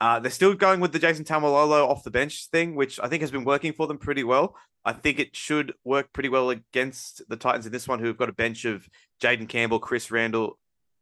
uh 0.00 0.20
they're 0.20 0.30
still 0.30 0.54
going 0.54 0.80
with 0.80 0.92
the 0.92 0.98
Jason 0.98 1.24
Taumalolo 1.24 1.88
off 1.88 2.04
the 2.04 2.10
bench 2.10 2.48
thing, 2.50 2.74
which 2.74 3.00
I 3.00 3.08
think 3.08 3.22
has 3.22 3.30
been 3.30 3.44
working 3.44 3.72
for 3.72 3.86
them 3.86 3.98
pretty 3.98 4.24
well. 4.24 4.56
I 4.84 4.92
think 4.92 5.18
it 5.18 5.34
should 5.34 5.74
work 5.84 6.12
pretty 6.12 6.28
well 6.28 6.50
against 6.50 7.22
the 7.28 7.36
Titans 7.36 7.66
in 7.66 7.72
this 7.72 7.88
one, 7.88 7.98
who've 7.98 8.16
got 8.16 8.28
a 8.28 8.32
bench 8.32 8.64
of 8.64 8.88
Jayden 9.20 9.48
Campbell, 9.48 9.80
Chris 9.80 10.12
Randall, 10.12 10.58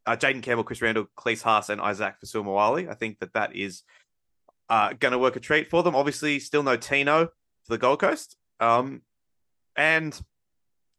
uh, 0.07 0.15
Jayden 0.15 0.41
Campbell, 0.41 0.63
Chris 0.63 0.81
Randall, 0.81 1.05
Klese 1.15 1.43
Haas, 1.43 1.69
and 1.69 1.79
Isaac 1.79 2.15
Fasulmawali. 2.23 2.89
I 2.89 2.95
think 2.95 3.19
that 3.19 3.33
that 3.33 3.55
is 3.55 3.83
uh, 4.69 4.93
going 4.99 5.11
to 5.11 5.19
work 5.19 5.35
a 5.35 5.39
treat 5.39 5.69
for 5.69 5.83
them. 5.83 5.95
Obviously, 5.95 6.39
still 6.39 6.63
no 6.63 6.77
Tino 6.77 7.25
for 7.25 7.69
the 7.69 7.77
Gold 7.77 7.99
Coast. 7.99 8.37
Um, 8.59 9.01
and 9.75 10.19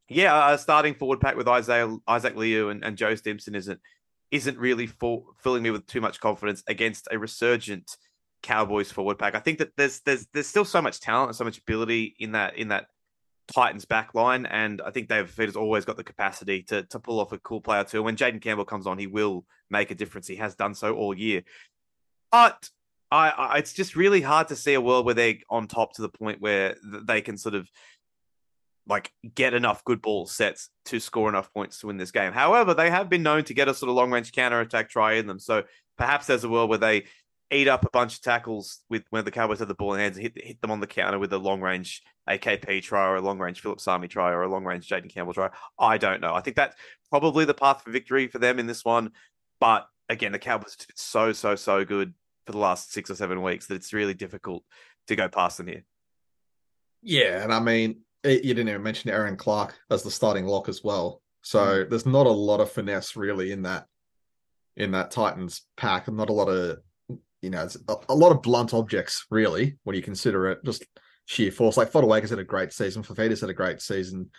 yeah, 0.09 0.55
starting 0.57 0.95
forward 0.95 1.21
pack 1.21 1.37
with 1.37 1.49
Isaiah, 1.49 1.97
Isaac 2.07 2.37
Liu 2.37 2.71
and, 2.71 2.85
and 2.85 2.97
Joe 2.97 3.15
Stimson 3.15 3.55
isn't 3.55 3.81
isn't 4.31 4.59
really 4.59 4.87
full, 4.87 5.35
filling 5.39 5.63
me 5.63 5.71
with 5.71 5.87
too 5.87 6.01
much 6.01 6.21
confidence 6.21 6.63
against 6.67 7.09
a 7.11 7.19
resurgent 7.19 7.97
Cowboys 8.43 8.93
forward 8.93 9.19
pack. 9.19 9.35
I 9.35 9.41
think 9.41 9.59
that 9.59 9.73
there's 9.77 10.01
there's 10.01 10.27
there's 10.33 10.47
still 10.47 10.65
so 10.65 10.81
much 10.83 11.01
talent 11.01 11.31
and 11.31 11.37
so 11.37 11.45
much 11.45 11.59
ability 11.59 12.15
in 12.19 12.33
that 12.33 12.57
in 12.57 12.69
that 12.69 12.87
Titans 13.49 13.85
back 13.85 14.15
line, 14.15 14.47
and 14.47 14.83
I 14.85 14.91
think 14.91 15.09
David 15.09 15.31
Fifita's 15.31 15.57
always 15.57 15.85
got 15.85 15.97
the 15.97 16.05
capacity 16.05 16.63
to 16.65 16.83
to 16.85 16.99
pull 16.99 17.21
off 17.21 17.33
a 17.33 17.39
cool 17.39 17.61
player 17.61 17.85
too. 17.85 18.03
When 18.03 18.17
Jayden 18.17 18.43
Campbell 18.43 18.65
comes 18.65 18.87
on, 18.87 18.99
he 18.99 19.07
will 19.07 19.45
make 19.71 19.91
a 19.91 19.95
difference. 19.95 20.27
He 20.27 20.37
has 20.37 20.55
done 20.55 20.75
so 20.75 20.95
all 20.95 21.17
year. 21.17 21.43
But 22.31 22.69
I, 23.11 23.31
I 23.31 23.59
it's 23.59 23.73
just 23.73 23.97
really 23.97 24.21
hard 24.21 24.49
to 24.49 24.57
see 24.57 24.75
a 24.75 24.81
world 24.81 25.07
where 25.07 25.15
they're 25.15 25.37
on 25.49 25.69
top 25.69 25.95
to 25.95 26.03
the 26.03 26.09
point 26.09 26.41
where 26.41 26.77
they 26.85 27.21
can 27.21 27.39
sort 27.39 27.55
of 27.55 27.71
like 28.89 29.13
get 29.35 29.55
enough 29.55 29.85
good 29.85 30.01
ball 30.01 30.27
sets 30.27 30.71
to 30.87 31.01
score 31.01 31.29
enough 31.29 31.53
points 31.53 31.81
to 31.81 31.89
win 31.89 31.97
this 31.97 32.13
game. 32.13 32.33
However, 32.33 32.75
they 32.75 32.91
have 32.91 33.09
been 33.09 33.23
known 33.23 33.45
to 33.45 33.55
get 33.55 33.69
a 33.69 33.75
sort 33.75 33.91
of 33.91 33.97
long 33.97 34.11
range 34.11 34.33
counter 34.33 34.61
attack 34.61 34.91
try 34.91 35.15
in 35.15 35.27
them. 35.27 35.39
So 35.39 35.65
perhaps 35.99 36.27
there's 36.27 36.45
a 36.45 36.49
world 36.49 36.71
where 36.71 36.79
they 36.79 37.05
eat 37.51 37.69
up 37.69 37.85
a 37.85 37.91
bunch 37.91 38.15
of 38.15 38.23
tackles 38.23 38.81
with 38.89 39.05
when 39.11 39.25
the 39.25 39.31
Cowboys 39.31 39.61
have 39.61 39.69
the 39.69 39.75
ball 39.75 39.95
in 39.95 40.01
hands 40.01 40.17
and 40.17 40.23
hit 40.23 40.43
hit 40.43 40.61
them 40.61 40.71
on 40.71 40.81
the 40.81 40.87
counter 40.87 41.19
with 41.19 41.33
a 41.33 41.39
long 41.39 41.61
range 41.61 42.03
AKP 42.29 42.83
try 42.83 43.07
or 43.07 43.17
a 43.17 43.21
long 43.21 43.39
range 43.39 43.61
Phillip 43.61 43.81
Sami 43.81 44.09
try 44.09 44.33
or 44.33 44.43
a 44.43 44.49
long 44.49 44.65
range 44.65 44.89
Jayden 44.89 45.13
Campbell 45.13 45.35
try. 45.35 45.51
I 45.79 45.99
don't 45.99 46.21
know. 46.21 46.35
I 46.35 46.41
think 46.41 46.57
that's 46.57 46.77
probably 47.11 47.45
the 47.45 47.55
path 47.55 47.83
for 47.83 47.91
victory 47.91 48.29
for 48.29 48.39
them 48.39 48.59
in 48.59 48.67
this 48.67 48.85
one. 48.85 49.13
But 49.61 49.89
again, 50.09 50.33
the 50.33 50.39
Cowboys 50.39 50.77
have 50.79 50.87
so 50.97 51.33
so 51.33 51.55
so 51.55 51.85
good 51.85 52.15
for 52.47 52.53
the 52.53 52.59
last 52.59 52.93
six 52.93 53.11
or 53.11 53.15
seven 53.15 53.43
weeks 53.43 53.67
that 53.67 53.75
it's 53.75 53.93
really 53.93 54.15
difficult 54.15 54.65
to 55.09 55.17
go 55.17 55.29
past 55.29 55.59
them 55.59 55.69
here. 55.69 55.85
Yeah, 57.03 57.43
and 57.43 57.53
I 57.53 57.61
mean, 57.61 58.01
you 58.25 58.55
didn't 58.55 58.69
even 58.69 58.83
mention 58.83 59.11
Erin 59.11 59.37
Clark 59.37 59.79
as 59.91 60.03
the 60.03 60.11
starting 60.11 60.47
lock 60.47 60.69
as 60.69 60.83
well. 60.83 61.23
So 61.43 61.85
there's 61.85 62.07
not 62.07 62.27
a 62.27 62.31
lot 62.31 62.61
of 62.61 62.73
finesse 62.73 63.15
really 63.15 63.53
in 63.53 63.63
that 63.63 63.87
in 64.77 64.91
that 64.93 65.11
Titans 65.11 65.63
pack, 65.77 66.09
and 66.09 66.17
not 66.17 66.29
a 66.29 66.33
lot 66.33 66.49
of 66.49 66.79
you 67.43 67.51
know, 67.51 67.63
it's 67.63 67.77
a, 67.89 67.97
a 68.09 68.15
lot 68.15 68.33
of 68.33 68.43
blunt 68.43 68.75
objects 68.75 69.27
really 69.31 69.77
when 69.85 69.95
you 69.95 70.03
consider 70.03 70.49
it 70.49 70.59
just 70.65 70.85
sheer 71.27 71.53
force. 71.53 71.77
Like 71.77 71.93
Fotuaika's 71.93 72.31
had 72.31 72.39
a 72.39 72.45
great 72.45 72.73
season, 72.73 73.03
Fifita's 73.03 73.41
had 73.41 73.51
a 73.51 73.55
great 73.55 73.81
season. 73.81 74.31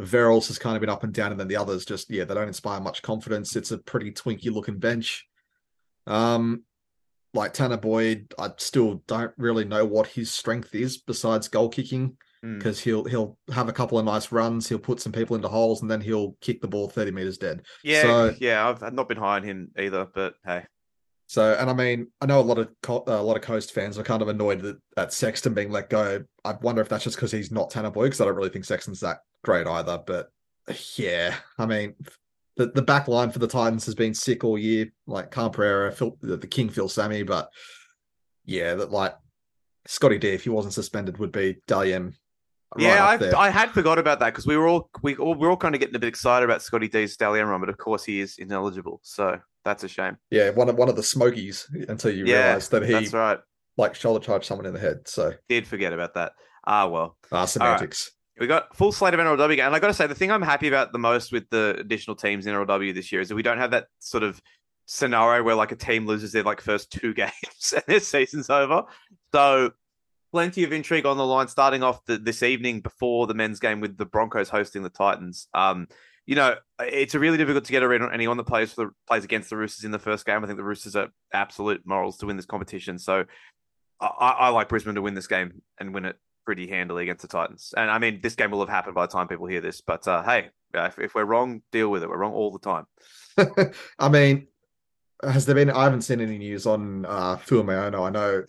Verrills 0.00 0.48
has 0.48 0.58
kind 0.58 0.76
of 0.76 0.80
been 0.80 0.90
up 0.90 1.04
and 1.04 1.12
down, 1.12 1.30
and 1.30 1.38
then 1.38 1.48
the 1.48 1.56
others 1.56 1.84
just 1.84 2.10
yeah, 2.10 2.24
they 2.24 2.34
don't 2.34 2.48
inspire 2.48 2.80
much 2.80 3.02
confidence. 3.02 3.54
It's 3.54 3.70
a 3.70 3.78
pretty 3.78 4.12
twinky 4.12 4.50
looking 4.50 4.78
bench. 4.78 5.26
Um, 6.06 6.64
like 7.34 7.52
Tanner 7.52 7.76
Boyd, 7.76 8.34
I 8.38 8.50
still 8.56 9.02
don't 9.06 9.32
really 9.36 9.64
know 9.64 9.84
what 9.84 10.08
his 10.08 10.30
strength 10.30 10.74
is 10.74 10.98
besides 10.98 11.48
goal 11.48 11.68
kicking 11.68 12.16
Mm. 12.44 12.56
because 12.58 12.80
he'll 12.80 13.04
he'll 13.04 13.36
have 13.52 13.68
a 13.68 13.72
couple 13.72 13.98
of 13.98 14.04
nice 14.06 14.32
runs, 14.32 14.66
he'll 14.68 14.78
put 14.78 14.98
some 15.00 15.12
people 15.12 15.36
into 15.36 15.48
holes, 15.48 15.82
and 15.82 15.90
then 15.90 16.00
he'll 16.00 16.36
kick 16.40 16.62
the 16.62 16.68
ball 16.68 16.88
thirty 16.88 17.10
meters 17.10 17.36
dead. 17.36 17.62
Yeah, 17.84 18.02
So- 18.02 18.34
yeah, 18.40 18.66
I've 18.66 18.94
not 18.94 19.08
been 19.08 19.18
high 19.18 19.36
on 19.36 19.42
him 19.42 19.70
either, 19.78 20.06
but 20.14 20.36
hey, 20.46 20.64
So, 21.26 21.52
and 21.60 21.68
I 21.68 21.74
mean, 21.74 22.08
I 22.20 22.24
know 22.26 22.40
a 22.40 22.42
lot 22.42 22.58
of 22.58 22.68
Co- 22.82 23.04
a 23.06 23.22
lot 23.22 23.36
of 23.36 23.42
Coast 23.42 23.72
fans 23.72 23.98
are 23.98 24.02
kind 24.02 24.22
of 24.22 24.28
annoyed 24.28 24.62
that 24.62 24.78
at 24.96 25.12
Sexton 25.12 25.52
being 25.52 25.70
let 25.70 25.90
go. 25.90 26.24
I 26.44 26.52
wonder 26.62 26.80
if 26.80 26.88
that's 26.88 27.04
just 27.04 27.16
because 27.16 27.30
he's 27.30 27.50
not 27.52 27.68
Tanner 27.70 27.90
Boy, 27.90 28.04
because 28.04 28.22
I 28.22 28.24
don't 28.24 28.36
really 28.36 28.48
think 28.48 28.64
Sexton's 28.64 29.00
that 29.00 29.18
great 29.44 29.66
either. 29.66 29.98
But 30.06 30.30
yeah, 30.96 31.34
I 31.58 31.66
mean, 31.66 31.94
the 32.56 32.68
the 32.68 32.80
back 32.82 33.06
line 33.06 33.30
for 33.30 33.38
the 33.38 33.46
Titans 33.48 33.84
has 33.84 33.94
been 33.94 34.14
sick 34.14 34.44
all 34.44 34.56
year. 34.56 34.90
Like 35.06 35.30
Khan 35.30 35.50
Pereira, 35.50 35.92
Phil, 35.92 36.16
the, 36.22 36.38
the 36.38 36.46
King 36.46 36.70
Phil 36.70 36.88
Sami, 36.88 37.22
but 37.22 37.50
yeah, 38.46 38.74
that 38.76 38.90
like 38.90 39.14
Scotty 39.86 40.16
D, 40.16 40.28
if 40.30 40.44
he 40.44 40.48
wasn't 40.50 40.72
suspended, 40.74 41.18
would 41.18 41.32
be 41.32 41.58
Dalian. 41.68 42.14
Right 42.76 43.20
yeah, 43.20 43.34
I. 43.34 43.46
I 43.46 43.50
had 43.50 43.70
forgot 43.70 43.98
about 43.98 44.20
that 44.20 44.26
because 44.26 44.46
we 44.46 44.56
were 44.56 44.68
all 44.68 44.90
we 45.02 45.16
all 45.16 45.34
we're 45.34 45.50
all 45.50 45.56
kind 45.56 45.74
of 45.74 45.80
getting 45.80 45.96
a 45.96 45.98
bit 45.98 46.08
excited 46.08 46.44
about 46.44 46.62
Scotty 46.62 46.88
D's 46.88 47.12
stallion 47.12 47.46
run, 47.46 47.60
but 47.60 47.68
of 47.68 47.78
course 47.78 48.04
he 48.04 48.20
is 48.20 48.38
ineligible, 48.38 49.00
so 49.02 49.38
that's 49.64 49.84
a 49.84 49.88
shame. 49.88 50.16
yeah, 50.30 50.50
one 50.50 50.68
of 50.68 50.76
one 50.76 50.88
of 50.88 50.96
the 50.96 51.02
Smokies 51.02 51.68
until 51.88 52.10
you 52.10 52.26
yeah, 52.26 52.44
realize 52.44 52.68
that 52.70 52.84
he 52.84 52.92
that's 52.92 53.12
right. 53.12 53.38
like 53.76 53.94
shoulder 53.94 54.24
charged 54.24 54.46
someone 54.46 54.66
in 54.66 54.74
the 54.74 54.80
head. 54.80 55.06
So 55.06 55.32
Did 55.48 55.66
forget 55.66 55.92
about 55.92 56.14
that. 56.14 56.32
Ah, 56.66 56.86
well. 56.86 57.16
uh, 57.32 57.46
semantics. 57.46 58.12
We 58.38 58.46
got 58.46 58.74
full 58.74 58.92
slate 58.92 59.12
of 59.12 59.20
NRLW 59.20 59.56
game. 59.56 59.66
And 59.66 59.74
I 59.74 59.78
got 59.80 59.88
to 59.88 59.94
say, 59.94 60.06
the 60.06 60.14
thing 60.14 60.30
I'm 60.30 60.40
happy 60.40 60.68
about 60.68 60.92
the 60.92 60.98
most 60.98 61.30
with 61.30 61.48
the 61.50 61.76
additional 61.78 62.16
teams 62.16 62.46
in 62.46 62.54
NRLW 62.54 62.94
this 62.94 63.12
year 63.12 63.20
is 63.20 63.28
that 63.28 63.34
we 63.34 63.42
don't 63.42 63.58
have 63.58 63.72
that 63.72 63.88
sort 63.98 64.22
of 64.22 64.40
scenario 64.86 65.42
where 65.42 65.54
like 65.54 65.72
a 65.72 65.76
team 65.76 66.06
loses 66.06 66.32
their 66.32 66.42
like 66.42 66.60
first 66.60 66.90
two 66.90 67.12
games 67.14 67.74
and 67.74 67.84
their 67.86 68.00
season's 68.00 68.48
over. 68.48 68.84
So 69.32 69.72
plenty 70.32 70.64
of 70.64 70.72
intrigue 70.72 71.06
on 71.06 71.16
the 71.16 71.26
line 71.26 71.48
starting 71.48 71.82
off 71.82 72.04
the, 72.04 72.18
this 72.18 72.42
evening 72.42 72.80
before 72.80 73.26
the 73.26 73.34
men's 73.34 73.60
game 73.60 73.80
with 73.80 73.96
the 73.96 74.06
Broncos 74.06 74.48
hosting 74.48 74.82
the 74.82 74.90
Titans. 74.90 75.48
Um, 75.54 75.88
you 76.26 76.36
know, 76.36 76.54
it's 76.78 77.14
really 77.14 77.38
difficult 77.38 77.64
to 77.64 77.72
get 77.72 77.82
a 77.82 77.88
read 77.88 78.02
on 78.02 78.12
anyone 78.12 78.36
that 78.36 78.44
plays 78.44 78.72
for 78.72 78.84
the 78.84 78.90
plays 79.08 79.24
against 79.24 79.50
the 79.50 79.56
Roosters 79.56 79.84
in 79.84 79.90
the 79.90 79.98
first 79.98 80.24
game. 80.24 80.44
I 80.44 80.46
think 80.46 80.58
the 80.58 80.64
Roosters 80.64 80.94
are 80.94 81.08
absolute 81.32 81.82
morals 81.84 82.18
to 82.18 82.26
win 82.26 82.36
this 82.36 82.46
competition. 82.46 82.98
So 82.98 83.24
I, 84.00 84.06
I 84.38 84.48
like 84.50 84.68
Brisbane 84.68 84.94
to 84.94 85.02
win 85.02 85.14
this 85.14 85.26
game 85.26 85.62
and 85.78 85.92
win 85.92 86.04
it 86.04 86.16
pretty 86.46 86.68
handily 86.68 87.02
against 87.02 87.22
the 87.22 87.28
Titans. 87.28 87.74
And 87.76 87.90
I 87.90 87.98
mean, 87.98 88.20
this 88.22 88.34
game 88.34 88.50
will 88.50 88.60
have 88.60 88.68
happened 88.68 88.94
by 88.94 89.06
the 89.06 89.12
time 89.12 89.28
people 89.28 89.46
hear 89.46 89.60
this. 89.60 89.80
But 89.80 90.06
uh, 90.06 90.22
hey, 90.22 90.50
uh, 90.74 90.84
if, 90.84 90.98
if 90.98 91.14
we're 91.14 91.24
wrong, 91.24 91.62
deal 91.72 91.90
with 91.90 92.02
it. 92.02 92.08
We're 92.08 92.18
wrong 92.18 92.34
all 92.34 92.52
the 92.52 92.58
time. 92.58 92.86
I 93.98 94.08
mean, 94.08 94.46
has 95.22 95.46
there 95.46 95.54
been? 95.54 95.70
I 95.70 95.84
haven't 95.84 96.02
seen 96.02 96.20
any 96.20 96.38
news 96.38 96.66
on 96.66 97.06
uh, 97.06 97.36
Fuimaono. 97.36 98.06
I 98.06 98.10
know 98.10 98.44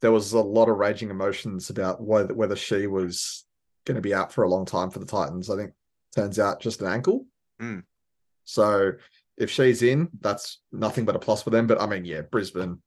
there 0.00 0.12
was 0.12 0.32
a 0.32 0.40
lot 0.40 0.68
of 0.68 0.76
raging 0.76 1.10
emotions 1.10 1.70
about 1.70 2.00
whether 2.00 2.34
whether 2.34 2.56
she 2.56 2.86
was 2.86 3.44
going 3.84 3.96
to 3.96 4.02
be 4.02 4.14
out 4.14 4.32
for 4.32 4.44
a 4.44 4.48
long 4.48 4.64
time 4.64 4.90
for 4.90 4.98
the 4.98 5.06
Titans. 5.06 5.50
I 5.50 5.56
think 5.56 5.72
turns 6.14 6.38
out 6.38 6.60
just 6.60 6.80
an 6.80 6.88
ankle. 6.88 7.26
Mm. 7.60 7.82
So 8.44 8.92
if 9.36 9.50
she's 9.50 9.82
in, 9.82 10.08
that's 10.20 10.60
nothing 10.72 11.04
but 11.04 11.16
a 11.16 11.18
plus 11.18 11.42
for 11.42 11.50
them. 11.50 11.66
But 11.66 11.80
I 11.80 11.86
mean, 11.86 12.04
yeah, 12.04 12.22
Brisbane 12.22 12.82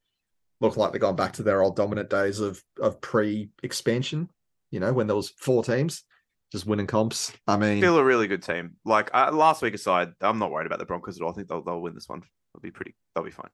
look 0.59 0.77
like 0.77 0.91
they're 0.91 0.99
going 0.99 1.15
back 1.15 1.33
to 1.33 1.43
their 1.43 1.61
old 1.61 1.75
dominant 1.75 2.09
days 2.09 2.39
of 2.39 2.61
of 2.79 3.01
pre 3.01 3.49
expansion. 3.63 4.29
You 4.69 4.79
know, 4.79 4.93
when 4.93 5.07
there 5.07 5.15
was 5.15 5.33
four 5.37 5.63
teams 5.63 6.03
just 6.51 6.65
winning 6.65 6.87
comps. 6.87 7.31
I 7.47 7.57
mean, 7.57 7.79
Still 7.79 7.97
a 7.97 8.03
really 8.03 8.27
good 8.27 8.43
team. 8.43 8.75
Like 8.83 9.09
uh, 9.13 9.31
last 9.31 9.61
week 9.61 9.73
aside, 9.73 10.13
I'm 10.21 10.37
not 10.37 10.51
worried 10.51 10.67
about 10.67 10.79
the 10.79 10.85
Broncos 10.85 11.17
at 11.17 11.23
all. 11.23 11.31
I 11.31 11.33
think 11.33 11.47
they'll, 11.47 11.63
they'll 11.63 11.81
win 11.81 11.95
this 11.95 12.09
one. 12.09 12.21
They'll 12.53 12.61
be 12.61 12.71
pretty. 12.71 12.95
They'll 13.15 13.23
be 13.23 13.31
fine. 13.31 13.49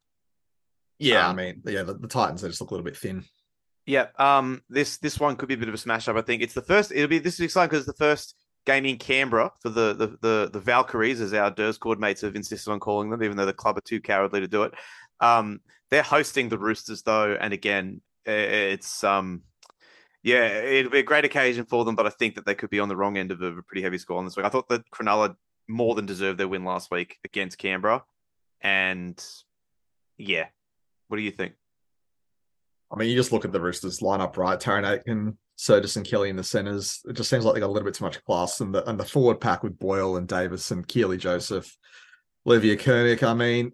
yeah, 0.97 1.27
I 1.27 1.29
um, 1.29 1.35
mean, 1.35 1.61
yeah, 1.65 1.83
the, 1.83 1.93
the 1.93 2.07
Titans 2.07 2.41
they 2.41 2.49
just 2.49 2.59
look 2.59 2.71
a 2.71 2.73
little 2.73 2.85
bit 2.85 2.97
thin. 2.97 3.23
Yeah. 3.87 4.07
Um. 4.19 4.61
This 4.69 4.97
this 4.97 5.19
one 5.19 5.35
could 5.35 5.47
be 5.47 5.55
a 5.55 5.57
bit 5.57 5.69
of 5.69 5.73
a 5.73 5.79
smash 5.79 6.07
up. 6.07 6.15
I 6.15 6.21
think 6.21 6.43
it's 6.43 6.53
the 6.53 6.61
first. 6.61 6.91
It'll 6.91 7.07
be 7.07 7.17
this 7.17 7.35
is 7.35 7.39
exciting 7.39 7.69
because 7.69 7.87
it's 7.87 7.97
the 7.97 8.05
first 8.05 8.35
game 8.65 8.85
in 8.85 8.97
Canberra 8.97 9.51
for 9.61 9.69
the 9.69 9.93
the 9.93 10.17
the, 10.21 10.49
the 10.53 10.59
Valkyries, 10.59 11.21
as 11.21 11.33
our 11.33 11.49
Discord 11.49 11.99
mates 11.99 12.21
have 12.21 12.35
insisted 12.35 12.69
on 12.69 12.79
calling 12.79 13.09
them, 13.09 13.23
even 13.23 13.37
though 13.37 13.47
the 13.47 13.53
club 13.53 13.77
are 13.77 13.81
too 13.81 13.99
cowardly 13.99 14.41
to 14.41 14.47
do 14.47 14.61
it. 14.63 14.73
Um. 15.19 15.61
They're 15.89 16.03
hosting 16.03 16.49
the 16.49 16.59
Roosters 16.59 17.01
though, 17.03 17.37
and 17.39 17.53
again, 17.53 18.01
it's 18.25 19.05
um. 19.05 19.43
Yeah, 20.21 20.45
it'll 20.47 20.91
be 20.91 20.99
a 20.99 21.03
great 21.03 21.23
occasion 21.23 21.63
for 21.63 21.85
them, 21.85 21.95
but 21.95 22.05
I 22.05 22.09
think 22.09 22.35
that 22.35 22.45
they 22.45 22.55
could 22.55 22.69
be 22.69 22.81
on 22.81 22.89
the 22.89 22.97
wrong 22.97 23.17
end 23.17 23.31
of 23.31 23.41
a 23.41 23.61
pretty 23.61 23.81
heavy 23.81 23.97
score 23.97 24.17
on 24.17 24.25
this 24.25 24.35
week. 24.35 24.45
I 24.45 24.49
thought 24.49 24.67
that 24.67 24.83
Cronulla 24.91 25.37
more 25.69 25.95
than 25.95 26.05
deserved 26.05 26.37
their 26.37 26.49
win 26.49 26.65
last 26.65 26.91
week 26.91 27.17
against 27.23 27.57
Canberra, 27.57 28.03
and 28.59 29.25
yeah, 30.17 30.47
what 31.07 31.15
do 31.15 31.23
you 31.23 31.31
think? 31.31 31.53
I 32.91 32.97
mean, 32.97 33.09
you 33.09 33.15
just 33.15 33.31
look 33.31 33.45
at 33.45 33.51
the 33.51 33.59
Roosters 33.59 33.99
lineup, 33.99 34.37
right? 34.37 34.59
Tarryn 34.59 34.89
Aiken, 34.89 35.37
Sergis 35.57 35.97
and 35.97 36.05
Kelly 36.05 36.29
in 36.29 36.35
the 36.35 36.43
centers. 36.43 37.01
It 37.07 37.13
just 37.13 37.29
seems 37.29 37.43
like 37.43 37.53
they 37.53 37.59
got 37.59 37.67
a 37.67 37.73
little 37.73 37.85
bit 37.85 37.95
too 37.95 38.05
much 38.05 38.23
class. 38.23 38.61
And 38.61 38.73
the 38.73 38.87
and 38.89 38.99
the 38.99 39.05
forward 39.05 39.41
pack 39.41 39.63
with 39.63 39.77
Boyle 39.77 40.17
and 40.17 40.27
Davis 40.27 40.71
and 40.71 40.87
Keely 40.87 41.17
Joseph, 41.17 41.75
Olivia 42.45 42.77
Kernick. 42.77 43.23
I 43.23 43.33
mean, 43.33 43.73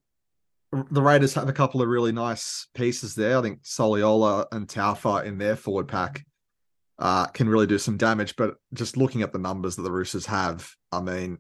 the 0.89 1.01
Raiders 1.01 1.35
have 1.35 1.49
a 1.49 1.53
couple 1.53 1.81
of 1.81 1.87
really 1.87 2.11
nice 2.11 2.67
pieces 2.73 3.13
there. 3.13 3.37
I 3.37 3.41
think 3.41 3.63
Soliola 3.63 4.47
and 4.51 4.67
Taufa 4.67 5.25
in 5.25 5.37
their 5.37 5.55
forward 5.55 5.87
pack 5.87 6.25
uh, 6.97 7.27
can 7.27 7.49
really 7.49 7.67
do 7.67 7.77
some 7.77 7.97
damage. 7.97 8.35
But 8.35 8.55
just 8.73 8.97
looking 8.97 9.21
at 9.21 9.31
the 9.31 9.39
numbers 9.39 9.75
that 9.75 9.83
the 9.83 9.91
Roosters 9.91 10.25
have, 10.25 10.67
I 10.91 11.01
mean, 11.01 11.37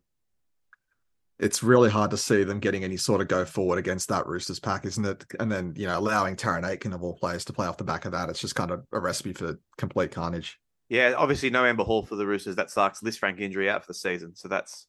it's 1.39 1.63
really 1.63 1.89
hard 1.89 2.11
to 2.11 2.17
see 2.17 2.43
them 2.43 2.59
getting 2.59 2.83
any 2.83 2.97
sort 2.97 3.21
of 3.21 3.27
go 3.27 3.43
forward 3.43 3.79
against 3.79 4.09
that 4.09 4.27
Roosters 4.27 4.59
pack, 4.59 4.85
isn't 4.85 5.05
it? 5.05 5.25
And 5.39 5.51
then, 5.51 5.73
you 5.75 5.87
know, 5.87 5.97
allowing 5.97 6.35
Tarryn 6.35 6.67
Aiken 6.67 6.93
of 6.93 7.03
all 7.03 7.15
players 7.15 7.43
to 7.45 7.53
play 7.53 7.67
off 7.67 7.77
the 7.77 7.83
back 7.83 8.05
of 8.05 8.11
that, 8.11 8.29
it's 8.29 8.39
just 8.39 8.55
kind 8.55 8.71
of 8.71 8.85
a 8.91 8.99
recipe 8.99 9.33
for 9.33 9.59
complete 9.77 10.11
carnage. 10.11 10.59
Yeah, 10.89 11.13
obviously 11.17 11.49
no 11.49 11.65
Amber 11.65 11.83
Hall 11.83 12.03
for 12.03 12.15
the 12.15 12.27
Roosters. 12.27 12.55
That 12.55 12.69
sucks. 12.69 13.01
Liz 13.01 13.17
Frank 13.17 13.39
injury 13.39 13.69
out 13.69 13.81
for 13.81 13.87
the 13.87 13.95
season, 13.95 14.35
so 14.35 14.47
that's 14.47 14.87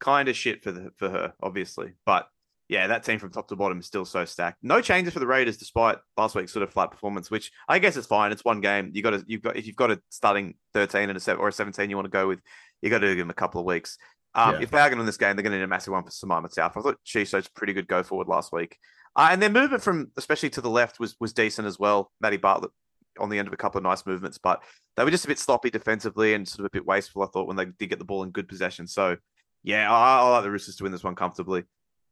kind 0.00 0.28
of 0.28 0.36
shit 0.36 0.62
for 0.62 0.72
the, 0.72 0.90
for 0.96 1.08
her, 1.08 1.32
obviously. 1.42 1.94
But 2.04 2.28
yeah, 2.68 2.88
that 2.88 3.04
team 3.04 3.18
from 3.18 3.30
top 3.30 3.48
to 3.48 3.56
bottom 3.56 3.78
is 3.78 3.86
still 3.86 4.04
so 4.04 4.24
stacked. 4.24 4.58
No 4.62 4.80
changes 4.80 5.14
for 5.14 5.20
the 5.20 5.26
Raiders 5.26 5.56
despite 5.56 5.98
last 6.16 6.34
week's 6.34 6.52
sort 6.52 6.64
of 6.64 6.72
flat 6.72 6.90
performance, 6.90 7.30
which 7.30 7.52
I 7.68 7.78
guess 7.78 7.96
it's 7.96 8.08
fine. 8.08 8.32
It's 8.32 8.44
one 8.44 8.60
game. 8.60 8.90
You 8.92 9.02
got 9.02 9.10
to 9.10 9.24
you've 9.26 9.42
got 9.42 9.56
if 9.56 9.66
you've 9.66 9.76
got 9.76 9.92
a 9.92 10.00
starting 10.10 10.54
thirteen 10.74 11.08
and 11.08 11.16
a 11.16 11.20
seven 11.20 11.40
or 11.40 11.48
a 11.48 11.52
seventeen 11.52 11.90
you 11.90 11.96
want 11.96 12.06
to 12.06 12.10
go 12.10 12.26
with, 12.26 12.40
you 12.82 12.90
got 12.90 12.98
to 12.98 13.08
give 13.08 13.18
them 13.18 13.30
a 13.30 13.34
couple 13.34 13.60
of 13.60 13.66
weeks. 13.66 13.98
Um, 14.36 14.54
Yeah. 14.54 14.60
If 14.62 14.70
they 14.70 14.78
are 14.78 14.88
going 14.88 14.98
to 14.98 14.98
win 14.98 15.06
this 15.06 15.16
game, 15.16 15.34
they're 15.34 15.42
going 15.42 15.52
to 15.52 15.58
need 15.58 15.64
a 15.64 15.68
massive 15.68 15.92
one 15.92 16.04
for 16.04 16.10
Samama 16.10 16.52
South. 16.52 16.76
I 16.76 16.80
thought 16.82 16.98
she 17.02 17.24
showed 17.24 17.48
pretty 17.54 17.72
good 17.72 17.88
go 17.88 18.02
forward 18.02 18.28
last 18.28 18.52
week, 18.52 18.76
uh, 19.16 19.28
and 19.32 19.42
their 19.42 19.50
movement 19.50 19.82
from 19.82 20.12
especially 20.16 20.50
to 20.50 20.60
the 20.60 20.70
left 20.70 21.00
was 21.00 21.16
was 21.18 21.32
decent 21.32 21.66
as 21.66 21.78
well. 21.78 22.12
Maddie 22.20 22.36
Bartlett 22.36 22.70
on 23.18 23.30
the 23.30 23.38
end 23.38 23.48
of 23.48 23.54
a 23.54 23.56
couple 23.56 23.78
of 23.78 23.82
nice 23.84 24.04
movements, 24.04 24.36
but 24.36 24.62
they 24.96 25.02
were 25.04 25.10
just 25.10 25.24
a 25.24 25.28
bit 25.28 25.38
sloppy 25.38 25.70
defensively 25.70 26.34
and 26.34 26.46
sort 26.46 26.60
of 26.60 26.66
a 26.66 26.70
bit 26.70 26.84
wasteful. 26.86 27.22
I 27.22 27.26
thought 27.26 27.46
when 27.46 27.56
they 27.56 27.64
did 27.64 27.88
get 27.88 27.98
the 27.98 28.04
ball 28.04 28.22
in 28.24 28.30
good 28.30 28.46
possession. 28.46 28.86
So 28.86 29.16
yeah, 29.62 29.90
I, 29.90 30.20
I 30.20 30.30
like 30.30 30.42
the 30.42 30.50
Roosters 30.50 30.76
to 30.76 30.82
win 30.82 30.92
this 30.92 31.02
one 31.02 31.14
comfortably. 31.14 31.64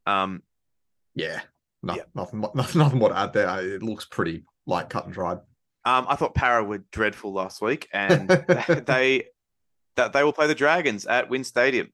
Um, 0.07 0.41
Yeah. 1.13 1.41
No, 1.83 1.95
Yeah. 1.95 2.03
Nothing, 2.15 2.41
nothing, 2.55 2.79
nothing 2.79 2.99
more 2.99 3.09
to 3.09 3.17
add 3.17 3.33
there. 3.33 3.75
It 3.75 3.83
looks 3.83 4.05
pretty 4.05 4.45
like 4.65 4.89
cut 4.89 5.05
and 5.05 5.13
dried. 5.13 5.37
um, 5.85 6.07
I 6.09 6.15
thought 6.15 6.33
Para 6.33 6.63
were 6.63 6.79
dreadful 6.91 7.31
last 7.33 7.61
week, 7.61 7.87
and 7.93 8.27
they 8.87 9.25
that 9.95 10.11
they 10.11 10.23
will 10.23 10.33
play 10.33 10.47
the 10.47 10.55
Dragons 10.55 11.05
at 11.05 11.29
Win 11.29 11.43
Stadium. 11.43 11.89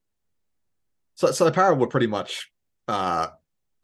So, 1.15 1.31
so 1.31 1.45
the 1.45 1.51
Para 1.51 1.75
were 1.75 1.87
pretty 1.87 2.07
much 2.07 2.51
uh, 2.87 3.27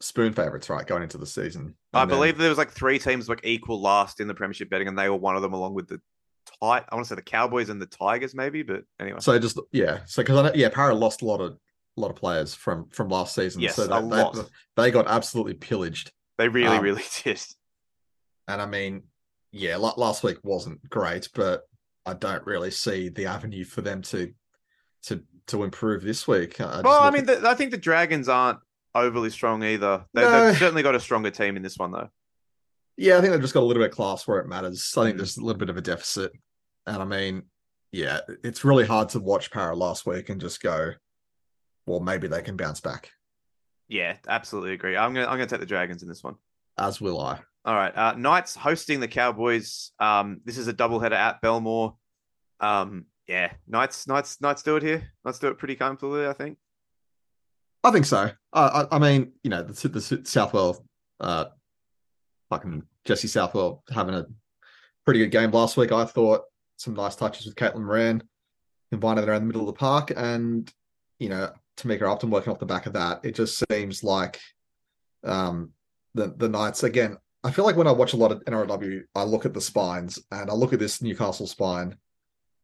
spoon 0.00 0.32
favorites, 0.32 0.68
right, 0.68 0.86
going 0.86 1.02
into 1.02 1.18
the 1.18 1.26
season. 1.26 1.74
I 1.92 2.02
And 2.02 2.10
then- 2.10 2.16
believe 2.18 2.38
there 2.38 2.48
was 2.48 2.58
like 2.58 2.70
three 2.70 2.98
teams 2.98 3.28
like 3.28 3.40
equal 3.44 3.80
last 3.80 4.20
in 4.20 4.28
the 4.28 4.34
Premiership 4.34 4.70
betting, 4.70 4.88
and 4.88 4.98
they 4.98 5.08
were 5.08 5.16
one 5.16 5.36
of 5.36 5.42
them, 5.42 5.52
along 5.52 5.74
with 5.74 5.88
the 5.88 6.00
tight. 6.60 6.84
I 6.88 6.94
want 6.94 7.06
to 7.06 7.08
say 7.10 7.14
the 7.14 7.22
Cowboys 7.22 7.68
and 7.68 7.80
the 7.80 7.86
Tigers, 7.86 8.34
maybe. 8.34 8.62
But 8.62 8.84
anyway, 8.98 9.20
So 9.20 9.38
just 9.38 9.58
yeah, 9.72 10.00
so 10.06 10.22
because 10.22 10.38
I 10.38 10.42
know, 10.48 10.54
yeah, 10.54 10.68
Para 10.68 10.94
lost 10.94 11.22
a 11.22 11.24
lot 11.26 11.40
of 11.40 11.58
a 11.96 12.00
lot 12.00 12.10
of 12.10 12.16
players 12.16 12.54
from 12.54 12.88
from 12.90 13.08
last 13.08 13.34
season. 13.34 13.60
Yes, 13.60 13.76
so 13.76 13.84
a 13.84 13.88
they, 13.88 14.00
lot. 14.00 14.34
They, 14.34 14.42
they 14.76 14.90
got 14.90 15.06
absolutely 15.08 15.54
pillaged. 15.54 16.10
they 16.38 16.48
really, 16.48 16.76
um, 16.76 16.82
really 16.82 17.04
did. 17.24 17.40
And 18.46 18.62
I 18.62 18.66
mean, 18.66 19.02
yeah, 19.52 19.76
last 19.76 20.22
week 20.22 20.38
wasn't 20.42 20.88
great, 20.88 21.28
but 21.34 21.62
I 22.06 22.14
don't 22.14 22.44
really 22.46 22.70
see 22.70 23.08
the 23.10 23.26
avenue 23.26 23.64
for 23.64 23.82
them 23.82 24.02
to 24.02 24.32
to 25.04 25.22
to 25.48 25.62
improve 25.64 26.02
this 26.02 26.26
week. 26.28 26.60
I 26.60 26.80
Well, 26.82 27.00
I 27.02 27.10
mean, 27.10 27.28
at- 27.28 27.42
the, 27.42 27.48
I 27.48 27.54
think 27.54 27.70
the 27.70 27.76
Dragons 27.76 28.28
aren't 28.28 28.58
overly 28.94 29.30
strong 29.30 29.62
either. 29.62 30.04
They, 30.14 30.22
No. 30.22 30.46
They've 30.46 30.56
certainly 30.58 30.82
got 30.82 30.94
a 30.94 31.00
stronger 31.00 31.30
team 31.30 31.56
in 31.56 31.62
this 31.62 31.76
one 31.76 31.90
though. 31.92 32.08
Yeah, 32.96 33.18
I 33.18 33.20
think 33.20 33.32
they've 33.32 33.40
just 33.40 33.54
got 33.54 33.60
a 33.60 33.66
little 33.66 33.82
bit 33.82 33.90
of 33.90 33.96
class 33.96 34.26
where 34.26 34.38
it 34.40 34.48
matters. 34.48 34.92
I 34.96 35.04
think 35.04 35.14
Mm. 35.14 35.18
there's 35.18 35.36
a 35.36 35.44
little 35.44 35.58
bit 35.58 35.70
of 35.70 35.76
a 35.76 35.80
deficit. 35.80 36.32
And 36.86 37.00
I 37.00 37.04
mean, 37.04 37.44
yeah, 37.92 38.20
it's 38.42 38.64
really 38.64 38.86
hard 38.86 39.10
to 39.10 39.20
watch 39.20 39.50
Para 39.50 39.76
last 39.76 40.04
week 40.06 40.28
and 40.30 40.40
just 40.40 40.60
go, 40.62 40.92
well, 41.86 42.00
maybe 42.00 42.26
they 42.28 42.42
can 42.42 42.56
bounce 42.56 42.80
back, 42.80 43.10
Yeah, 43.88 44.16
absolutely 44.26 44.72
agree. 44.72 44.96
I'm 44.96 45.14
gonna 45.14 45.26
I'm 45.26 45.32
gonna 45.38 45.46
take 45.46 45.60
the 45.60 45.66
Dragons 45.66 46.02
in 46.02 46.08
this 46.08 46.22
one. 46.24 46.36
as 46.76 47.00
will 47.00 47.20
I. 47.20 47.40
All 47.64 47.74
right. 47.74 47.94
Uh, 47.96 48.12
Knights 48.14 48.54
hosting 48.54 49.00
the 49.00 49.08
Cowboys. 49.08 49.92
Um, 49.98 50.40
this 50.44 50.58
is 50.58 50.68
a 50.68 50.72
doubleheader 50.74 51.12
at 51.12 51.40
Belmore. 51.40 51.96
Um, 52.60 53.06
yeah, 53.28 53.52
Knights, 53.66 54.08
Knights, 54.08 54.40
Knights 54.40 54.62
do 54.62 54.76
it 54.76 54.82
here. 54.82 55.12
Knights 55.24 55.38
do 55.38 55.48
it 55.48 55.58
pretty 55.58 55.76
comfortably, 55.76 56.26
I 56.26 56.32
think. 56.32 56.56
I 57.84 57.90
think 57.90 58.06
so. 58.06 58.30
I, 58.52 58.60
I, 58.62 58.96
I 58.96 58.98
mean, 58.98 59.32
you 59.42 59.50
know, 59.50 59.62
the, 59.62 59.88
the 59.88 60.22
Southwell, 60.24 60.84
uh, 61.20 61.46
fucking 62.50 62.82
Jesse 63.04 63.28
Southwell 63.28 63.84
having 63.92 64.14
a 64.14 64.26
pretty 65.04 65.20
good 65.20 65.30
game 65.30 65.50
last 65.50 65.76
week. 65.76 65.92
I 65.92 66.06
thought 66.06 66.42
some 66.76 66.94
nice 66.94 67.16
touches 67.16 67.46
with 67.46 67.54
Caitlin 67.54 67.84
Moran, 67.84 68.22
combining 68.90 69.28
around 69.28 69.42
the 69.42 69.46
middle 69.46 69.62
of 69.62 69.66
the 69.66 69.78
park, 69.78 70.12
and 70.16 70.70
you 71.18 71.28
know, 71.28 71.50
Tamika 71.76 72.10
Upton 72.10 72.30
working 72.30 72.52
off 72.52 72.58
the 72.58 72.66
back 72.66 72.86
of 72.86 72.94
that. 72.94 73.20
It 73.24 73.34
just 73.34 73.62
seems 73.70 74.02
like 74.02 74.40
um, 75.22 75.72
the 76.14 76.34
the 76.36 76.48
Knights 76.48 76.82
again. 76.82 77.18
I 77.44 77.50
feel 77.50 77.64
like 77.64 77.76
when 77.76 77.86
I 77.86 77.92
watch 77.92 78.14
a 78.14 78.16
lot 78.16 78.32
of 78.32 78.44
NRLW, 78.44 79.02
I 79.14 79.22
look 79.22 79.46
at 79.46 79.54
the 79.54 79.60
spines 79.60 80.18
and 80.32 80.50
I 80.50 80.54
look 80.54 80.72
at 80.72 80.80
this 80.80 81.00
Newcastle 81.00 81.46
spine, 81.46 81.96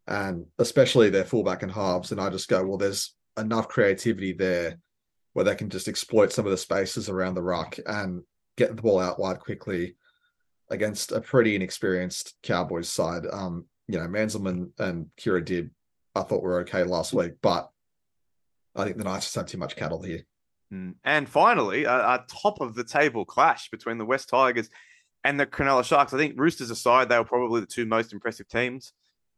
and 0.07 0.47
especially 0.59 1.11
their 1.11 1.25
fullback 1.25 1.63
and 1.63 1.73
halves, 1.73 2.13
and 2.13 2.21
I 2.21 2.31
just 2.31 2.49
go, 2.49 2.65
well, 2.65 2.79
there's 2.79 3.15
enough 3.39 3.69
creativity 3.69 4.33
there 4.33 4.79
where 5.33 5.45
they 5.45 5.55
can 5.55 5.71
just 5.71 5.89
exploit 5.89 6.33
some 6.33 6.45
of 6.45 6.51
the 6.51 6.57
spaces 6.57 7.09
around 7.09 7.35
the 7.35 7.43
ruck 7.43 7.77
and 7.87 8.23
get 8.57 8.75
the 8.75 8.83
ball 8.83 9.01
out 9.01 9.19
wide 9.19 9.41
quickly 9.41 9.97
against 10.71 11.13
a 11.13 11.21
pretty 11.21 11.55
inexperienced 11.55 12.35
Cowboys 12.43 12.89
side. 12.89 13.25
Um, 13.31 13.67
you 13.89 13.99
know, 13.99 14.07
Manzelmann 14.07 14.71
and 14.79 15.07
Kirra 15.21 15.45
did, 15.45 15.71
I 16.15 16.23
thought 16.23 16.43
were 16.43 16.61
okay 16.61 16.85
last 16.85 17.13
week, 17.13 17.33
but 17.43 17.69
I 18.77 18.85
think 18.85 18.97
the 18.97 19.05
Knights 19.05 19.27
just 19.27 19.35
have 19.35 19.47
too 19.47 19.59
much 19.59 19.77
cattle 19.77 20.03
here. 20.03 20.21
Mm. 20.73 20.95
And 21.05 21.29
finally, 21.29 21.85
a, 21.85 21.95
a 21.95 22.25
top 22.29 22.61
of 22.61 22.75
the 22.75 22.85
table 22.85 23.25
clash 23.25 23.71
between 23.71 23.99
the 23.99 24.05
West 24.05 24.29
Tigers 24.29 24.71
and 25.25 25.39
the 25.39 25.47
Cronulla 25.47 25.85
Sharks. 25.85 26.15
I 26.15 26.19
think 26.19 26.39
Roosters 26.39 26.71
aside, 26.71 27.09
they 27.09 27.19
were 27.19 27.25
probably 27.25 27.61
the 27.61 27.67
two 27.67 27.87
most 27.87 28.13
impressive 28.13 28.49
teams 28.49 28.93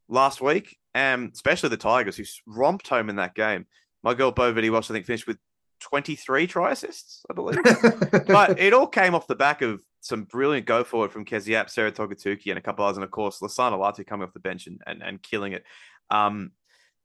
last 0.09 0.41
week, 0.41 0.77
and 0.95 1.33
especially 1.33 1.69
the 1.69 1.77
Tigers, 1.77 2.17
who 2.17 2.25
romped 2.47 2.89
home 2.89 3.09
in 3.11 3.17
that 3.17 3.35
game. 3.35 3.67
My 4.03 4.15
girl 4.15 4.31
Bo 4.31 4.53
Vette 4.53 4.65
I 4.65 4.81
think, 4.81 5.07
finished 5.07 5.27
with 5.27 5.39
23 5.81 6.47
try 6.47 6.73
assists, 6.73 7.23
I 7.31 7.35
believe. 7.35 7.59
but 8.27 8.59
it 8.59 8.73
all 8.73 8.87
came 8.87 9.15
off 9.15 9.27
the 9.27 9.35
back 9.35 9.63
of 9.63 9.83
some 10.01 10.25
brilliant 10.25 10.67
go 10.67 10.85
forward 10.85 11.13
from 11.13 11.25
Kezie 11.25 11.55
Apps, 11.55 11.71
Sarah 11.71 11.93
Togatuki, 11.93 12.49
and 12.51 12.59
a 12.59 12.63
couple 12.63 12.85
others, 12.85 12.97
and 12.97 13.05
of 13.05 13.11
course 13.11 13.41
Losana 13.41 13.79
Lutu 13.79 14.07
coming 14.07 14.27
off 14.27 14.33
the 14.33 14.41
bench 14.41 14.67
and, 14.67 14.81
and, 14.87 15.03
and 15.03 15.23
killing 15.23 15.53
it. 15.53 15.65
Um, 16.11 16.53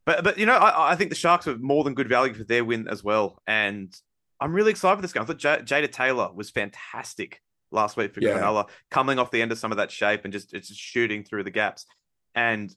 but 0.05 0.23
but 0.23 0.37
you 0.37 0.45
know, 0.45 0.55
I, 0.55 0.91
I 0.91 0.95
think 0.95 1.09
the 1.09 1.15
Sharks 1.15 1.45
were 1.45 1.57
more 1.57 1.83
than 1.83 1.93
good 1.93 2.09
value 2.09 2.33
for 2.33 2.43
their 2.43 2.63
win 2.63 2.87
as 2.87 3.03
well, 3.03 3.41
and 3.47 3.93
I'm 4.39 4.53
really 4.53 4.71
excited 4.71 4.95
for 4.95 5.01
this 5.01 5.13
game. 5.13 5.23
I 5.23 5.25
thought 5.25 5.37
J- 5.37 5.61
Jada 5.63 5.91
Taylor 5.91 6.31
was 6.33 6.49
fantastic 6.49 7.41
last 7.71 7.95
week 7.95 8.13
for 8.13 8.21
Yeah. 8.21 8.39
Cronulla, 8.39 8.67
coming 8.89 9.19
off 9.19 9.31
the 9.31 9.41
end 9.41 9.51
of 9.51 9.59
some 9.59 9.71
of 9.71 9.77
that 9.77 9.91
shape 9.91 10.21
and 10.23 10.33
just 10.33 10.53
it's 10.53 10.67
just 10.67 10.79
shooting 10.79 11.23
through 11.23 11.43
the 11.43 11.51
gaps. 11.51 11.85
And 12.33 12.73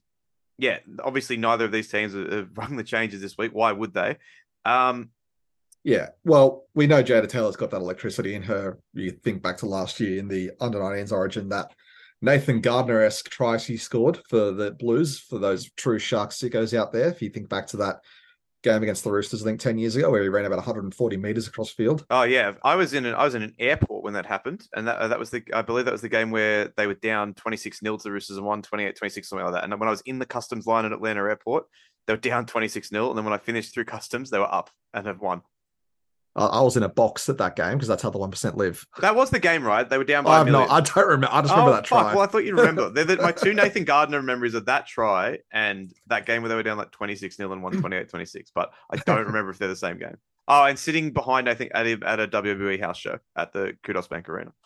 yeah, 0.59 0.79
obviously 1.03 1.37
neither 1.37 1.65
of 1.65 1.73
these 1.73 1.89
teams 1.89 2.13
have 2.15 2.49
rung 2.55 2.77
the 2.77 2.85
changes 2.85 3.21
this 3.21 3.37
week. 3.37 3.53
Why 3.53 3.73
would 3.73 3.95
they? 3.95 4.19
Um, 4.65 5.11
Yeah, 5.83 6.11
well, 6.25 6.65
we 6.75 6.87
know 6.87 7.03
Jada 7.03 7.29
Taylor's 7.29 7.57
got 7.57 7.71
that 7.71 7.81
electricity 7.81 8.35
in 8.35 8.43
her. 8.43 8.79
You 8.95 9.11
think 9.11 9.43
back 9.43 9.59
to 9.59 9.67
last 9.67 10.01
year 10.01 10.19
in 10.19 10.29
the 10.29 10.53
under 10.61 10.79
19s 10.79 11.13
origin, 11.13 11.49
that 11.51 11.73
Nathan 12.23 12.61
Gardner 12.61 13.03
esque 13.03 13.29
try 13.29 13.59
she 13.59 13.77
scored 13.77 14.19
for 14.29 14.51
the 14.53 14.71
Blues, 14.73 15.19
for 15.19 15.39
those 15.39 15.71
true 15.73 15.99
Shark 15.99 16.31
sickos 16.31 16.77
out 16.77 16.93
there. 16.93 17.09
If 17.09 17.21
you 17.21 17.29
think 17.29 17.51
back 17.51 17.67
to 17.69 17.77
that 17.79 18.01
game 18.63 18.83
against 18.83 19.05
the 19.05 19.13
Roosters, 19.13 19.43
I 19.43 19.45
think 19.45 19.61
10 19.61 19.77
years 19.77 19.95
ago, 19.95 20.11
where 20.11 20.23
he 20.23 20.29
ran 20.29 20.47
about 20.47 20.57
140 20.57 21.17
meters 21.19 21.47
across 21.47 21.71
field. 21.71 22.07
Oh 22.09 22.23
yeah, 22.23 22.53
I 22.63 22.77
was 22.77 22.95
in 22.95 23.05
an 23.05 23.15
I 23.15 23.25
was 23.25 23.35
in 23.35 23.43
an 23.43 23.55
airport 23.59 23.94
when 24.05 24.15
that 24.15 24.27
happened, 24.27 24.69
and 24.77 24.87
that 24.87 24.99
uh, 24.99 25.09
that 25.09 25.19
was 25.19 25.31
the 25.31 25.43
I 25.53 25.63
believe 25.63 25.87
that 25.87 25.93
was 25.93 26.03
the 26.03 26.09
game 26.09 26.31
where 26.31 26.73
they 26.77 26.87
were 26.87 26.95
down 26.95 27.35
twenty 27.35 27.57
six 27.57 27.81
0 27.81 27.97
to 27.97 28.03
the 28.03 28.13
Roosters 28.13 28.37
and 28.37 28.47
won 28.47 28.63
28-26, 28.63 29.25
something 29.25 29.45
like 29.45 29.55
that. 29.55 29.65
And 29.65 29.81
when 29.81 29.89
I 29.89 29.91
was 29.91 30.03
in 30.03 30.19
the 30.19 30.27
customs 30.27 30.67
line 30.67 30.85
at 30.85 30.93
Atlanta 30.93 31.21
Airport, 31.21 31.65
they 32.07 32.13
were 32.13 32.19
down 32.19 32.47
twenty 32.47 32.69
six 32.69 32.91
0 32.91 33.09
and 33.09 33.19
then 33.19 33.25
when 33.25 33.35
I 33.35 33.39
finished 33.39 33.75
through 33.75 33.87
customs, 33.87 34.31
they 34.31 34.39
were 34.39 34.53
up 34.53 34.71
and 34.93 35.07
have 35.07 35.21
won. 35.21 35.43
I, 36.37 36.63
was 36.63 36.77
in 36.77 36.83
a 36.83 36.89
box 36.89 37.29
at 37.29 37.39
that 37.39 37.55
game 37.55 37.75
because 37.75 37.87
that's 37.87 38.03
how 38.03 38.11
the 38.11 38.19
1% 38.19 38.57
live. 38.57 38.85
That 39.01 39.15
was 39.15 39.31
the 39.31 39.39
game, 39.39 39.63
right? 39.63 39.89
They 39.89 39.99
were 39.99 40.05
down 40.05 40.25
by 40.25 40.39
a 40.39 40.41
I'm 40.41 40.51
not. 40.51 40.69
I 40.69 40.81
don't 40.81 41.07
remember. 41.07 41.29
I 41.31 41.43
just 41.43 41.53
remember 41.53 41.71
Oh, 41.71 41.75
that 41.75 41.87
fuck, 41.87 42.07
try. 42.07 42.15
Well, 42.15 42.25
I 42.25 42.27
thought 42.27 42.45
you'd 42.45 42.57
remember. 42.57 42.91
The, 43.05 43.19
my 43.23 43.31
two 43.31 43.55
Nathan 43.55 43.85
Gardner 43.85 44.21
memories 44.21 44.55
of 44.55 44.67
that 44.67 44.89
try 44.89 45.39
and 45.53 45.93
that 46.09 46.27
game 46.27 46.43
where 46.43 46.49
they 46.49 46.57
were 46.57 46.65
down 46.65 46.77
like 46.77 46.91
26 46.91 47.37
0 47.37 47.53
and 47.53 47.63
won 47.63 47.73
28 47.73 48.09
26. 48.09 48.51
But 48.53 48.73
I 48.91 48.97
don't 48.97 49.27
remember 49.27 49.51
if 49.51 49.59
they're 49.59 49.69
the 49.69 49.77
same 49.77 49.99
game. 49.99 50.17
Oh, 50.47 50.65
and 50.65 50.79
sitting 50.79 51.13
behind, 51.13 51.49
I 51.49 51.55
think, 51.55 51.71
at 51.75 51.87
a, 51.87 51.99
at 52.07 52.21
a 52.21 52.29
WWE 52.29 52.79
house 52.81 52.99
show 52.99 53.19
at 53.35 53.53
the 53.53 53.77
Kudos 53.83 54.09
Bank 54.09 54.29
Arena. 54.29 54.53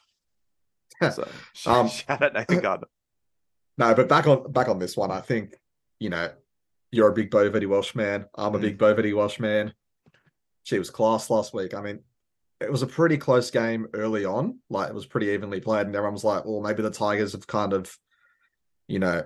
So 1.12 1.28
Um, 1.66 1.88
shout 1.88 2.22
out 2.22 2.32
Nathan 2.34 2.60
Gardner. 2.62 2.88
No, 3.76 3.94
but 3.94 4.08
back 4.08 4.26
on 4.26 4.50
back 4.50 4.68
on 4.68 4.80
this 4.80 4.96
one, 4.96 5.12
I 5.12 5.20
think 5.20 5.54
you 6.00 6.10
know 6.10 6.30
you're 6.90 7.10
a 7.10 7.12
big 7.12 7.30
Bo 7.30 7.48
Welsh 7.68 7.94
man. 7.94 8.24
I'm 8.34 8.54
a 8.56 8.58
Mm. 8.58 8.62
big 8.62 8.78
Bo 8.78 8.94
Welsh 9.14 9.38
man. 9.38 9.72
She 10.64 10.78
was 10.78 10.90
class 10.90 11.30
last 11.30 11.54
week. 11.54 11.74
I 11.74 11.80
mean, 11.82 12.00
it 12.60 12.72
was 12.72 12.82
a 12.82 12.86
pretty 12.88 13.16
close 13.16 13.50
game 13.52 13.86
early 13.94 14.24
on. 14.24 14.58
Like 14.68 14.88
it 14.88 14.94
was 14.94 15.06
pretty 15.06 15.28
evenly 15.28 15.60
played, 15.60 15.86
and 15.86 15.94
everyone 15.94 16.14
was 16.14 16.24
like, 16.24 16.44
"Well, 16.44 16.60
maybe 16.60 16.82
the 16.82 16.90
Tigers 16.90 17.32
have 17.32 17.46
kind 17.46 17.72
of, 17.72 17.96
you 18.88 18.98
know, 18.98 19.22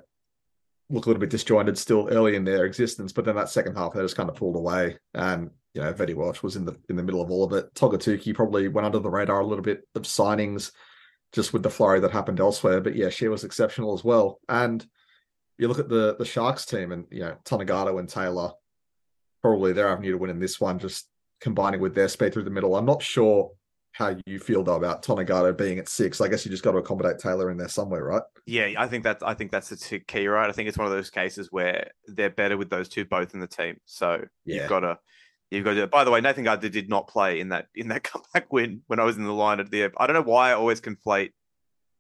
look 0.91 1.07
a 1.07 1.09
little 1.09 1.21
bit 1.21 1.31
disjointed 1.31 1.79
still 1.79 2.09
early 2.11 2.37
in 2.37 2.45
their 2.45 2.67
existence." 2.67 3.13
But 3.15 3.25
then 3.25 3.37
that 3.37 3.49
second 3.49 3.77
half, 3.77 3.95
they 3.95 4.03
just 4.03 4.17
kind 4.17 4.29
of 4.29 4.37
pulled 4.37 4.57
away, 4.57 4.99
and 5.15 5.51
you 5.75 5.81
know, 5.83 5.93
Vette-Welsh 5.93 6.43
was 6.43 6.57
in 6.57 6.65
the 6.65 6.77
in 6.89 6.97
the 6.97 7.03
middle 7.03 7.23
of 7.23 7.31
all 7.31 7.45
of 7.45 7.53
it. 7.53 7.73
Togatuki 7.75 8.35
probably 8.35 8.69
went 8.69 8.87
under 8.87 8.99
the 8.99 9.11
radar 9.11 9.41
a 9.41 9.47
little 9.47 9.65
bit 9.65 9.87
of 9.95 10.03
signings 10.03 10.73
just 11.33 11.53
with 11.53 11.63
the 11.63 11.71
flurry 11.71 11.99
that 12.01 12.11
happened 12.11 12.41
elsewhere. 12.41 12.81
But 12.81 12.95
yeah, 12.95 13.09
she 13.09 13.29
was 13.29 13.45
exceptional 13.45 13.95
as 13.95 14.05
well. 14.05 14.39
And 14.49 14.85
you 15.59 15.69
look 15.69 15.79
at 15.79 15.89
the 15.89 16.17
the 16.17 16.25
Sharks 16.25 16.67
team 16.67 16.93
and 16.93 17.07
you 17.11 17.21
know, 17.21 17.37
Tonegato 17.45 17.99
and 17.99 18.09
Taylor, 18.09 18.53
probably 19.41 19.73
their 19.73 19.89
avenue 19.89 20.13
to 20.13 20.19
win 20.19 20.31
in 20.31 20.41
this 20.41 20.61
one, 20.61 20.79
just 20.79 21.09
combining 21.41 21.81
with 21.81 21.95
their 21.95 22.09
speed 22.09 22.33
through 22.33 22.45
the 22.45 22.51
middle. 22.51 22.77
I'm 22.77 22.87
not 22.87 23.03
sure 23.03 23.51
how 23.93 24.17
you 24.27 24.39
feel 24.39 24.63
though 24.63 24.77
about 24.77 25.03
Tonegato 25.03 25.53
being 25.53 25.79
at 25.79 25.89
six. 25.89 26.21
I 26.21 26.29
guess 26.29 26.45
you 26.45 26.51
just 26.51 26.63
got 26.63 26.73
to 26.73 26.79
accommodate 26.79 27.19
Taylor 27.19 27.51
in 27.51 27.57
there 27.59 27.69
somewhere, 27.69 28.05
right? 28.05 28.23
Yeah, 28.47 28.69
I 28.79 28.87
think 28.89 29.05
that 29.05 29.23
I 29.23 29.35
think 29.35 29.51
that's 29.51 29.69
the 29.71 30.01
key, 30.01 30.27
right? 30.27 30.49
I 30.49 30.53
think 30.53 30.69
it's 30.69 30.79
one 30.79 30.87
of 30.87 30.93
those 30.93 31.11
cases 31.11 31.49
where 31.51 31.91
they're 32.07 32.31
better 32.31 32.57
with 32.59 32.69
those 32.71 32.89
two 32.89 33.05
both 33.07 33.33
in 33.35 33.41
the 33.41 33.47
team. 33.47 33.77
So 33.87 34.25
Yeah. 34.45 34.61
you've 34.61 34.69
got 34.69 34.81
to 34.81 34.99
you've 35.57 35.65
got 35.65 35.75
to. 35.75 35.87
By 35.87 36.05
the 36.05 36.11
way, 36.11 36.21
Nathan 36.21 36.45
Gardner 36.45 36.69
did 36.69 36.89
not 36.89 37.09
play 37.09 37.41
in 37.41 37.51
that 37.51 37.69
in 37.75 37.89
that 37.89 38.03
comeback 38.11 38.53
win 38.53 38.83
when 38.87 38.99
I 39.01 39.05
was 39.05 39.17
in 39.17 39.25
the 39.25 39.33
line 39.33 39.61
at 39.61 39.71
the. 39.71 39.91
I 39.97 40.07
don't 40.07 40.15
know 40.15 40.23
why 40.23 40.51
I 40.51 40.55
always 40.55 40.81
conflate 40.81 41.33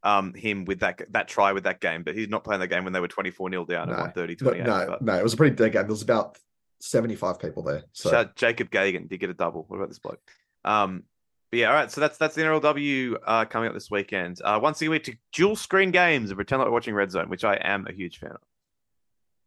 um 0.05 0.35
him 0.35 0.65
with 0.65 0.81
that 0.81 1.01
that 1.13 1.29
try 1.29 1.53
with 1.53 1.65
that 1.65 1.81
game, 1.81 2.03
but 2.03 2.15
he's 2.17 2.29
not 2.29 2.43
playing 2.45 2.61
the 2.61 2.67
game 2.67 2.83
when 2.85 2.93
they 2.93 2.99
were 3.01 3.09
24 3.09 3.51
0 3.51 3.65
down 3.67 3.87
No. 3.89 3.95
at 3.95 3.99
130 4.17 4.37
No, 4.45 4.51
28. 4.51 4.67
no, 4.67 4.87
but 4.89 5.03
no, 5.03 5.15
it 5.19 5.23
was 5.23 5.35
a 5.35 5.37
pretty 5.37 5.55
dead 5.55 5.73
game. 5.73 5.83
There 5.83 5.91
was 5.91 6.03
about 6.03 6.39
75 6.81 7.39
people 7.39 7.63
there. 7.63 7.85
So 7.93 8.11
shout 8.11 8.27
out 8.27 8.37
Jacob 8.37 8.71
Gagan 8.71 9.09
did 9.09 9.21
get 9.21 9.31
a 9.31 9.35
double. 9.35 9.65
What 9.69 9.77
about 9.77 9.89
this 9.91 10.01
bloke? 10.01 10.21
Um, 10.65 11.05
but 11.53 11.59
yeah, 11.61 11.69
all 11.69 11.75
right. 11.75 11.91
So 11.91 12.01
that's 12.01 12.19
that's 12.19 12.35
the 12.35 12.43
NRLW 12.43 13.15
uh, 13.25 13.45
coming 13.45 13.69
up 13.69 13.75
this 13.75 13.91
weekend. 13.91 14.41
Uh, 14.43 14.59
once 14.61 14.83
a 14.83 14.89
week 14.89 15.05
to 15.05 15.15
dual 15.33 15.55
screen 15.55 15.91
games 15.93 16.31
and 16.31 16.37
pretend 16.37 16.59
like 16.61 16.67
we're 16.67 16.73
watching 16.73 16.95
Red 16.95 17.11
Zone, 17.13 17.29
which 17.29 17.45
I 17.45 17.55
am 17.57 17.87
a 17.89 17.93
huge 17.93 18.19
fan 18.19 18.31
of. 18.33 18.41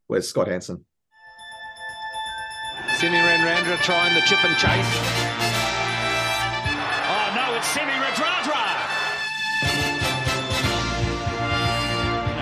where's 0.07 0.27
Scott 0.29 0.47
Hanson? 0.47 0.85
Simi 3.05 3.19
Renrandra 3.19 3.77
trying 3.83 4.15
the 4.15 4.21
chip 4.21 4.43
and 4.43 4.57
chase. 4.57 4.97
Oh 7.05 7.33
no, 7.35 7.53
it's 7.55 7.67
Semi 7.67 7.91
Radradra. 7.91 8.65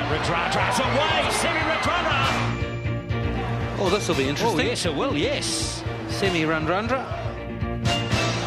Radradra's 0.07 0.79
away. 0.79 1.31
Semi 1.31 1.59
Radradra. 1.59 2.21
Oh, 3.77 3.89
this 3.89 4.07
will 4.07 4.15
be 4.15 4.29
interesting. 4.29 4.61
Oh 4.61 4.63
yes, 4.63 4.85
it 4.85 4.95
will. 4.95 5.17
Yes. 5.17 5.83
Semi 6.07 6.43
Randrandra. 6.43 7.03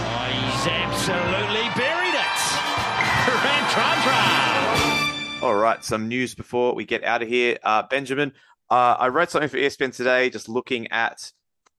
Oh, 0.08 0.24
he's 0.32 0.66
absolutely 0.68 1.68
buried 1.76 2.14
it. 2.14 2.38
Radradra. 3.44 5.42
All 5.42 5.54
right, 5.54 5.84
some 5.84 6.08
news 6.08 6.34
before 6.34 6.74
we 6.74 6.86
get 6.86 7.04
out 7.04 7.20
of 7.20 7.28
here. 7.28 7.58
Uh, 7.62 7.82
Benjamin, 7.82 8.32
uh, 8.70 8.96
I 8.98 9.08
wrote 9.08 9.30
something 9.30 9.50
for 9.50 9.58
ESPN 9.58 9.94
today, 9.94 10.30
just 10.30 10.48
looking 10.48 10.90
at 10.90 11.30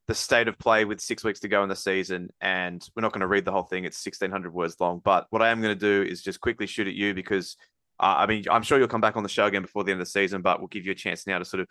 the 0.07 0.15
state 0.15 0.47
of 0.47 0.57
play 0.57 0.85
with 0.85 1.01
six 1.01 1.23
weeks 1.23 1.41
to 1.41 1.47
go 1.47 1.63
in 1.63 1.69
the 1.69 1.75
season. 1.75 2.29
And 2.39 2.87
we're 2.95 3.01
not 3.01 3.11
going 3.11 3.21
to 3.21 3.27
read 3.27 3.45
the 3.45 3.51
whole 3.51 3.63
thing, 3.63 3.83
it's 3.83 4.03
1,600 4.05 4.53
words 4.53 4.77
long. 4.79 5.01
But 5.03 5.27
what 5.29 5.41
I 5.41 5.49
am 5.49 5.61
going 5.61 5.77
to 5.77 5.79
do 5.79 6.09
is 6.09 6.21
just 6.21 6.41
quickly 6.41 6.65
shoot 6.65 6.87
at 6.87 6.93
you 6.93 7.13
because, 7.13 7.57
uh, 7.99 8.15
I 8.17 8.25
mean, 8.25 8.45
I'm 8.49 8.63
sure 8.63 8.79
you'll 8.79 8.87
come 8.87 9.01
back 9.01 9.17
on 9.17 9.23
the 9.23 9.29
show 9.29 9.45
again 9.45 9.63
before 9.63 9.83
the 9.83 9.91
end 9.91 10.01
of 10.01 10.07
the 10.07 10.11
season, 10.11 10.41
but 10.41 10.59
we'll 10.59 10.67
give 10.67 10.85
you 10.85 10.93
a 10.93 10.95
chance 10.95 11.27
now 11.27 11.39
to 11.39 11.45
sort 11.45 11.61
of 11.61 11.67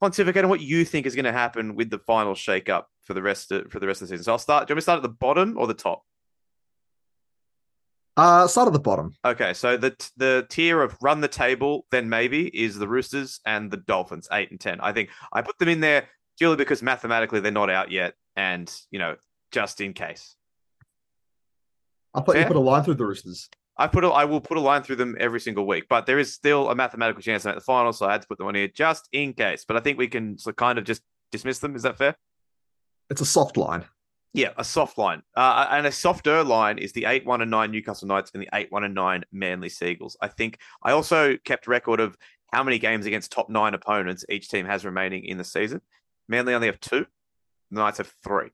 pontificate 0.00 0.44
on 0.44 0.50
what 0.50 0.60
you 0.60 0.84
think 0.84 1.06
is 1.06 1.14
going 1.14 1.24
to 1.26 1.32
happen 1.32 1.74
with 1.74 1.90
the 1.90 1.98
final 1.98 2.34
shake-up 2.34 2.88
for 3.04 3.14
the 3.14 3.22
rest 3.22 3.52
of, 3.52 3.70
for 3.70 3.78
the 3.78 3.86
rest 3.86 4.00
of 4.00 4.08
the 4.08 4.14
season. 4.14 4.24
So 4.24 4.32
I'll 4.32 4.38
start. 4.38 4.66
Do 4.66 4.72
you 4.72 4.74
want 4.74 4.78
me 4.78 4.80
to 4.80 4.82
start 4.82 4.96
at 4.98 5.02
the 5.02 5.08
bottom 5.08 5.56
or 5.58 5.66
the 5.66 5.74
top? 5.74 6.02
Uh, 8.16 8.48
start 8.48 8.66
at 8.66 8.72
the 8.72 8.80
bottom. 8.80 9.14
Okay, 9.24 9.54
so 9.54 9.76
the 9.76 9.94
the 10.16 10.44
tier 10.50 10.82
of 10.82 10.96
run 11.00 11.20
the 11.20 11.28
table, 11.28 11.86
then 11.92 12.08
maybe 12.08 12.48
is 12.48 12.76
the 12.76 12.88
Roosters 12.88 13.38
and 13.46 13.70
the 13.70 13.76
Dolphins, 13.76 14.26
eight 14.32 14.50
and 14.50 14.58
ten. 14.58 14.80
I 14.80 14.92
think 14.92 15.10
I 15.32 15.40
put 15.40 15.56
them 15.60 15.68
in 15.68 15.78
there 15.78 16.08
purely 16.38 16.56
because 16.56 16.82
mathematically 16.82 17.40
they're 17.40 17.52
not 17.52 17.70
out 17.70 17.90
yet, 17.90 18.14
and 18.36 18.72
you 18.90 18.98
know, 18.98 19.16
just 19.52 19.80
in 19.80 19.92
case. 19.92 20.34
I 22.14 22.20
thought 22.20 22.36
you 22.36 22.46
put 22.46 22.56
a 22.56 22.60
line 22.60 22.82
through 22.84 22.94
the 22.94 23.06
Roosters. 23.06 23.48
I 23.76 23.86
put 23.86 24.02
a, 24.02 24.08
I 24.08 24.24
will 24.24 24.40
put 24.40 24.56
a 24.56 24.60
line 24.60 24.82
through 24.82 24.96
them 24.96 25.16
every 25.20 25.40
single 25.40 25.66
week, 25.66 25.84
but 25.88 26.06
there 26.06 26.18
is 26.18 26.34
still 26.34 26.68
a 26.68 26.74
mathematical 26.74 27.22
chance 27.22 27.46
at 27.46 27.54
the 27.54 27.60
final, 27.60 27.92
so 27.92 28.06
I 28.06 28.12
had 28.12 28.22
to 28.22 28.28
put 28.28 28.38
them 28.38 28.48
on 28.48 28.56
here 28.56 28.68
just 28.68 29.08
in 29.12 29.34
case. 29.34 29.64
But 29.66 29.76
I 29.76 29.80
think 29.80 29.98
we 29.98 30.08
can 30.08 30.36
so 30.38 30.52
kind 30.52 30.78
of 30.78 30.84
just 30.84 31.02
dismiss 31.30 31.60
them. 31.60 31.76
Is 31.76 31.82
that 31.82 31.96
fair? 31.96 32.16
It's 33.08 33.20
a 33.20 33.26
soft 33.26 33.56
line. 33.56 33.84
Yeah, 34.34 34.50
a 34.56 34.64
soft 34.64 34.98
line. 34.98 35.22
Uh, 35.36 35.66
and 35.70 35.86
a 35.86 35.92
softer 35.92 36.44
line 36.44 36.78
is 36.78 36.92
the 36.92 37.06
8 37.06 37.24
1 37.24 37.40
and 37.40 37.50
9 37.50 37.70
Newcastle 37.70 38.08
Knights 38.08 38.32
and 38.34 38.42
the 38.42 38.48
8 38.52 38.70
1 38.70 38.84
and 38.84 38.94
9 38.94 39.24
Manly 39.32 39.68
Seagulls. 39.68 40.16
I 40.20 40.28
think 40.28 40.58
I 40.82 40.92
also 40.92 41.36
kept 41.44 41.66
record 41.66 42.00
of 42.00 42.16
how 42.52 42.62
many 42.62 42.78
games 42.78 43.06
against 43.06 43.32
top 43.32 43.48
nine 43.48 43.74
opponents 43.74 44.24
each 44.28 44.48
team 44.48 44.66
has 44.66 44.84
remaining 44.84 45.24
in 45.24 45.38
the 45.38 45.44
season. 45.44 45.80
Manly 46.28 46.54
only 46.54 46.66
have 46.66 46.80
two, 46.80 47.06
the 47.70 47.80
Knights 47.80 47.98
have 47.98 48.12
three. 48.22 48.50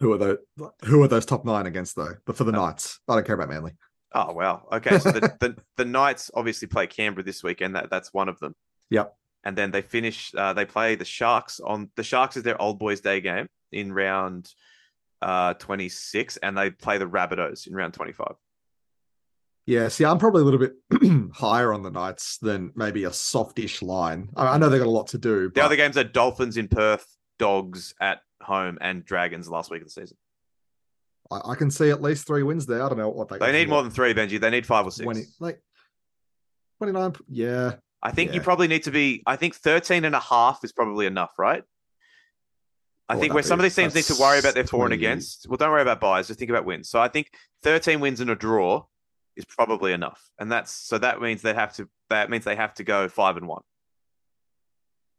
Who 0.00 0.12
are 0.12 0.18
those? 0.18 0.38
Who 0.84 1.02
are 1.02 1.08
those 1.08 1.26
top 1.26 1.44
nine 1.44 1.66
against 1.66 1.96
though? 1.96 2.14
But 2.26 2.36
for 2.36 2.44
the 2.44 2.52
Knights, 2.52 3.00
I 3.08 3.14
don't 3.14 3.26
care 3.26 3.34
about 3.34 3.48
Manly. 3.48 3.72
Oh, 4.12 4.32
wow. 4.32 4.66
Okay. 4.72 4.98
So 4.98 5.12
the, 5.12 5.20
the, 5.40 5.56
the 5.76 5.84
Knights 5.84 6.30
obviously 6.34 6.68
play 6.68 6.86
Canberra 6.86 7.24
this 7.24 7.42
weekend. 7.42 7.76
That, 7.76 7.90
that's 7.90 8.14
one 8.14 8.28
of 8.28 8.38
them. 8.38 8.54
Yep. 8.90 9.14
And 9.44 9.56
then 9.56 9.70
they 9.70 9.82
finish, 9.82 10.32
uh, 10.34 10.52
they 10.52 10.64
play 10.64 10.94
the 10.94 11.04
Sharks 11.04 11.60
on 11.60 11.90
the 11.96 12.02
Sharks 12.02 12.36
is 12.36 12.42
their 12.42 12.60
old 12.60 12.78
boys' 12.78 13.00
day 13.00 13.20
game 13.20 13.46
in 13.72 13.92
round 13.92 14.50
uh, 15.22 15.54
26, 15.54 16.38
and 16.38 16.56
they 16.56 16.70
play 16.70 16.98
the 16.98 17.06
Rabbitohs 17.06 17.66
in 17.66 17.74
round 17.74 17.94
25. 17.94 18.34
Yeah, 19.66 19.88
see, 19.88 20.04
I'm 20.04 20.18
probably 20.18 20.42
a 20.42 20.44
little 20.44 20.60
bit 20.60 21.32
higher 21.34 21.72
on 21.72 21.82
the 21.82 21.90
Knights 21.90 22.38
than 22.38 22.72
maybe 22.76 23.02
a 23.02 23.12
softish 23.12 23.82
line. 23.82 24.30
I, 24.36 24.54
I 24.54 24.58
know 24.58 24.68
they've 24.68 24.80
got 24.80 24.86
a 24.86 24.90
lot 24.90 25.08
to 25.08 25.18
do. 25.18 25.50
The 25.50 25.64
other 25.64 25.74
games 25.74 25.96
are 25.96 26.04
Dolphins 26.04 26.56
in 26.56 26.68
Perth, 26.68 27.04
Dogs 27.40 27.92
at 28.00 28.20
home, 28.40 28.78
and 28.80 29.04
Dragons 29.04 29.48
last 29.48 29.70
week 29.70 29.82
of 29.82 29.88
the 29.88 29.92
season. 29.92 30.16
I, 31.32 31.40
I 31.50 31.54
can 31.56 31.72
see 31.72 31.90
at 31.90 32.00
least 32.00 32.28
three 32.28 32.44
wins 32.44 32.66
there. 32.66 32.80
I 32.80 32.88
don't 32.88 32.98
know 32.98 33.08
what 33.08 33.28
they 33.28 33.38
They 33.38 33.50
need 33.50 33.68
more 33.68 33.82
than 33.82 33.90
three, 33.90 34.14
Benji. 34.14 34.40
They 34.40 34.50
need 34.50 34.66
five 34.66 34.86
or 34.86 34.92
six. 34.92 35.02
20, 35.02 35.22
like 35.40 35.60
29. 36.78 37.14
Yeah. 37.28 37.74
I 38.02 38.12
think 38.12 38.34
you 38.34 38.40
probably 38.40 38.68
need 38.68 38.84
to 38.84 38.92
be, 38.92 39.24
I 39.26 39.34
think 39.34 39.56
13 39.56 40.04
and 40.04 40.14
a 40.14 40.20
half 40.20 40.60
is 40.62 40.70
probably 40.70 41.06
enough, 41.06 41.32
right? 41.38 41.64
I 43.08 43.14
What 43.14 43.20
think 43.20 43.34
where 43.34 43.42
some 43.42 43.58
of 43.58 43.64
these 43.64 43.74
teams 43.74 43.96
need 43.96 44.04
to 44.04 44.20
worry 44.20 44.38
about 44.38 44.54
their 44.54 44.64
for 44.64 44.84
and 44.84 44.94
against. 44.94 45.48
Well, 45.48 45.56
don't 45.56 45.70
worry 45.72 45.82
about 45.82 46.00
buys, 46.00 46.28
just 46.28 46.38
think 46.38 46.50
about 46.50 46.64
wins. 46.64 46.88
So 46.88 47.00
I 47.00 47.08
think 47.08 47.32
13 47.64 47.98
wins 47.98 48.20
and 48.20 48.30
a 48.30 48.36
draw 48.36 48.84
is 49.36 49.44
probably 49.44 49.92
enough. 49.92 50.30
And 50.38 50.50
that's 50.50 50.72
so 50.72 50.98
that 50.98 51.20
means 51.20 51.42
they 51.42 51.54
have 51.54 51.74
to 51.76 51.88
that 52.10 52.30
means 52.30 52.44
they 52.44 52.56
have 52.56 52.74
to 52.74 52.84
go 52.84 53.08
five 53.08 53.36
and 53.36 53.46
one. 53.46 53.62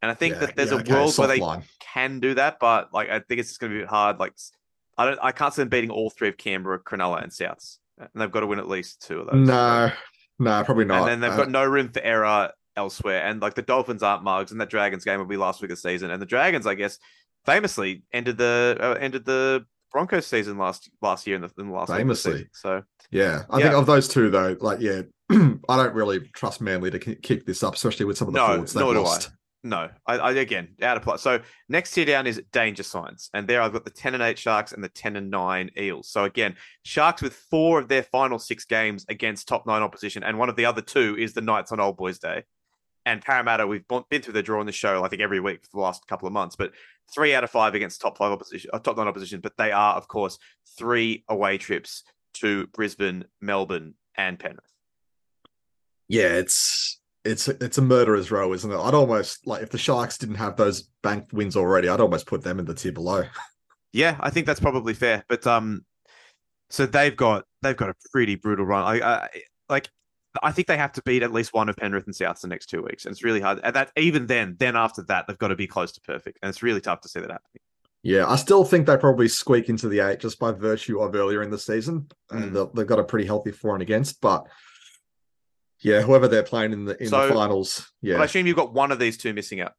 And 0.01 0.11
I 0.11 0.13
think 0.13 0.36
Yeah, 0.36 0.39
that 0.41 0.55
there's 0.55 0.72
yeah, 0.72 0.78
a 0.78 0.82
okay, 0.82 0.93
world 0.93 1.18
where 1.18 1.28
they 1.28 1.39
line. 1.39 1.63
can 1.80 2.20
do 2.20 2.36
that, 2.36 2.59
but 2.59 2.93
like 2.93 3.09
I 3.09 3.20
think 3.20 3.39
it's 3.39 3.49
just 3.49 3.59
going 3.59 3.74
to 3.74 3.80
be 3.80 3.86
hard. 3.86 4.20
Like 4.20 4.34
I 4.97 5.05
don't, 5.05 5.20
I 5.22 5.32
can't 5.32 5.53
see 5.53 5.61
them 5.61 5.70
beating 5.70 5.89
all 5.89 6.09
three 6.09 6.30
of 6.30 6.38
Canberra, 6.38 6.80
Cronulla, 6.80 7.22
and 7.24 7.32
Souths, 7.32 7.78
and 7.97 8.09
they've 8.15 8.32
got 8.32 8.41
to 8.41 8.47
win 8.47 8.59
at 8.59 8.68
least 8.68 9.01
two 9.05 9.20
of 9.22 9.28
those. 9.28 9.47
No, 9.47 9.91
no, 10.39 10.63
probably 10.63 10.86
not. 10.86 10.99
and 10.99 11.07
then 11.07 11.20
they've 11.20 11.32
Uh, 11.39 11.43
got 11.43 11.49
no 11.51 11.65
room 11.65 11.89
for 11.89 12.01
error 12.01 12.51
elsewhere. 12.76 13.24
And 13.26 13.41
like 13.41 13.55
the 13.55 13.61
Dolphins 13.63 14.03
aren't 14.03 14.24
mugs, 14.24 14.51
and 14.51 14.61
that 14.61 14.70
Dragons 14.70 15.03
game 15.03 15.20
will 15.20 15.26
be 15.26 15.38
last 15.38 15.61
week 15.61 15.72
of 15.72 15.78
the 15.78 15.82
season. 15.82 16.11
And 16.11 16.22
the 16.22 16.26
Dragons, 16.28 16.68
I 16.68 16.76
guess, 16.76 16.99
famously 17.45 18.03
ended 18.13 18.38
the 18.38 18.78
uh, 18.80 18.93
ended 18.99 19.26
the 19.26 19.65
Broncos 19.91 20.25
season 20.27 20.57
last 20.57 20.89
last 21.01 21.27
year 21.27 21.35
in 21.35 21.41
the, 21.41 21.51
in 21.57 21.67
the 21.67 21.73
last 21.73 21.89
week 21.89 21.95
of 22.01 22.07
the 22.07 22.15
Famously. 22.15 22.31
season. 22.33 22.49
So 22.53 22.83
Yeah, 23.11 23.43
I 23.49 23.59
Yeah. 23.59 23.65
think 23.69 23.75
of 23.79 23.85
those 23.85 24.07
two 24.07 24.29
though, 24.29 24.55
like 24.59 24.79
yeah, 24.79 25.01
I 25.31 25.57
don't 25.77 25.93
really 25.93 26.19
trust 26.33 26.61
Manly 26.61 26.91
to 26.91 26.99
ki- 26.99 27.15
kick 27.15 27.45
this 27.45 27.63
up, 27.63 27.75
especially 27.75 28.05
with 28.05 28.17
some 28.17 28.27
of 28.29 28.33
the 28.33 28.39
No, 28.39 28.47
forwards 28.47 28.73
they've 28.73 28.81
nor 28.83 28.95
I. 28.95 28.99
lost. 28.99 29.31
No, 29.63 29.89
I, 30.05 30.13
I 30.17 30.31
again 30.33 30.75
out 30.81 30.97
of 30.97 31.03
play. 31.03 31.17
So 31.17 31.39
next 31.67 31.91
tier 31.91 32.05
down 32.05 32.27
is 32.27 32.41
danger 32.53 32.83
signs, 32.83 33.29
and 33.33 33.47
there 33.47 33.61
I've 33.61 33.73
got 33.73 33.83
the 33.85 33.91
ten 33.91 34.13
and 34.13 34.21
eight 34.23 34.38
Sharks 34.38 34.71
and 34.71 34.83
the 34.83 34.88
ten 34.89 35.15
and 35.15 35.29
nine 35.31 35.71
Eels. 35.77 36.09
So 36.09 36.23
again, 36.25 36.55
Sharks 36.83 37.21
with 37.21 37.33
four 37.33 37.79
of 37.79 37.88
their 37.89 38.03
final 38.03 38.39
six 38.39 38.63
games 38.65 39.05
against 39.09 39.47
top 39.47 39.65
nine 39.65 39.81
opposition, 39.81 40.23
and 40.23 40.38
one 40.38 40.47
of 40.49 40.55
the 40.55 40.65
other 40.65 40.81
two 40.81 41.17
is 41.17 41.33
the 41.33 41.41
Knights 41.41 41.71
on 41.71 41.79
Old 41.79 41.97
Boys 41.97 42.19
Day. 42.19 42.43
And 43.07 43.21
Parramatta, 43.21 43.65
we've 43.65 43.87
been 44.09 44.21
through 44.21 44.33
the 44.33 44.43
draw 44.43 44.59
on 44.59 44.65
the 44.65 44.73
show, 44.73 45.01
I 45.01 45.07
think 45.07 45.21
every 45.21 45.39
week 45.39 45.63
for 45.63 45.77
the 45.77 45.79
last 45.79 46.05
couple 46.07 46.27
of 46.27 46.33
months, 46.33 46.57
but 46.57 46.73
three 47.15 47.33
out 47.33 47.45
of 47.45 47.49
five 47.49 47.73
against 47.73 48.01
top 48.01 48.17
five 48.17 48.33
opposition, 48.33 48.69
uh, 48.73 48.79
top 48.79 48.97
nine 48.97 49.07
opposition. 49.07 49.39
But 49.39 49.55
they 49.57 49.71
are, 49.71 49.95
of 49.95 50.09
course, 50.09 50.37
three 50.77 51.23
away 51.29 51.57
trips 51.57 52.03
to 52.33 52.67
Brisbane, 52.67 53.23
Melbourne, 53.39 53.93
and 54.15 54.37
Penrith. 54.37 54.73
Yeah, 56.09 56.33
it's 56.33 56.99
it's 57.23 57.47
it's 57.47 57.77
a 57.77 57.81
murderer's 57.81 58.29
row, 58.29 58.51
isn't 58.51 58.69
it? 58.69 58.77
I'd 58.77 58.93
almost 58.93 59.47
like 59.47 59.63
if 59.63 59.69
the 59.69 59.77
Sharks 59.77 60.17
didn't 60.17 60.35
have 60.35 60.57
those 60.57 60.89
banked 61.01 61.31
wins 61.31 61.55
already, 61.55 61.87
I'd 61.87 62.01
almost 62.01 62.27
put 62.27 62.43
them 62.43 62.59
in 62.59 62.65
the 62.65 62.75
tier 62.75 62.91
below. 62.91 63.23
Yeah, 63.93 64.17
I 64.19 64.29
think 64.29 64.45
that's 64.45 64.59
probably 64.59 64.93
fair. 64.93 65.23
But 65.29 65.47
um, 65.47 65.83
so 66.69 66.85
they've 66.85 67.15
got 67.15 67.45
they've 67.61 67.75
got 67.75 67.89
a 67.89 67.95
pretty 68.11 68.35
brutal 68.35 68.65
run. 68.65 68.83
I, 68.83 69.01
I 69.01 69.29
like. 69.69 69.89
I 70.43 70.51
think 70.51 70.67
they 70.67 70.77
have 70.77 70.91
to 70.93 71.01
beat 71.03 71.23
at 71.23 71.31
least 71.31 71.53
one 71.53 71.69
of 71.69 71.75
Penrith 71.75 72.05
and 72.05 72.13
Souths 72.15 72.41
the 72.41 72.47
next 72.47 72.67
two 72.67 72.81
weeks, 72.81 73.05
and 73.05 73.11
it's 73.13 73.23
really 73.23 73.41
hard. 73.41 73.59
And 73.63 73.75
that 73.75 73.91
even 73.97 74.27
then, 74.27 74.55
then 74.59 74.75
after 74.75 75.01
that, 75.03 75.25
they've 75.27 75.38
got 75.38 75.49
to 75.49 75.55
be 75.55 75.67
close 75.67 75.91
to 75.93 76.01
perfect, 76.01 76.39
and 76.41 76.49
it's 76.49 76.63
really 76.63 76.81
tough 76.81 77.01
to 77.01 77.09
see 77.09 77.19
that 77.19 77.31
happening. 77.31 77.61
Yeah, 78.03 78.27
I 78.27 78.35
still 78.35 78.63
think 78.63 78.88
they 78.88 78.95
probably 78.97 79.27
squeak 79.27 79.69
into 79.69 79.89
the 79.89 79.99
eight 79.99 80.19
just 80.19 80.39
by 80.39 80.51
virtue 80.51 80.99
of 81.01 81.13
earlier 81.15 81.41
in 81.41 81.49
the 81.49 81.57
season, 81.57 82.07
Mm. 82.31 82.43
and 82.43 82.55
they've- 82.55 82.67
they've 82.73 82.88
got 82.88 82.99
a 82.99 83.03
pretty 83.03 83.25
healthy 83.25 83.51
for 83.51 83.73
and 83.73 83.81
against. 83.81 84.21
But 84.21 84.47
yeah, 85.81 86.01
whoever 86.01 86.27
they're 86.27 86.43
playing 86.43 86.73
in 86.73 86.85
the 86.85 87.01
in 87.01 87.09
So- 87.09 87.27
the 87.27 87.33
finals, 87.33 87.91
But 88.01 88.21
I 88.21 88.25
assume 88.25 88.47
you've 88.47 88.55
got 88.55 88.73
one 88.73 88.91
of 88.91 88.99
these 88.99 89.17
two 89.17 89.33
missing 89.33 89.59
out. 89.61 89.73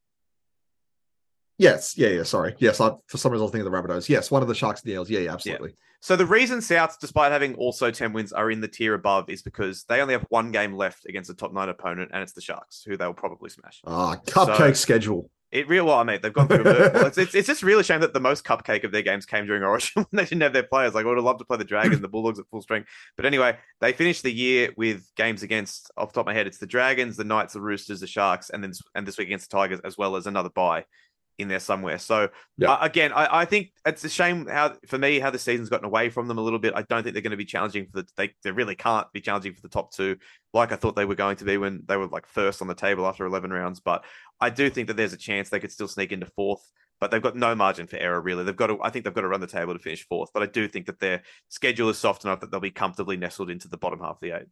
Yes, 1.59 1.97
yeah, 1.99 2.09
yeah. 2.09 2.23
Sorry, 2.23 2.55
yes, 2.59 2.81
I 2.81 2.93
for 3.07 3.19
some 3.19 3.33
reason 3.33 3.43
I 3.43 3.45
was 3.45 3.53
thinking 3.53 3.67
of 3.67 3.73
the 3.73 3.79
Rabbitohs. 3.95 4.09
Yes, 4.09 4.31
one 4.31 4.43
of 4.43 4.49
the 4.49 4.55
Sharks 4.55 4.83
and 4.83 4.89
the 4.91 4.95
Eels. 4.95 5.11
Yeah, 5.11 5.21
yeah, 5.21 5.33
absolutely. 5.33 5.75
So 6.01 6.15
the 6.15 6.27
reason 6.27 6.61
Souths, 6.61 6.99
despite 7.01 7.33
having 7.33 7.55
also 7.57 7.91
ten 7.91 8.13
wins, 8.13 8.33
are 8.33 8.51
in 8.51 8.61
the 8.61 8.69
tier 8.69 8.95
above 8.95 9.29
is 9.29 9.43
because 9.43 9.85
they 9.85 10.01
only 10.01 10.15
have 10.15 10.25
one 10.29 10.53
game 10.53 10.75
left 10.75 11.07
against 11.07 11.29
a 11.31 11.35
top 11.35 11.53
nine 11.53 11.69
opponent, 11.69 12.11
and 12.15 12.23
it's 12.23 12.33
the 12.33 12.41
Sharks, 12.41 12.83
who 12.87 12.97
they'll 12.97 13.13
probably 13.13 13.51
smash. 13.51 13.81
Ah, 13.87 14.17
cupcake 14.27 14.57
So- 14.59 14.73
schedule. 14.75 15.31
It 15.51 15.67
real 15.67 15.87
well, 15.87 15.97
I 15.99 16.05
mean, 16.05 16.19
they've 16.23 16.31
gone 16.31 16.47
through. 16.47 16.63
Well, 16.65 17.07
it's, 17.07 17.17
it's 17.17 17.35
it's 17.35 17.47
just 17.47 17.63
really 17.63 17.81
a 17.81 17.83
shame 17.83 18.01
that 18.03 18.13
the 18.13 18.21
most 18.21 18.45
cupcake 18.45 18.85
of 18.85 18.93
their 18.93 19.01
games 19.01 19.25
came 19.25 19.47
during 19.47 19.63
Origin 19.63 19.93
when 19.95 20.07
they 20.13 20.25
didn't 20.25 20.43
have 20.43 20.53
their 20.53 20.63
players. 20.63 20.93
Like, 20.93 21.07
I 21.07 21.09
would 21.09 21.17
have 21.17 21.25
loved 21.25 21.39
to 21.39 21.47
play 21.47 21.57
the 21.57 21.65
Dragons, 21.65 22.01
the 22.03 22.07
Bulldogs 22.09 22.39
at 22.39 22.45
full 22.51 22.61
strength. 22.61 22.91
But 23.17 23.25
anyway, 23.25 23.57
they 23.81 23.95
finished 23.95 24.23
the 24.25 24.31
year 24.31 24.73
with 24.77 25.11
games 25.17 25.43
against, 25.43 25.91
off 25.97 26.11
the 26.11 26.17
top 26.17 26.25
of 26.25 26.27
my 26.27 26.35
head, 26.35 26.47
it's 26.47 26.59
the 26.59 26.67
Dragons, 26.67 27.17
the 27.17 27.25
Knights, 27.25 27.55
the 27.55 27.63
Roosters, 27.63 28.01
the 28.01 28.07
Sharks, 28.07 28.51
and 28.51 28.63
then 28.63 28.75
and 28.95 29.07
this 29.07 29.17
week 29.17 29.29
against 29.29 29.51
the 29.51 29.57
Tigers, 29.57 29.81
as 29.85 29.97
well 29.97 30.17
as 30.17 30.27
another 30.27 30.51
bye 30.51 30.85
in 31.39 31.49
there 31.49 31.61
somewhere. 31.61 31.99
So 31.99 32.29
Yeah. 32.57 32.73
uh, 32.73 32.79
again, 32.81 33.13
I, 33.13 33.41
I 33.41 33.45
think 33.45 33.73
it's 33.87 34.05
a 34.05 34.09
shame 34.09 34.47
how 34.47 34.77
for 34.89 34.99
me 34.99 35.21
how 35.21 35.31
the 35.31 35.39
season's 35.39 35.69
gotten 35.69 35.87
away 35.87 36.11
from 36.11 36.29
them 36.29 36.39
a 36.39 36.41
little 36.41 36.59
bit. 36.59 36.75
I 36.75 36.83
don't 36.83 37.03
think 37.03 37.15
they're 37.15 37.23
going 37.23 37.31
to 37.31 37.37
be 37.37 37.45
challenging 37.45 37.87
for 37.87 38.03
the 38.03 38.09
they 38.17 38.35
they 38.43 38.51
really 38.51 38.75
can't 38.75 39.11
be 39.13 39.21
challenging 39.21 39.55
for 39.55 39.63
the 39.63 39.69
top 39.69 39.93
two 39.93 40.17
like 40.53 40.73
I 40.73 40.77
thought 40.77 40.97
they 40.97 41.05
were 41.05 41.15
going 41.15 41.37
to 41.37 41.45
be 41.45 41.57
when 41.57 41.83
they 41.87 41.97
were 41.97 42.07
like 42.07 42.27
first 42.27 42.63
on 42.63 42.69
the 42.69 42.75
table 42.75 43.07
after 43.07 43.25
11 43.27 43.53
rounds. 43.53 43.81
But 43.81 44.05
I 44.41 44.51
do 44.51 44.71
think 44.71 44.89
that 44.89 44.97
there's 44.97 45.13
a 45.13 45.19
chance 45.19 45.49
they 45.49 45.61
could 45.61 45.73
still 45.73 45.89
sneak 45.89 46.13
into 46.13 46.27
fourth, 46.27 46.63
but 47.01 47.11
they've 47.11 47.23
got 47.23 47.37
no 47.37 47.55
margin 47.55 47.87
for 47.87 47.97
error, 47.97 48.21
really. 48.21 48.45
They've 48.45 48.57
got 48.57 48.69
to, 48.69 48.79
I 48.83 48.91
think 48.91 49.05
they've 49.05 49.15
got 49.15 49.23
to 49.23 49.29
run 49.29 49.41
the 49.41 49.47
table 49.47 49.75
to 49.75 49.79
finish 49.79 50.07
fourth, 50.09 50.31
but 50.33 50.43
I 50.43 50.47
do 50.47 50.67
think 50.69 50.87
that 50.87 51.01
their 51.01 51.23
schedule 51.49 51.89
is 51.91 51.99
soft 51.99 52.25
enough 52.25 52.41
that 52.41 52.51
they'll 52.51 52.61
be 52.61 52.71
comfortably 52.71 53.17
nestled 53.17 53.51
into 53.51 53.69
the 53.69 53.77
bottom 53.77 54.01
half 54.01 54.17
of 54.17 54.21
the 54.21 54.33
eight. 54.33 54.47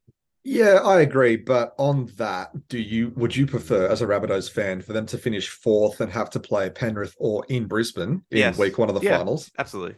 Yeah, 0.49 0.79
I 0.85 1.01
agree. 1.01 1.37
But 1.37 1.75
on 1.77 2.07
that, 2.19 2.69
do 2.69 2.79
you 2.79 3.13
would 3.17 3.35
you 3.35 3.47
prefer, 3.49 3.89
as 3.89 4.01
a 4.01 4.07
Rabbitohs 4.07 4.49
fan, 4.49 4.81
for 4.81 4.93
them 4.93 5.05
to 5.07 5.19
finish 5.19 5.49
fourth 5.49 6.01
and 6.01 6.13
have 6.13 6.31
to 6.31 6.41
play 6.41 6.71
Penrith 6.71 7.17
or 7.19 7.45
in 7.49 7.67
Brisbane 7.67 8.23
in 8.31 8.39
Yes. 8.39 8.57
week 8.57 8.79
one 8.79 8.89
of 8.89 8.95
the 8.95 9.01
Yeah. 9.05 9.19
finals, 9.19 9.51
Absolutely. 9.59 9.97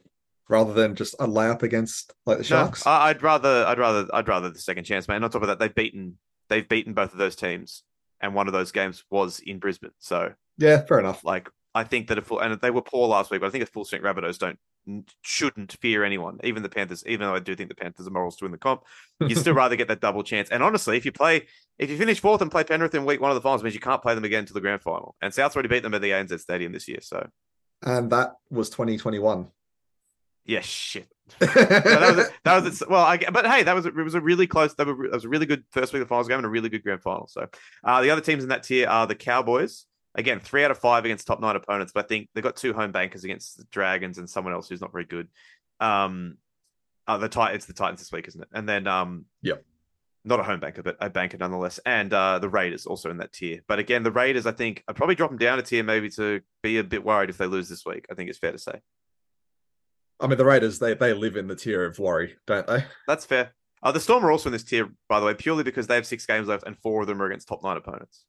rather 0.49 0.73
than 0.73 0.95
just 0.95 1.15
a 1.21 1.27
layup 1.27 1.63
against 1.63 2.15
like 2.25 2.39
the 2.39 2.45
No, 2.45 2.49
Sharks? 2.49 2.87
I, 2.87 3.09
I'd 3.11 3.23
rather, 3.23 3.67
I'd 3.67 3.79
rather, 3.79 4.07
I'd 4.15 4.27
rather 4.27 4.49
the 4.49 4.59
second 4.59 4.85
chance, 4.85 5.07
man. 5.07 5.23
On 5.23 5.29
top 5.31 5.43
of 5.43 5.49
that, 5.49 5.59
they've 5.59 5.75
beaten, 5.75 6.17
they've 6.49 6.67
beaten 6.67 6.95
both 6.95 7.13
of 7.13 7.19
those 7.19 7.37
teams, 7.37 7.83
and 8.23 8.35
one 8.35 8.47
of 8.47 8.55
those 8.55 8.73
games 8.73 9.05
was 9.11 9.41
in 9.41 9.59
Brisbane. 9.59 9.91
So, 9.99 10.33
yeah, 10.57 10.81
fair 10.81 10.99
enough. 10.99 11.25
like, 11.25 11.51
I 11.75 11.85
think 11.85 12.09
that 12.09 12.17
a 12.17 12.23
full, 12.23 12.41
and 12.41 12.59
they 12.63 12.71
were 12.71 12.81
poor 12.81 13.07
last 13.07 13.31
week, 13.31 13.43
but 13.43 13.49
I 13.49 13.51
think 13.51 13.65
a 13.65 13.67
full 13.67 13.85
strength 13.85 14.03
Rabbitohs 14.05 14.39
don't, 14.39 14.59
shouldn't 15.23 15.73
fear 15.81 16.05
anyone, 16.05 16.39
even 16.45 16.63
the 16.63 16.69
Panthers. 16.69 17.05
Even 17.07 17.27
though 17.27 17.35
I 17.35 17.41
do 17.41 17.55
think 17.55 17.69
the 17.69 17.75
Panthers 17.75 18.07
are 18.07 18.11
morals 18.11 18.37
to 18.37 18.45
win 18.45 18.53
the 18.53 18.59
comp, 18.59 18.83
you'd 19.21 19.39
still 19.39 19.55
rather 19.63 19.77
get 19.77 19.89
that 19.89 20.01
double 20.01 20.23
chance. 20.23 20.49
And 20.51 20.63
honestly, 20.63 20.97
if 20.97 21.05
you 21.05 21.13
play, 21.13 21.47
if 21.79 21.91
you 21.91 21.97
finish 21.97 22.21
fourth 22.21 22.41
and 22.43 22.51
play 22.51 22.65
Penrith 22.65 22.95
in 22.95 23.05
week 23.05 23.21
one 23.21 23.31
of 23.31 23.35
the 23.35 23.41
finals, 23.41 23.63
it 23.63 23.65
means 23.65 23.75
you 23.75 23.81
can't 23.81 24.03
play 24.03 24.15
them 24.15 24.25
again 24.25 24.45
to 24.47 24.53
the 24.53 24.61
grand 24.61 24.83
final. 24.83 25.15
And 25.23 25.33
South's 25.33 25.57
already 25.57 25.69
beat 25.69 25.83
them 25.83 25.95
at 25.95 26.03
the 26.03 26.11
ANZ 26.11 26.39
Stadium 26.41 26.73
this 26.73 26.89
year. 26.89 27.01
So, 27.03 27.29
And 27.83 28.11
that 28.11 28.35
was 28.51 28.71
2021. 28.71 29.49
yeah, 30.47 30.61
shit. 30.61 31.09
No, 31.41 31.47
that 31.47 32.17
was 32.17 32.29
that 32.45 32.63
was 32.65 32.83
well, 32.89 33.05
I, 33.05 33.19
but 33.19 33.47
hey, 33.47 33.63
that 33.65 33.75
was 33.75 33.85
it 33.85 33.95
was 33.95 34.15
a 34.15 34.21
really 34.21 34.47
close. 34.47 34.73
That 34.75 34.87
was, 34.87 34.97
that 34.97 35.13
was 35.13 35.25
a 35.27 35.29
really 35.29 35.45
good 35.45 35.63
first 35.71 35.93
week 35.93 36.01
of 36.01 36.09
the 36.09 36.11
finals 36.11 36.27
game 36.29 36.39
and 36.39 36.47
a 36.47 36.49
really 36.49 36.71
good 36.71 36.83
grand 36.83 37.03
final. 37.03 37.29
So, 37.29 37.47
uh, 37.85 38.01
the 38.01 38.09
other 38.11 38.23
teams 38.23 38.43
in 38.43 38.49
that 38.49 38.63
tier 38.63 38.89
are 38.89 39.07
the 39.07 39.15
Cowboys. 39.15 39.85
Again, 40.15 40.41
three 40.41 40.65
out 40.65 40.71
of 40.71 40.79
five 40.79 41.05
against 41.05 41.27
top 41.27 41.41
nine 41.41 41.55
opponents, 41.57 41.93
but 41.95 42.05
I 42.05 42.09
think 42.09 42.29
they've 42.35 42.43
got 42.45 42.57
two 42.57 42.73
home 42.73 42.93
bankers 42.93 43.25
against 43.25 43.57
the 43.59 43.65
Dragons 43.71 44.19
and 44.19 44.29
someone 44.29 44.53
else 44.55 44.69
who's 44.69 44.81
not 44.81 44.93
very 44.93 45.05
good. 45.05 45.29
Um, 45.81 46.39
Uh, 47.07 47.17
the 47.19 47.29
Tit- 47.29 47.55
it's 47.55 47.67
the 47.67 47.73
Titans 47.73 48.01
this 48.01 48.13
week, 48.13 48.29
isn't 48.29 48.43
it? 48.43 48.49
And 48.53 48.69
then 48.69 48.87
um, 48.87 49.25
Yep. 49.43 49.65
not 50.25 50.41
a 50.41 50.43
home 50.43 50.61
banker, 50.61 50.83
but 50.83 50.97
a 51.01 51.09
banker 51.09 51.39
nonetheless. 51.39 51.79
And 51.87 52.13
uh, 52.13 52.39
the 52.39 52.49
Raiders 52.51 52.85
also 52.85 53.11
in 53.11 53.17
that 53.19 53.33
tier. 53.33 53.61
But 53.67 53.79
again, 53.79 54.03
the 54.03 54.11
Raiders, 54.13 54.45
I 54.45 54.53
think, 54.53 54.83
I'd 54.89 54.97
probably 54.97 55.15
drop 55.15 55.31
them 55.31 55.39
down 55.39 55.59
a 55.59 55.63
tier 55.63 55.83
maybe 55.83 56.11
to 56.11 56.41
be 56.63 56.79
a 56.79 56.85
bit 56.85 57.03
worried 57.05 57.31
if 57.31 57.39
they 57.39 57.47
lose 57.47 57.69
this 57.69 57.87
week. 57.87 58.05
I 58.11 58.15
think 58.15 58.29
it's 58.29 58.39
fair 58.39 58.53
to 58.53 58.59
say. 58.59 58.81
I 60.21 60.27
mean, 60.27 60.37
the 60.37 60.45
Raiders 60.45 60.79
they 60.81 60.95
they 60.95 61.13
live 61.13 61.37
in 61.37 61.47
the 61.47 61.55
tier 61.57 61.85
of 61.85 61.99
worry, 61.99 62.37
don't 62.47 62.67
they? 62.67 62.85
That's 63.07 63.25
fair. 63.25 63.55
Uh, 63.83 63.93
the 63.93 64.01
Storm 64.01 64.25
are 64.25 64.33
also 64.33 64.49
in 64.49 64.53
this 64.53 64.65
tier, 64.65 64.89
by 65.09 65.21
the 65.21 65.27
way, 65.27 65.35
purely 65.35 65.63
because 65.63 65.87
they 65.87 65.95
have 65.95 66.07
six 66.07 66.27
games 66.27 66.49
left 66.49 66.65
and 66.67 66.77
four 66.77 67.01
of 67.03 67.07
them 67.07 67.23
are 67.23 67.27
against 67.27 67.47
top 67.49 67.63
nine 67.63 67.77
opponents. 67.77 68.25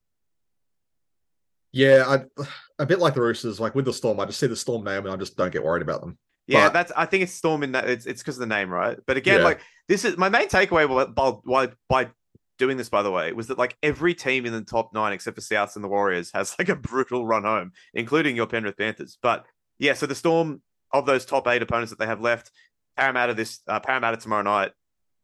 Yeah, 1.71 2.03
I 2.07 2.43
a 2.79 2.85
bit 2.85 2.99
like 2.99 3.13
the 3.13 3.21
Roosters. 3.21 3.59
Like 3.59 3.75
with 3.75 3.85
the 3.85 3.93
Storm, 3.93 4.19
I 4.19 4.25
just 4.25 4.39
see 4.39 4.47
the 4.47 4.55
Storm 4.55 4.83
name 4.83 5.05
and 5.05 5.09
I 5.13 5.15
just 5.17 5.37
don't 5.37 5.51
get 5.51 5.63
worried 5.63 5.81
about 5.83 6.01
them. 6.01 6.17
Yeah, 6.47 6.67
But- 6.67 6.73
that's. 6.73 6.91
I 6.97 7.05
think 7.05 7.23
it's 7.23 7.33
Storm 7.33 7.61
in 7.63 7.73
that. 7.73 7.87
It's 7.89 8.05
it's 8.05 8.21
because 8.21 8.37
of 8.37 8.41
the 8.41 8.47
name, 8.55 8.69
right? 8.71 8.97
But 9.05 9.17
again, 9.17 9.39
Yeah. 9.39 9.45
like 9.45 9.61
this 9.87 10.03
is 10.05 10.17
my 10.17 10.29
main 10.29 10.47
takeaway 10.49 11.13
by, 11.13 11.31
by 11.45 11.69
by 11.87 12.11
doing 12.57 12.77
this. 12.77 12.89
By 12.89 13.03
the 13.03 13.11
way, 13.11 13.31
was 13.33 13.47
that 13.47 13.57
like 13.59 13.77
every 13.83 14.15
team 14.15 14.45
in 14.47 14.53
the 14.53 14.61
top 14.61 14.91
nine 14.93 15.13
except 15.13 15.35
for 15.35 15.41
Souths 15.41 15.75
and 15.75 15.83
the 15.83 15.89
Warriors 15.89 16.31
has 16.33 16.55
like 16.59 16.69
a 16.69 16.75
brutal 16.75 17.25
run 17.27 17.43
home, 17.43 17.71
including 17.93 18.35
your 18.35 18.47
Penrith 18.47 18.77
Panthers. 18.77 19.17
But 19.21 19.45
yeah, 19.77 19.93
so 19.93 20.07
the 20.07 20.15
Storm 20.15 20.61
of 20.91 21.05
those 21.05 21.23
top 21.25 21.47
eight 21.47 21.61
opponents 21.61 21.91
that 21.91 21.99
they 21.99 22.07
have 22.07 22.19
left, 22.21 22.49
Parramatta 22.97 23.35
this 23.35 23.59
uh, 23.67 23.79
Parramatta 23.79 24.17
tomorrow 24.17 24.41
night, 24.41 24.71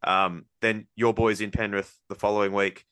um, 0.03 0.45
then 0.61 0.85
your 0.95 1.11
boys 1.13 1.41
in 1.41 1.49
Penrith 1.49 1.91
the 2.07 2.15
following 2.15 2.53
week, 2.53 2.85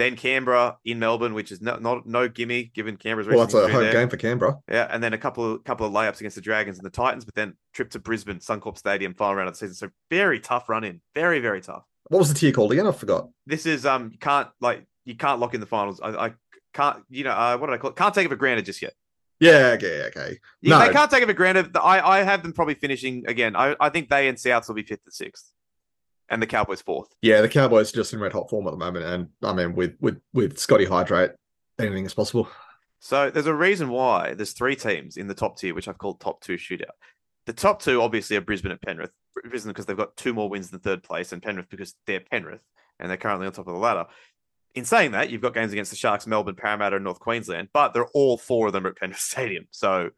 then 0.00 0.16
Canberra 0.16 0.78
in 0.84 0.98
Melbourne, 0.98 1.34
which 1.34 1.52
is 1.52 1.60
not 1.60 1.82
not 1.82 2.06
no 2.06 2.28
gimme 2.28 2.64
given 2.74 2.96
Canberra's. 2.96 3.28
Well, 3.28 3.38
that's 3.40 3.54
a 3.54 3.68
home 3.68 3.82
there. 3.82 3.92
game 3.92 4.08
for 4.08 4.16
Canberra. 4.16 4.58
Yeah, 4.70 4.88
and 4.90 5.02
then 5.02 5.12
a 5.12 5.18
couple 5.18 5.54
of 5.54 5.64
couple 5.64 5.86
of 5.86 5.92
layups 5.92 6.18
against 6.20 6.36
the 6.36 6.40
Dragons 6.42 6.78
and 6.78 6.86
the 6.86 6.90
Titans, 6.90 7.24
but 7.24 7.34
then 7.34 7.54
trip 7.74 7.90
to 7.90 7.98
Brisbane, 7.98 8.38
Suncorp 8.38 8.78
Stadium, 8.78 9.14
final 9.14 9.34
round 9.36 9.48
of 9.48 9.54
the 9.54 9.58
season. 9.58 9.74
So 9.74 9.88
very 10.10 10.40
tough 10.40 10.68
run 10.68 10.84
in, 10.84 11.00
very 11.14 11.40
very 11.40 11.60
tough. 11.60 11.84
What 12.08 12.18
was 12.18 12.32
the 12.32 12.38
tier 12.38 12.52
called 12.52 12.72
again? 12.72 12.86
I 12.86 12.92
forgot. 12.92 13.28
This 13.46 13.66
is 13.66 13.86
um 13.86 14.10
you 14.12 14.18
can't 14.18 14.48
like 14.60 14.86
you 15.04 15.14
can't 15.16 15.38
lock 15.40 15.54
in 15.54 15.60
the 15.60 15.66
finals. 15.66 16.00
I, 16.00 16.08
I 16.26 16.32
can't 16.72 17.02
you 17.10 17.24
know 17.24 17.32
uh, 17.32 17.56
what 17.58 17.66
did 17.66 17.74
I 17.74 17.78
call 17.78 17.90
it? 17.90 17.96
Can't 17.96 18.14
take 18.14 18.26
it 18.26 18.30
for 18.30 18.36
granted 18.36 18.64
just 18.64 18.82
yet. 18.82 18.94
Yeah, 19.38 19.72
okay, 19.76 20.02
okay. 20.08 20.38
Yeah, 20.60 20.78
No. 20.78 20.86
they 20.86 20.92
can't 20.92 21.10
take 21.10 21.22
it 21.22 21.26
for 21.26 21.32
granted. 21.34 21.76
I 21.76 22.00
I 22.00 22.22
have 22.22 22.42
them 22.42 22.52
probably 22.52 22.74
finishing 22.74 23.24
again. 23.26 23.54
I 23.56 23.76
I 23.80 23.88
think 23.90 24.08
they 24.08 24.28
and 24.28 24.36
Souths 24.38 24.68
will 24.68 24.74
be 24.74 24.82
fifth 24.82 25.00
and 25.06 25.14
sixth, 25.14 25.52
and 26.30 26.40
the 26.40 26.46
Cowboys 26.46 26.80
fourth. 26.80 27.14
Yeah, 27.20 27.40
the 27.42 27.48
Cowboys 27.48 27.92
are 27.92 27.96
just 27.96 28.12
in 28.14 28.20
red 28.20 28.32
hot 28.32 28.48
form 28.48 28.66
at 28.66 28.70
the 28.70 28.76
moment, 28.76 29.04
and 29.04 29.28
I 29.42 29.52
mean, 29.52 29.74
with 29.74 29.96
with 30.00 30.20
with 30.32 30.58
Scotty 30.58 30.86
Hydrate, 30.86 31.32
anything 31.78 32.06
is 32.06 32.14
possible. 32.14 32.48
So 33.00 33.30
there's 33.30 33.46
a 33.46 33.54
reason 33.54 33.88
why 33.88 34.34
there's 34.34 34.52
three 34.52 34.76
teams 34.76 35.16
in 35.16 35.26
the 35.26 35.34
top 35.34 35.58
tier, 35.58 35.74
which 35.74 35.88
I've 35.88 35.98
called 35.98 36.20
top 36.20 36.40
two 36.40 36.56
shootout. 36.56 36.96
The 37.46 37.52
top 37.52 37.82
two 37.82 38.00
obviously 38.00 38.36
are 38.36 38.42
Brisbane 38.42 38.72
and 38.72 38.80
Penrith. 38.80 39.10
Brisbane 39.34 39.72
because 39.72 39.86
they've 39.86 39.96
got 39.96 40.16
two 40.16 40.34
more 40.34 40.48
wins 40.48 40.70
than 40.70 40.80
third 40.80 41.02
place, 41.02 41.32
and 41.32 41.42
Penrith 41.42 41.68
because 41.68 41.94
they're 42.06 42.20
Penrith 42.20 42.62
and 42.98 43.10
they're 43.10 43.16
currently 43.16 43.46
on 43.46 43.52
top 43.52 43.66
of 43.66 43.74
the 43.74 43.80
ladder. 43.80 44.06
In 44.74 44.84
saying 44.84 45.12
that, 45.12 45.30
you've 45.30 45.40
got 45.40 45.54
games 45.54 45.72
against 45.72 45.90
the 45.90 45.96
Sharks, 45.96 46.26
Melbourne, 46.26 46.54
Parramatta, 46.54 46.96
and 46.96 47.04
North 47.04 47.18
Queensland, 47.18 47.68
but 47.72 47.92
they're 47.92 48.06
all 48.14 48.36
four 48.36 48.68
of 48.68 48.72
them 48.72 48.86
at 48.86 48.96
Penrith 48.96 49.18
Stadium. 49.20 49.66
So 49.70 50.10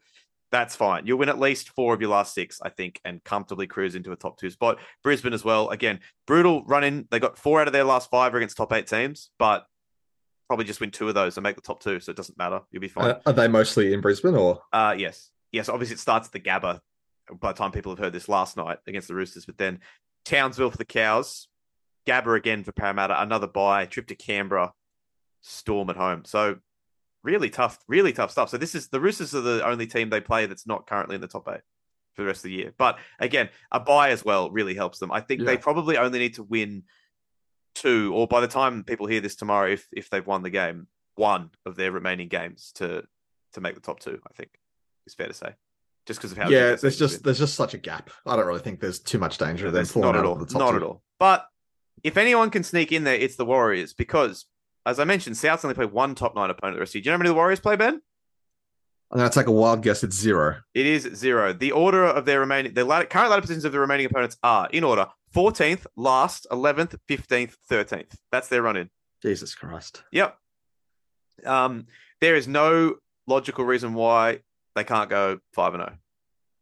that's 0.52 0.76
fine. 0.76 1.06
You'll 1.06 1.18
win 1.18 1.30
at 1.30 1.40
least 1.40 1.70
four 1.70 1.94
of 1.94 2.00
your 2.00 2.10
last 2.10 2.34
six, 2.34 2.60
I 2.62 2.68
think, 2.68 3.00
and 3.04 3.24
comfortably 3.24 3.66
cruise 3.66 3.94
into 3.94 4.12
a 4.12 4.16
top 4.16 4.38
two 4.38 4.50
spot. 4.50 4.78
Brisbane 5.02 5.32
as 5.32 5.44
well. 5.44 5.70
Again, 5.70 6.00
brutal 6.26 6.62
run 6.66 6.84
in. 6.84 7.08
They 7.10 7.18
got 7.18 7.38
four 7.38 7.60
out 7.60 7.66
of 7.66 7.72
their 7.72 7.84
last 7.84 8.10
five 8.10 8.34
against 8.34 8.56
top 8.58 8.72
eight 8.72 8.86
teams, 8.86 9.30
but 9.38 9.66
probably 10.48 10.66
just 10.66 10.80
win 10.80 10.90
two 10.90 11.08
of 11.08 11.14
those 11.14 11.38
and 11.38 11.42
make 11.42 11.56
the 11.56 11.62
top 11.62 11.82
two. 11.82 11.98
So 12.00 12.10
it 12.10 12.16
doesn't 12.16 12.36
matter. 12.36 12.60
You'll 12.70 12.82
be 12.82 12.88
fine. 12.88 13.12
Uh, 13.12 13.20
are 13.24 13.32
they 13.32 13.48
mostly 13.48 13.94
in 13.94 14.02
Brisbane 14.02 14.34
or? 14.34 14.60
Uh, 14.72 14.94
yes. 14.96 15.30
Yes, 15.50 15.70
obviously 15.70 15.94
it 15.94 16.00
starts 16.00 16.28
at 16.28 16.32
the 16.32 16.40
Gabba 16.40 16.80
by 17.40 17.52
the 17.52 17.58
time 17.58 17.72
people 17.72 17.92
have 17.92 17.98
heard 17.98 18.12
this 18.12 18.28
last 18.28 18.56
night 18.56 18.78
against 18.86 19.08
the 19.08 19.14
Roosters, 19.14 19.46
but 19.46 19.56
then 19.56 19.80
Townsville 20.24 20.70
for 20.70 20.76
the 20.76 20.84
Cows, 20.84 21.48
Gabba 22.06 22.36
again 22.36 22.64
for 22.64 22.72
Parramatta, 22.72 23.20
another 23.20 23.46
bye, 23.46 23.86
trip 23.86 24.08
to 24.08 24.14
Canberra, 24.14 24.72
Storm 25.40 25.88
at 25.90 25.96
home. 25.96 26.24
So 26.24 26.58
really 27.22 27.50
tough, 27.50 27.78
really 27.88 28.12
tough 28.12 28.30
stuff. 28.30 28.48
So 28.48 28.58
this 28.58 28.74
is 28.74 28.88
the 28.88 29.00
Roosters 29.00 29.34
are 29.34 29.40
the 29.40 29.66
only 29.66 29.86
team 29.86 30.10
they 30.10 30.20
play 30.20 30.46
that's 30.46 30.66
not 30.66 30.86
currently 30.86 31.14
in 31.14 31.20
the 31.20 31.28
top 31.28 31.48
eight 31.48 31.60
for 32.14 32.22
the 32.22 32.26
rest 32.26 32.40
of 32.40 32.44
the 32.44 32.52
year. 32.52 32.74
But 32.76 32.98
again, 33.18 33.48
a 33.70 33.80
buy 33.80 34.10
as 34.10 34.24
well 34.24 34.50
really 34.50 34.74
helps 34.74 34.98
them. 34.98 35.12
I 35.12 35.20
think 35.20 35.44
they 35.44 35.56
probably 35.56 35.96
only 35.96 36.18
need 36.18 36.34
to 36.34 36.42
win 36.42 36.84
two, 37.74 38.12
or 38.14 38.26
by 38.26 38.40
the 38.40 38.48
time 38.48 38.84
people 38.84 39.06
hear 39.06 39.20
this 39.20 39.36
tomorrow, 39.36 39.70
if 39.70 39.86
if 39.92 40.10
they've 40.10 40.26
won 40.26 40.42
the 40.42 40.50
game, 40.50 40.86
one 41.14 41.50
of 41.64 41.76
their 41.76 41.92
remaining 41.92 42.28
games 42.28 42.72
to 42.76 43.04
to 43.54 43.60
make 43.60 43.74
the 43.74 43.80
top 43.80 44.00
two. 44.00 44.20
I 44.28 44.32
think 44.34 44.50
it's 45.06 45.14
fair 45.14 45.28
to 45.28 45.34
say, 45.34 45.54
just 46.06 46.20
because 46.20 46.32
of 46.32 46.38
how 46.38 46.48
yeah, 46.48 46.76
there's 46.76 46.82
just 46.82 46.98
season's 46.98 47.22
there's 47.22 47.38
just 47.38 47.54
such 47.54 47.74
a 47.74 47.78
gap. 47.78 48.10
I 48.26 48.36
don't 48.36 48.46
really 48.46 48.60
think 48.60 48.80
there's 48.80 48.98
too 48.98 49.18
much 49.18 49.38
danger 49.38 49.66
of 49.66 49.72
been. 49.72 49.84
them 49.84 49.86
falling 49.86 50.12
not 50.12 50.18
at 50.18 50.24
all, 50.24 50.34
of 50.34 50.40
the 50.40 50.46
top 50.46 50.58
not 50.58 50.70
two. 50.72 50.76
at 50.76 50.82
all. 50.82 51.02
But 51.18 51.46
if 52.02 52.16
anyone 52.16 52.50
can 52.50 52.64
sneak 52.64 52.92
in 52.92 53.04
there, 53.04 53.14
it's 53.14 53.36
the 53.36 53.44
Warriors 53.44 53.94
because. 53.94 54.46
As 54.84 54.98
I 54.98 55.04
mentioned, 55.04 55.36
Souths 55.36 55.64
only 55.64 55.74
play 55.74 55.86
one 55.86 56.14
top 56.14 56.34
nine 56.34 56.50
opponent 56.50 56.76
the 56.76 56.80
rest 56.80 56.90
of 56.90 56.92
the 56.94 56.98
year. 56.98 57.02
Do 57.02 57.06
you 57.06 57.10
know 57.12 57.16
how 57.16 57.18
many 57.18 57.28
the 57.28 57.34
Warriors 57.34 57.60
play, 57.60 57.76
Ben? 57.76 58.00
I'm 59.10 59.18
going 59.18 59.30
to 59.30 59.38
take 59.38 59.46
a 59.46 59.52
wild 59.52 59.82
guess. 59.82 60.02
It's 60.02 60.16
zero. 60.16 60.56
It 60.74 60.86
is 60.86 61.02
zero. 61.14 61.52
The 61.52 61.72
order 61.72 62.04
of 62.04 62.24
their 62.24 62.40
remaining, 62.40 62.72
the 62.72 62.84
ladder, 62.84 63.04
current 63.04 63.30
ladder 63.30 63.42
positions 63.42 63.64
of 63.64 63.72
the 63.72 63.78
remaining 63.78 64.06
opponents 64.06 64.38
are 64.42 64.68
in 64.72 64.84
order: 64.84 65.06
fourteenth, 65.32 65.86
last, 65.96 66.46
eleventh, 66.50 66.94
fifteenth, 67.06 67.56
thirteenth. 67.68 68.16
That's 68.30 68.48
their 68.48 68.62
run 68.62 68.76
in. 68.76 68.90
Jesus 69.22 69.54
Christ. 69.54 70.02
Yep. 70.12 70.36
Um, 71.44 71.86
there 72.20 72.36
is 72.36 72.48
no 72.48 72.96
logical 73.26 73.64
reason 73.64 73.94
why 73.94 74.40
they 74.74 74.84
can't 74.84 75.10
go 75.10 75.38
five 75.52 75.74
and 75.74 75.82
zero. 75.82 75.98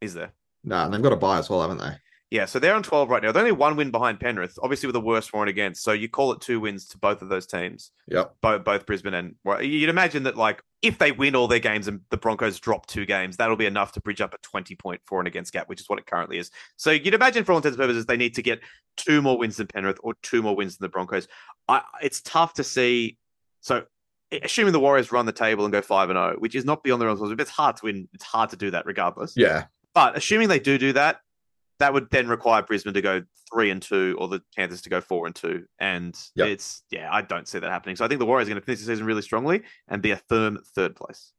Is 0.01 0.15
there? 0.15 0.33
No, 0.65 0.85
and 0.85 0.93
they've 0.93 1.03
got 1.03 1.13
a 1.13 1.17
buy 1.17 1.39
as 1.39 1.49
well, 1.49 1.61
haven't 1.63 1.79
they? 1.79 1.95
Yeah, 2.31 2.45
so 2.45 2.61
they're 2.61 2.77
on 2.77 2.85
12 2.85 3.11
right 3.11 3.23
now. 3.25 3.33
They're 3.33 3.41
only 3.43 3.51
one 3.51 3.75
win 3.75 3.91
behind 3.91 4.21
Penrith, 4.21 4.57
obviously 4.63 4.87
with 4.87 4.95
the 4.95 5.01
worst 5.01 5.31
for 5.31 5.43
and 5.43 5.51
against. 5.51 5.83
So 5.83 5.91
you 5.91 6.09
call 6.09 6.31
it 6.31 6.41
two 6.41 6.61
wins 6.61 6.87
to 6.89 6.99
both 6.99 7.23
of 7.23 7.29
those 7.29 7.45
teams, 7.45 7.91
Yeah. 8.07 8.27
both 8.41 8.63
both 8.63 8.87
Brisbane 8.87 9.15
and 9.15 9.35
well, 9.43 9.61
you'd 9.61 9.89
imagine 9.89 10.23
that 10.23 10.37
like 10.37 10.63
if 10.81 10.97
they 10.99 11.11
win 11.11 11.35
all 11.35 11.49
their 11.49 11.59
games 11.59 11.89
and 11.89 12.03
the 12.11 12.17
Broncos 12.17 12.61
drop 12.61 12.87
two 12.87 13.05
games, 13.05 13.37
that'll 13.37 13.57
be 13.57 13.67
enough 13.67 13.91
to 13.93 14.01
bridge 14.01 14.21
up 14.21 14.33
a 14.33 14.39
20 14.43 14.77
point 14.77 15.01
for 15.07 15.19
and 15.19 15.27
against 15.27 15.53
gap, 15.53 15.69
which 15.69 15.81
is 15.81 15.89
what 15.89 15.99
it 15.99 16.07
currently 16.07 16.39
is. 16.39 16.53
So 16.77 16.93
you'd 16.93 17.15
imagine 17.15 17.43
for 17.43 17.51
all 17.51 17.59
intents 17.59 17.75
and 17.77 17.83
purposes 17.83 18.07
they 18.07 18.17
need 18.17 18.37
to 18.37 18.43
get 18.43 18.61
two 18.97 19.21
more 19.21 19.37
wins 19.37 19.57
than 19.57 19.67
Penrith 19.67 19.99
or 20.05 20.15
two 20.23 20.41
more 20.41 20.55
wins 20.55 20.77
than 20.77 20.85
the 20.85 20.89
Broncos. 20.91 21.27
I 21.69 21.83
it's 22.01 22.21
tough 22.21 22.55
to 22.55 22.65
see. 22.65 23.19
So 23.61 23.87
assuming 24.31 24.73
the 24.73 24.79
Warriors 24.79 25.11
run 25.11 25.27
the 25.27 25.33
table 25.33 25.65
and 25.65 25.73
go 25.73 25.83
five 25.83 26.11
and 26.11 26.17
zero, 26.17 26.37
which 26.39 26.55
is 26.55 26.65
not 26.65 26.85
beyond 26.85 27.03
their 27.03 27.09
possibility, 27.09 27.43
it's 27.43 27.51
hard 27.51 27.77
to 27.79 27.87
win. 27.87 28.09
It's 28.15 28.23
hard 28.25 28.51
to 28.51 28.57
do 28.57 28.71
that 28.71 28.87
regardless. 28.87 29.35
Yeah. 29.37 29.65
But 29.95 30.17
assuming 30.17 30.47
they 30.47 30.61
do 30.61 30.79
do 30.79 30.93
that, 30.93 31.23
that 31.81 31.93
would 31.93 32.09
then 32.11 32.29
require 32.29 32.63
Brisbane 32.63 32.95
to 32.95 33.03
go 33.03 33.23
three 33.53 33.71
and 33.71 33.83
two, 33.83 34.17
or 34.21 34.29
the 34.29 34.41
Panthers 34.57 34.83
to 34.83 34.91
go 34.91 35.01
four 35.01 35.27
and 35.27 35.35
two. 35.35 35.65
And 35.81 36.17
Yep. 36.37 36.49
it's 36.49 36.83
yeah, 36.91 37.09
I 37.13 37.23
don't 37.23 37.49
see 37.49 37.59
that 37.59 37.71
happening. 37.71 37.97
So 37.97 38.05
I 38.05 38.09
think 38.09 38.21
the 38.21 38.27
Warriors 38.27 38.49
are 38.49 38.53
going 38.53 38.61
to 38.61 38.65
finish 38.65 38.81
the 38.81 38.87
season 38.87 39.05
really 39.07 39.23
strongly 39.23 39.63
and 39.89 40.01
be 40.01 40.13
a 40.13 40.17
firm 40.29 40.59
third 40.75 40.95
place. 40.95 41.33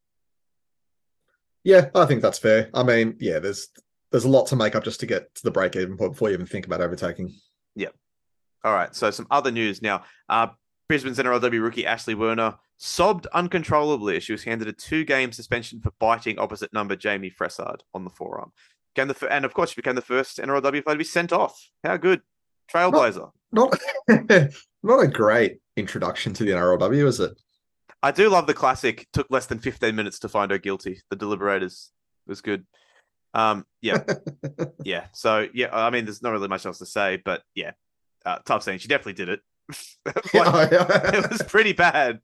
Yeah, 1.63 1.89
I 1.95 2.05
think 2.05 2.21
that's 2.21 2.39
fair. 2.39 2.69
I 2.73 2.83
mean, 2.83 3.15
yeah, 3.19 3.39
there's 3.39 3.69
there's 4.11 4.25
a 4.25 4.29
lot 4.29 4.47
to 4.47 4.55
make 4.55 4.75
up 4.75 4.83
just 4.83 4.99
to 5.01 5.05
get 5.05 5.33
to 5.35 5.43
the 5.43 5.51
break 5.51 5.75
even 5.75 5.95
point 5.97 6.13
before 6.13 6.29
you 6.29 6.33
even 6.33 6.45
think 6.47 6.65
about 6.65 6.81
overtaking. 6.81 7.33
Yep. 7.75 7.95
All 8.63 8.73
right. 8.73 8.93
So 8.95 9.09
some 9.11 9.27
other 9.31 9.51
news 9.51 9.81
now. 9.81 10.03
Uh, 10.27 10.47
Brisbane's 10.89 11.19
NRLW 11.19 11.63
rookie 11.63 11.85
Ashley 11.85 12.15
Werner 12.15 12.55
sobbed 12.77 13.25
uncontrollably 13.27 14.17
as 14.17 14.23
she 14.23 14.33
was 14.33 14.43
handed 14.43 14.67
a 14.67 14.73
two-game 14.73 15.31
suspension 15.31 15.79
for 15.79 15.91
biting 15.99 16.37
opposite 16.37 16.73
number 16.73 16.97
Jamie 16.97 17.31
Fressard 17.31 17.79
on 17.93 18.03
the 18.03 18.09
forearm. 18.09 18.51
Became 18.93 19.07
the, 19.07 19.27
and 19.31 19.45
of 19.45 19.53
course, 19.53 19.71
she 19.71 19.75
became 19.75 19.95
the 19.95 20.01
first 20.01 20.37
NRLW 20.37 20.83
player 20.83 20.95
to 20.95 20.97
be 20.97 21.03
sent 21.03 21.31
off. 21.31 21.69
How 21.83 21.97
good, 21.97 22.21
trailblazer. 22.71 23.31
Not 23.51 23.77
not 24.83 24.99
a 25.03 25.07
great 25.07 25.59
introduction 25.77 26.33
to 26.33 26.43
the 26.43 26.51
NRLW, 26.51 27.07
is 27.07 27.19
it? 27.19 27.39
I 28.03 28.11
do 28.11 28.29
love 28.29 28.47
the 28.47 28.53
classic. 28.53 29.07
Took 29.13 29.27
less 29.29 29.45
than 29.45 29.59
15 29.59 29.95
minutes 29.95 30.19
to 30.19 30.29
find 30.29 30.51
her 30.51 30.57
guilty. 30.57 31.01
The 31.09 31.15
deliberators 31.15 31.91
was 32.27 32.41
good. 32.41 32.65
Um, 33.33 33.65
yeah, 33.81 34.03
yeah. 34.83 35.05
So 35.13 35.47
yeah, 35.53 35.69
I 35.71 35.89
mean, 35.89 36.05
there's 36.05 36.21
not 36.21 36.31
really 36.31 36.47
much 36.47 36.65
else 36.65 36.79
to 36.79 36.85
say, 36.85 37.21
but 37.23 37.43
yeah, 37.55 37.71
uh, 38.25 38.39
tough 38.45 38.63
scene. 38.63 38.79
She 38.79 38.87
definitely 38.87 39.13
did 39.13 39.29
it. 39.29 39.39
Like, 40.33 40.71
it 40.71 41.29
was 41.29 41.43
pretty 41.43 41.73
bad. 41.73 42.19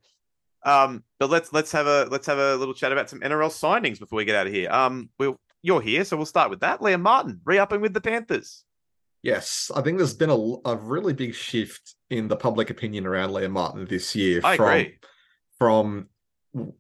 Um, 0.64 1.03
but 1.19 1.30
let's 1.30 1.53
let's 1.53 1.72
have 1.72 1.88
a 1.88 2.07
let's 2.10 2.26
have 2.27 2.39
a 2.39 2.56
little 2.56 2.73
chat 2.73 2.91
about 2.91 3.10
some 3.10 3.19
NRL 3.19 3.49
signings 3.49 3.99
before 3.99 4.18
we 4.18 4.26
get 4.26 4.35
out 4.35 4.48
of 4.48 4.53
here. 4.53 4.69
Um, 4.72 5.10
we'll 5.19 5.39
you're 5.62 5.82
here, 5.82 6.04
so 6.04 6.18
we'll 6.18 6.26
start 6.26 6.50
with 6.50 6.62
that. 6.62 6.80
Liam 6.80 7.02
Martin 7.02 7.42
re-upping 7.44 7.82
with 7.82 7.94
the 7.94 8.02
Panthers. 8.02 8.64
Yes, 9.24 9.72
I 9.76 9.82
think 9.82 9.98
there's 9.98 10.14
been 10.14 10.30
a, 10.30 10.70
a 10.70 10.76
really 10.76 11.14
big 11.14 11.34
shift 11.34 11.96
in 12.10 12.28
the 12.28 12.36
public 12.36 12.70
opinion 12.70 13.06
around 13.06 13.32
Liam 13.32 13.52
Martin 13.52 13.86
this 13.86 14.16
year. 14.16 14.42
I 14.44 14.56
from, 14.56 14.68
agree. 14.68 14.98
From 15.58 16.08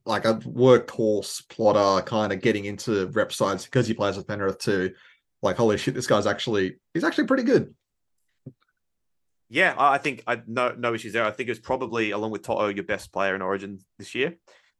like 0.05 0.25
a 0.25 0.35
workhorse 0.35 1.47
plotter, 1.49 2.03
kind 2.03 2.31
of 2.31 2.41
getting 2.41 2.65
into 2.65 3.07
rep 3.07 3.33
sides 3.33 3.65
because 3.65 3.87
he 3.87 3.93
plays 3.93 4.17
with 4.17 4.27
Penrith 4.27 4.59
too. 4.59 4.93
like, 5.41 5.57
holy 5.57 5.77
shit, 5.77 5.93
this 5.93 6.07
guy's 6.07 6.27
actually 6.27 6.75
he's 6.93 7.03
actually 7.03 7.27
pretty 7.27 7.43
good. 7.43 7.73
Yeah, 9.49 9.75
I 9.77 9.95
I 9.95 9.97
think 9.97 10.23
I 10.27 10.41
no 10.45 10.73
no 10.77 10.93
issues 10.93 11.13
there. 11.13 11.25
I 11.25 11.31
think 11.31 11.49
it 11.49 11.51
was 11.51 11.59
probably 11.59 12.11
along 12.11 12.31
with 12.31 12.43
Toto 12.43 12.67
your 12.67 12.83
best 12.83 13.11
player 13.11 13.35
in 13.35 13.41
Origin 13.41 13.79
this 13.97 14.13
year. 14.15 14.37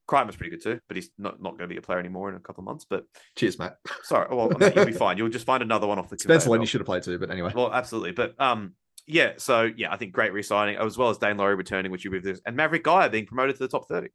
Crichton 0.07 0.27
was 0.27 0.35
pretty 0.35 0.51
good 0.51 0.63
too, 0.63 0.79
but 0.88 0.95
he's 0.95 1.09
not, 1.17 1.41
not 1.41 1.51
going 1.57 1.67
to 1.69 1.73
be 1.73 1.77
a 1.77 1.81
player 1.81 1.99
anymore 1.99 2.29
in 2.29 2.35
a 2.35 2.39
couple 2.39 2.61
of 2.61 2.65
months. 2.65 2.85
But 2.89 3.05
Cheers, 3.35 3.59
Matt. 3.59 3.77
sorry, 4.03 4.27
well, 4.34 4.51
I 4.53 4.57
mean, 4.57 4.73
you'll 4.75 4.85
be 4.85 4.91
fine. 4.93 5.17
You'll 5.17 5.29
just 5.29 5.45
find 5.45 5.61
another 5.61 5.88
one 5.88 5.99
off 5.99 6.09
the 6.09 6.17
Spencer 6.17 6.49
Leniu 6.49 6.59
belt. 6.59 6.67
should 6.69 6.81
have 6.81 6.85
played 6.85 7.03
too, 7.03 7.19
but 7.19 7.29
anyway. 7.29 7.51
Well, 7.53 7.71
absolutely. 7.71 8.13
But 8.13 8.39
um, 8.39 8.73
yeah. 9.05 9.34
So 9.38 9.69
yeah, 9.75 9.93
I 9.93 9.97
think 9.97 10.13
great 10.13 10.34
re-signing 10.34 10.77
as 10.77 10.97
well 10.97 11.09
as 11.09 11.17
Daine 11.17 11.38
Laurie 11.38 11.55
returning, 11.55 11.91
which 11.91 12.05
you 12.05 12.11
with 12.11 12.23
this, 12.23 12.41
and 12.45 12.57
Mavrik 12.57 12.84
Geyer 12.84 13.09
being 13.09 13.25
promoted 13.25 13.55
to 13.57 13.63
the 13.63 13.67
top 13.67 13.88
thirty. 13.88 14.09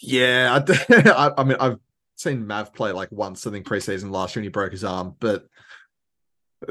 Yeah, 0.00 0.62
I, 0.66 0.72
I, 1.10 1.40
I 1.40 1.44
mean, 1.44 1.56
I've 1.60 1.78
seen 2.16 2.46
Mav 2.46 2.72
play 2.72 2.92
like 2.92 3.10
once, 3.10 3.46
I 3.46 3.50
think 3.50 3.66
preseason 3.66 4.10
last 4.10 4.34
year, 4.34 4.40
and 4.40 4.44
he 4.44 4.50
broke 4.50 4.72
his 4.72 4.84
arm, 4.84 5.16
but 5.20 5.44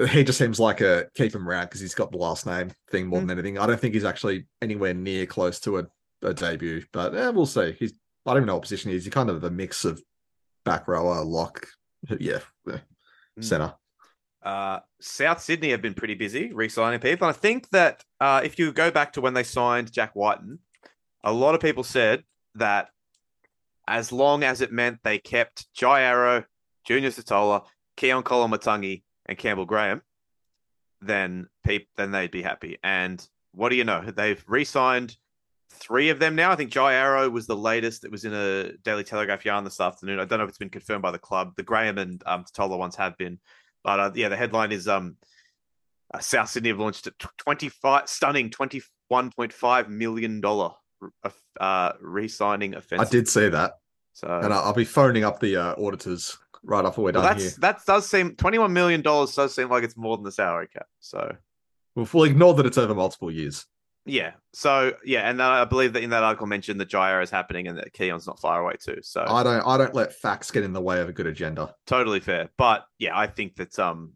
he 0.09 0.23
just 0.23 0.37
seems 0.37 0.59
like 0.59 0.81
a 0.81 1.07
keep 1.15 1.33
him 1.33 1.47
around 1.47 1.65
because 1.65 1.81
he's 1.81 1.95
got 1.95 2.11
the 2.11 2.17
last 2.17 2.45
name 2.45 2.71
thing 2.91 3.07
more 3.07 3.19
than 3.19 3.31
anything. 3.31 3.57
I 3.57 3.65
don't 3.65 3.79
think 3.79 3.95
he's 3.95 4.05
actually 4.05 4.45
anywhere 4.61 4.93
near 4.93 5.25
close 5.25 5.59
to 5.61 5.79
a, 5.79 5.87
a 6.21 6.33
debut, 6.33 6.83
but 6.91 7.15
eh, 7.15 7.29
we'll 7.29 7.45
see. 7.47 7.75
He's 7.79 7.93
I 8.29 8.33
don't 8.33 8.43
even 8.43 8.47
know 8.47 8.53
what 8.55 8.63
position 8.63 8.91
he 8.91 8.97
is. 8.97 9.05
He's 9.05 9.13
kind 9.13 9.29
of 9.29 9.43
a 9.43 9.49
mix 9.49 9.85
of 9.85 10.01
back 10.65 10.87
rower, 10.87 11.23
lock, 11.23 11.67
yeah, 12.19 12.39
yeah, 12.67 12.79
Mm. 13.37 13.43
center. 13.43 13.73
Uh, 14.43 14.79
South 15.01 15.41
Sydney 15.41 15.69
have 15.71 15.81
been 15.81 15.93
pretty 15.93 16.13
busy 16.15 16.51
re-signing 16.53 16.99
people. 16.99 17.27
And 17.27 17.35
I 17.35 17.39
think 17.39 17.69
that 17.69 18.03
uh, 18.21 18.41
if 18.43 18.57
you 18.57 18.71
go 18.71 18.89
back 18.91 19.13
to 19.13 19.21
when 19.21 19.33
they 19.33 19.43
signed 19.43 19.91
Jack 19.91 20.15
Wighton, 20.15 20.59
a 21.23 21.33
lot 21.33 21.55
of 21.55 21.61
people 21.61 21.83
said 21.83 22.23
that 22.55 22.89
as 23.87 24.11
long 24.11 24.43
as 24.43 24.61
it 24.61 24.71
meant 24.71 24.99
they 25.03 25.19
kept 25.19 25.67
Jai 25.73 26.01
Arrow, 26.01 26.45
Junior 26.85 27.09
Tatola, 27.09 27.65
Keaon 27.97 28.23
Koloamatangi, 28.23 29.03
and 29.25 29.37
Campbell 29.37 29.65
Graham, 29.65 30.01
then 31.01 31.47
peop- 31.65 31.89
then 31.97 32.11
they'd 32.11 32.31
be 32.31 32.41
happy. 32.41 32.77
And 32.83 33.25
what 33.51 33.69
do 33.69 33.75
you 33.75 33.83
know? 33.83 34.01
They've 34.01 34.43
re-signed 34.47 35.17
three 35.71 36.09
of 36.09 36.19
them 36.19 36.35
now. 36.35 36.51
I 36.51 36.55
think 36.55 36.71
Jai 36.71 36.93
Arrow 36.93 37.29
was 37.29 37.47
the 37.47 37.55
latest. 37.55 38.03
It 38.03 38.11
was 38.11 38.25
in 38.25 38.33
a 38.33 38.73
Daily 38.77 39.03
Telegraph 39.03 39.45
yarn 39.45 39.63
this 39.63 39.79
afternoon. 39.79 40.19
I 40.19 40.25
don't 40.25 40.39
know 40.39 40.45
if 40.45 40.49
it's 40.49 40.57
been 40.57 40.69
confirmed 40.69 41.01
by 41.01 41.11
the 41.11 41.19
club. 41.19 41.53
The 41.55 41.63
Graham 41.63 41.97
and 41.97 42.21
um, 42.25 42.43
Tatola 42.43 42.77
ones 42.77 42.95
have 42.95 43.17
been. 43.17 43.39
But 43.83 43.99
uh, 43.99 44.11
yeah, 44.15 44.29
the 44.29 44.37
headline 44.37 44.71
is 44.71 44.87
um, 44.87 45.17
uh, 46.13 46.19
South 46.19 46.49
Sydney 46.49 46.69
have 46.69 46.79
launched 46.79 47.07
a 47.07 47.13
25 47.37 48.09
stunning 48.09 48.49
$21.5 48.49 49.89
million 49.89 50.41
uh, 51.59 51.91
re-signing 52.01 52.75
offense. 52.75 53.01
I 53.01 53.05
did 53.05 53.27
see 53.27 53.49
that, 53.49 53.73
So 54.13 54.27
and 54.27 54.53
I'll 54.53 54.73
be 54.73 54.85
phoning 54.85 55.23
up 55.23 55.39
the 55.39 55.55
uh, 55.55 55.75
auditors 55.77 56.37
right 56.61 56.83
after 56.83 57.01
we're 57.01 57.13
well, 57.13 57.23
done 57.23 57.37
here. 57.39 57.51
that 57.59 57.85
does 57.85 58.09
seem 58.09 58.35
$21 58.35 58.71
million 58.71 59.01
does 59.01 59.55
seem 59.55 59.69
like 59.69 59.83
it's 59.83 59.95
more 59.95 60.17
than 60.17 60.25
the 60.25 60.31
salary 60.31 60.67
cap. 60.67 60.87
So 60.99 61.37
We'll, 61.95 62.07
we'll 62.13 62.23
ignore 62.25 62.53
that 62.55 62.65
it's 62.65 62.77
over 62.77 62.95
multiple 62.95 63.31
years. 63.31 63.65
Yeah. 64.11 64.31
So 64.53 64.93
yeah, 65.05 65.29
and 65.29 65.39
uh, 65.41 65.47
I 65.49 65.65
believe 65.65 65.93
that 65.93 66.03
in 66.03 66.09
that 66.09 66.23
article 66.23 66.47
mentioned 66.47 66.79
that 66.81 66.89
Jair 66.89 67.21
is 67.23 67.29
happening 67.29 67.67
and 67.67 67.77
that 67.77 67.93
Keaon's 67.93 68.25
not 68.27 68.39
far 68.39 68.61
away 68.61 68.73
too. 68.79 68.99
So 69.01 69.23
I 69.27 69.43
don't 69.43 69.61
I 69.65 69.77
don't 69.77 69.93
let 69.93 70.13
facts 70.13 70.51
get 70.51 70.63
in 70.63 70.73
the 70.73 70.81
way 70.81 70.99
of 71.01 71.09
a 71.09 71.13
good 71.13 71.27
agenda. 71.27 71.75
totally 71.85 72.19
fair. 72.19 72.49
But 72.57 72.85
yeah, 72.97 73.17
I 73.17 73.27
think 73.27 73.55
that 73.57 73.77
um, 73.77 74.13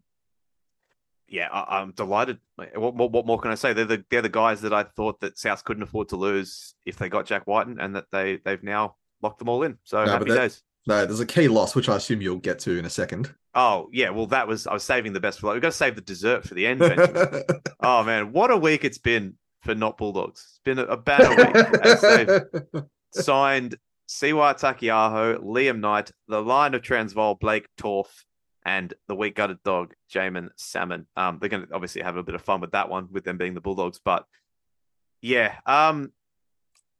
yeah, 1.28 1.48
I, 1.50 1.80
I'm 1.80 1.92
delighted. 1.92 2.38
What, 2.74 2.94
what, 2.94 3.12
what 3.12 3.26
more 3.26 3.38
can 3.38 3.50
I 3.50 3.54
say? 3.54 3.72
They're 3.72 3.84
the 3.84 4.04
they're 4.10 4.22
the 4.22 4.28
guys 4.28 4.60
that 4.62 4.72
I 4.72 4.82
thought 4.84 5.20
that 5.20 5.38
South 5.38 5.64
couldn't 5.64 5.82
afford 5.82 6.08
to 6.10 6.16
lose 6.16 6.74
if 6.84 6.96
they 6.96 7.08
got 7.08 7.26
Jack 7.26 7.46
Wighton, 7.46 7.78
and 7.80 7.96
that 7.96 8.06
they 8.12 8.38
they've 8.44 8.62
now 8.62 8.96
locked 9.22 9.38
them 9.38 9.48
all 9.48 9.62
in. 9.62 9.78
So 9.84 10.04
No, 10.04 10.12
happy 10.12 10.30
that- 10.30 10.36
days. 10.36 10.62
No, 10.86 11.06
there's 11.06 11.20
a 11.20 11.24
key 11.24 11.48
loss, 11.48 11.74
which 11.74 11.88
I 11.88 11.96
assume 11.96 12.20
you'll 12.20 12.36
get 12.36 12.58
to 12.60 12.78
in 12.78 12.84
a 12.84 12.90
second. 12.90 13.34
Oh 13.54 13.88
yeah, 13.90 14.10
well 14.10 14.26
that 14.26 14.46
was 14.46 14.66
I 14.66 14.74
was 14.74 14.82
saving 14.82 15.14
the 15.14 15.20
best 15.20 15.40
for 15.40 15.46
like 15.46 15.54
we've 15.54 15.62
got 15.62 15.68
to 15.70 15.76
save 15.76 15.94
the 15.94 16.02
dessert 16.02 16.46
for 16.46 16.52
the 16.54 16.66
end. 16.66 16.82
Oh 17.80 18.02
man, 18.02 18.32
what 18.32 18.50
a 18.50 18.56
week 18.56 18.84
it's 18.84 18.98
been 18.98 19.34
for 19.64 19.74
not 19.74 19.98
Bulldogs. 19.98 20.40
It's 20.40 20.60
been 20.64 20.78
a, 20.78 20.84
a 20.84 20.96
banner 20.96 21.34
week. 22.72 22.84
signed 23.14 23.76
Siwa 24.08 24.58
Taukeiaho, 24.58 25.38
Liam 25.38 25.80
Knight, 25.80 26.10
the 26.28 26.42
line 26.42 26.74
of 26.74 26.82
Transvaal, 26.82 27.34
Blake 27.34 27.66
Taaffe, 27.78 28.24
and 28.66 28.92
the 29.08 29.14
weak 29.14 29.36
gutted 29.36 29.62
dog, 29.64 29.94
Jaeman 30.12 30.48
Salmon. 30.56 31.06
Um, 31.16 31.38
they're 31.38 31.48
going 31.48 31.66
to 31.66 31.74
obviously 31.74 32.02
have 32.02 32.16
a 32.16 32.22
bit 32.22 32.34
of 32.34 32.42
fun 32.42 32.60
with 32.60 32.72
that 32.72 32.88
one, 32.88 33.08
with 33.10 33.24
them 33.24 33.38
being 33.38 33.54
the 33.54 33.60
Bulldogs. 33.60 34.00
But 34.04 34.26
yeah, 35.20 35.54
um, 35.66 36.12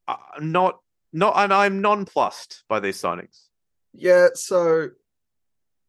I'm 0.08 0.52
not, 0.52 0.80
not, 1.12 1.34
and 1.36 1.52
I'm 1.52 1.80
nonplussed 1.80 2.64
by 2.68 2.80
these 2.80 3.00
signings. 3.00 3.38
yeah, 3.92 4.28
so 4.34 4.88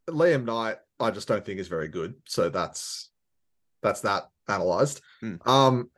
Liam 0.09 0.45
Knight, 0.45 0.77
I 0.99 1.11
just 1.11 1.27
don't 1.27 1.45
think 1.45 1.59
is 1.59 1.67
very 1.67 1.87
good. 1.87 2.15
So 2.25 2.49
that's 2.49 3.09
that's 3.81 4.01
that 4.01 4.29
analyzed. 4.47 5.01
Hmm. 5.19 5.35
Um 5.45 5.89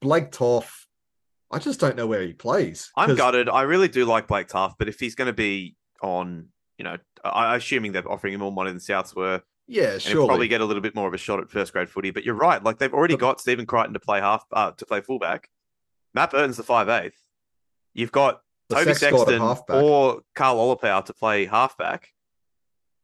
Blake 0.00 0.30
Taaffe, 0.30 0.86
I 1.50 1.58
just 1.58 1.80
don't 1.80 1.96
know 1.96 2.06
where 2.06 2.22
he 2.22 2.32
plays. 2.32 2.90
I'm 2.96 3.14
gutted. 3.16 3.48
I 3.48 3.62
really 3.62 3.88
do 3.88 4.04
like 4.04 4.26
Blake 4.28 4.48
Taaffe, 4.48 4.74
but 4.78 4.88
if 4.88 5.00
he's 5.00 5.14
going 5.14 5.26
to 5.26 5.32
be 5.32 5.76
on, 6.02 6.48
you 6.78 6.84
know, 6.84 6.96
I, 7.24 7.56
assuming 7.56 7.92
they're 7.92 8.10
offering 8.10 8.34
him 8.34 8.40
more 8.40 8.52
money 8.52 8.70
than 8.70 8.78
Souths 8.80 9.14
were, 9.14 9.42
Yeah, 9.66 9.98
surely. 9.98 10.26
probably 10.28 10.48
get 10.48 10.60
a 10.60 10.64
little 10.64 10.80
bit 10.82 10.94
more 10.94 11.08
of 11.08 11.14
a 11.14 11.18
shot 11.18 11.40
at 11.40 11.50
first 11.50 11.72
grade 11.72 11.88
footy. 11.90 12.10
But 12.10 12.24
you're 12.24 12.34
right; 12.34 12.62
like 12.62 12.78
they've 12.78 12.92
already 12.94 13.14
But- 13.14 13.20
got 13.20 13.40
Stephen 13.40 13.66
Crichton 13.66 13.94
to 13.94 14.00
play 14.00 14.20
half, 14.20 14.44
uh, 14.52 14.70
to 14.72 14.86
play 14.86 15.00
fullback. 15.00 15.48
Matt 16.14 16.30
Burton's 16.30 16.56
the 16.56 16.62
five 16.62 16.88
eighth. 16.88 17.18
You've 17.92 18.12
got 18.12 18.40
Toby 18.70 18.94
sex 18.94 19.00
Sexton 19.00 19.40
or 19.40 20.22
Karl 20.34 20.56
Oloapu 20.56 21.04
to 21.04 21.12
play 21.12 21.44
halfback. 21.44 22.08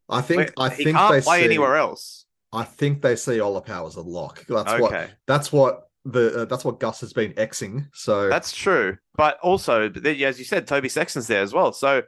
I 0.08 0.20
think 0.22 0.52
I 0.56 0.68
he 0.70 0.84
think 0.84 0.96
can't 0.96 1.12
they 1.14 1.20
play 1.20 1.40
see, 1.40 1.44
anywhere 1.44 1.76
else. 1.76 2.26
I 2.52 2.62
think 2.62 3.02
they 3.02 3.16
see 3.16 3.38
Oloapu 3.38 3.86
as 3.86 3.96
a 3.96 4.00
lock. 4.02 4.46
That's 4.46 4.80
what 4.80 5.10
that's 5.26 5.52
what 5.52 5.88
the 6.06 6.42
uh, 6.42 6.44
that's 6.44 6.64
what 6.64 6.80
Gus 6.80 7.00
has 7.00 7.12
been 7.12 7.32
xing. 7.34 7.88
So 7.92 8.28
that's 8.28 8.52
true. 8.52 8.96
But 9.16 9.38
also, 9.40 9.90
as 9.90 10.38
you 10.38 10.44
said, 10.44 10.66
Toby 10.66 10.88
Sexton's 10.88 11.26
there 11.26 11.42
as 11.42 11.52
well. 11.52 11.72
So, 11.72 12.02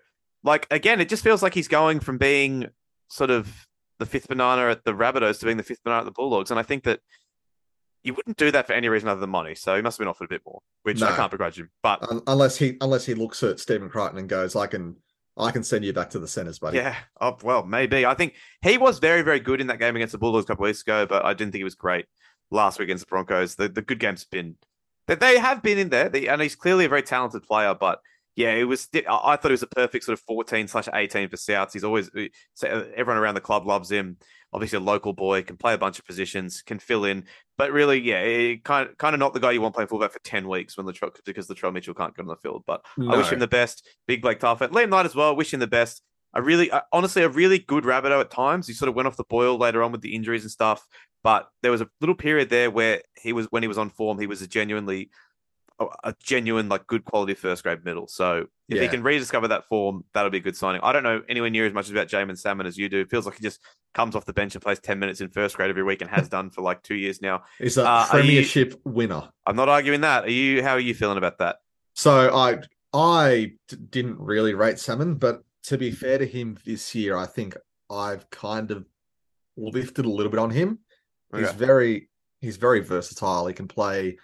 like 0.44 0.66
again, 0.70 1.00
it 1.00 1.08
just 1.08 1.24
feels 1.24 1.42
like 1.42 1.54
he's 1.54 1.68
going 1.68 2.00
from 2.00 2.18
being 2.18 2.68
sort 3.08 3.30
of 3.30 3.66
the 3.98 4.06
fifth 4.06 4.28
banana 4.28 4.70
at 4.70 4.84
the 4.84 4.92
Rabbitohs 4.92 5.40
to 5.40 5.46
being 5.46 5.56
the 5.56 5.62
fifth 5.62 5.82
banana 5.82 6.00
at 6.00 6.04
the 6.04 6.12
Bulldogs, 6.12 6.50
and 6.50 6.60
I 6.60 6.62
think 6.62 6.84
that 6.84 7.00
you 8.04 8.14
wouldn't 8.14 8.36
do 8.36 8.52
that 8.52 8.66
for 8.66 8.72
any 8.72 8.88
reason 8.88 9.08
other 9.08 9.20
than 9.20 9.30
money. 9.30 9.54
So 9.56 9.74
he 9.74 9.82
must 9.82 9.98
have 9.98 10.04
been 10.04 10.08
offered 10.08 10.26
a 10.26 10.28
bit 10.28 10.42
more, 10.46 10.60
which 10.84 11.02
I 11.02 11.16
can't 11.16 11.30
begrudge 11.30 11.58
him. 11.58 11.70
But 11.82 12.08
un- 12.08 12.22
unless 12.26 12.56
he 12.56 12.76
unless 12.80 13.04
he 13.04 13.14
looks 13.14 13.42
at 13.42 13.58
Stephen 13.58 13.88
Crichton 13.88 14.18
and 14.18 14.28
goes, 14.28 14.54
I 14.54 14.68
can 14.68 14.96
I 15.36 15.50
can 15.50 15.64
send 15.64 15.84
you 15.84 15.92
back 15.92 16.10
to 16.10 16.20
the 16.20 16.28
centers, 16.28 16.60
buddy. 16.60 16.78
Yeah. 16.78 16.96
Oh, 17.20 17.36
well, 17.42 17.64
maybe. 17.64 18.06
I 18.06 18.14
think 18.14 18.34
he 18.62 18.78
was 18.78 18.98
very, 18.98 19.22
very 19.22 19.40
good 19.40 19.60
in 19.60 19.68
that 19.68 19.78
game 19.78 19.96
against 19.96 20.12
the 20.12 20.18
Bulldogs 20.18 20.44
a 20.44 20.48
couple 20.48 20.64
of 20.64 20.68
weeks 20.68 20.82
ago, 20.82 21.06
but 21.06 21.24
I 21.24 21.34
didn't 21.34 21.52
think 21.52 21.60
he 21.60 21.64
was 21.64 21.74
great 21.76 22.06
last 22.50 22.78
week 22.78 22.86
against 22.86 23.04
the 23.04 23.10
Broncos. 23.10 23.54
The, 23.56 23.68
the 23.68 23.82
good 23.82 23.98
games 23.98 24.24
been 24.24 24.56
that 25.06 25.20
they 25.20 25.38
have 25.38 25.62
been 25.62 25.78
in 25.78 25.88
there, 25.88 26.08
They- 26.08 26.28
and 26.28 26.40
he's 26.42 26.54
clearly 26.56 26.84
a 26.84 26.88
very 26.88 27.02
talented 27.02 27.42
player. 27.42 27.74
But 27.74 28.00
yeah, 28.36 28.52
it 28.52 28.64
was. 28.64 28.88
I 28.94 29.36
thought 29.36 29.46
it 29.46 29.50
was 29.50 29.62
a 29.62 29.66
perfect 29.66 30.04
sort 30.04 30.18
of 30.18 30.20
fourteen 30.24 30.68
slash 30.68 30.88
eighteen 30.94 31.28
for 31.28 31.36
Souths. 31.36 31.72
He's 31.72 31.84
always 31.84 32.08
everyone 32.62 33.16
around 33.16 33.34
the 33.34 33.40
club 33.40 33.66
loves 33.66 33.90
him. 33.90 34.16
Obviously, 34.52 34.76
a 34.78 34.80
local 34.80 35.12
boy 35.12 35.42
can 35.42 35.56
play 35.58 35.74
a 35.74 35.78
bunch 35.78 35.98
of 35.98 36.06
positions, 36.06 36.62
can 36.62 36.78
fill 36.78 37.04
in, 37.04 37.24
but 37.58 37.70
really, 37.70 38.00
yeah, 38.00 38.54
kind 38.64 38.88
of 38.88 38.96
kind 38.96 39.14
of 39.14 39.18
not 39.18 39.34
the 39.34 39.40
guy 39.40 39.50
you 39.50 39.60
want 39.60 39.74
playing 39.74 39.88
fullback 39.88 40.12
for 40.12 40.20
ten 40.20 40.48
weeks 40.48 40.76
when 40.76 40.86
Latrell 40.86 41.10
because 41.24 41.48
Latrell 41.48 41.72
Mitchell 41.72 41.92
can't 41.94 42.14
get 42.16 42.22
on 42.22 42.28
the 42.28 42.36
field. 42.36 42.62
But 42.66 42.82
I 42.98 43.16
wish 43.16 43.30
him 43.30 43.40
the 43.40 43.46
best. 43.48 43.86
Big 44.06 44.22
Blake 44.22 44.40
Tarfett. 44.40 44.68
Liam 44.70 44.88
Knight 44.88 45.04
as 45.04 45.14
well. 45.14 45.34
Wish 45.36 45.52
him 45.52 45.60
the 45.60 45.66
best. 45.66 46.02
I 46.32 46.38
really, 46.40 46.70
uh, 46.70 46.82
honestly, 46.92 47.22
a 47.22 47.28
really 47.28 47.58
good 47.58 47.84
Rabbitoh 47.84 48.20
at 48.20 48.30
times. 48.30 48.66
He 48.66 48.72
sort 48.74 48.88
of 48.88 48.94
went 48.94 49.08
off 49.08 49.16
the 49.16 49.24
boil 49.24 49.56
later 49.58 49.82
on 49.82 49.92
with 49.92 50.02
the 50.02 50.14
injuries 50.14 50.44
and 50.44 50.50
stuff. 50.50 50.86
But 51.24 51.48
there 51.62 51.70
was 51.72 51.80
a 51.80 51.88
little 52.00 52.14
period 52.14 52.48
there 52.50 52.70
where 52.70 53.02
he 53.20 53.32
was, 53.32 53.46
when 53.50 53.62
he 53.62 53.68
was 53.68 53.78
on 53.78 53.90
form, 53.90 54.18
he 54.18 54.26
was 54.26 54.40
a 54.42 54.46
genuinely, 54.46 55.10
a, 55.80 55.86
a 56.04 56.14
genuine, 56.22 56.68
like 56.68 56.86
good 56.86 57.04
quality 57.04 57.34
first 57.34 57.62
grade 57.64 57.84
middle. 57.84 58.06
So 58.08 58.46
if 58.68 58.80
he 58.80 58.88
can 58.88 59.02
rediscover 59.02 59.48
that 59.48 59.64
form, 59.66 60.04
that'll 60.14 60.30
be 60.30 60.38
a 60.38 60.42
good 60.42 60.56
signing. 60.56 60.80
I 60.84 60.92
don't 60.92 61.02
know 61.02 61.22
anywhere 61.28 61.50
near 61.50 61.66
as 61.66 61.72
much 61.72 61.90
about 61.90 62.08
Jaeman 62.08 62.38
Salmon 62.38 62.66
as 62.66 62.76
you 62.78 62.88
do. 62.88 63.00
It 63.00 63.10
feels 63.10 63.26
like 63.26 63.36
he 63.36 63.42
just 63.42 63.60
comes 63.94 64.14
off 64.14 64.26
the 64.26 64.32
bench 64.32 64.54
and 64.54 64.62
plays 64.62 64.78
10 64.80 64.98
minutes 64.98 65.20
in 65.20 65.28
first 65.30 65.56
grade 65.56 65.70
every 65.70 65.82
week 65.82 66.02
and 66.02 66.10
has 66.10 66.28
done 66.28 66.50
for 66.50 66.60
like 66.62 66.82
two 66.82 66.94
years 66.94 67.20
now. 67.22 67.42
He's 67.58 67.78
a 67.78 67.82
Uh, 67.82 68.06
are 68.12 68.18
you- 68.20 68.24
premiership 68.24 68.80
winner. 68.84 69.30
I'm 69.46 69.56
not 69.56 69.68
arguing 69.68 70.02
that. 70.02 70.24
Are 70.24 70.30
you, 70.30 70.62
how 70.62 70.72
are 70.72 70.80
you 70.80 70.94
feeling 70.94 71.18
about 71.18 71.38
that? 71.38 71.56
So 71.94 72.34
I 72.36 72.58
I 72.94 73.52
d- 73.68 73.76
didn't 73.90 74.18
really 74.20 74.54
rate 74.54 74.78
Salmon, 74.78 75.16
but 75.16 75.42
to 75.64 75.76
be 75.76 75.90
fair 75.90 76.16
to 76.18 76.26
him 76.26 76.56
this 76.64 76.94
year, 76.94 77.16
I 77.16 77.26
think 77.26 77.56
I've 77.90 78.28
kind 78.30 78.70
of 78.70 78.86
lifted 79.56 80.04
a 80.06 80.10
little 80.10 80.30
bit 80.30 80.38
on 80.38 80.50
him. 80.50 80.78
He's 81.34 81.52
very 81.52 82.08
he's 82.40 82.56
very 82.56 82.80
versatile. 82.80 83.46
He 83.46 83.54
can 83.54 83.68
play 83.68 84.18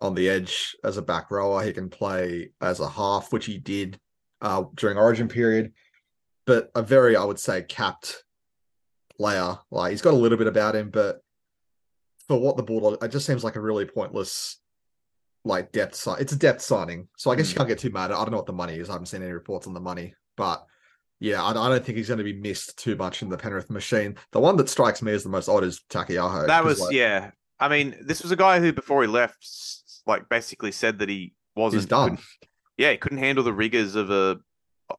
on 0.00 0.14
the 0.14 0.28
edge 0.28 0.76
as 0.84 0.96
a 0.96 1.02
back 1.02 1.30
rower. 1.30 1.62
He 1.62 1.72
can 1.72 1.88
play 1.88 2.50
as 2.60 2.80
a 2.80 2.88
half, 2.88 3.32
which 3.32 3.46
he 3.46 3.58
did 3.58 3.98
uh, 4.42 4.64
during 4.74 4.98
Origin 4.98 5.28
period. 5.28 5.72
But 6.46 6.70
a 6.74 6.82
very, 6.82 7.16
I 7.16 7.24
would 7.24 7.38
say, 7.38 7.62
capped 7.62 8.22
player. 9.16 9.56
Like 9.70 9.92
he's 9.92 10.02
got 10.02 10.12
a 10.14 10.16
little 10.18 10.36
bit 10.38 10.46
about 10.46 10.76
him, 10.76 10.90
but 10.90 11.20
for 12.28 12.38
what 12.40 12.56
the 12.56 12.62
Bulldog, 12.62 13.02
it 13.02 13.08
just 13.08 13.26
seems 13.26 13.44
like 13.44 13.56
a 13.56 13.60
really 13.60 13.86
pointless, 13.86 14.58
like 15.44 15.72
depth 15.72 15.94
sign. 15.94 16.16
It's 16.20 16.32
a 16.32 16.38
depth 16.38 16.60
signing, 16.62 17.08
so 17.16 17.30
I 17.30 17.36
guess 17.36 17.48
you 17.48 17.54
Mm. 17.54 17.58
can't 17.58 17.68
get 17.68 17.78
too 17.78 17.90
mad. 17.90 18.10
I 18.10 18.16
don't 18.16 18.30
know 18.30 18.36
what 18.38 18.46
the 18.46 18.52
money 18.52 18.78
is. 18.78 18.90
I 18.90 18.92
haven't 18.92 19.06
seen 19.06 19.22
any 19.22 19.32
reports 19.32 19.66
on 19.66 19.74
the 19.74 19.80
money, 19.80 20.14
but 20.36 20.66
yeah, 21.24 21.42
I, 21.42 21.50
I 21.50 21.68
don't 21.70 21.82
think 21.82 21.96
he's 21.96 22.08
going 22.08 22.18
to 22.18 22.24
be 22.24 22.34
missed 22.34 22.78
too 22.78 22.96
much 22.96 23.22
in 23.22 23.30
the 23.30 23.38
Penrith 23.38 23.70
machine. 23.70 24.16
The 24.32 24.40
one 24.40 24.56
that 24.56 24.68
strikes 24.68 25.00
me 25.00 25.12
as 25.12 25.22
the 25.22 25.30
most 25.30 25.48
odd 25.48 25.64
is 25.64 25.80
Taukeiaho. 25.88 26.46
That 26.46 26.64
was 26.64 26.80
like, 26.80 26.92
yeah. 26.92 27.30
I 27.58 27.68
mean, 27.68 27.96
this 28.02 28.22
was 28.22 28.30
a 28.30 28.36
guy 28.36 28.60
who 28.60 28.74
before 28.74 29.00
he 29.00 29.08
left, 29.08 29.48
like 30.06 30.28
basically 30.28 30.70
said 30.70 30.98
that 30.98 31.08
he 31.08 31.32
wasn't 31.56 31.80
He's 31.80 31.88
done. 31.88 32.18
Yeah, 32.76 32.90
he 32.90 32.98
couldn't 32.98 33.18
handle 33.18 33.42
the 33.42 33.54
rigors 33.54 33.94
of 33.94 34.10
a 34.10 34.38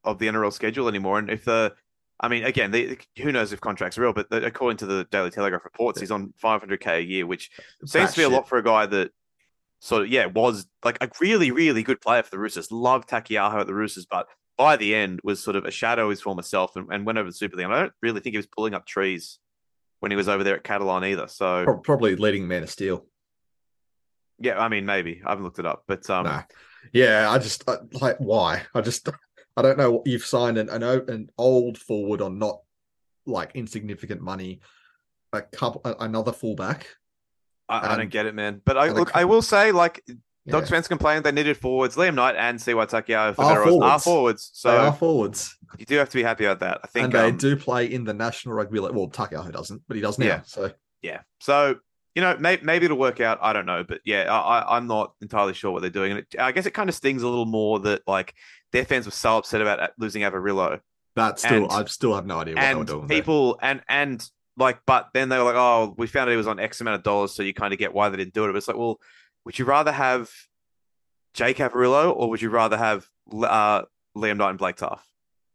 of 0.04 0.18
the 0.18 0.26
NRL 0.26 0.52
schedule 0.52 0.88
anymore. 0.88 1.20
And 1.20 1.30
if 1.30 1.46
the, 1.46 1.74
I 2.20 2.28
mean, 2.28 2.44
again, 2.44 2.72
the, 2.72 2.98
who 3.22 3.32
knows 3.32 3.54
if 3.54 3.62
contracts 3.62 4.00
are 4.00 4.02
real, 4.02 4.14
but 4.14 4.32
the, 4.32 4.44
according 4.44 4.78
to 4.78 4.88
the 4.88 5.06
Daily 5.12 5.30
Telegraph 5.30 5.64
reports, 5.64 6.00
he's 6.00 6.10
on 6.10 6.34
500k 6.44 6.98
a 6.98 7.04
year, 7.04 7.28
which 7.28 7.52
seems 7.86 8.14
to 8.14 8.18
be 8.18 8.24
a 8.24 8.30
lot 8.30 8.50
for 8.50 8.58
a 8.58 8.64
guy 8.64 8.88
that 8.88 9.12
sort 9.80 10.04
of 10.04 10.08
yeah 10.08 10.26
was 10.26 10.66
like 10.84 10.98
a 11.02 11.10
really 11.22 11.52
really 11.52 11.84
good 11.84 12.02
player 12.02 12.24
for 12.24 12.32
the 12.32 12.40
Roosters. 12.40 12.72
Loved 12.72 13.10
Taukeiaho 13.10 13.62
at 13.62 13.68
the 13.68 13.76
Roosters, 13.76 14.08
but 14.10 14.28
by 14.58 14.78
the 14.78 14.96
end 14.96 15.20
was 15.24 15.44
sort 15.44 15.56
of 15.56 15.66
a 15.66 15.72
shadow 15.72 16.06
of 16.06 16.12
his 16.12 16.22
former 16.22 16.42
self 16.42 16.76
and, 16.76 16.88
and 16.92 17.06
went 17.06 17.18
over 17.18 17.30
to 17.30 17.36
Super 17.36 17.58
League. 17.58 17.66
And 17.66 17.74
I 17.74 17.82
don't 17.82 17.94
really 18.02 18.20
think 18.22 18.34
he 18.34 18.38
was 18.38 18.48
pulling 18.48 18.74
up 18.74 18.86
trees 18.86 19.40
when 20.00 20.12
he 20.12 20.16
was 20.16 20.30
over 20.30 20.44
there 20.44 20.56
at 20.56 20.64
Catalan 20.64 21.04
either. 21.06 21.28
So 21.28 21.80
Probably 21.84 22.16
leading 22.16 22.48
Man 22.48 22.64
of 22.64 22.70
Steel. 22.70 23.06
yeah, 24.40 24.60
I 24.60 24.70
mean 24.70 24.86
maybe 24.86 25.22
I 25.26 25.30
haven't 25.30 25.44
looked 25.44 25.60
it 25.60 25.66
up, 25.66 25.84
but 25.88 26.10
um, 26.10 26.26
no. 26.26 26.42
Yeah, 26.94 27.30
I 27.30 27.40
just 27.40 27.68
I, 27.70 27.78
like 27.94 28.18
why? 28.18 28.64
I 28.74 28.82
just 28.82 29.10
I 29.58 29.62
don't 29.62 29.78
know. 29.78 29.92
What 29.92 30.08
you've 30.08 30.26
signed 30.26 30.58
an 30.58 30.70
an, 30.70 30.84
an 30.84 31.30
old 31.38 31.78
forward 31.78 32.22
on 32.22 32.38
not 32.38 32.62
like 33.26 33.52
insignificant 33.56 34.22
money. 34.22 34.62
A 35.34 35.42
couple, 35.42 35.82
another 36.00 36.32
fullback. 36.32 36.88
I, 37.68 37.94
I 37.94 37.98
don't 37.98 38.10
get 38.10 38.26
it, 38.26 38.36
man. 38.36 38.62
But 38.64 38.78
I 38.78 38.90
look, 38.90 39.16
I 39.16 39.26
will 39.26 39.42
say 39.42 39.72
like 39.72 40.04
Yeah. 40.46 40.52
Dogs 40.54 40.70
fans 40.70 40.88
complained 40.88 41.24
they 41.24 41.32
needed 41.32 41.58
forwards. 41.58 41.96
Liam 41.96 42.14
Knight 42.16 42.36
and 42.36 42.60
Siwa 42.60 42.86
Taukeiaho 42.88 43.34
for 43.36 43.42
Are 43.44 43.56
better 43.56 43.62
odds 43.62 43.68
are 43.84 44.00
forwards. 44.00 44.04
forwards, 44.04 44.62
they 44.64 44.70
are 44.78 44.94
forwards, 44.94 45.58
you 45.80 45.86
do 45.86 45.96
have 45.98 46.10
to 46.10 46.18
be 46.18 46.24
happy 46.24 46.46
about 46.46 46.60
that. 46.60 46.82
I 46.84 46.88
think 46.88 47.06
and 47.06 47.14
they 47.14 47.30
um, 47.30 47.38
do 47.38 47.56
play 47.56 47.88
in 47.92 48.04
the 48.04 48.14
National 48.14 48.54
Rugby 48.56 48.80
League. 48.80 48.94
Well, 48.94 49.08
Taukeiaho 49.10 49.52
doesn't, 49.52 49.82
but 49.88 49.96
he 49.96 50.02
does 50.02 50.20
now. 50.20 50.26
Yeah. 50.28 50.42
So 50.46 50.72
Yeah. 51.02 51.22
So, 51.40 51.78
you 52.14 52.22
know, 52.22 52.38
may, 52.38 52.60
maybe 52.62 52.86
it'll 52.86 52.98
work 52.98 53.20
out. 53.22 53.40
I 53.42 53.54
don't 53.54 53.66
know. 53.66 53.84
But 53.84 54.02
yeah, 54.06 54.32
I, 54.32 54.60
I- 54.60 54.78
I'm 54.78 54.88
not 54.88 55.14
entirely 55.22 55.54
sure 55.54 55.72
what 55.72 55.82
they're 55.82 55.90
doing. 55.90 56.12
And 56.12 56.20
it, 56.20 56.36
I 56.40 56.52
guess 56.52 56.66
it 56.68 56.72
kind 56.76 56.90
of 56.90 56.96
stings 56.96 57.24
a 57.24 57.28
little 57.28 57.46
more 57.46 57.80
that, 57.80 58.04
like, 58.08 58.36
their 58.72 58.86
fans 58.86 59.06
were 59.06 59.12
so 59.12 59.38
upset 59.38 59.62
about 59.62 59.92
losing 59.98 60.22
Averillo. 60.22 60.80
that's 61.16 61.44
still 61.44 61.64
And- 61.64 61.72
I 61.72 61.86
still 61.86 62.14
have 62.16 62.26
no 62.28 62.40
idea 62.40 62.54
what 62.56 62.62
they 62.62 62.74
were 62.76 62.80
And 62.82 62.88
doing. 62.88 63.08
there. 63.08 63.18
people, 63.18 63.58
and, 63.62 63.82
and, 63.90 64.24
like, 64.58 64.80
but 64.86 65.10
then 65.14 65.28
they 65.30 65.38
were 65.40 65.44
like, 65.44 65.56
oh, 65.56 65.94
we 65.98 66.08
found 66.08 66.30
out 66.30 66.32
he 66.32 66.38
was 66.38 66.48
on 66.48 66.60
X 66.60 66.80
amount 66.82 66.96
of 66.96 67.04
dollars. 67.04 67.34
So 67.34 67.42
you 67.44 67.54
kind 67.54 67.74
of 67.74 67.80
get 67.80 67.94
why 67.94 68.08
they 68.10 68.18
didn't 68.18 68.34
do 68.34 68.46
it. 68.46 68.48
But 68.48 68.56
it's 68.58 68.68
like, 68.70 68.78
well, 68.78 69.00
would 69.46 69.58
you 69.60 69.66
rather 69.66 69.92
have 69.92 70.30
Jake 71.34 71.58
Averillo 71.58 72.16
or 72.16 72.30
would 72.30 72.42
you 72.42 72.50
rather 72.50 72.78
have 72.78 73.08
uh, 73.32 73.84
Liam 74.18 74.38
Knight 74.38 74.52
and 74.52 74.60
Blake 74.60 74.78
Taaffe? 74.78 75.02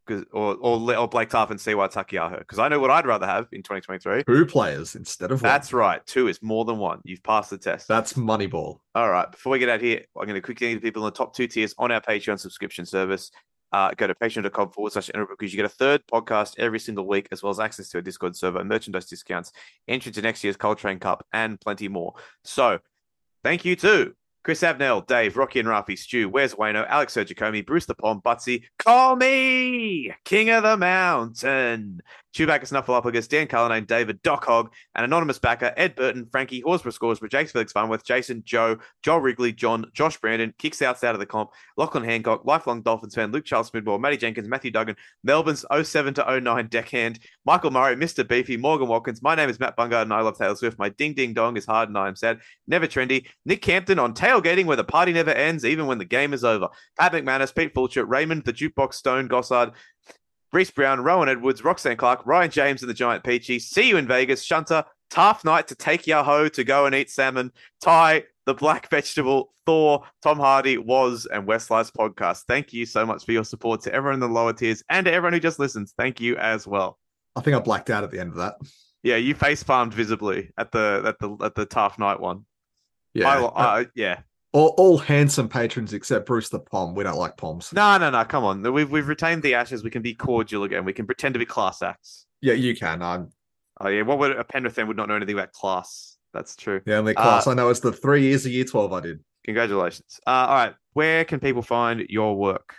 'Cause- 0.07 0.25
Or, 0.31 0.55
or, 0.55 0.95
or 0.97 1.07
Blake 1.07 1.29
Taaffe 1.29 1.51
and 1.51 1.59
Siwa 1.59 1.91
Taukeiaho? 1.91 2.39
Because 2.39 2.59
I 2.59 2.67
know 2.67 2.79
what 2.79 2.89
I'd 2.91 3.05
rather 3.05 3.25
have 3.27 3.47
in 3.51 3.61
2023. 3.63 4.23
two 4.23 4.45
players 4.45 4.95
instead 4.95 5.31
of 5.31 5.41
one. 5.41 5.49
That's 5.49 5.73
right. 5.73 6.05
Two 6.07 6.27
is 6.27 6.41
more 6.41 6.65
than 6.65 6.77
one. 6.79 6.99
You've 7.03 7.23
passed 7.23 7.49
the 7.51 7.57
test. 7.57 7.87
That's 7.87 8.13
Moneyball. 8.13 8.79
All 8.95 9.09
right. 9.09 9.31
Before 9.31 9.51
we 9.51 9.59
get 9.59 9.69
out 9.69 9.79
here, 9.81 10.01
I'm 10.17 10.25
going 10.25 10.35
to 10.35 10.41
quickly 10.41 10.67
need 10.73 10.81
people 10.81 11.03
in 11.03 11.13
the 11.13 11.17
top 11.17 11.35
two 11.35 11.47
tiers 11.47 11.75
on 11.77 11.91
our 11.91 12.01
Patreon 12.01 12.39
subscription 12.39 12.85
service. 12.85 13.31
Uh, 13.71 13.91
go 13.95 14.05
to 14.05 14.13
patreon.com 14.15 14.71
forward 14.71 14.91
slash 14.91 15.09
because 15.29 15.53
you 15.53 15.57
get 15.57 15.65
a 15.65 15.69
third 15.69 16.01
podcast 16.11 16.55
every 16.57 16.79
single 16.79 17.07
week, 17.07 17.29
as 17.31 17.41
well 17.41 17.51
as 17.51 17.59
access 17.59 17.87
to 17.89 17.99
a 17.99 18.01
Discord 18.01 18.35
server, 18.35 18.61
merchandise 18.65 19.05
discounts, 19.05 19.53
entry 19.87 20.11
to 20.11 20.21
next 20.21 20.43
year's 20.43 20.57
Coltrane 20.57 20.99
Cup, 20.99 21.25
and 21.31 21.57
plenty 21.61 21.87
more. 21.87 22.13
So, 22.43 22.79
thank 23.43 23.65
you 23.65 23.75
too. 23.75 24.13
Chris 24.43 24.63
Abnell, 24.63 25.01
Dave, 25.01 25.37
Rocky 25.37 25.59
and 25.59 25.69
Rafi, 25.69 25.95
Stu, 25.97 26.27
Where's 26.27 26.55
Wayno, 26.55 26.87
Alex 26.87 27.13
Sergicomi, 27.13 27.63
Bruce 27.63 27.85
the 27.85 27.93
Pom, 27.93 28.21
Butsy, 28.21 28.63
Call 28.79 29.15
Me, 29.15 30.11
King 30.25 30.49
of 30.49 30.63
the 30.63 30.77
Mountain, 30.77 32.01
Chewbacca 32.33 32.63
Snuffleupagus, 32.63 33.27
Dan 33.27 33.47
Cullinane, 33.47 33.85
David, 33.85 34.21
Doc 34.21 34.45
Hogg, 34.45 34.71
an 34.95 35.03
anonymous 35.03 35.39
backer, 35.39 35.73
Ed 35.75 35.95
Burton, 35.95 36.27
Frankie, 36.31 36.61
Horsburgh 36.61 36.93
Scoresburgh, 36.93 37.29
Jakes 37.29 37.51
Felix 37.51 37.71
Farnworth, 37.71 38.03
Jason, 38.03 38.43
Joe, 38.45 38.77
Joel 39.03 39.19
Wrigley, 39.19 39.51
John, 39.51 39.85
Josh 39.93 40.17
Brandon, 40.17 40.53
Kicks 40.57 40.81
Outs 40.81 41.03
out 41.03 41.15
of 41.15 41.19
the 41.19 41.25
comp, 41.25 41.51
Lachlan 41.77 42.03
Hancock, 42.03 42.45
lifelong 42.45 42.81
Dolphins 42.81 43.15
fan, 43.15 43.31
Luke 43.31 43.45
Charles 43.45 43.69
Smidwell, 43.69 43.99
Matty 43.99 44.17
Jenkins, 44.17 44.47
Matthew 44.47 44.71
Duggan, 44.71 44.95
Melbourne's 45.23 45.65
07 45.81 46.13
to 46.15 46.41
09 46.41 46.67
deckhand, 46.67 47.19
Michael 47.45 47.71
Murray, 47.71 47.95
Mr. 47.95 48.27
Beefy, 48.27 48.57
Morgan 48.57 48.87
Watkins. 48.87 49.21
My 49.21 49.35
name 49.35 49.49
is 49.49 49.59
Matt 49.59 49.75
Bungard 49.75 50.03
and 50.03 50.13
I 50.13 50.21
love 50.21 50.37
Taylor 50.37 50.55
Swift. 50.55 50.79
My 50.79 50.89
ding 50.89 51.13
ding 51.13 51.33
dong 51.33 51.57
is 51.57 51.65
hard 51.65 51.89
and 51.89 51.97
I 51.97 52.07
am 52.07 52.15
sad. 52.15 52.39
Never 52.67 52.87
trendy. 52.87 53.25
Nick 53.45 53.61
Campton 53.61 53.99
on 53.99 54.13
tailgating 54.13 54.65
where 54.65 54.77
the 54.77 54.83
party 54.83 55.11
never 55.11 55.31
ends, 55.31 55.65
even 55.65 55.87
when 55.87 55.97
the 55.97 56.05
game 56.05 56.33
is 56.33 56.43
over. 56.43 56.69
Pat 56.97 57.11
McManus, 57.11 57.53
Pete 57.53 57.73
Fulcher, 57.73 58.05
Raymond, 58.05 58.45
the 58.45 58.53
Jukebox 58.53 58.93
Stone, 58.93 59.27
Gossard, 59.27 59.73
Reese 60.53 60.71
Brown, 60.71 61.01
Rowan 61.01 61.29
Edwards, 61.29 61.63
Roxanne 61.63 61.97
Clark, 61.97 62.25
Ryan 62.25 62.51
James, 62.51 62.81
and 62.81 62.89
the 62.89 62.93
Giant 62.93 63.23
Peachy. 63.23 63.59
See 63.59 63.87
you 63.87 63.97
in 63.97 64.07
Vegas. 64.07 64.43
Shunter, 64.43 64.83
Tough 65.09 65.45
Night 65.45 65.67
to 65.69 65.75
take 65.75 66.07
Yahoo 66.07 66.49
to 66.49 66.63
go 66.63 66.85
and 66.85 66.95
eat 66.95 67.09
salmon. 67.09 67.51
Ty, 67.81 68.23
the 68.45 68.53
Black 68.53 68.89
Vegetable, 68.89 69.53
Thor, 69.65 70.03
Tom 70.21 70.39
Hardy, 70.39 70.77
Was, 70.77 71.25
and 71.25 71.47
Westlife's 71.47 71.91
podcast. 71.91 72.43
Thank 72.47 72.73
you 72.73 72.85
so 72.85 73.05
much 73.05 73.25
for 73.25 73.31
your 73.31 73.45
support 73.45 73.81
to 73.81 73.93
everyone 73.93 74.15
in 74.15 74.19
the 74.19 74.27
lower 74.27 74.53
tiers 74.53 74.83
and 74.89 75.05
to 75.05 75.11
everyone 75.11 75.33
who 75.33 75.39
just 75.39 75.59
listens. 75.59 75.93
Thank 75.97 76.19
you 76.19 76.37
as 76.37 76.67
well. 76.67 76.97
I 77.35 77.41
think 77.41 77.55
I 77.55 77.59
blacked 77.59 77.89
out 77.89 78.03
at 78.03 78.11
the 78.11 78.19
end 78.19 78.31
of 78.31 78.37
that. 78.37 78.55
Yeah, 79.03 79.15
you 79.15 79.33
face 79.35 79.63
palmed 79.63 79.93
visibly 79.93 80.51
at 80.57 80.71
the 80.71 81.01
at 81.05 81.19
the 81.19 81.45
at 81.45 81.55
the 81.55 81.65
Tough 81.65 81.97
Night 81.97 82.19
one. 82.19 82.45
Yeah, 83.13 83.29
I, 83.29 83.79
I, 83.79 83.85
yeah. 83.95 84.19
All, 84.53 84.73
all 84.77 84.97
handsome 84.97 85.47
patrons 85.47 85.93
except 85.93 86.25
Bruce 86.25 86.49
the 86.49 86.59
Pom. 86.59 86.95
We 86.95 87.03
don't 87.03 87.17
like 87.17 87.37
Poms. 87.37 87.71
No, 87.73 87.97
no, 87.97 88.09
no. 88.09 88.23
Come 88.25 88.43
on. 88.43 88.73
We've 88.73 88.89
we've 88.89 89.07
retained 89.07 89.43
the 89.43 89.55
ashes. 89.55 89.83
We 89.83 89.89
can 89.89 90.01
be 90.01 90.13
cordial 90.13 90.63
again. 90.63 90.85
We 90.85 90.93
can 90.93 91.05
pretend 91.05 91.35
to 91.35 91.39
be 91.39 91.45
class 91.45 91.81
acts. 91.81 92.25
Yeah, 92.41 92.53
you 92.53 92.75
can. 92.75 93.01
I'm 93.01 93.29
Oh 93.79 93.87
yeah. 93.87 94.03
What 94.03 94.19
would 94.19 94.37
a 94.37 94.43
Penrith 94.43 94.75
fan 94.75 94.87
would 94.87 94.97
not 94.97 95.07
know 95.07 95.15
anything 95.15 95.35
about 95.35 95.51
class? 95.53 96.17
That's 96.33 96.55
true. 96.55 96.81
the 96.85 96.95
only 96.95 97.13
class 97.13 97.47
Uh, 97.47 97.51
I 97.51 97.53
know 97.55 97.69
is 97.69 97.79
the 97.81 97.91
three 97.91 98.23
years 98.23 98.45
of 98.45 98.51
year 98.51 98.63
12 98.63 98.93
I 98.93 98.99
did. 99.01 99.19
Congratulations. 99.43 100.19
Uh, 100.25 100.29
all 100.29 100.55
right. 100.55 100.73
Where 100.93 101.25
can 101.25 101.39
people 101.39 101.61
find 101.61 102.01
your 102.09 102.37
work? 102.37 102.75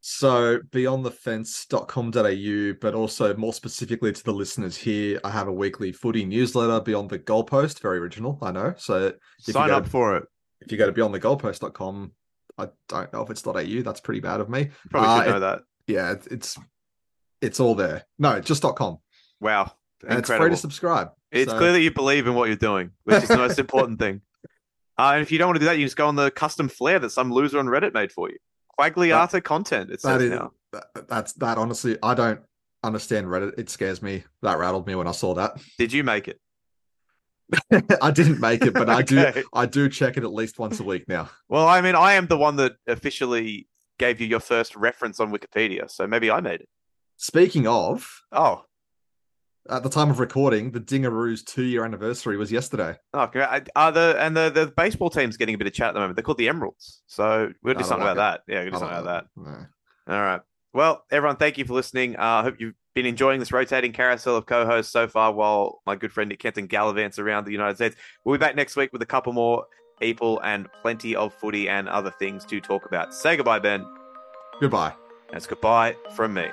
So 0.00 0.58
beyondthefence.com.au, 0.70 2.78
but 2.80 2.94
also 2.94 3.34
more 3.36 3.52
specifically 3.52 4.12
to 4.12 4.22
the 4.22 4.32
listeners 4.32 4.76
here, 4.76 5.18
I 5.24 5.30
have 5.30 5.48
a 5.48 5.52
weekly 5.52 5.92
footy 5.92 6.24
newsletter, 6.26 6.80
Beyond 6.80 7.10
the 7.10 7.18
Goalpost. 7.18 7.80
Very 7.80 7.98
original, 7.98 8.38
I 8.42 8.52
know. 8.52 8.74
So 8.76 9.12
Sign 9.40 9.70
up 9.70 9.88
for 9.88 10.16
it. 10.18 10.24
If 10.64 10.72
you 10.72 10.78
go 10.78 10.90
to 10.90 10.92
beyondthegoalpost.com, 10.92 12.12
I 12.58 12.68
don't 12.88 13.12
know 13.12 13.22
if 13.22 13.30
it's 13.30 13.46
.au. 13.46 13.52
That's 13.82 14.00
pretty 14.00 14.20
bad 14.20 14.40
of 14.40 14.48
me. 14.48 14.70
Probably 14.90 15.08
Uh, 15.08 15.22
should 15.22 15.30
know 15.30 15.36
it- 15.36 15.40
that. 15.40 15.62
Yeah, 15.86 16.12
it- 16.12 16.28
it's 16.30 16.58
it's 17.40 17.60
all 17.60 17.74
there. 17.74 18.04
No, 18.18 18.40
just 18.40 18.62
.com. 18.62 18.98
Wow. 19.40 19.72
And 20.08 20.18
it's 20.18 20.30
free 20.30 20.48
to 20.50 20.56
subscribe. 20.56 21.10
It's 21.30 21.50
So- 21.50 21.58
clear 21.58 21.72
that 21.72 21.80
you 21.80 21.90
believe 21.92 22.26
in 22.26 22.34
what 22.34 22.46
you're 22.48 22.56
doing, 22.56 22.92
which 23.04 23.22
is 23.22 23.28
the 23.28 23.36
most 23.36 23.58
important 23.58 23.98
thing. 23.98 24.22
Uh, 24.98 25.12
and 25.14 25.22
if 25.22 25.30
you 25.32 25.38
don't 25.38 25.48
want 25.48 25.56
to 25.56 25.60
do 25.60 25.66
that, 25.66 25.76
you 25.78 25.84
just 25.84 25.96
go 25.96 26.06
on 26.08 26.14
the 26.16 26.30
custom 26.30 26.68
flair 26.68 26.98
that 27.00 27.10
some 27.10 27.32
loser 27.32 27.58
on 27.58 27.66
Reddit 27.66 27.92
made 27.92 28.12
for 28.12 28.30
you. 28.30 28.36
Quagliata 28.78 29.42
content, 29.42 29.90
it 29.90 30.00
says 30.00 30.22
is 30.22 30.30
now. 30.30 30.52
that, 30.72 31.08
that's 31.08 31.32
that 31.34 31.58
honestly, 31.58 31.98
I 32.02 32.14
don't 32.14 32.40
understand 32.82 33.26
Reddit. 33.26 33.58
It 33.58 33.68
scares 33.70 34.00
me. 34.02 34.24
That 34.42 34.58
rattled 34.58 34.86
me 34.86 34.94
when 34.94 35.06
I 35.08 35.12
saw 35.12 35.34
that. 35.34 35.60
Did 35.78 35.92
you 35.92 36.02
make 36.04 36.28
it? 36.28 36.40
I 38.02 38.10
didn't 38.10 38.40
make 38.40 38.62
it, 38.64 38.74
but 38.74 38.88
I 38.88 39.02
do 39.12 39.32
I 39.52 39.66
do 39.66 39.88
check 39.88 40.16
it 40.16 40.24
at 40.24 40.32
least 40.32 40.58
once 40.58 40.80
a 40.80 40.84
week 40.84 41.08
now. 41.08 41.30
Well, 41.48 41.66
I 41.66 41.80
mean, 41.80 41.94
I 41.94 42.14
am 42.14 42.26
the 42.26 42.38
one 42.38 42.56
that 42.56 42.76
officially 42.86 43.68
gave 43.98 44.20
you 44.20 44.26
your 44.26 44.40
first 44.40 44.74
reference 44.76 45.20
on 45.20 45.32
Wikipedia, 45.32 45.90
so 45.90 46.06
maybe 46.06 46.30
I 46.30 46.40
made 46.40 46.60
it. 46.60 46.68
Speaking 47.16 47.66
of, 47.66 48.22
Oh, 48.32 48.64
at 49.70 49.82
the 49.82 49.88
time 49.88 50.10
of 50.10 50.20
recording, 50.20 50.72
the 50.72 50.80
Dingaroos 50.80 51.44
two 51.44 51.62
year 51.62 51.84
anniversary 51.84 52.36
was 52.36 52.52
yesterday. 52.52 52.96
oh, 53.14 53.30
are 53.76 53.92
the 53.92 54.16
and 54.18 54.36
the 54.36 54.50
the 54.50 54.72
baseball 54.76 55.10
team's 55.10 55.36
getting 55.36 55.54
a 55.54 55.58
bit 55.58 55.66
of 55.66 55.72
chat 55.72 55.88
at 55.88 55.94
the 55.94 56.00
moment. 56.00 56.16
They're 56.16 56.22
called 56.22 56.38
the 56.38 56.48
Emeralds, 56.48 57.02
so 57.06 57.52
we'll 57.62 57.74
do 57.74 57.84
something 57.84 58.04
like 58.04 58.14
about 58.14 58.44
that. 58.46 58.52
Yeah, 58.52 58.62
we'll 58.62 58.72
do 58.72 58.78
something 58.78 58.98
about 58.98 59.26
that. 59.36 59.42
No. 60.06 60.14
All 60.14 60.22
right. 60.22 60.40
Well, 60.74 61.04
everyone, 61.10 61.36
thank 61.36 61.56
you 61.56 61.64
for 61.64 61.72
listening. 61.74 62.16
Uh, 62.16 62.22
I 62.22 62.42
hope 62.42 62.56
you've 62.58 62.74
been 62.94 63.06
enjoying 63.06 63.40
this 63.40 63.52
rotating 63.52 63.92
carousel 63.92 64.36
of 64.36 64.46
co-hosts 64.46 64.92
so 64.92 65.08
far 65.08 65.32
while 65.32 65.82
my 65.84 65.96
good 65.96 66.12
friend 66.12 66.28
Nick 66.28 66.38
Campton 66.38 66.68
gallivants 66.68 67.18
around 67.18 67.44
the 67.44 67.52
United 67.52 67.76
States. 67.76 67.96
We'll 68.24 68.36
be 68.36 68.40
back 68.40 68.56
next 68.56 68.76
week 68.76 68.92
with 68.92 69.02
a 69.02 69.06
couple 69.06 69.32
more 69.32 69.66
people 70.00 70.40
and 70.40 70.68
plenty 70.82 71.14
of 71.16 71.34
footy 71.34 71.68
and 71.68 71.88
other 71.88 72.10
things 72.10 72.44
to 72.46 72.60
talk 72.60 72.86
about. 72.86 73.14
Say 73.14 73.36
goodbye, 73.36 73.58
Ben. 73.58 73.84
Goodbye. 74.60 74.94
That's 75.32 75.46
goodbye 75.46 75.96
from 76.14 76.34
me. 76.34 76.46